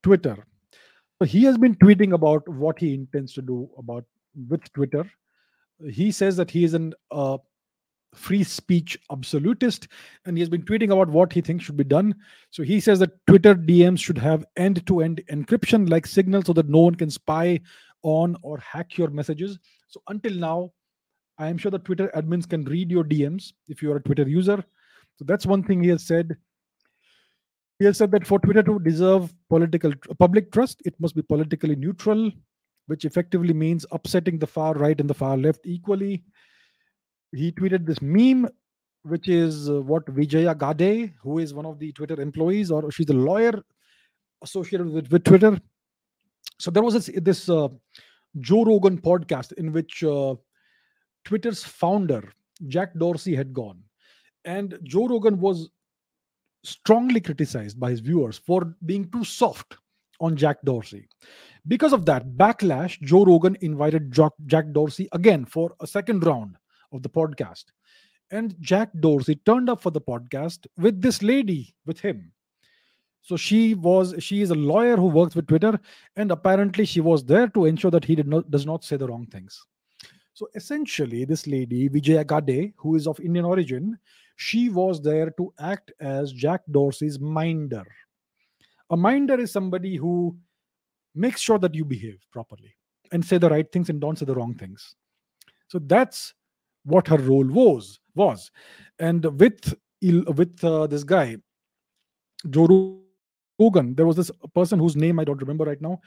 Twitter? 0.03 0.45
So 1.19 1.25
he 1.25 1.43
has 1.43 1.57
been 1.57 1.75
tweeting 1.75 2.13
about 2.13 2.47
what 2.47 2.79
he 2.79 2.93
intends 2.93 3.33
to 3.33 3.41
do 3.41 3.69
about 3.77 4.05
with 4.49 4.71
Twitter. 4.73 5.09
He 5.89 6.11
says 6.11 6.35
that 6.37 6.51
he 6.51 6.63
is 6.63 6.73
an 6.73 6.93
uh, 7.11 7.37
free 8.13 8.43
speech 8.43 8.97
absolutist 9.11 9.87
and 10.25 10.37
he 10.37 10.41
has 10.41 10.49
been 10.49 10.63
tweeting 10.63 10.91
about 10.91 11.09
what 11.09 11.33
he 11.33 11.41
thinks 11.41 11.65
should 11.65 11.75
be 11.75 11.83
done 11.83 12.15
so 12.49 12.63
he 12.63 12.79
says 12.79 12.97
that 12.97 13.11
twitter 13.27 13.53
dms 13.53 13.99
should 13.99 14.17
have 14.17 14.45
end-to-end 14.55 15.21
encryption 15.29 15.89
like 15.89 16.07
signal 16.07 16.41
so 16.41 16.53
that 16.53 16.69
no 16.69 16.79
one 16.79 16.95
can 16.95 17.09
spy 17.09 17.59
on 18.05 18.37
or 18.43 18.59
hack 18.59 18.97
your 18.97 19.09
messages. 19.09 19.57
So 19.87 20.01
until 20.07 20.33
now, 20.33 20.71
I 21.37 21.47
am 21.47 21.57
sure 21.57 21.71
that 21.71 21.83
Twitter 21.83 22.09
admins 22.15 22.47
can 22.47 22.63
read 22.63 22.91
your 22.91 23.03
DMs 23.03 23.51
if 23.67 23.81
you 23.81 23.91
are 23.91 23.97
a 23.97 24.03
Twitter 24.03 24.29
user. 24.29 24.63
So 25.17 25.25
that's 25.25 25.45
one 25.45 25.63
thing 25.63 25.83
he 25.83 25.89
has 25.89 26.05
said. 26.05 26.37
He 27.79 27.85
has 27.85 27.97
said 27.97 28.11
that 28.11 28.25
for 28.25 28.39
Twitter 28.39 28.63
to 28.63 28.79
deserve 28.79 29.33
political 29.49 29.93
public 30.17 30.51
trust, 30.51 30.81
it 30.85 30.95
must 30.99 31.15
be 31.15 31.21
politically 31.21 31.75
neutral, 31.75 32.31
which 32.87 33.05
effectively 33.05 33.53
means 33.53 33.85
upsetting 33.91 34.39
the 34.39 34.47
far 34.47 34.73
right 34.73 34.99
and 34.99 35.09
the 35.09 35.13
far 35.13 35.37
left 35.37 35.61
equally. 35.65 36.23
He 37.33 37.51
tweeted 37.51 37.85
this 37.85 38.01
meme, 38.01 38.47
which 39.03 39.27
is 39.27 39.69
uh, 39.69 39.81
what 39.81 40.07
Vijaya 40.07 40.55
Gadde, 40.55 41.13
who 41.21 41.39
is 41.39 41.53
one 41.53 41.65
of 41.65 41.79
the 41.79 41.91
Twitter 41.91 42.19
employees, 42.21 42.71
or 42.71 42.89
she's 42.91 43.09
a 43.09 43.13
lawyer 43.13 43.61
associated 44.41 44.89
with, 44.89 45.11
with 45.11 45.23
Twitter, 45.23 45.59
so 46.59 46.71
there 46.71 46.83
was 46.83 46.93
this, 46.93 47.09
this 47.21 47.49
uh, 47.49 47.67
Joe 48.39 48.63
Rogan 48.63 48.99
podcast 48.99 49.53
in 49.53 49.71
which 49.71 50.03
uh, 50.03 50.35
Twitter's 51.25 51.63
founder 51.63 52.31
Jack 52.67 52.93
Dorsey 52.97 53.35
had 53.35 53.53
gone, 53.53 53.83
and 54.45 54.77
Joe 54.83 55.07
Rogan 55.07 55.39
was 55.39 55.69
strongly 56.65 57.21
criticized 57.21 57.79
by 57.79 57.91
his 57.91 57.99
viewers 57.99 58.37
for 58.37 58.75
being 58.85 59.09
too 59.11 59.23
soft 59.23 59.77
on 60.19 60.35
Jack 60.35 60.57
Dorsey. 60.63 61.07
Because 61.67 61.93
of 61.93 62.05
that 62.05 62.37
backlash, 62.37 62.99
Joe 63.01 63.25
Rogan 63.25 63.57
invited 63.61 64.11
Jack 64.11 64.71
Dorsey 64.71 65.07
again 65.11 65.45
for 65.45 65.75
a 65.79 65.87
second 65.87 66.25
round 66.25 66.57
of 66.91 67.01
the 67.01 67.09
podcast. 67.09 67.65
And 68.31 68.55
Jack 68.59 68.89
Dorsey 68.99 69.35
turned 69.45 69.69
up 69.69 69.81
for 69.81 69.91
the 69.91 70.01
podcast 70.01 70.65
with 70.77 71.01
this 71.01 71.21
lady 71.21 71.75
with 71.85 71.99
him. 71.99 72.31
So 73.21 73.37
she 73.37 73.73
was 73.73 74.13
she 74.19 74.41
is 74.41 74.51
a 74.51 74.55
lawyer 74.55 74.95
who 74.95 75.07
works 75.07 75.35
with 75.35 75.47
Twitter, 75.47 75.79
and 76.15 76.29
apparently 76.29 76.85
she 76.85 77.01
was 77.01 77.25
there 77.25 77.47
to 77.49 77.65
ensure 77.65 77.89
that 77.89 78.05
he 78.05 78.15
did 78.15 78.27
not 78.27 78.51
does 78.51 78.67
not 78.67 78.83
say 78.83 78.97
the 78.97 79.07
wrong 79.07 79.25
things. 79.25 79.65
So 80.33 80.47
essentially, 80.53 81.25
this 81.25 81.47
lady 81.47 81.87
Vijaya 81.87 82.23
Gadde, 82.23 82.73
who 82.77 82.95
is 82.95 83.07
of 83.07 83.19
Indian 83.19 83.45
origin, 83.45 83.97
she 84.35 84.69
was 84.69 85.01
there 85.01 85.31
to 85.31 85.53
act 85.59 85.91
as 85.99 86.31
Jack 86.31 86.61
Dorsey's 86.69 87.19
minder. 87.19 87.85
A 88.89 88.97
minder 88.97 89.39
is 89.39 89.51
somebody 89.51 89.95
who 89.95 90.37
makes 91.15 91.41
sure 91.41 91.59
that 91.59 91.73
you 91.73 91.85
behave 91.85 92.19
properly 92.31 92.75
and 93.11 93.23
say 93.23 93.37
the 93.37 93.49
right 93.49 93.71
things 93.71 93.89
and 93.89 93.99
don't 94.01 94.17
say 94.17 94.25
the 94.25 94.35
wrong 94.35 94.53
things. 94.55 94.95
So 95.67 95.79
that's 95.79 96.33
what 96.83 97.07
her 97.07 97.17
role 97.17 97.47
was 97.47 97.99
was, 98.15 98.51
and 98.99 99.25
with 99.39 99.73
with 100.01 100.63
uh, 100.63 100.87
this 100.87 101.03
guy, 101.03 101.37
Joe 102.49 102.99
Rogan, 103.59 103.95
there 103.95 104.05
was 104.05 104.15
this 104.15 104.29
person 104.53 104.79
whose 104.79 104.95
name 104.95 105.19
I 105.19 105.23
don't 105.23 105.41
remember 105.41 105.65
right 105.65 105.81
now, 105.81 105.99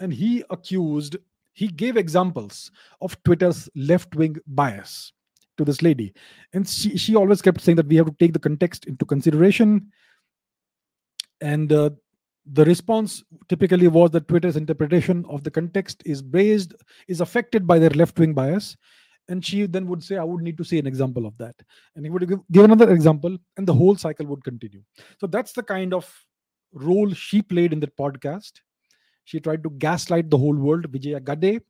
and 0.00 0.12
he 0.12 0.42
accused, 0.50 1.16
he 1.52 1.68
gave 1.68 1.96
examples 1.96 2.72
of 3.00 3.22
Twitter's 3.22 3.68
left 3.76 4.16
wing 4.16 4.36
bias 4.46 5.12
to 5.56 5.64
this 5.64 5.82
lady. 5.82 6.12
And 6.52 6.68
she, 6.68 6.96
she 6.96 7.16
always 7.16 7.42
kept 7.42 7.60
saying 7.60 7.76
that 7.76 7.86
we 7.86 7.96
have 7.96 8.06
to 8.06 8.16
take 8.18 8.32
the 8.32 8.38
context 8.38 8.86
into 8.86 9.04
consideration. 9.04 9.92
And 11.40 11.72
uh, 11.72 11.90
the 12.46 12.64
response 12.64 13.22
typically 13.48 13.88
was 13.88 14.10
that 14.12 14.28
Twitter's 14.28 14.56
interpretation 14.56 15.24
of 15.28 15.44
the 15.44 15.50
context 15.50 16.02
is 16.04 16.22
based, 16.22 16.74
is 17.08 17.20
affected 17.20 17.66
by 17.66 17.78
their 17.78 17.90
left 17.90 18.18
wing 18.18 18.34
bias. 18.34 18.76
And 19.28 19.44
she 19.44 19.66
then 19.66 19.86
would 19.86 20.02
say, 20.02 20.18
I 20.18 20.24
would 20.24 20.42
need 20.42 20.58
to 20.58 20.64
see 20.64 20.78
an 20.78 20.86
example 20.86 21.24
of 21.26 21.36
that. 21.38 21.54
And 21.96 22.04
he 22.04 22.10
would 22.10 22.28
give, 22.28 22.40
give 22.52 22.64
another 22.64 22.92
example, 22.92 23.38
and 23.56 23.66
the 23.66 23.72
whole 23.72 23.96
cycle 23.96 24.26
would 24.26 24.44
continue. 24.44 24.82
So 25.18 25.26
that's 25.26 25.52
the 25.52 25.62
kind 25.62 25.94
of 25.94 26.12
role 26.74 27.10
she 27.14 27.40
played 27.40 27.72
in 27.72 27.80
that 27.80 27.96
podcast. 27.96 28.52
She 29.24 29.40
tried 29.40 29.62
to 29.62 29.70
gaslight 29.70 30.28
the 30.28 30.36
whole 30.36 30.54
world, 30.54 30.86
Vijaya 30.90 31.20
Gadde. 31.20 31.62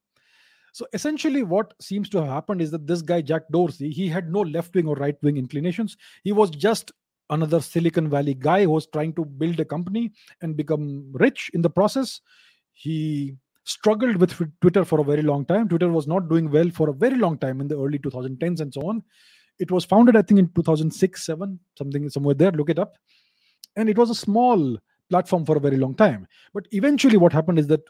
So 0.75 0.89
essentially, 0.93 1.45
what 1.45 1.73
seems 1.81 2.09
to 2.09 2.19
have 2.19 2.27
happened 2.27 2.61
is 2.61 2.73
that 2.73 2.85
this 2.85 3.01
guy, 3.01 3.21
Jack 3.21 3.43
Dorsey, 3.53 3.93
he 3.93 4.09
had 4.09 4.33
no 4.33 4.41
left 4.41 4.75
wing 4.75 4.89
or 4.89 4.97
right 4.97 5.15
wing 5.23 5.37
inclinations. 5.37 5.97
He 6.25 6.33
was 6.33 6.51
just 6.51 6.91
another 7.31 7.61
Silicon 7.61 8.11
Valley 8.11 8.35
guy 8.35 8.65
who 8.65 8.71
was 8.71 8.89
trying 8.89 9.13
to 9.13 9.25
build 9.25 9.61
a 9.61 9.65
company 9.65 10.11
and 10.43 10.57
become 10.57 11.13
rich 11.13 11.49
in 11.55 11.63
the 11.63 11.71
process. 11.71 12.21
He 12.73 13.37
struggled 13.63 14.17
with 14.17 14.35
Twitter 14.61 14.85
for 14.85 14.99
a 14.99 15.05
very 15.05 15.23
long 15.23 15.45
time. 15.45 15.69
Twitter 15.69 15.93
was 15.93 16.09
not 16.09 16.29
doing 16.29 16.51
well 16.51 16.69
for 16.71 16.91
a 16.91 16.93
very 16.93 17.19
long 17.19 17.39
time 17.39 17.61
in 17.61 17.69
the 17.69 17.79
early 17.79 18.01
2010s 18.01 18.61
and 18.61 18.75
so 18.75 18.81
on. 18.89 19.01
It 19.61 19.71
was 19.71 19.85
founded, 19.85 20.17
I 20.17 20.23
think, 20.23 20.41
in 20.41 20.51
2006, 20.57 21.25
7, 21.25 21.61
something 21.79 22.11
somewhere 22.11 22.35
there. 22.35 22.51
Look 22.51 22.69
it 22.69 22.81
up. 22.81 22.97
And 23.77 23.89
it 23.89 23.97
was 23.97 24.11
a 24.11 24.15
small 24.17 24.77
platform 25.09 25.45
for 25.45 25.57
a 25.57 25.61
very 25.61 25.77
long 25.77 25.95
time. 25.95 26.27
But 26.53 26.67
eventually, 26.73 27.17
what 27.17 27.33
happened 27.33 27.61
is 27.61 27.69
that 27.69 27.83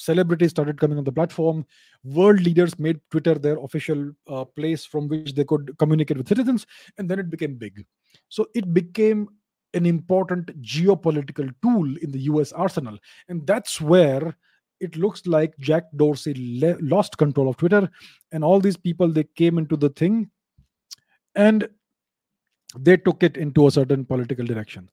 celebrities 0.00 0.50
started 0.50 0.80
coming 0.80 0.98
on 0.98 1.04
the 1.04 1.12
platform. 1.12 1.66
World 2.04 2.40
leaders 2.40 2.78
made 2.78 3.00
Twitter 3.10 3.34
their 3.34 3.58
official 3.58 4.12
uh, 4.28 4.44
place 4.44 4.84
from 4.84 5.08
which 5.08 5.34
they 5.34 5.44
could 5.44 5.76
communicate 5.78 6.16
with 6.16 6.28
citizens, 6.28 6.66
and 6.98 7.08
then 7.08 7.18
it 7.18 7.30
became 7.30 7.54
big. 7.54 7.84
So 8.28 8.46
it 8.54 8.72
became 8.72 9.28
an 9.74 9.86
important 9.86 10.60
geopolitical 10.62 11.52
tool 11.62 11.96
in 11.98 12.10
the 12.10 12.20
US 12.20 12.52
arsenal. 12.52 12.98
And 13.28 13.46
that's 13.46 13.80
where 13.80 14.36
it 14.80 14.96
looks 14.96 15.26
like 15.26 15.56
Jack 15.58 15.84
Dorsey 15.96 16.60
le- 16.60 16.78
lost 16.80 17.18
control 17.18 17.48
of 17.48 17.56
Twitter, 17.56 17.88
and 18.32 18.42
all 18.42 18.60
these 18.60 18.76
people 18.76 19.08
they 19.08 19.24
came 19.36 19.58
into 19.58 19.76
the 19.76 19.90
thing 19.90 20.30
and 21.34 21.68
they 22.78 22.96
took 22.96 23.22
it 23.22 23.36
into 23.36 23.66
a 23.66 23.70
certain 23.70 24.04
political 24.04 24.44
direction. 24.44 24.88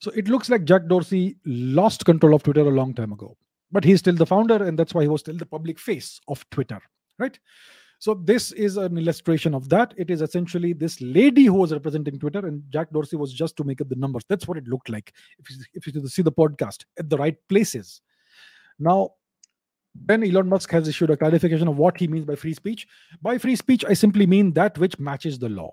So 0.00 0.10
it 0.12 0.28
looks 0.28 0.48
like 0.48 0.64
Jack 0.64 0.86
Dorsey 0.86 1.36
lost 1.44 2.04
control 2.04 2.34
of 2.34 2.42
Twitter 2.42 2.62
a 2.62 2.70
long 2.70 2.94
time 2.94 3.12
ago, 3.12 3.36
but 3.70 3.84
he's 3.84 4.00
still 4.00 4.14
the 4.14 4.26
founder, 4.26 4.62
and 4.62 4.78
that's 4.78 4.94
why 4.94 5.02
he 5.02 5.08
was 5.08 5.20
still 5.20 5.36
the 5.36 5.46
public 5.46 5.78
face 5.78 6.20
of 6.28 6.48
Twitter, 6.50 6.80
right? 7.18 7.38
So 8.00 8.14
this 8.14 8.52
is 8.52 8.76
an 8.76 8.96
illustration 8.96 9.54
of 9.54 9.68
that. 9.70 9.92
It 9.96 10.10
is 10.10 10.22
essentially 10.22 10.72
this 10.72 11.00
lady 11.00 11.44
who 11.44 11.54
was 11.54 11.72
representing 11.72 12.18
Twitter, 12.18 12.46
and 12.46 12.62
Jack 12.70 12.90
Dorsey 12.92 13.16
was 13.16 13.32
just 13.32 13.56
to 13.56 13.64
make 13.64 13.80
up 13.80 13.88
the 13.88 13.96
numbers. 13.96 14.24
That's 14.28 14.46
what 14.46 14.56
it 14.56 14.68
looked 14.68 14.88
like 14.88 15.12
if 15.38 15.50
you, 15.50 15.56
if 15.74 15.86
you 15.86 16.06
see 16.08 16.22
the 16.22 16.32
podcast 16.32 16.84
at 16.98 17.10
the 17.10 17.16
right 17.16 17.36
places. 17.48 18.00
Now, 18.78 19.10
then 19.94 20.22
Elon 20.22 20.48
Musk 20.48 20.70
has 20.70 20.86
issued 20.86 21.10
a 21.10 21.16
clarification 21.16 21.66
of 21.66 21.76
what 21.76 21.98
he 21.98 22.06
means 22.06 22.24
by 22.24 22.36
free 22.36 22.54
speech. 22.54 22.86
By 23.20 23.36
free 23.36 23.56
speech, 23.56 23.84
I 23.84 23.94
simply 23.94 24.26
mean 24.26 24.52
that 24.52 24.78
which 24.78 24.98
matches 25.00 25.38
the 25.38 25.48
law. 25.48 25.72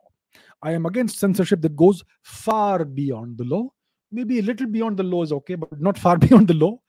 I 0.64 0.72
am 0.72 0.88
against 0.88 1.20
censorship 1.20 1.62
that 1.62 1.76
goes 1.76 2.04
far 2.24 2.84
beyond 2.86 3.38
the 3.38 3.44
law 3.44 3.70
maybe 4.16 4.40
a 4.40 4.42
little 4.42 4.68
beyond 4.68 4.98
the 4.98 5.04
law 5.04 5.24
is 5.24 5.32
okay, 5.32 5.56
but 5.56 5.80
not 5.80 5.98
far 5.98 6.18
beyond 6.26 6.48
the 6.48 6.54
law. 6.54 6.80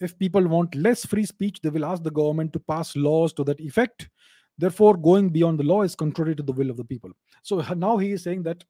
If 0.00 0.18
people 0.18 0.46
want 0.48 0.74
less 0.74 1.04
free 1.06 1.24
speech, 1.24 1.60
they 1.60 1.68
will 1.68 1.84
ask 1.84 2.02
the 2.02 2.10
government 2.10 2.52
to 2.54 2.58
pass 2.58 2.96
laws 2.96 3.32
to 3.34 3.44
that 3.44 3.60
effect. 3.60 4.08
Therefore, 4.58 4.96
going 4.96 5.30
beyond 5.30 5.58
the 5.58 5.64
law 5.64 5.82
is 5.82 5.94
contrary 5.94 6.34
to 6.36 6.42
the 6.42 6.52
will 6.52 6.70
of 6.70 6.76
the 6.76 6.84
people. 6.84 7.10
So 7.42 7.60
now 7.74 7.96
he 7.98 8.12
is 8.12 8.22
saying 8.22 8.42
that 8.44 8.64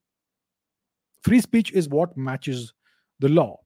free 1.23 1.41
speech 1.41 1.73
is 1.73 1.89
what 1.89 2.17
matches 2.17 2.73
the 3.21 3.29
law. 3.29 3.61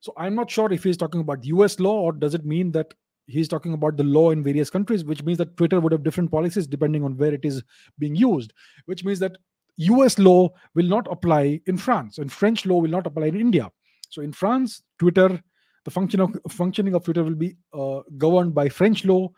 So 0.00 0.12
I'm 0.16 0.34
not 0.34 0.50
sure 0.50 0.72
if 0.72 0.82
he's 0.82 0.96
talking 0.96 1.20
about 1.20 1.44
US 1.44 1.78
law 1.78 2.00
or 2.00 2.12
does 2.12 2.34
it 2.34 2.44
mean 2.44 2.72
that 2.72 2.92
he's 3.26 3.48
talking 3.48 3.72
about 3.72 3.96
the 3.96 4.04
law 4.04 4.30
in 4.30 4.42
various 4.42 4.68
countries, 4.68 5.04
which 5.04 5.22
means 5.22 5.38
that 5.38 5.56
Twitter 5.56 5.78
would 5.78 5.92
have 5.92 6.02
different 6.02 6.30
policies 6.30 6.66
depending 6.66 7.04
on 7.04 7.16
where 7.16 7.32
it 7.32 7.44
is 7.44 7.62
being 7.98 8.16
used, 8.16 8.52
which 8.86 9.04
means 9.04 9.20
that 9.20 9.36
US 9.76 10.18
law 10.18 10.50
will 10.74 10.86
not 10.86 11.06
apply 11.10 11.60
in 11.66 11.78
France, 11.78 12.18
and 12.18 12.32
French 12.32 12.66
law 12.66 12.78
will 12.78 12.90
not 12.90 13.06
apply 13.06 13.26
in 13.26 13.40
India. 13.40 13.70
So 14.10 14.22
in 14.22 14.32
France, 14.32 14.82
Twitter, 14.98 15.40
the 15.84 15.90
function 15.90 16.20
of, 16.20 16.36
functioning 16.48 16.94
of 16.94 17.04
Twitter 17.04 17.24
will 17.24 17.34
be 17.34 17.56
uh, 17.72 18.00
governed 18.16 18.54
by 18.54 18.68
French 18.68 19.04
law. 19.04 19.30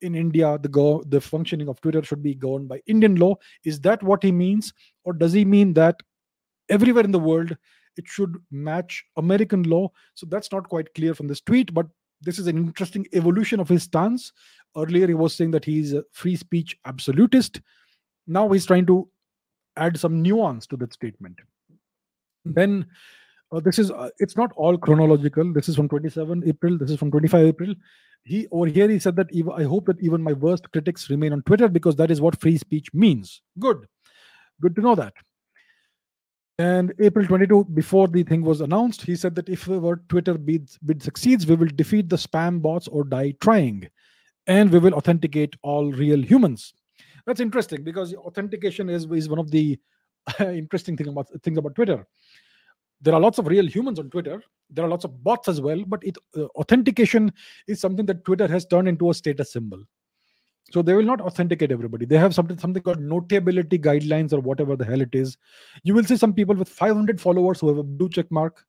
In 0.00 0.16
India, 0.16 0.58
the 0.60 0.68
go, 0.68 1.04
the 1.06 1.20
functioning 1.20 1.68
of 1.68 1.80
Twitter 1.80 2.02
should 2.02 2.24
be 2.24 2.34
governed 2.34 2.68
by 2.68 2.80
Indian 2.86 3.14
law. 3.16 3.36
Is 3.64 3.80
that 3.82 4.02
what 4.02 4.22
he 4.22 4.32
means, 4.32 4.72
or 5.04 5.12
does 5.12 5.32
he 5.32 5.44
mean 5.44 5.74
that 5.74 6.00
everywhere 6.68 7.04
in 7.04 7.12
the 7.12 7.20
world 7.20 7.56
it 7.96 8.08
should 8.08 8.36
match 8.50 9.04
American 9.16 9.62
law? 9.62 9.92
So 10.14 10.26
that's 10.26 10.50
not 10.50 10.68
quite 10.68 10.92
clear 10.94 11.14
from 11.14 11.28
this 11.28 11.40
tweet, 11.40 11.72
but 11.72 11.86
this 12.20 12.40
is 12.40 12.48
an 12.48 12.58
interesting 12.58 13.06
evolution 13.12 13.60
of 13.60 13.68
his 13.68 13.84
stance. 13.84 14.32
Earlier, 14.76 15.06
he 15.06 15.14
was 15.14 15.36
saying 15.36 15.52
that 15.52 15.64
he's 15.64 15.92
a 15.92 16.02
free 16.10 16.34
speech 16.34 16.76
absolutist. 16.84 17.60
Now 18.26 18.48
he's 18.48 18.66
trying 18.66 18.86
to 18.86 19.08
add 19.76 19.98
some 19.98 20.20
nuance 20.20 20.66
to 20.66 20.76
that 20.78 20.92
statement. 20.92 21.38
Then 22.44 22.86
uh, 23.52 23.60
this 23.60 23.78
is 23.78 23.90
uh, 23.90 24.08
it's 24.18 24.36
not 24.36 24.52
all 24.56 24.78
chronological. 24.78 25.52
This 25.52 25.68
is 25.68 25.76
from 25.76 25.88
27 25.88 26.42
April. 26.46 26.78
This 26.78 26.90
is 26.90 26.98
from 26.98 27.10
25 27.10 27.46
April. 27.46 27.74
He 28.24 28.46
over 28.50 28.66
here 28.66 28.88
he 28.88 28.98
said 28.98 29.16
that 29.16 29.32
even, 29.32 29.52
I 29.52 29.64
hope 29.64 29.86
that 29.86 30.00
even 30.00 30.22
my 30.22 30.32
worst 30.32 30.70
critics 30.72 31.10
remain 31.10 31.32
on 31.32 31.42
Twitter 31.42 31.68
because 31.68 31.96
that 31.96 32.10
is 32.10 32.20
what 32.20 32.40
free 32.40 32.56
speech 32.56 32.88
means. 32.94 33.42
Good, 33.58 33.86
good 34.60 34.74
to 34.76 34.80
know 34.80 34.94
that. 34.94 35.14
And 36.58 36.92
April 37.00 37.26
22, 37.26 37.64
before 37.74 38.08
the 38.08 38.22
thing 38.22 38.42
was 38.42 38.60
announced, 38.60 39.02
he 39.02 39.16
said 39.16 39.34
that 39.34 39.48
if 39.48 39.68
our 39.68 39.96
Twitter 40.08 40.34
bid, 40.34 40.70
bid 40.84 41.02
succeeds, 41.02 41.46
we 41.46 41.56
will 41.56 41.70
defeat 41.74 42.08
the 42.08 42.16
spam 42.16 42.62
bots 42.62 42.88
or 42.88 43.04
die 43.04 43.34
trying, 43.40 43.88
and 44.46 44.70
we 44.70 44.78
will 44.78 44.94
authenticate 44.94 45.56
all 45.62 45.90
real 45.90 46.22
humans. 46.22 46.74
That's 47.26 47.40
interesting 47.40 47.82
because 47.82 48.14
authentication 48.14 48.88
is, 48.88 49.10
is 49.10 49.28
one 49.28 49.38
of 49.38 49.50
the 49.50 49.78
interesting 50.40 50.96
thing 50.96 51.08
about 51.08 51.28
things 51.42 51.58
about 51.58 51.74
Twitter. 51.74 52.06
There 53.02 53.14
are 53.14 53.20
lots 53.20 53.38
of 53.38 53.46
real 53.46 53.66
humans 53.66 53.98
on 53.98 54.10
Twitter. 54.10 54.42
There 54.70 54.84
are 54.84 54.88
lots 54.88 55.04
of 55.04 55.22
bots 55.22 55.48
as 55.48 55.60
well, 55.60 55.82
but 55.86 56.02
it 56.04 56.16
uh, 56.36 56.44
authentication 56.56 57.32
is 57.66 57.80
something 57.80 58.06
that 58.06 58.24
Twitter 58.24 58.46
has 58.48 58.64
turned 58.64 58.88
into 58.88 59.10
a 59.10 59.14
status 59.14 59.52
symbol. 59.52 59.82
So 60.70 60.80
they 60.80 60.94
will 60.94 61.02
not 61.02 61.20
authenticate 61.20 61.72
everybody. 61.72 62.06
They 62.06 62.16
have 62.16 62.34
something 62.34 62.58
something 62.58 62.82
called 62.82 63.00
notability 63.00 63.78
guidelines 63.78 64.32
or 64.32 64.40
whatever 64.40 64.76
the 64.76 64.84
hell 64.84 65.00
it 65.00 65.14
is. 65.14 65.36
You 65.82 65.94
will 65.94 66.04
see 66.04 66.16
some 66.16 66.32
people 66.32 66.54
with 66.54 66.68
500 66.68 67.20
followers 67.20 67.60
who 67.60 67.68
have 67.68 67.78
a 67.78 67.82
blue 67.82 68.08
check 68.08 68.30
mark, 68.30 68.64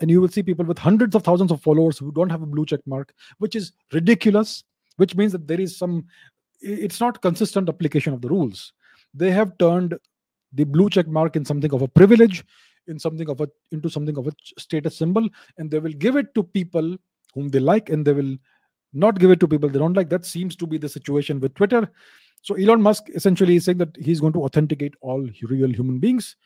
and 0.00 0.10
you 0.10 0.20
will 0.20 0.28
see 0.28 0.42
people 0.42 0.64
with 0.64 0.78
hundreds 0.78 1.14
of 1.14 1.24
thousands 1.24 1.50
of 1.50 1.62
followers 1.62 1.98
who 1.98 2.12
don't 2.12 2.30
have 2.30 2.42
a 2.42 2.46
blue 2.46 2.66
check 2.66 2.80
mark, 2.86 3.14
which 3.38 3.56
is 3.56 3.72
ridiculous. 3.92 4.64
Which 4.96 5.16
means 5.16 5.32
that 5.32 5.48
there 5.48 5.60
is 5.60 5.78
some 5.78 6.04
it's 6.60 7.00
not 7.00 7.22
consistent 7.22 7.70
application 7.70 8.12
of 8.12 8.20
the 8.20 8.28
rules 8.28 8.74
they 9.14 9.30
have 9.30 9.56
turned 9.58 9.98
the 10.52 10.64
blue 10.64 10.90
check 10.90 11.06
mark 11.06 11.36
in 11.36 11.44
something 11.44 11.72
of 11.72 11.82
a 11.82 11.88
privilege 11.88 12.44
in 12.86 12.98
something 12.98 13.28
of 13.28 13.40
a 13.40 13.48
into 13.72 13.88
something 13.88 14.16
of 14.16 14.26
a 14.26 14.32
status 14.58 14.96
symbol 14.96 15.28
and 15.58 15.70
they 15.70 15.78
will 15.78 15.92
give 15.92 16.16
it 16.16 16.34
to 16.34 16.42
people 16.42 16.96
whom 17.34 17.48
they 17.48 17.60
like 17.60 17.90
and 17.90 18.06
they 18.06 18.12
will 18.12 18.36
not 18.92 19.18
give 19.18 19.30
it 19.30 19.38
to 19.40 19.48
people 19.48 19.68
they 19.68 19.78
don't 19.78 19.96
like. 19.96 20.08
That 20.08 20.26
seems 20.26 20.56
to 20.56 20.66
be 20.66 20.78
the 20.78 20.88
situation 20.88 21.40
with 21.40 21.54
twitter. 21.54 21.88
So 22.42 22.54
elon 22.54 22.82
musk 22.82 23.04
essentially 23.14 23.56
is 23.56 23.64
saying 23.64 23.78
that 23.78 23.96
he's 23.96 24.20
going 24.20 24.32
to 24.32 24.44
authenticate 24.44 24.94
all 25.00 25.28
real 25.42 25.70
human 25.70 25.98
beings. 25.98 26.36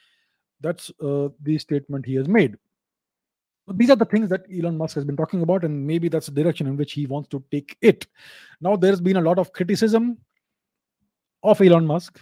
That's 0.60 0.90
uh, 1.02 1.28
the 1.42 1.58
statement 1.58 2.06
he 2.06 2.14
has 2.14 2.28
made. 2.28 2.56
These 3.72 3.90
are 3.90 3.96
the 3.96 4.04
things 4.04 4.28
that 4.28 4.44
Elon 4.54 4.76
Musk 4.76 4.94
has 4.94 5.04
been 5.04 5.16
talking 5.16 5.42
about, 5.42 5.64
and 5.64 5.86
maybe 5.86 6.08
that's 6.08 6.26
the 6.26 6.42
direction 6.42 6.66
in 6.66 6.76
which 6.76 6.92
he 6.92 7.06
wants 7.06 7.28
to 7.30 7.42
take 7.50 7.76
it. 7.80 8.06
Now, 8.60 8.76
there's 8.76 9.00
been 9.00 9.16
a 9.16 9.22
lot 9.22 9.38
of 9.38 9.52
criticism 9.52 10.18
of 11.42 11.60
Elon 11.60 11.86
Musk 11.86 12.20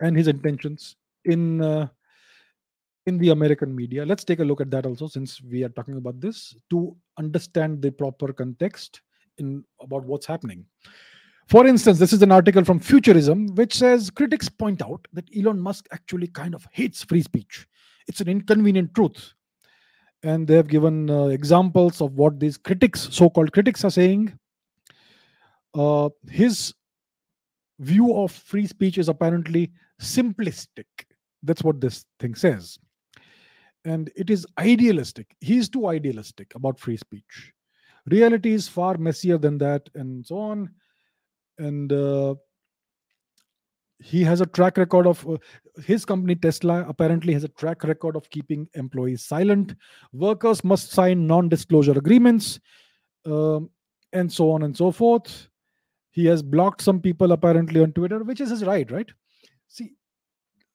and 0.00 0.16
his 0.16 0.26
intentions 0.26 0.96
in 1.24 1.62
uh, 1.62 1.88
in 3.06 3.18
the 3.18 3.30
American 3.30 3.74
media. 3.74 4.06
Let's 4.06 4.24
take 4.24 4.40
a 4.40 4.44
look 4.44 4.60
at 4.60 4.70
that 4.70 4.86
also, 4.86 5.06
since 5.08 5.42
we 5.42 5.64
are 5.64 5.68
talking 5.70 5.96
about 5.96 6.20
this, 6.20 6.54
to 6.70 6.96
understand 7.18 7.82
the 7.82 7.90
proper 7.90 8.32
context 8.32 9.02
in 9.38 9.64
about 9.80 10.04
what's 10.04 10.26
happening. 10.26 10.64
For 11.48 11.66
instance, 11.66 11.98
this 11.98 12.12
is 12.12 12.22
an 12.22 12.32
article 12.32 12.64
from 12.64 12.78
Futurism 12.78 13.54
which 13.54 13.74
says 13.74 14.10
critics 14.10 14.48
point 14.48 14.80
out 14.80 15.06
that 15.12 15.28
Elon 15.36 15.60
Musk 15.60 15.86
actually 15.92 16.28
kind 16.28 16.54
of 16.54 16.66
hates 16.72 17.02
free 17.02 17.22
speech. 17.22 17.66
It's 18.06 18.20
an 18.20 18.28
inconvenient 18.28 18.94
truth 18.94 19.34
and 20.22 20.46
they 20.46 20.54
have 20.54 20.68
given 20.68 21.10
uh, 21.10 21.26
examples 21.26 22.00
of 22.00 22.12
what 22.14 22.38
these 22.38 22.56
critics, 22.56 23.08
so-called 23.10 23.52
critics, 23.52 23.84
are 23.84 23.90
saying. 23.90 24.38
Uh, 25.74 26.10
his 26.30 26.74
view 27.80 28.14
of 28.16 28.30
free 28.30 28.66
speech 28.66 28.98
is 28.98 29.08
apparently 29.08 29.72
simplistic. 30.00 30.86
That's 31.42 31.62
what 31.62 31.80
this 31.80 32.04
thing 32.20 32.34
says. 32.34 32.78
And 33.84 34.10
it 34.16 34.30
is 34.30 34.46
idealistic. 34.58 35.34
He's 35.40 35.68
too 35.68 35.88
idealistic 35.88 36.54
about 36.54 36.78
free 36.78 36.96
speech. 36.96 37.52
Reality 38.06 38.52
is 38.52 38.68
far 38.68 38.96
messier 38.96 39.38
than 39.38 39.58
that, 39.58 39.88
and 39.94 40.26
so 40.26 40.38
on. 40.38 40.70
And 41.58 41.92
uh, 41.92 42.34
he 44.02 44.24
has 44.24 44.40
a 44.40 44.46
track 44.46 44.76
record 44.76 45.06
of 45.06 45.26
uh, 45.28 45.36
his 45.84 46.04
company 46.04 46.34
tesla 46.34 46.84
apparently 46.88 47.32
has 47.32 47.44
a 47.44 47.48
track 47.48 47.84
record 47.84 48.16
of 48.16 48.28
keeping 48.30 48.68
employees 48.74 49.24
silent 49.24 49.74
workers 50.12 50.64
must 50.64 50.90
sign 50.90 51.26
non-disclosure 51.26 51.96
agreements 51.96 52.58
um, 53.26 53.70
and 54.12 54.30
so 54.30 54.50
on 54.50 54.64
and 54.64 54.76
so 54.76 54.90
forth 54.90 55.48
he 56.10 56.26
has 56.26 56.42
blocked 56.42 56.82
some 56.82 57.00
people 57.00 57.32
apparently 57.32 57.80
on 57.80 57.92
twitter 57.92 58.22
which 58.24 58.40
is 58.40 58.50
his 58.50 58.64
right 58.64 58.90
right 58.90 59.10
see 59.68 59.92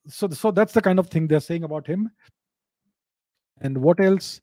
so 0.07 0.29
so 0.29 0.49
that's 0.49 0.73
the 0.73 0.81
kind 0.81 0.99
of 0.99 1.07
thing 1.09 1.27
they're 1.27 1.39
saying 1.39 1.63
about 1.63 1.85
him 1.85 2.09
and 3.61 3.77
what 3.77 3.99
else 3.99 4.41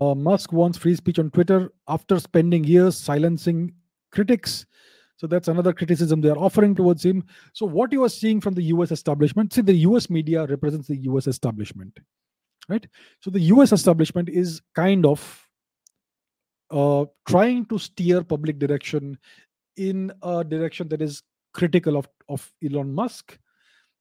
uh, 0.00 0.14
musk 0.14 0.52
wants 0.52 0.78
free 0.78 0.94
speech 0.94 1.18
on 1.18 1.30
twitter 1.30 1.70
after 1.88 2.18
spending 2.18 2.64
years 2.64 2.96
silencing 2.96 3.72
critics 4.10 4.66
so 5.22 5.28
that's 5.28 5.46
another 5.46 5.72
criticism 5.72 6.20
they 6.20 6.30
are 6.30 6.36
offering 6.36 6.74
towards 6.74 7.04
him. 7.04 7.22
So 7.52 7.64
what 7.64 7.92
you 7.92 8.02
are 8.02 8.08
seeing 8.08 8.40
from 8.40 8.54
the 8.54 8.64
US 8.74 8.90
establishment, 8.90 9.52
see 9.52 9.60
the 9.60 9.86
US 9.86 10.10
media 10.10 10.46
represents 10.46 10.88
the 10.88 10.96
US 11.02 11.28
establishment, 11.28 11.96
right? 12.68 12.84
So 13.20 13.30
the 13.30 13.38
US 13.54 13.70
establishment 13.70 14.28
is 14.28 14.60
kind 14.74 15.06
of 15.06 15.48
uh, 16.72 17.04
trying 17.28 17.66
to 17.66 17.78
steer 17.78 18.24
public 18.24 18.58
direction 18.58 19.16
in 19.76 20.12
a 20.22 20.42
direction 20.42 20.88
that 20.88 21.00
is 21.00 21.22
critical 21.54 21.96
of, 21.96 22.08
of 22.28 22.52
Elon 22.64 22.92
Musk. 22.92 23.38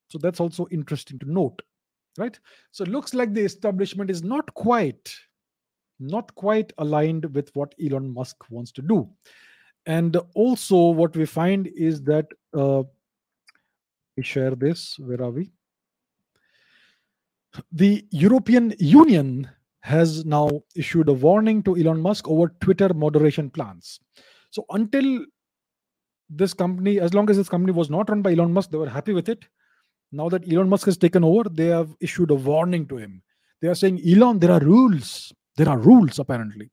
So 0.07 0.17
that's 0.17 0.39
also 0.39 0.65
interesting 0.71 1.19
to 1.19 1.31
note, 1.31 1.61
right? 2.17 2.39
So 2.71 2.83
it 2.83 2.89
looks 2.89 3.13
like 3.13 3.33
the 3.33 3.43
establishment 3.43 4.09
is 4.09 4.23
not 4.23 4.53
quite, 4.53 5.13
not 5.99 6.33
quite 6.35 6.73
aligned 6.77 7.33
with 7.33 7.49
what 7.55 7.75
Elon 7.83 8.13
Musk 8.13 8.49
wants 8.49 8.71
to 8.73 8.81
do. 8.81 9.09
And 9.85 10.17
also 10.35 10.77
what 10.77 11.15
we 11.15 11.25
find 11.25 11.67
is 11.75 12.03
that 12.03 12.27
uh, 12.53 12.83
we 14.15 14.23
share 14.23 14.51
this. 14.51 14.97
Where 14.99 15.21
are 15.21 15.31
we? 15.31 15.51
The 17.71 18.05
european 18.11 18.73
union 18.79 19.49
has 19.81 20.25
now 20.25 20.61
issued 20.75 21.09
a 21.09 21.13
warning 21.13 21.63
to 21.63 21.75
elon 21.75 21.99
musk 21.99 22.27
over 22.27 22.53
twitter 22.61 22.93
moderation 22.93 23.49
plans. 23.49 23.99
So 24.51 24.65
until 24.69 25.25
this 26.29 26.53
company 26.53 26.99
as 26.99 27.13
long 27.13 27.29
as 27.29 27.37
this 27.37 27.49
company 27.49 27.73
was 27.73 27.89
not 27.89 28.09
run 28.09 28.21
by 28.21 28.31
elon 28.31 28.53
musk 28.53 28.71
they 28.71 28.77
were 28.77 28.89
happy 28.89 29.11
with 29.11 29.27
it 29.27 29.45
now 30.11 30.29
that 30.29 30.51
elon 30.51 30.69
musk 30.69 30.85
has 30.85 30.97
taken 30.97 31.23
over 31.23 31.49
they 31.49 31.67
have 31.67 31.95
issued 31.99 32.31
a 32.31 32.35
warning 32.35 32.87
to 32.87 32.97
him 32.97 33.21
they 33.61 33.67
are 33.67 33.75
saying 33.75 34.01
elon 34.07 34.39
there 34.39 34.51
are 34.51 34.59
rules 34.59 35.33
there 35.57 35.69
are 35.69 35.77
rules 35.77 36.19
apparently 36.19 36.69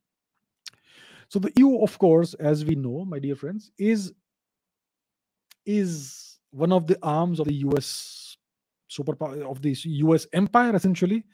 so 1.29 1.39
the 1.39 1.53
EU, 1.57 1.83
of 1.83 1.99
course, 1.99 2.35
as 2.35 2.65
we 2.65 2.75
know, 2.75 3.05
my 3.05 3.19
dear 3.19 3.37
friends, 3.37 3.71
is 3.79 4.13
is 5.67 6.39
one 6.51 6.73
of 6.73 6.87
the 6.87 6.99
arms 7.03 7.41
of 7.41 7.47
the 7.47 7.57
US 7.67 8.37
superpower 8.91 9.43
of 9.43 9.61
the 9.61 9.77
US 9.85 10.27
empire. 10.33 10.75
Essentially, 10.75 11.25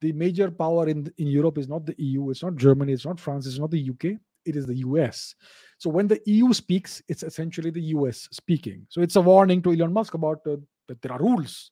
the 0.00 0.12
major 0.12 0.50
power 0.50 0.88
in 0.88 1.12
in 1.18 1.28
Europe 1.28 1.58
is 1.58 1.68
not 1.68 1.86
the 1.86 1.94
EU, 1.98 2.30
it's 2.30 2.42
not 2.42 2.56
Germany, 2.56 2.92
it's 2.92 3.06
not 3.06 3.20
France, 3.20 3.46
it's 3.46 3.60
not 3.60 3.70
the 3.70 3.90
UK, 3.90 4.18
it 4.44 4.56
is 4.56 4.66
the 4.66 4.78
US. 4.78 5.36
So 5.78 5.88
when 5.88 6.08
the 6.08 6.20
EU 6.26 6.52
speaks, 6.52 7.00
it's 7.08 7.22
essentially 7.22 7.70
the 7.70 7.94
US 7.96 8.28
speaking. 8.32 8.84
So 8.88 9.00
it's 9.00 9.16
a 9.16 9.20
warning 9.20 9.62
to 9.62 9.72
Elon 9.72 9.92
Musk 9.92 10.14
about 10.14 10.40
uh, 10.44 10.56
that 10.90 11.00
there 11.02 11.12
are 11.12 11.20
rules. 11.20 11.70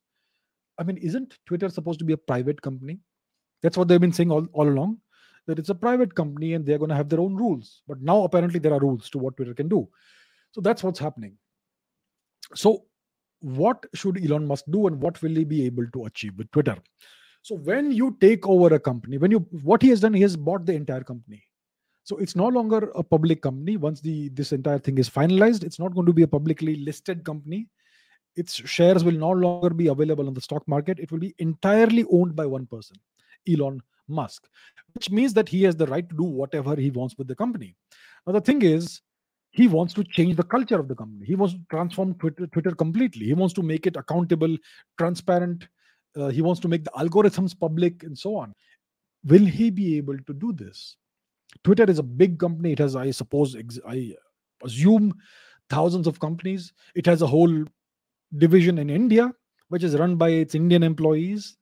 I 0.78 0.84
mean, 0.84 0.96
isn't 0.96 1.38
Twitter 1.44 1.68
supposed 1.68 1.98
to 1.98 2.04
be 2.04 2.12
a 2.12 2.16
private 2.16 2.62
company? 2.62 3.00
That's 3.62 3.76
what 3.76 3.88
they've 3.88 4.00
been 4.00 4.12
saying 4.12 4.30
all, 4.30 4.46
all 4.52 4.68
along 4.68 4.98
that 5.48 5.58
it's 5.58 5.70
a 5.70 5.74
private 5.74 6.14
company 6.14 6.54
and 6.54 6.64
they're 6.64 6.78
going 6.78 6.90
to 6.90 6.94
have 6.94 7.08
their 7.08 7.20
own 7.20 7.34
rules. 7.34 7.82
But 7.88 8.00
now 8.00 8.22
apparently 8.22 8.60
there 8.60 8.72
are 8.72 8.78
rules 8.78 9.10
to 9.10 9.18
what 9.18 9.36
Twitter 9.36 9.54
can 9.54 9.68
do. 9.68 9.88
So 10.52 10.60
that's 10.60 10.84
what's 10.84 11.00
happening. 11.00 11.36
So, 12.54 12.84
what 13.40 13.84
should 13.94 14.22
Elon 14.24 14.46
Musk 14.46 14.64
do 14.70 14.86
and 14.86 15.00
what 15.00 15.20
will 15.22 15.34
he 15.34 15.44
be 15.44 15.64
able 15.66 15.86
to 15.92 16.06
achieve 16.06 16.36
with 16.36 16.50
Twitter? 16.50 16.76
So, 17.42 17.56
when 17.56 17.92
you 17.92 18.16
take 18.20 18.46
over 18.46 18.74
a 18.74 18.80
company, 18.80 19.18
when 19.18 19.30
you 19.30 19.40
what 19.62 19.82
he 19.82 19.90
has 19.90 20.00
done, 20.00 20.14
he 20.14 20.22
has 20.22 20.36
bought 20.36 20.66
the 20.66 20.74
entire 20.74 21.04
company. 21.04 21.42
So 22.08 22.16
it's 22.16 22.34
no 22.34 22.46
longer 22.46 22.90
a 22.94 23.02
public 23.02 23.42
company. 23.42 23.76
Once 23.76 24.00
the 24.00 24.30
this 24.30 24.52
entire 24.52 24.78
thing 24.78 24.96
is 24.96 25.10
finalized, 25.10 25.62
it's 25.62 25.78
not 25.78 25.94
going 25.94 26.06
to 26.06 26.14
be 26.14 26.22
a 26.22 26.26
publicly 26.36 26.76
listed 26.76 27.22
company. 27.22 27.68
Its 28.38 28.54
shares 28.76 29.02
will 29.02 29.18
no 29.26 29.30
longer 29.30 29.70
be 29.70 29.88
available 29.88 30.28
on 30.28 30.34
the 30.34 30.40
stock 30.40 30.66
market. 30.68 30.98
It 31.00 31.10
will 31.12 31.18
be 31.18 31.34
entirely 31.38 32.04
owned 32.10 32.34
by 32.36 32.46
one 32.46 32.66
person, 32.66 32.96
Elon 33.50 33.82
Musk, 34.06 34.46
which 34.94 35.10
means 35.10 35.34
that 35.34 35.48
he 35.48 35.64
has 35.64 35.76
the 35.76 35.86
right 35.86 36.08
to 36.08 36.16
do 36.16 36.22
whatever 36.22 36.76
he 36.76 36.90
wants 36.90 37.18
with 37.18 37.28
the 37.28 37.34
company. 37.34 37.74
Now, 38.26 38.32
the 38.32 38.40
thing 38.40 38.62
is, 38.62 39.00
he 39.50 39.66
wants 39.66 39.94
to 39.94 40.04
change 40.04 40.36
the 40.36 40.44
culture 40.44 40.78
of 40.78 40.88
the 40.88 40.94
company. 40.94 41.26
He 41.26 41.34
wants 41.34 41.54
to 41.54 41.60
transform 41.70 42.14
Twitter, 42.14 42.46
Twitter 42.46 42.72
completely. 42.72 43.26
He 43.26 43.34
wants 43.34 43.54
to 43.54 43.62
make 43.62 43.86
it 43.86 43.96
accountable, 43.96 44.56
transparent. 44.98 45.66
Uh, 46.16 46.28
he 46.28 46.42
wants 46.42 46.60
to 46.60 46.68
make 46.68 46.84
the 46.84 46.90
algorithms 46.90 47.58
public 47.58 48.02
and 48.02 48.16
so 48.16 48.36
on. 48.36 48.54
Will 49.24 49.44
he 49.44 49.70
be 49.70 49.96
able 49.96 50.18
to 50.28 50.32
do 50.32 50.52
this? 50.52 50.96
Twitter 51.64 51.90
is 51.90 51.98
a 51.98 52.02
big 52.02 52.38
company. 52.38 52.72
It 52.72 52.78
has, 52.78 52.94
I 52.94 53.10
suppose, 53.10 53.56
ex- 53.56 53.80
I 53.88 54.14
assume, 54.62 55.14
thousands 55.70 56.06
of 56.06 56.20
companies. 56.20 56.72
It 56.94 57.06
has 57.06 57.22
a 57.22 57.26
whole 57.26 57.64
division 58.36 58.78
in 58.78 58.90
India, 58.90 59.32
which 59.68 59.84
is 59.84 59.96
run 59.96 60.16
by 60.16 60.30
its 60.30 60.54
Indian 60.54 60.82
employees. 60.82 61.56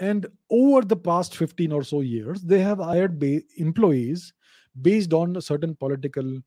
And 0.00 0.26
over 0.50 0.82
the 0.82 0.96
past 0.96 1.36
15 1.36 1.72
or 1.72 1.82
so 1.82 2.00
years, 2.00 2.42
they 2.42 2.60
have 2.60 2.78
hired 2.78 3.18
ba- 3.18 3.42
employees 3.56 4.32
based 4.80 5.12
on 5.12 5.40
certain 5.40 5.74
political 5.74 6.38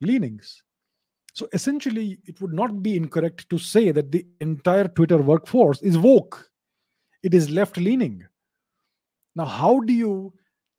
leanings. 0.00 0.62
So 1.34 1.48
essentially, 1.54 2.18
it 2.26 2.40
would 2.42 2.52
not 2.52 2.82
be 2.82 2.96
incorrect 2.96 3.48
to 3.48 3.58
say 3.58 3.90
that 3.92 4.12
the 4.12 4.26
entire 4.40 4.88
Twitter 4.88 5.16
workforce 5.16 5.80
is 5.80 5.96
woke, 5.96 6.50
it 7.22 7.32
is 7.32 7.48
left 7.48 7.78
leaning. 7.78 8.26
Now, 9.34 9.46
how 9.46 9.80
do 9.80 9.94
you 9.94 10.34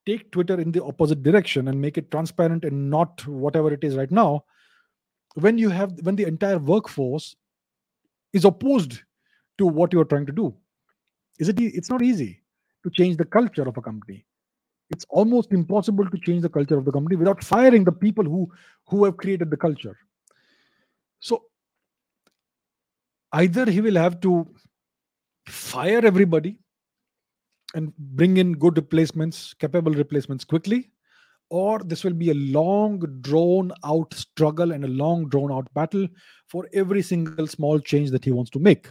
take 0.06 0.32
Twitter 0.32 0.60
in 0.60 0.72
the 0.72 0.84
opposite 0.84 1.24
direction 1.24 1.70
and 1.70 1.82
make 1.82 1.98
it 1.98 2.12
transparent 2.12 2.66
and 2.66 2.90
not 2.90 3.26
whatever 3.26 3.74
it 3.74 3.84
is 3.84 3.96
right 3.96 4.12
now 4.12 4.44
when 5.36 5.58
you 5.58 5.70
have 5.70 5.94
when 6.02 6.16
the 6.16 6.26
entire 6.26 6.60
workforce 6.60 7.36
is 8.34 8.46
opposed 8.46 9.02
to 9.58 9.66
what 9.68 9.94
you're 9.94 10.06
trying 10.06 10.26
to 10.26 10.32
do? 10.32 10.54
Is 11.40 11.50
it? 11.50 11.60
It's 11.60 11.90
not 11.90 12.02
easy 12.02 12.42
to 12.84 12.90
change 12.90 13.18
the 13.18 13.26
culture 13.26 13.68
of 13.68 13.78
a 13.78 13.82
company. 13.82 14.26
It's 14.90 15.06
almost 15.10 15.52
impossible 15.52 16.10
to 16.10 16.18
change 16.18 16.42
the 16.42 16.50
culture 16.50 16.78
of 16.78 16.86
the 16.86 16.92
company 16.92 17.16
without 17.16 17.44
firing 17.44 17.84
the 17.84 17.92
people 17.92 18.24
who 18.24 18.52
who 18.88 19.06
have 19.06 19.18
created 19.18 19.50
the 19.50 19.58
culture. 19.58 19.98
So 21.20 21.46
either 23.32 23.70
he 23.70 23.82
will 23.82 23.96
have 23.96 24.20
to 24.22 24.48
fire 25.48 26.06
everybody 26.06 26.58
and 27.76 27.96
bring 27.98 28.38
in 28.38 28.54
good 28.54 28.78
replacements, 28.78 29.54
capable 29.56 29.92
replacements 29.92 30.44
quickly, 30.44 30.92
or 31.54 31.78
this 31.86 32.04
will 32.04 32.14
be 32.14 32.32
a 32.32 32.34
long 32.34 32.98
drawn 33.22 33.72
out 33.86 34.12
struggle 34.16 34.72
and 34.72 34.84
a 34.84 34.88
long 34.88 35.30
drawn 35.30 35.52
out 35.52 35.72
battle 35.76 36.08
for 36.48 36.68
every 36.74 37.04
single 37.04 37.46
small 37.46 37.80
change 37.80 38.10
that 38.10 38.26
he 38.26 38.32
wants 38.32 38.50
to 38.50 38.58
make. 38.58 38.88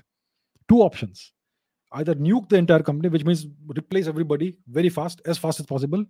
Two 0.69 0.81
options 0.81 1.33
either 1.95 2.15
nuke 2.15 2.49
the 2.49 2.57
entire 2.57 2.85
company, 2.85 3.09
which 3.09 3.25
means 3.25 3.49
replace 3.77 4.07
everybody 4.07 4.57
very 4.69 4.89
fast, 4.89 5.21
as 5.27 5.39
fast 5.39 5.59
as 5.59 5.67
possible, 5.67 6.05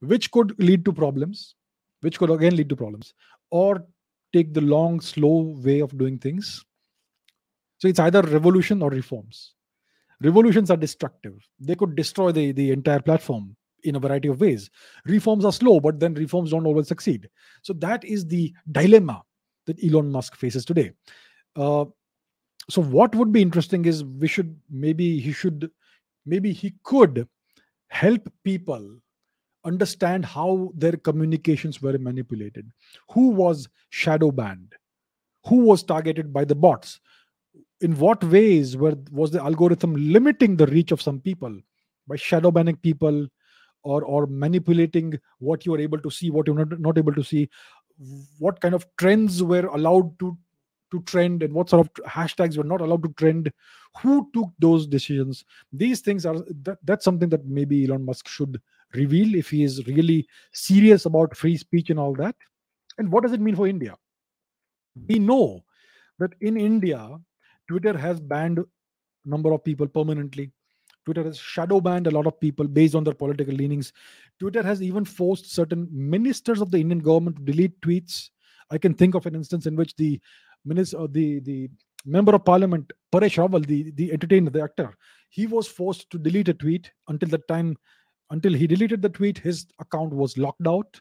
which 0.00 0.30
could 0.30 0.58
lead 0.58 0.86
to 0.86 0.92
problems, 0.92 1.54
which 2.00 2.18
could 2.18 2.30
again 2.30 2.56
lead 2.56 2.70
to 2.70 2.76
problems, 2.76 3.12
or 3.50 3.86
take 4.32 4.54
the 4.54 4.62
long, 4.62 5.00
slow 5.00 5.54
way 5.62 5.80
of 5.80 5.96
doing 5.98 6.18
things. 6.18 6.64
So 7.76 7.88
it's 7.88 8.00
either 8.00 8.22
revolution 8.22 8.80
or 8.80 8.88
reforms. 8.88 9.52
Revolutions 10.22 10.70
are 10.70 10.78
destructive. 10.78 11.34
They 11.60 11.74
could 11.74 11.94
destroy 11.94 12.32
the, 12.32 12.52
the 12.52 12.70
entire 12.70 13.00
platform 13.00 13.54
in 13.84 13.96
a 13.96 14.00
variety 14.00 14.28
of 14.28 14.40
ways. 14.40 14.70
Reforms 15.04 15.44
are 15.44 15.52
slow, 15.52 15.80
but 15.80 16.00
then 16.00 16.14
reforms 16.14 16.50
don't 16.50 16.66
always 16.66 16.88
succeed. 16.88 17.28
So 17.62 17.72
that 17.74 18.04
is 18.04 18.26
the 18.26 18.52
dilemma 18.72 19.22
that 19.66 19.82
Elon 19.84 20.10
Musk 20.10 20.36
faces 20.36 20.64
today. 20.64 20.92
Uh, 21.56 21.84
so 22.68 22.82
what 22.82 23.14
would 23.14 23.32
be 23.32 23.42
interesting 23.42 23.84
is 23.84 24.04
we 24.04 24.28
should 24.28 24.56
maybe 24.70 25.18
he 25.18 25.32
should 25.32 25.70
maybe 26.24 26.52
he 26.52 26.74
could 26.84 27.28
help 27.88 28.30
people 28.44 28.96
understand 29.64 30.24
how 30.24 30.72
their 30.74 30.92
communications 30.92 31.82
were 31.82 31.98
manipulated 31.98 32.70
who 33.10 33.28
was 33.28 33.68
shadow 33.90 34.30
banned 34.30 34.74
who 35.46 35.56
was 35.56 35.82
targeted 35.82 36.32
by 36.32 36.44
the 36.44 36.54
bots 36.54 37.00
in 37.80 37.98
what 37.98 38.22
ways 38.24 38.76
were 38.76 38.96
was 39.10 39.30
the 39.30 39.42
algorithm 39.42 39.94
limiting 39.94 40.56
the 40.56 40.66
reach 40.66 40.92
of 40.92 41.02
some 41.02 41.20
people 41.20 41.54
by 42.06 42.16
shadow 42.16 42.50
banning 42.50 42.76
people 42.76 43.26
or 43.82 44.04
or 44.04 44.26
manipulating 44.26 45.18
what 45.38 45.64
you 45.66 45.74
are 45.74 45.80
able 45.80 45.98
to 45.98 46.10
see 46.10 46.30
what 46.30 46.46
you're 46.46 46.64
not, 46.64 46.80
not 46.80 46.98
able 46.98 47.14
to 47.14 47.24
see. 47.24 47.48
What 48.38 48.60
kind 48.60 48.74
of 48.74 48.86
trends 48.96 49.42
were 49.42 49.66
allowed 49.66 50.18
to 50.20 50.36
to 50.90 51.02
trend 51.02 51.42
and 51.42 51.52
what 51.52 51.70
sort 51.70 51.86
of 51.86 52.04
hashtags 52.04 52.56
were 52.56 52.64
not 52.64 52.80
allowed 52.80 53.02
to 53.04 53.12
trend? 53.16 53.52
Who 54.02 54.28
took 54.34 54.50
those 54.58 54.86
decisions? 54.86 55.44
These 55.72 56.00
things 56.00 56.26
are 56.26 56.36
that, 56.62 56.78
that's 56.84 57.04
something 57.04 57.28
that 57.28 57.46
maybe 57.46 57.84
elon 57.84 58.04
musk 58.04 58.28
should 58.28 58.60
reveal 58.94 59.34
if 59.34 59.50
he 59.50 59.62
is 59.62 59.86
really 59.86 60.26
serious 60.52 61.06
about 61.06 61.36
free 61.36 61.56
speech 61.56 61.90
and 61.90 61.98
all 61.98 62.14
that. 62.14 62.34
And 62.98 63.10
what 63.10 63.22
does 63.22 63.32
it 63.32 63.40
mean 63.40 63.56
for 63.56 63.66
india? 63.66 63.96
We 65.08 65.18
know 65.18 65.64
that 66.18 66.34
in 66.40 66.56
india 66.56 67.16
twitter 67.68 67.96
has 67.96 68.20
banned 68.20 68.58
a 68.58 68.64
number 69.24 69.52
of 69.52 69.64
people 69.64 69.86
permanently 69.86 70.52
Twitter 71.10 71.24
has 71.24 71.38
shadow 71.38 71.80
banned 71.80 72.06
a 72.06 72.10
lot 72.12 72.28
of 72.28 72.38
people 72.38 72.68
based 72.68 72.94
on 72.94 73.02
their 73.02 73.14
political 73.14 73.52
leanings. 73.52 73.92
Twitter 74.38 74.62
has 74.62 74.80
even 74.80 75.04
forced 75.04 75.52
certain 75.52 75.88
ministers 75.90 76.60
of 76.60 76.70
the 76.70 76.78
Indian 76.80 77.00
government 77.00 77.36
to 77.36 77.42
delete 77.42 77.80
tweets. 77.80 78.30
I 78.70 78.78
can 78.78 78.94
think 78.94 79.16
of 79.16 79.26
an 79.26 79.34
instance 79.34 79.66
in 79.66 79.74
which 79.74 79.96
the 79.96 80.20
minister, 80.64 81.00
uh, 81.00 81.08
the 81.10 81.40
the 81.40 81.68
member 82.06 82.32
of 82.32 82.44
parliament 82.44 82.92
Paresh 83.12 83.38
Rawal, 83.38 83.66
the 83.66 83.90
the 83.96 84.12
entertainer, 84.12 84.50
the 84.50 84.62
actor, 84.62 84.96
he 85.30 85.48
was 85.48 85.66
forced 85.66 86.08
to 86.10 86.18
delete 86.18 86.48
a 86.48 86.54
tweet 86.54 86.92
until 87.08 87.28
the 87.28 87.38
time 87.48 87.76
until 88.30 88.52
he 88.52 88.68
deleted 88.68 89.02
the 89.02 89.08
tweet, 89.08 89.36
his 89.36 89.66
account 89.80 90.12
was 90.12 90.38
locked 90.38 90.68
out. 90.68 91.00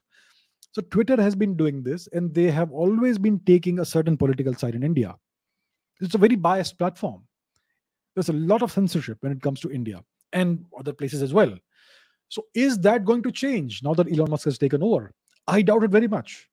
So 0.71 0.81
Twitter 0.81 1.21
has 1.21 1.35
been 1.35 1.55
doing 1.55 1.83
this, 1.83 2.07
and 2.13 2.33
they 2.33 2.49
have 2.49 2.71
always 2.71 3.19
been 3.19 3.39
taking 3.45 3.77
a 3.77 3.85
certain 3.85 4.17
political 4.17 4.55
side 4.55 4.73
in 4.73 4.81
India. 4.81 5.15
It's 6.01 6.15
a 6.15 6.17
very 6.17 6.35
biased 6.35 6.79
platform 6.79 7.28
there's 8.15 8.29
a 8.29 8.33
lot 8.33 8.61
of 8.61 8.71
censorship 8.71 9.17
when 9.21 9.31
it 9.31 9.41
comes 9.41 9.59
to 9.61 9.71
India 9.71 10.03
and 10.33 10.65
other 10.77 10.93
places 10.93 11.21
as 11.21 11.33
well. 11.33 11.57
So, 12.29 12.45
is 12.53 12.77
that 12.79 13.05
going 13.05 13.23
to 13.23 13.31
change 13.31 13.81
now 13.83 13.93
that 13.95 14.11
Elon 14.11 14.29
Musk 14.29 14.45
has 14.45 14.57
taken 14.57 14.83
over? 14.83 15.11
I 15.47 15.61
doubt 15.61 15.83
it 15.83 15.91
very 15.91 16.07
much. 16.07 16.47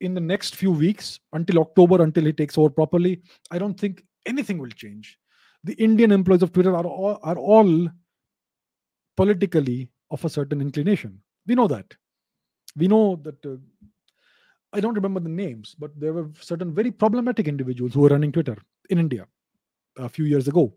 In 0.00 0.14
the 0.14 0.20
next 0.20 0.56
few 0.56 0.70
weeks, 0.70 1.18
until 1.32 1.60
October, 1.60 2.02
until 2.02 2.24
he 2.24 2.32
takes 2.32 2.56
over 2.58 2.70
properly, 2.70 3.22
I 3.50 3.58
don't 3.58 3.78
think 3.78 4.04
anything 4.26 4.58
will 4.58 4.70
change. 4.70 5.18
The 5.64 5.74
Indian 5.74 6.12
employees 6.12 6.42
of 6.42 6.52
Twitter 6.52 6.74
are 6.76 6.84
all, 6.84 7.18
are 7.22 7.38
all 7.38 7.88
politically 9.16 9.88
of 10.10 10.24
a 10.24 10.28
certain 10.28 10.60
inclination. 10.60 11.20
We 11.46 11.54
know 11.54 11.68
that. 11.68 11.94
We 12.76 12.88
know 12.88 13.20
that. 13.22 13.44
Uh, 13.44 13.56
I 14.72 14.80
don't 14.80 14.94
remember 14.94 15.20
the 15.20 15.28
names, 15.28 15.76
but 15.78 15.90
there 15.98 16.12
were 16.14 16.30
certain 16.40 16.74
very 16.74 16.90
problematic 16.90 17.46
individuals 17.46 17.92
who 17.92 18.00
were 18.00 18.08
running 18.08 18.32
Twitter 18.32 18.56
in 18.90 18.98
India 18.98 19.26
a 19.98 20.08
few 20.08 20.24
years 20.24 20.48
ago 20.48 20.72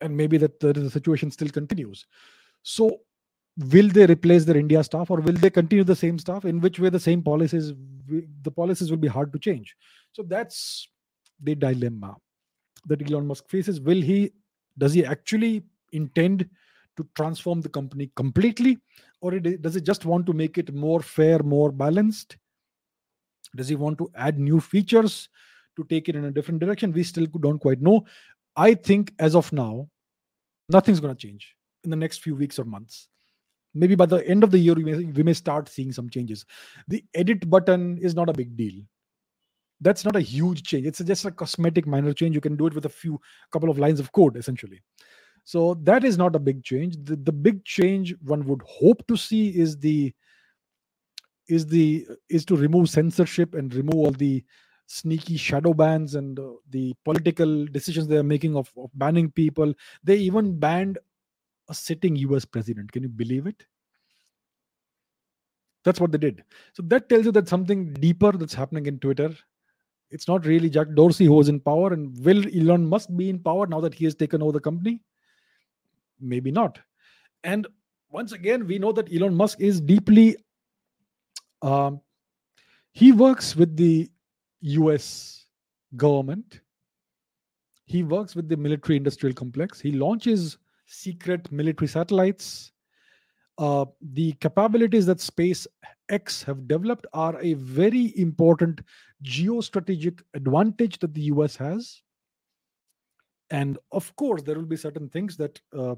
and 0.00 0.16
maybe 0.16 0.36
that 0.36 0.58
the 0.60 0.90
situation 0.90 1.30
still 1.30 1.48
continues. 1.48 2.06
So 2.62 3.00
will 3.58 3.88
they 3.88 4.06
replace 4.06 4.44
their 4.44 4.56
india 4.56 4.82
staff 4.82 5.10
or 5.10 5.20
will 5.20 5.34
they 5.34 5.50
continue 5.50 5.84
the 5.84 5.96
same 5.96 6.18
staff? 6.18 6.44
In 6.44 6.60
which 6.60 6.78
way 6.78 6.88
the 6.88 7.00
same 7.00 7.22
policies 7.22 7.72
the 8.42 8.50
policies 8.50 8.90
will 8.90 8.98
be 8.98 9.08
hard 9.08 9.32
to 9.32 9.38
change. 9.38 9.76
So 10.12 10.22
that's 10.22 10.88
the 11.42 11.54
dilemma 11.54 12.16
that 12.86 13.02
elon 13.02 13.26
musk 13.26 13.48
faces. 13.48 13.80
Will 13.80 14.00
he 14.00 14.32
does 14.78 14.92
he 14.92 15.04
actually 15.04 15.62
intend 15.92 16.48
to 16.96 17.06
transform 17.14 17.60
the 17.60 17.68
company 17.68 18.10
completely 18.16 18.78
or 19.20 19.38
does 19.38 19.74
he 19.74 19.80
just 19.80 20.04
want 20.04 20.26
to 20.26 20.32
make 20.32 20.58
it 20.58 20.74
more 20.74 21.00
fair 21.00 21.38
more 21.40 21.70
balanced? 21.70 22.36
Does 23.54 23.68
he 23.68 23.76
want 23.76 23.98
to 23.98 24.10
add 24.14 24.38
new 24.38 24.60
features 24.60 25.28
to 25.76 25.84
take 25.84 26.08
it 26.08 26.16
in 26.16 26.24
a 26.24 26.30
different 26.30 26.60
direction? 26.60 26.92
We 26.92 27.02
still 27.02 27.26
don't 27.26 27.58
quite 27.58 27.82
know 27.82 28.06
I 28.56 28.74
think 28.74 29.12
as 29.18 29.34
of 29.34 29.52
now, 29.52 29.88
nothing's 30.68 31.00
going 31.00 31.14
to 31.14 31.26
change 31.26 31.54
in 31.84 31.90
the 31.90 31.96
next 31.96 32.22
few 32.22 32.34
weeks 32.34 32.58
or 32.58 32.64
months. 32.64 33.08
Maybe 33.74 33.94
by 33.94 34.06
the 34.06 34.26
end 34.28 34.44
of 34.44 34.50
the 34.50 34.58
year, 34.58 34.74
we 34.74 34.84
may, 34.84 35.04
we 35.04 35.22
may 35.22 35.32
start 35.32 35.68
seeing 35.68 35.92
some 35.92 36.10
changes. 36.10 36.44
The 36.88 37.02
edit 37.14 37.48
button 37.48 37.96
is 37.98 38.14
not 38.14 38.28
a 38.28 38.34
big 38.34 38.56
deal. 38.56 38.82
That's 39.80 40.04
not 40.04 40.14
a 40.14 40.20
huge 40.20 40.62
change. 40.62 40.86
It's 40.86 40.98
just 40.98 41.24
a 41.24 41.30
cosmetic 41.30 41.86
minor 41.86 42.12
change. 42.12 42.34
You 42.34 42.40
can 42.40 42.56
do 42.56 42.66
it 42.66 42.74
with 42.74 42.84
a 42.84 42.90
few 42.90 43.20
couple 43.50 43.70
of 43.70 43.78
lines 43.78 43.98
of 43.98 44.12
code, 44.12 44.36
essentially. 44.36 44.82
So 45.44 45.74
that 45.82 46.04
is 46.04 46.18
not 46.18 46.36
a 46.36 46.38
big 46.38 46.62
change. 46.62 46.96
The, 47.02 47.16
the 47.16 47.32
big 47.32 47.64
change 47.64 48.14
one 48.22 48.44
would 48.46 48.62
hope 48.62 49.06
to 49.08 49.16
see 49.16 49.48
is 49.48 49.76
the 49.78 50.12
is 51.48 51.66
the 51.66 52.06
is 52.28 52.44
to 52.44 52.56
remove 52.56 52.88
censorship 52.88 53.54
and 53.54 53.74
remove 53.74 53.96
all 53.96 54.12
the 54.12 54.44
sneaky 54.86 55.36
shadow 55.36 55.72
bans 55.72 56.14
and 56.14 56.38
uh, 56.38 56.52
the 56.70 56.94
political 57.04 57.66
decisions 57.66 58.06
they 58.06 58.16
are 58.16 58.22
making 58.22 58.56
of, 58.56 58.70
of 58.76 58.90
banning 58.94 59.30
people. 59.30 59.72
They 60.04 60.16
even 60.16 60.58
banned 60.58 60.98
a 61.68 61.74
sitting 61.74 62.16
US 62.16 62.44
president. 62.44 62.92
Can 62.92 63.02
you 63.02 63.08
believe 63.08 63.46
it? 63.46 63.64
That's 65.84 66.00
what 66.00 66.12
they 66.12 66.18
did. 66.18 66.44
So 66.74 66.82
that 66.84 67.08
tells 67.08 67.24
you 67.24 67.32
that 67.32 67.48
something 67.48 67.92
deeper 67.94 68.32
that's 68.32 68.54
happening 68.54 68.86
in 68.86 68.98
Twitter. 68.98 69.34
It's 70.10 70.28
not 70.28 70.46
really 70.46 70.68
Jack 70.68 70.88
Dorsey 70.94 71.24
who 71.24 71.32
was 71.32 71.48
in 71.48 71.58
power, 71.58 71.92
and 71.92 72.16
will 72.24 72.44
Elon 72.54 72.86
Musk 72.86 73.08
be 73.16 73.30
in 73.30 73.38
power 73.38 73.66
now 73.66 73.80
that 73.80 73.94
he 73.94 74.04
has 74.04 74.14
taken 74.14 74.42
over 74.42 74.52
the 74.52 74.60
company? 74.60 75.00
Maybe 76.20 76.50
not. 76.50 76.78
And 77.42 77.66
once 78.10 78.32
again, 78.32 78.66
we 78.66 78.78
know 78.78 78.92
that 78.92 79.12
Elon 79.12 79.34
Musk 79.34 79.60
is 79.60 79.80
deeply. 79.80 80.36
Um, 81.62 82.00
he 82.92 83.10
works 83.10 83.56
with 83.56 83.74
the 83.76 84.10
US 84.62 85.46
government. 85.96 86.60
He 87.84 88.02
works 88.02 88.34
with 88.34 88.48
the 88.48 88.56
military 88.56 88.96
industrial 88.96 89.34
complex. 89.34 89.80
He 89.80 89.92
launches 89.92 90.58
secret 90.86 91.50
military 91.50 91.88
satellites. 91.88 92.72
Uh, 93.58 93.84
the 94.00 94.32
capabilities 94.34 95.06
that 95.06 95.18
SpaceX 95.18 96.44
have 96.44 96.66
developed 96.66 97.06
are 97.12 97.38
a 97.40 97.54
very 97.54 98.16
important 98.18 98.80
geostrategic 99.22 100.20
advantage 100.34 100.98
that 101.00 101.12
the 101.14 101.22
US 101.22 101.56
has. 101.56 102.02
And 103.50 103.78
of 103.90 104.14
course, 104.16 104.42
there 104.42 104.54
will 104.54 104.66
be 104.66 104.76
certain 104.76 105.08
things 105.08 105.36
that, 105.36 105.60
uh, 105.76 105.96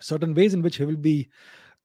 certain 0.00 0.32
ways 0.34 0.54
in 0.54 0.62
which 0.62 0.76
he 0.76 0.84
will 0.84 0.96
be 0.96 1.28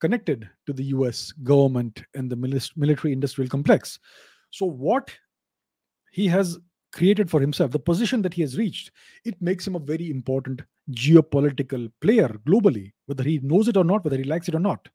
connected 0.00 0.48
to 0.66 0.72
the 0.72 0.84
US 0.84 1.32
government 1.32 2.02
and 2.14 2.30
the 2.30 2.36
military 2.76 3.12
industrial 3.12 3.48
complex. 3.48 3.98
So, 4.50 4.66
what 4.66 5.10
he 6.14 6.28
has 6.28 6.58
created 6.92 7.28
for 7.28 7.40
himself, 7.40 7.72
the 7.72 7.78
position 7.78 8.22
that 8.22 8.32
he 8.32 8.42
has 8.42 8.56
reached, 8.56 8.92
it 9.24 9.34
makes 9.42 9.66
him 9.66 9.74
a 9.74 9.80
very 9.80 10.10
important 10.10 10.62
geopolitical 10.92 11.90
player 12.00 12.28
globally, 12.46 12.92
whether 13.06 13.24
he 13.24 13.40
knows 13.42 13.66
it 13.66 13.76
or 13.76 13.82
not, 13.82 14.04
whether 14.04 14.16
he 14.16 14.22
likes 14.22 14.46
it 14.46 14.54
or 14.54 14.60
not. 14.60 14.88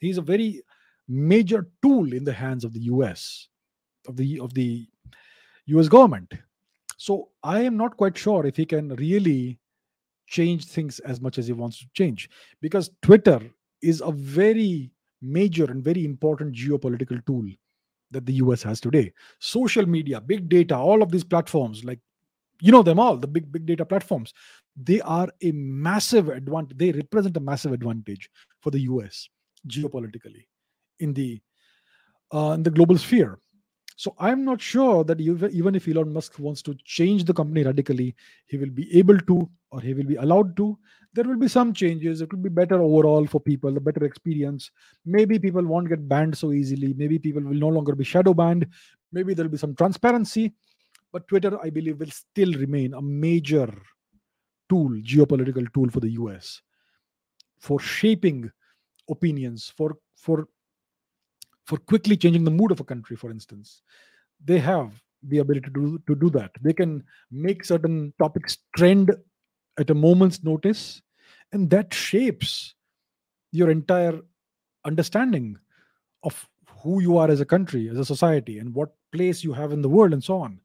He's 0.00 0.18
a 0.18 0.22
very 0.22 0.62
major 1.08 1.66
tool 1.80 2.12
in 2.12 2.24
the 2.24 2.32
hands 2.32 2.62
of 2.62 2.74
the 2.74 2.80
US, 2.92 3.48
of 4.06 4.18
the 4.18 4.38
of 4.38 4.52
the 4.52 4.86
US 5.66 5.88
government. 5.88 6.34
So 6.98 7.30
I 7.42 7.60
am 7.62 7.78
not 7.78 7.96
quite 7.96 8.18
sure 8.18 8.44
if 8.44 8.56
he 8.56 8.66
can 8.66 8.94
really 8.96 9.58
change 10.26 10.66
things 10.66 10.98
as 10.98 11.22
much 11.22 11.38
as 11.38 11.46
he 11.46 11.54
wants 11.54 11.78
to 11.78 11.86
change 11.94 12.28
because 12.60 12.90
Twitter 13.00 13.40
is 13.80 14.02
a 14.02 14.12
very 14.12 14.90
major 15.22 15.64
and 15.64 15.82
very 15.82 16.04
important 16.04 16.54
geopolitical 16.54 17.24
tool 17.24 17.46
that 18.16 18.24
the 18.24 18.34
US 18.44 18.62
has 18.62 18.80
today. 18.80 19.12
Social 19.38 19.86
media, 19.86 20.20
big 20.20 20.48
data, 20.48 20.74
all 20.74 21.02
of 21.02 21.10
these 21.12 21.24
platforms, 21.24 21.84
like 21.84 22.00
you 22.60 22.72
know 22.72 22.82
them 22.82 22.98
all, 22.98 23.16
the 23.18 23.26
big 23.26 23.52
big 23.52 23.66
data 23.66 23.84
platforms, 23.84 24.32
they 24.74 25.00
are 25.02 25.28
a 25.42 25.52
massive 25.52 26.30
advantage. 26.30 26.78
They 26.78 26.92
represent 26.92 27.36
a 27.36 27.40
massive 27.40 27.72
advantage 27.72 28.30
for 28.60 28.70
the 28.70 28.80
US 28.80 29.28
geopolitically 29.68 30.46
in 30.98 31.12
the 31.12 31.40
uh, 32.32 32.52
in 32.52 32.62
the 32.62 32.70
global 32.70 32.96
sphere. 32.96 33.38
So 33.96 34.14
I'm 34.18 34.44
not 34.44 34.60
sure 34.60 35.04
that 35.04 35.20
even 35.20 35.74
if 35.74 35.88
Elon 35.88 36.12
Musk 36.12 36.38
wants 36.38 36.62
to 36.62 36.74
change 36.84 37.24
the 37.24 37.34
company 37.34 37.64
radically, 37.64 38.14
he 38.46 38.56
will 38.56 38.70
be 38.70 38.86
able 38.98 39.18
to 39.18 39.48
or 39.76 39.82
he 39.82 39.92
will 39.92 40.04
be 40.04 40.16
allowed 40.16 40.56
to. 40.56 40.78
There 41.12 41.24
will 41.24 41.38
be 41.38 41.48
some 41.48 41.72
changes. 41.72 42.22
It 42.22 42.32
will 42.32 42.40
be 42.40 42.48
better 42.48 42.80
overall 42.80 43.26
for 43.26 43.40
people, 43.40 43.76
a 43.76 43.80
better 43.80 44.04
experience. 44.04 44.70
Maybe 45.04 45.38
people 45.38 45.64
won't 45.64 45.88
get 45.88 46.08
banned 46.08 46.36
so 46.36 46.52
easily. 46.52 46.94
Maybe 46.94 47.18
people 47.18 47.42
will 47.42 47.54
no 47.54 47.68
longer 47.68 47.94
be 47.94 48.04
shadow 48.04 48.32
banned. 48.32 48.66
Maybe 49.12 49.34
there 49.34 49.44
will 49.44 49.52
be 49.52 49.58
some 49.58 49.74
transparency. 49.74 50.54
But 51.12 51.28
Twitter, 51.28 51.58
I 51.62 51.68
believe, 51.68 52.00
will 52.00 52.10
still 52.10 52.52
remain 52.54 52.94
a 52.94 53.02
major 53.02 53.72
tool, 54.70 54.90
geopolitical 55.02 55.72
tool 55.74 55.90
for 55.90 56.00
the 56.00 56.10
US 56.10 56.62
for 57.58 57.78
shaping 57.80 58.50
opinions, 59.10 59.72
for 59.76 59.96
for 60.16 60.48
for 61.64 61.78
quickly 61.78 62.16
changing 62.16 62.44
the 62.44 62.50
mood 62.50 62.70
of 62.70 62.80
a 62.80 62.84
country, 62.84 63.16
for 63.16 63.30
instance. 63.30 63.82
They 64.44 64.58
have 64.58 64.92
the 65.22 65.38
ability 65.38 65.70
to 65.74 65.98
to 66.06 66.14
do 66.14 66.30
that. 66.30 66.52
They 66.62 66.72
can 66.72 67.04
make 67.30 67.64
certain 67.64 68.12
topics 68.18 68.58
trend 68.76 69.14
at 69.78 69.90
a 69.90 69.94
moment's 69.94 70.42
notice, 70.42 71.02
and 71.52 71.70
that 71.70 71.92
shapes 71.92 72.74
your 73.52 73.70
entire 73.70 74.20
understanding 74.84 75.56
of 76.22 76.48
who 76.82 77.00
you 77.00 77.16
are 77.18 77.30
as 77.30 77.40
a 77.40 77.44
country, 77.44 77.88
as 77.88 77.98
a 77.98 78.04
society, 78.04 78.58
and 78.58 78.74
what 78.74 78.94
place 79.12 79.42
you 79.42 79.52
have 79.52 79.72
in 79.72 79.82
the 79.82 79.88
world, 79.88 80.12
and 80.12 80.22
so 80.22 80.38
on. 80.38 80.60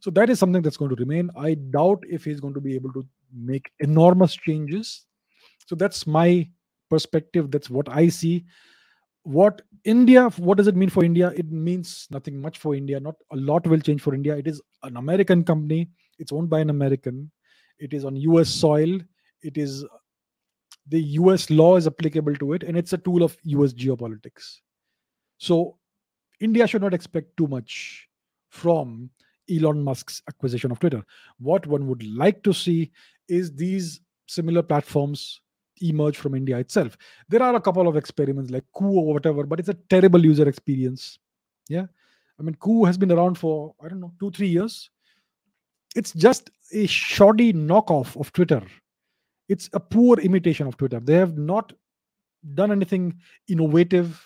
So 0.00 0.10
that 0.10 0.30
is 0.30 0.38
something 0.38 0.62
that's 0.62 0.76
going 0.76 0.94
to 0.94 0.96
remain. 0.96 1.30
I 1.36 1.54
doubt 1.54 2.04
if 2.08 2.24
he's 2.24 2.40
going 2.40 2.54
to 2.54 2.60
be 2.60 2.74
able 2.74 2.92
to 2.92 3.06
make 3.34 3.70
enormous 3.80 4.34
changes. 4.34 5.06
So 5.66 5.74
that's 5.74 6.06
my 6.06 6.48
perspective. 6.90 7.50
That's 7.50 7.70
what 7.70 7.88
I 7.88 8.08
see. 8.08 8.44
What 9.22 9.62
India, 9.84 10.28
what 10.36 10.58
does 10.58 10.68
it 10.68 10.76
mean 10.76 10.90
for 10.90 11.04
India? 11.04 11.32
It 11.34 11.50
means 11.50 12.06
nothing 12.10 12.40
much 12.40 12.58
for 12.58 12.74
India. 12.74 13.00
Not 13.00 13.16
a 13.32 13.36
lot 13.36 13.66
will 13.66 13.80
change 13.80 14.02
for 14.02 14.14
India. 14.14 14.36
It 14.36 14.46
is 14.46 14.62
an 14.82 14.96
American 14.96 15.42
company. 15.42 15.88
It's 16.18 16.32
owned 16.32 16.50
by 16.50 16.60
an 16.60 16.70
American. 16.70 17.30
It 17.78 17.92
is 17.92 18.04
on 18.04 18.16
US 18.16 18.48
soil. 18.48 19.00
It 19.42 19.56
is 19.58 19.84
the 20.88 21.00
US 21.20 21.50
law 21.50 21.76
is 21.76 21.86
applicable 21.86 22.34
to 22.36 22.52
it, 22.52 22.62
and 22.62 22.76
it's 22.76 22.92
a 22.92 22.98
tool 22.98 23.22
of 23.22 23.36
US 23.42 23.72
geopolitics. 23.72 24.60
So 25.38 25.78
India 26.40 26.66
should 26.66 26.82
not 26.82 26.94
expect 26.94 27.36
too 27.36 27.46
much 27.46 28.08
from 28.50 29.10
Elon 29.50 29.82
Musk's 29.82 30.22
acquisition 30.28 30.70
of 30.70 30.78
Twitter. 30.78 31.04
What 31.38 31.66
one 31.66 31.86
would 31.86 32.02
like 32.02 32.42
to 32.44 32.52
see 32.52 32.92
is 33.28 33.54
these 33.54 34.00
similar 34.26 34.62
platforms 34.62 35.40
emerge 35.80 36.16
from 36.16 36.34
India 36.34 36.58
itself. 36.58 36.96
There 37.28 37.42
are 37.42 37.54
a 37.54 37.60
couple 37.60 37.86
of 37.86 37.96
experiments 37.96 38.50
like 38.50 38.64
Koo 38.74 38.98
or 38.98 39.12
whatever, 39.12 39.44
but 39.44 39.60
it's 39.60 39.68
a 39.68 39.74
terrible 39.74 40.24
user 40.24 40.48
experience. 40.48 41.18
Yeah. 41.68 41.86
I 42.38 42.42
mean, 42.42 42.54
Koo 42.54 42.84
has 42.84 42.98
been 42.98 43.12
around 43.12 43.38
for, 43.38 43.74
I 43.82 43.88
don't 43.88 44.00
know, 44.00 44.12
two, 44.18 44.30
three 44.30 44.48
years. 44.48 44.90
It's 45.96 46.12
just 46.12 46.50
a 46.72 46.86
shoddy 46.86 47.52
knockoff 47.52 48.20
of 48.20 48.32
Twitter. 48.32 48.62
It's 49.48 49.70
a 49.72 49.80
poor 49.80 50.18
imitation 50.20 50.66
of 50.66 50.76
Twitter. 50.76 51.00
They 51.00 51.14
have 51.14 51.38
not 51.38 51.72
done 52.54 52.70
anything 52.70 53.18
innovative. 53.48 54.22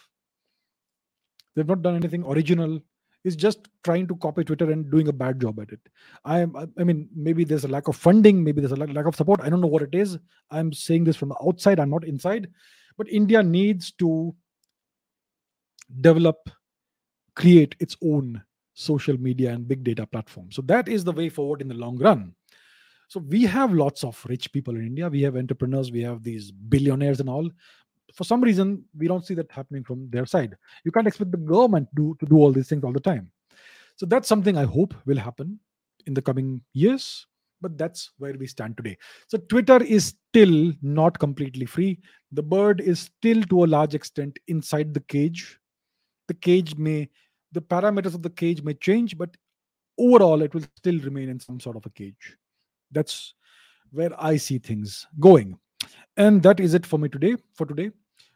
They've 1.55 1.67
not 1.67 1.83
done 1.83 1.95
anything 1.97 2.25
original 2.25 2.81
It's 3.25 3.37
just 3.37 3.69
trying 3.85 4.07
to 4.09 4.17
copy 4.17 4.45
Twitter 4.45 4.71
and 4.71 4.91
doing 4.91 5.09
a 5.09 5.13
bad 5.13 5.41
job 5.41 5.61
at 5.61 5.71
it. 5.71 5.81
I 6.25 6.41
am, 6.41 6.57
I 6.79 6.85
mean, 6.85 7.09
maybe 7.15 7.45
there's 7.45 7.65
a 7.65 7.69
lack 7.69 7.89
of 7.89 7.97
funding, 7.97 8.43
maybe 8.43 8.61
there's 8.61 8.73
a 8.73 8.77
lack 8.77 9.07
of 9.07 9.17
support. 9.17 9.41
I 9.43 9.51
don't 9.51 9.61
know 9.61 9.67
what 9.67 9.83
it 9.83 9.95
is. 9.95 10.19
I'm 10.51 10.73
saying 10.73 11.05
this 11.05 11.17
from 11.17 11.29
the 11.29 11.37
outside, 11.47 11.79
I'm 11.79 11.91
not 11.91 12.05
inside. 12.05 12.49
But 12.97 13.09
India 13.11 13.43
needs 13.43 13.93
to 13.93 14.35
develop, 16.01 16.37
create 17.35 17.75
its 17.79 17.97
own 18.03 18.43
social 18.75 19.19
media 19.19 19.53
and 19.53 19.67
big 19.67 19.85
data 19.85 20.07
platforms. 20.07 20.57
So 20.57 20.63
that 20.63 20.89
is 20.89 21.05
the 21.05 21.13
way 21.13 21.29
forward 21.29 21.61
in 21.61 21.69
the 21.69 21.75
long 21.75 21.99
run. 21.99 22.35
So 23.09 23.21
we 23.21 23.43
have 23.45 23.73
lots 23.73 24.05
of 24.05 24.25
rich 24.29 24.53
people 24.53 24.77
in 24.77 24.87
India. 24.87 25.09
We 25.09 25.23
have 25.23 25.37
entrepreneurs, 25.37 25.91
we 25.91 26.03
have 26.03 26.23
these 26.23 26.51
billionaires 26.51 27.21
and 27.21 27.29
all. 27.29 27.51
For 28.15 28.25
some 28.25 28.41
reason 28.41 28.85
we 28.97 29.09
don't 29.09 29.27
see 29.27 29.35
that 29.35 29.51
happening 29.51 29.85
from 29.85 30.09
their 30.11 30.27
side. 30.27 30.57
You 30.85 30.93
can't 30.93 31.07
expect 31.07 31.33
the 31.33 31.37
government 31.37 31.89
do, 31.95 32.17
to 32.21 32.27
do 32.27 32.37
all 32.37 32.53
these 32.53 32.69
things 32.69 32.85
all 32.85 32.93
the 32.93 33.01
time. 33.01 33.31
So 33.97 34.07
that's 34.07 34.29
something 34.29 34.57
i 34.57 34.65
hope 34.65 34.95
will 35.05 35.19
happen 35.19 35.59
in 36.07 36.15
the 36.15 36.23
coming 36.23 36.63
years 36.73 37.27
but 37.61 37.77
that's 37.77 38.11
where 38.19 38.35
we 38.35 38.47
stand 38.47 38.77
today. 38.77 38.97
So 39.27 39.39
twitter 39.39 39.83
is 39.83 40.15
still 40.31 40.73
not 40.81 41.19
completely 41.19 41.67
free. 41.67 41.99
The 42.33 42.43
bird 42.43 42.81
is 42.81 43.01
still 43.01 43.43
to 43.43 43.65
a 43.65 43.67
large 43.67 43.95
extent 43.95 44.39
inside 44.49 44.95
the 44.95 45.01
cage. 45.01 45.59
The 46.29 46.35
cage 46.35 46.77
may 46.77 47.09
the 47.53 47.63
parameters 47.63 48.15
of 48.15 48.23
the 48.23 48.31
cage 48.31 48.63
may 48.63 48.75
change 48.75 49.17
but 49.17 49.31
overall 49.99 50.43
it 50.43 50.55
will 50.55 50.65
still 50.77 50.99
remain 51.01 51.29
in 51.29 51.39
some 51.39 51.61
sort 51.61 51.77
of 51.77 51.87
a 51.87 51.91
cage. 51.91 52.37
That's 52.91 53.35
where 53.93 54.11
i 54.23 54.37
see 54.37 54.59
things 54.59 55.07
going. 55.19 55.59
And 56.17 56.43
that 56.43 56.61
is 56.61 56.75
it 56.75 56.87
for 56.87 56.99
me 56.99 57.09
today 57.09 57.37
for 57.55 57.67
today. 57.67 57.91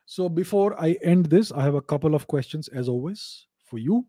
So 0.07 0.29
before 0.29 0.81
i 0.81 0.93
end 1.03 1.27
this 1.27 1.53
i 1.53 1.63
have 1.63 1.75
a 1.75 1.83
couple 1.93 2.15
of 2.15 2.27
questions 2.27 2.69
as 2.69 2.89
always 2.89 3.47
for 3.65 3.79
you. 3.79 4.07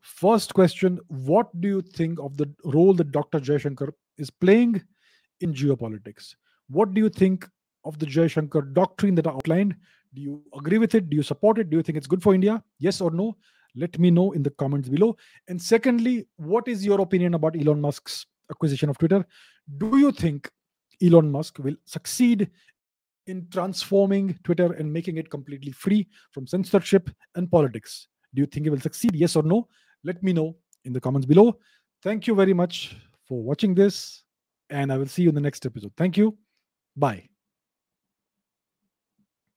First 0.00 0.54
question 0.54 0.98
what 1.08 1.48
do 1.60 1.68
you 1.68 1.82
think 1.82 2.18
of 2.20 2.36
the 2.36 2.50
role 2.64 2.94
that 2.94 3.12
dr 3.12 3.40
jaishankar 3.40 3.92
is 4.18 4.30
playing 4.30 4.82
in 5.40 5.54
geopolitics? 5.54 6.34
What 6.68 6.94
do 6.94 7.00
you 7.00 7.08
think 7.08 7.48
of 7.84 7.98
the 7.98 8.06
jaishankar 8.06 8.74
doctrine 8.74 9.14
that 9.14 9.26
i 9.26 9.30
outlined? 9.30 9.76
Do 10.12 10.20
you 10.20 10.42
agree 10.54 10.78
with 10.78 10.94
it? 10.96 11.08
Do 11.08 11.16
you 11.16 11.22
support 11.22 11.58
it? 11.58 11.70
Do 11.70 11.76
you 11.76 11.82
think 11.82 11.96
it's 11.96 12.06
good 12.06 12.22
for 12.22 12.34
india? 12.34 12.62
Yes 12.78 13.00
or 13.00 13.10
no 13.10 13.36
let 13.76 13.98
me 13.98 14.10
know 14.10 14.32
in 14.32 14.42
the 14.42 14.50
comments 14.50 14.88
below 14.88 15.16
and 15.48 15.60
secondly 15.60 16.26
what 16.36 16.66
is 16.68 16.84
your 16.84 17.00
opinion 17.00 17.34
about 17.34 17.56
elon 17.56 17.80
musk's 17.80 18.26
acquisition 18.50 18.88
of 18.88 18.98
twitter 18.98 19.24
do 19.78 19.98
you 19.98 20.10
think 20.12 20.50
Elon 21.02 21.30
Musk 21.30 21.58
will 21.58 21.76
succeed 21.84 22.50
in 23.26 23.46
transforming 23.50 24.38
Twitter 24.44 24.72
and 24.72 24.92
making 24.92 25.16
it 25.16 25.30
completely 25.30 25.72
free 25.72 26.08
from 26.32 26.46
censorship 26.46 27.10
and 27.34 27.50
politics. 27.50 28.08
Do 28.34 28.40
you 28.40 28.46
think 28.46 28.66
he 28.66 28.70
will 28.70 28.80
succeed? 28.80 29.14
Yes 29.14 29.36
or 29.36 29.42
no? 29.42 29.68
Let 30.04 30.22
me 30.22 30.32
know 30.32 30.56
in 30.84 30.92
the 30.92 31.00
comments 31.00 31.26
below. 31.26 31.58
Thank 32.02 32.26
you 32.26 32.34
very 32.34 32.54
much 32.54 32.96
for 33.26 33.42
watching 33.42 33.74
this, 33.74 34.24
and 34.70 34.92
I 34.92 34.98
will 34.98 35.06
see 35.06 35.22
you 35.22 35.28
in 35.28 35.34
the 35.34 35.40
next 35.40 35.66
episode. 35.66 35.92
Thank 35.96 36.16
you. 36.16 36.36
Bye. 36.96 37.28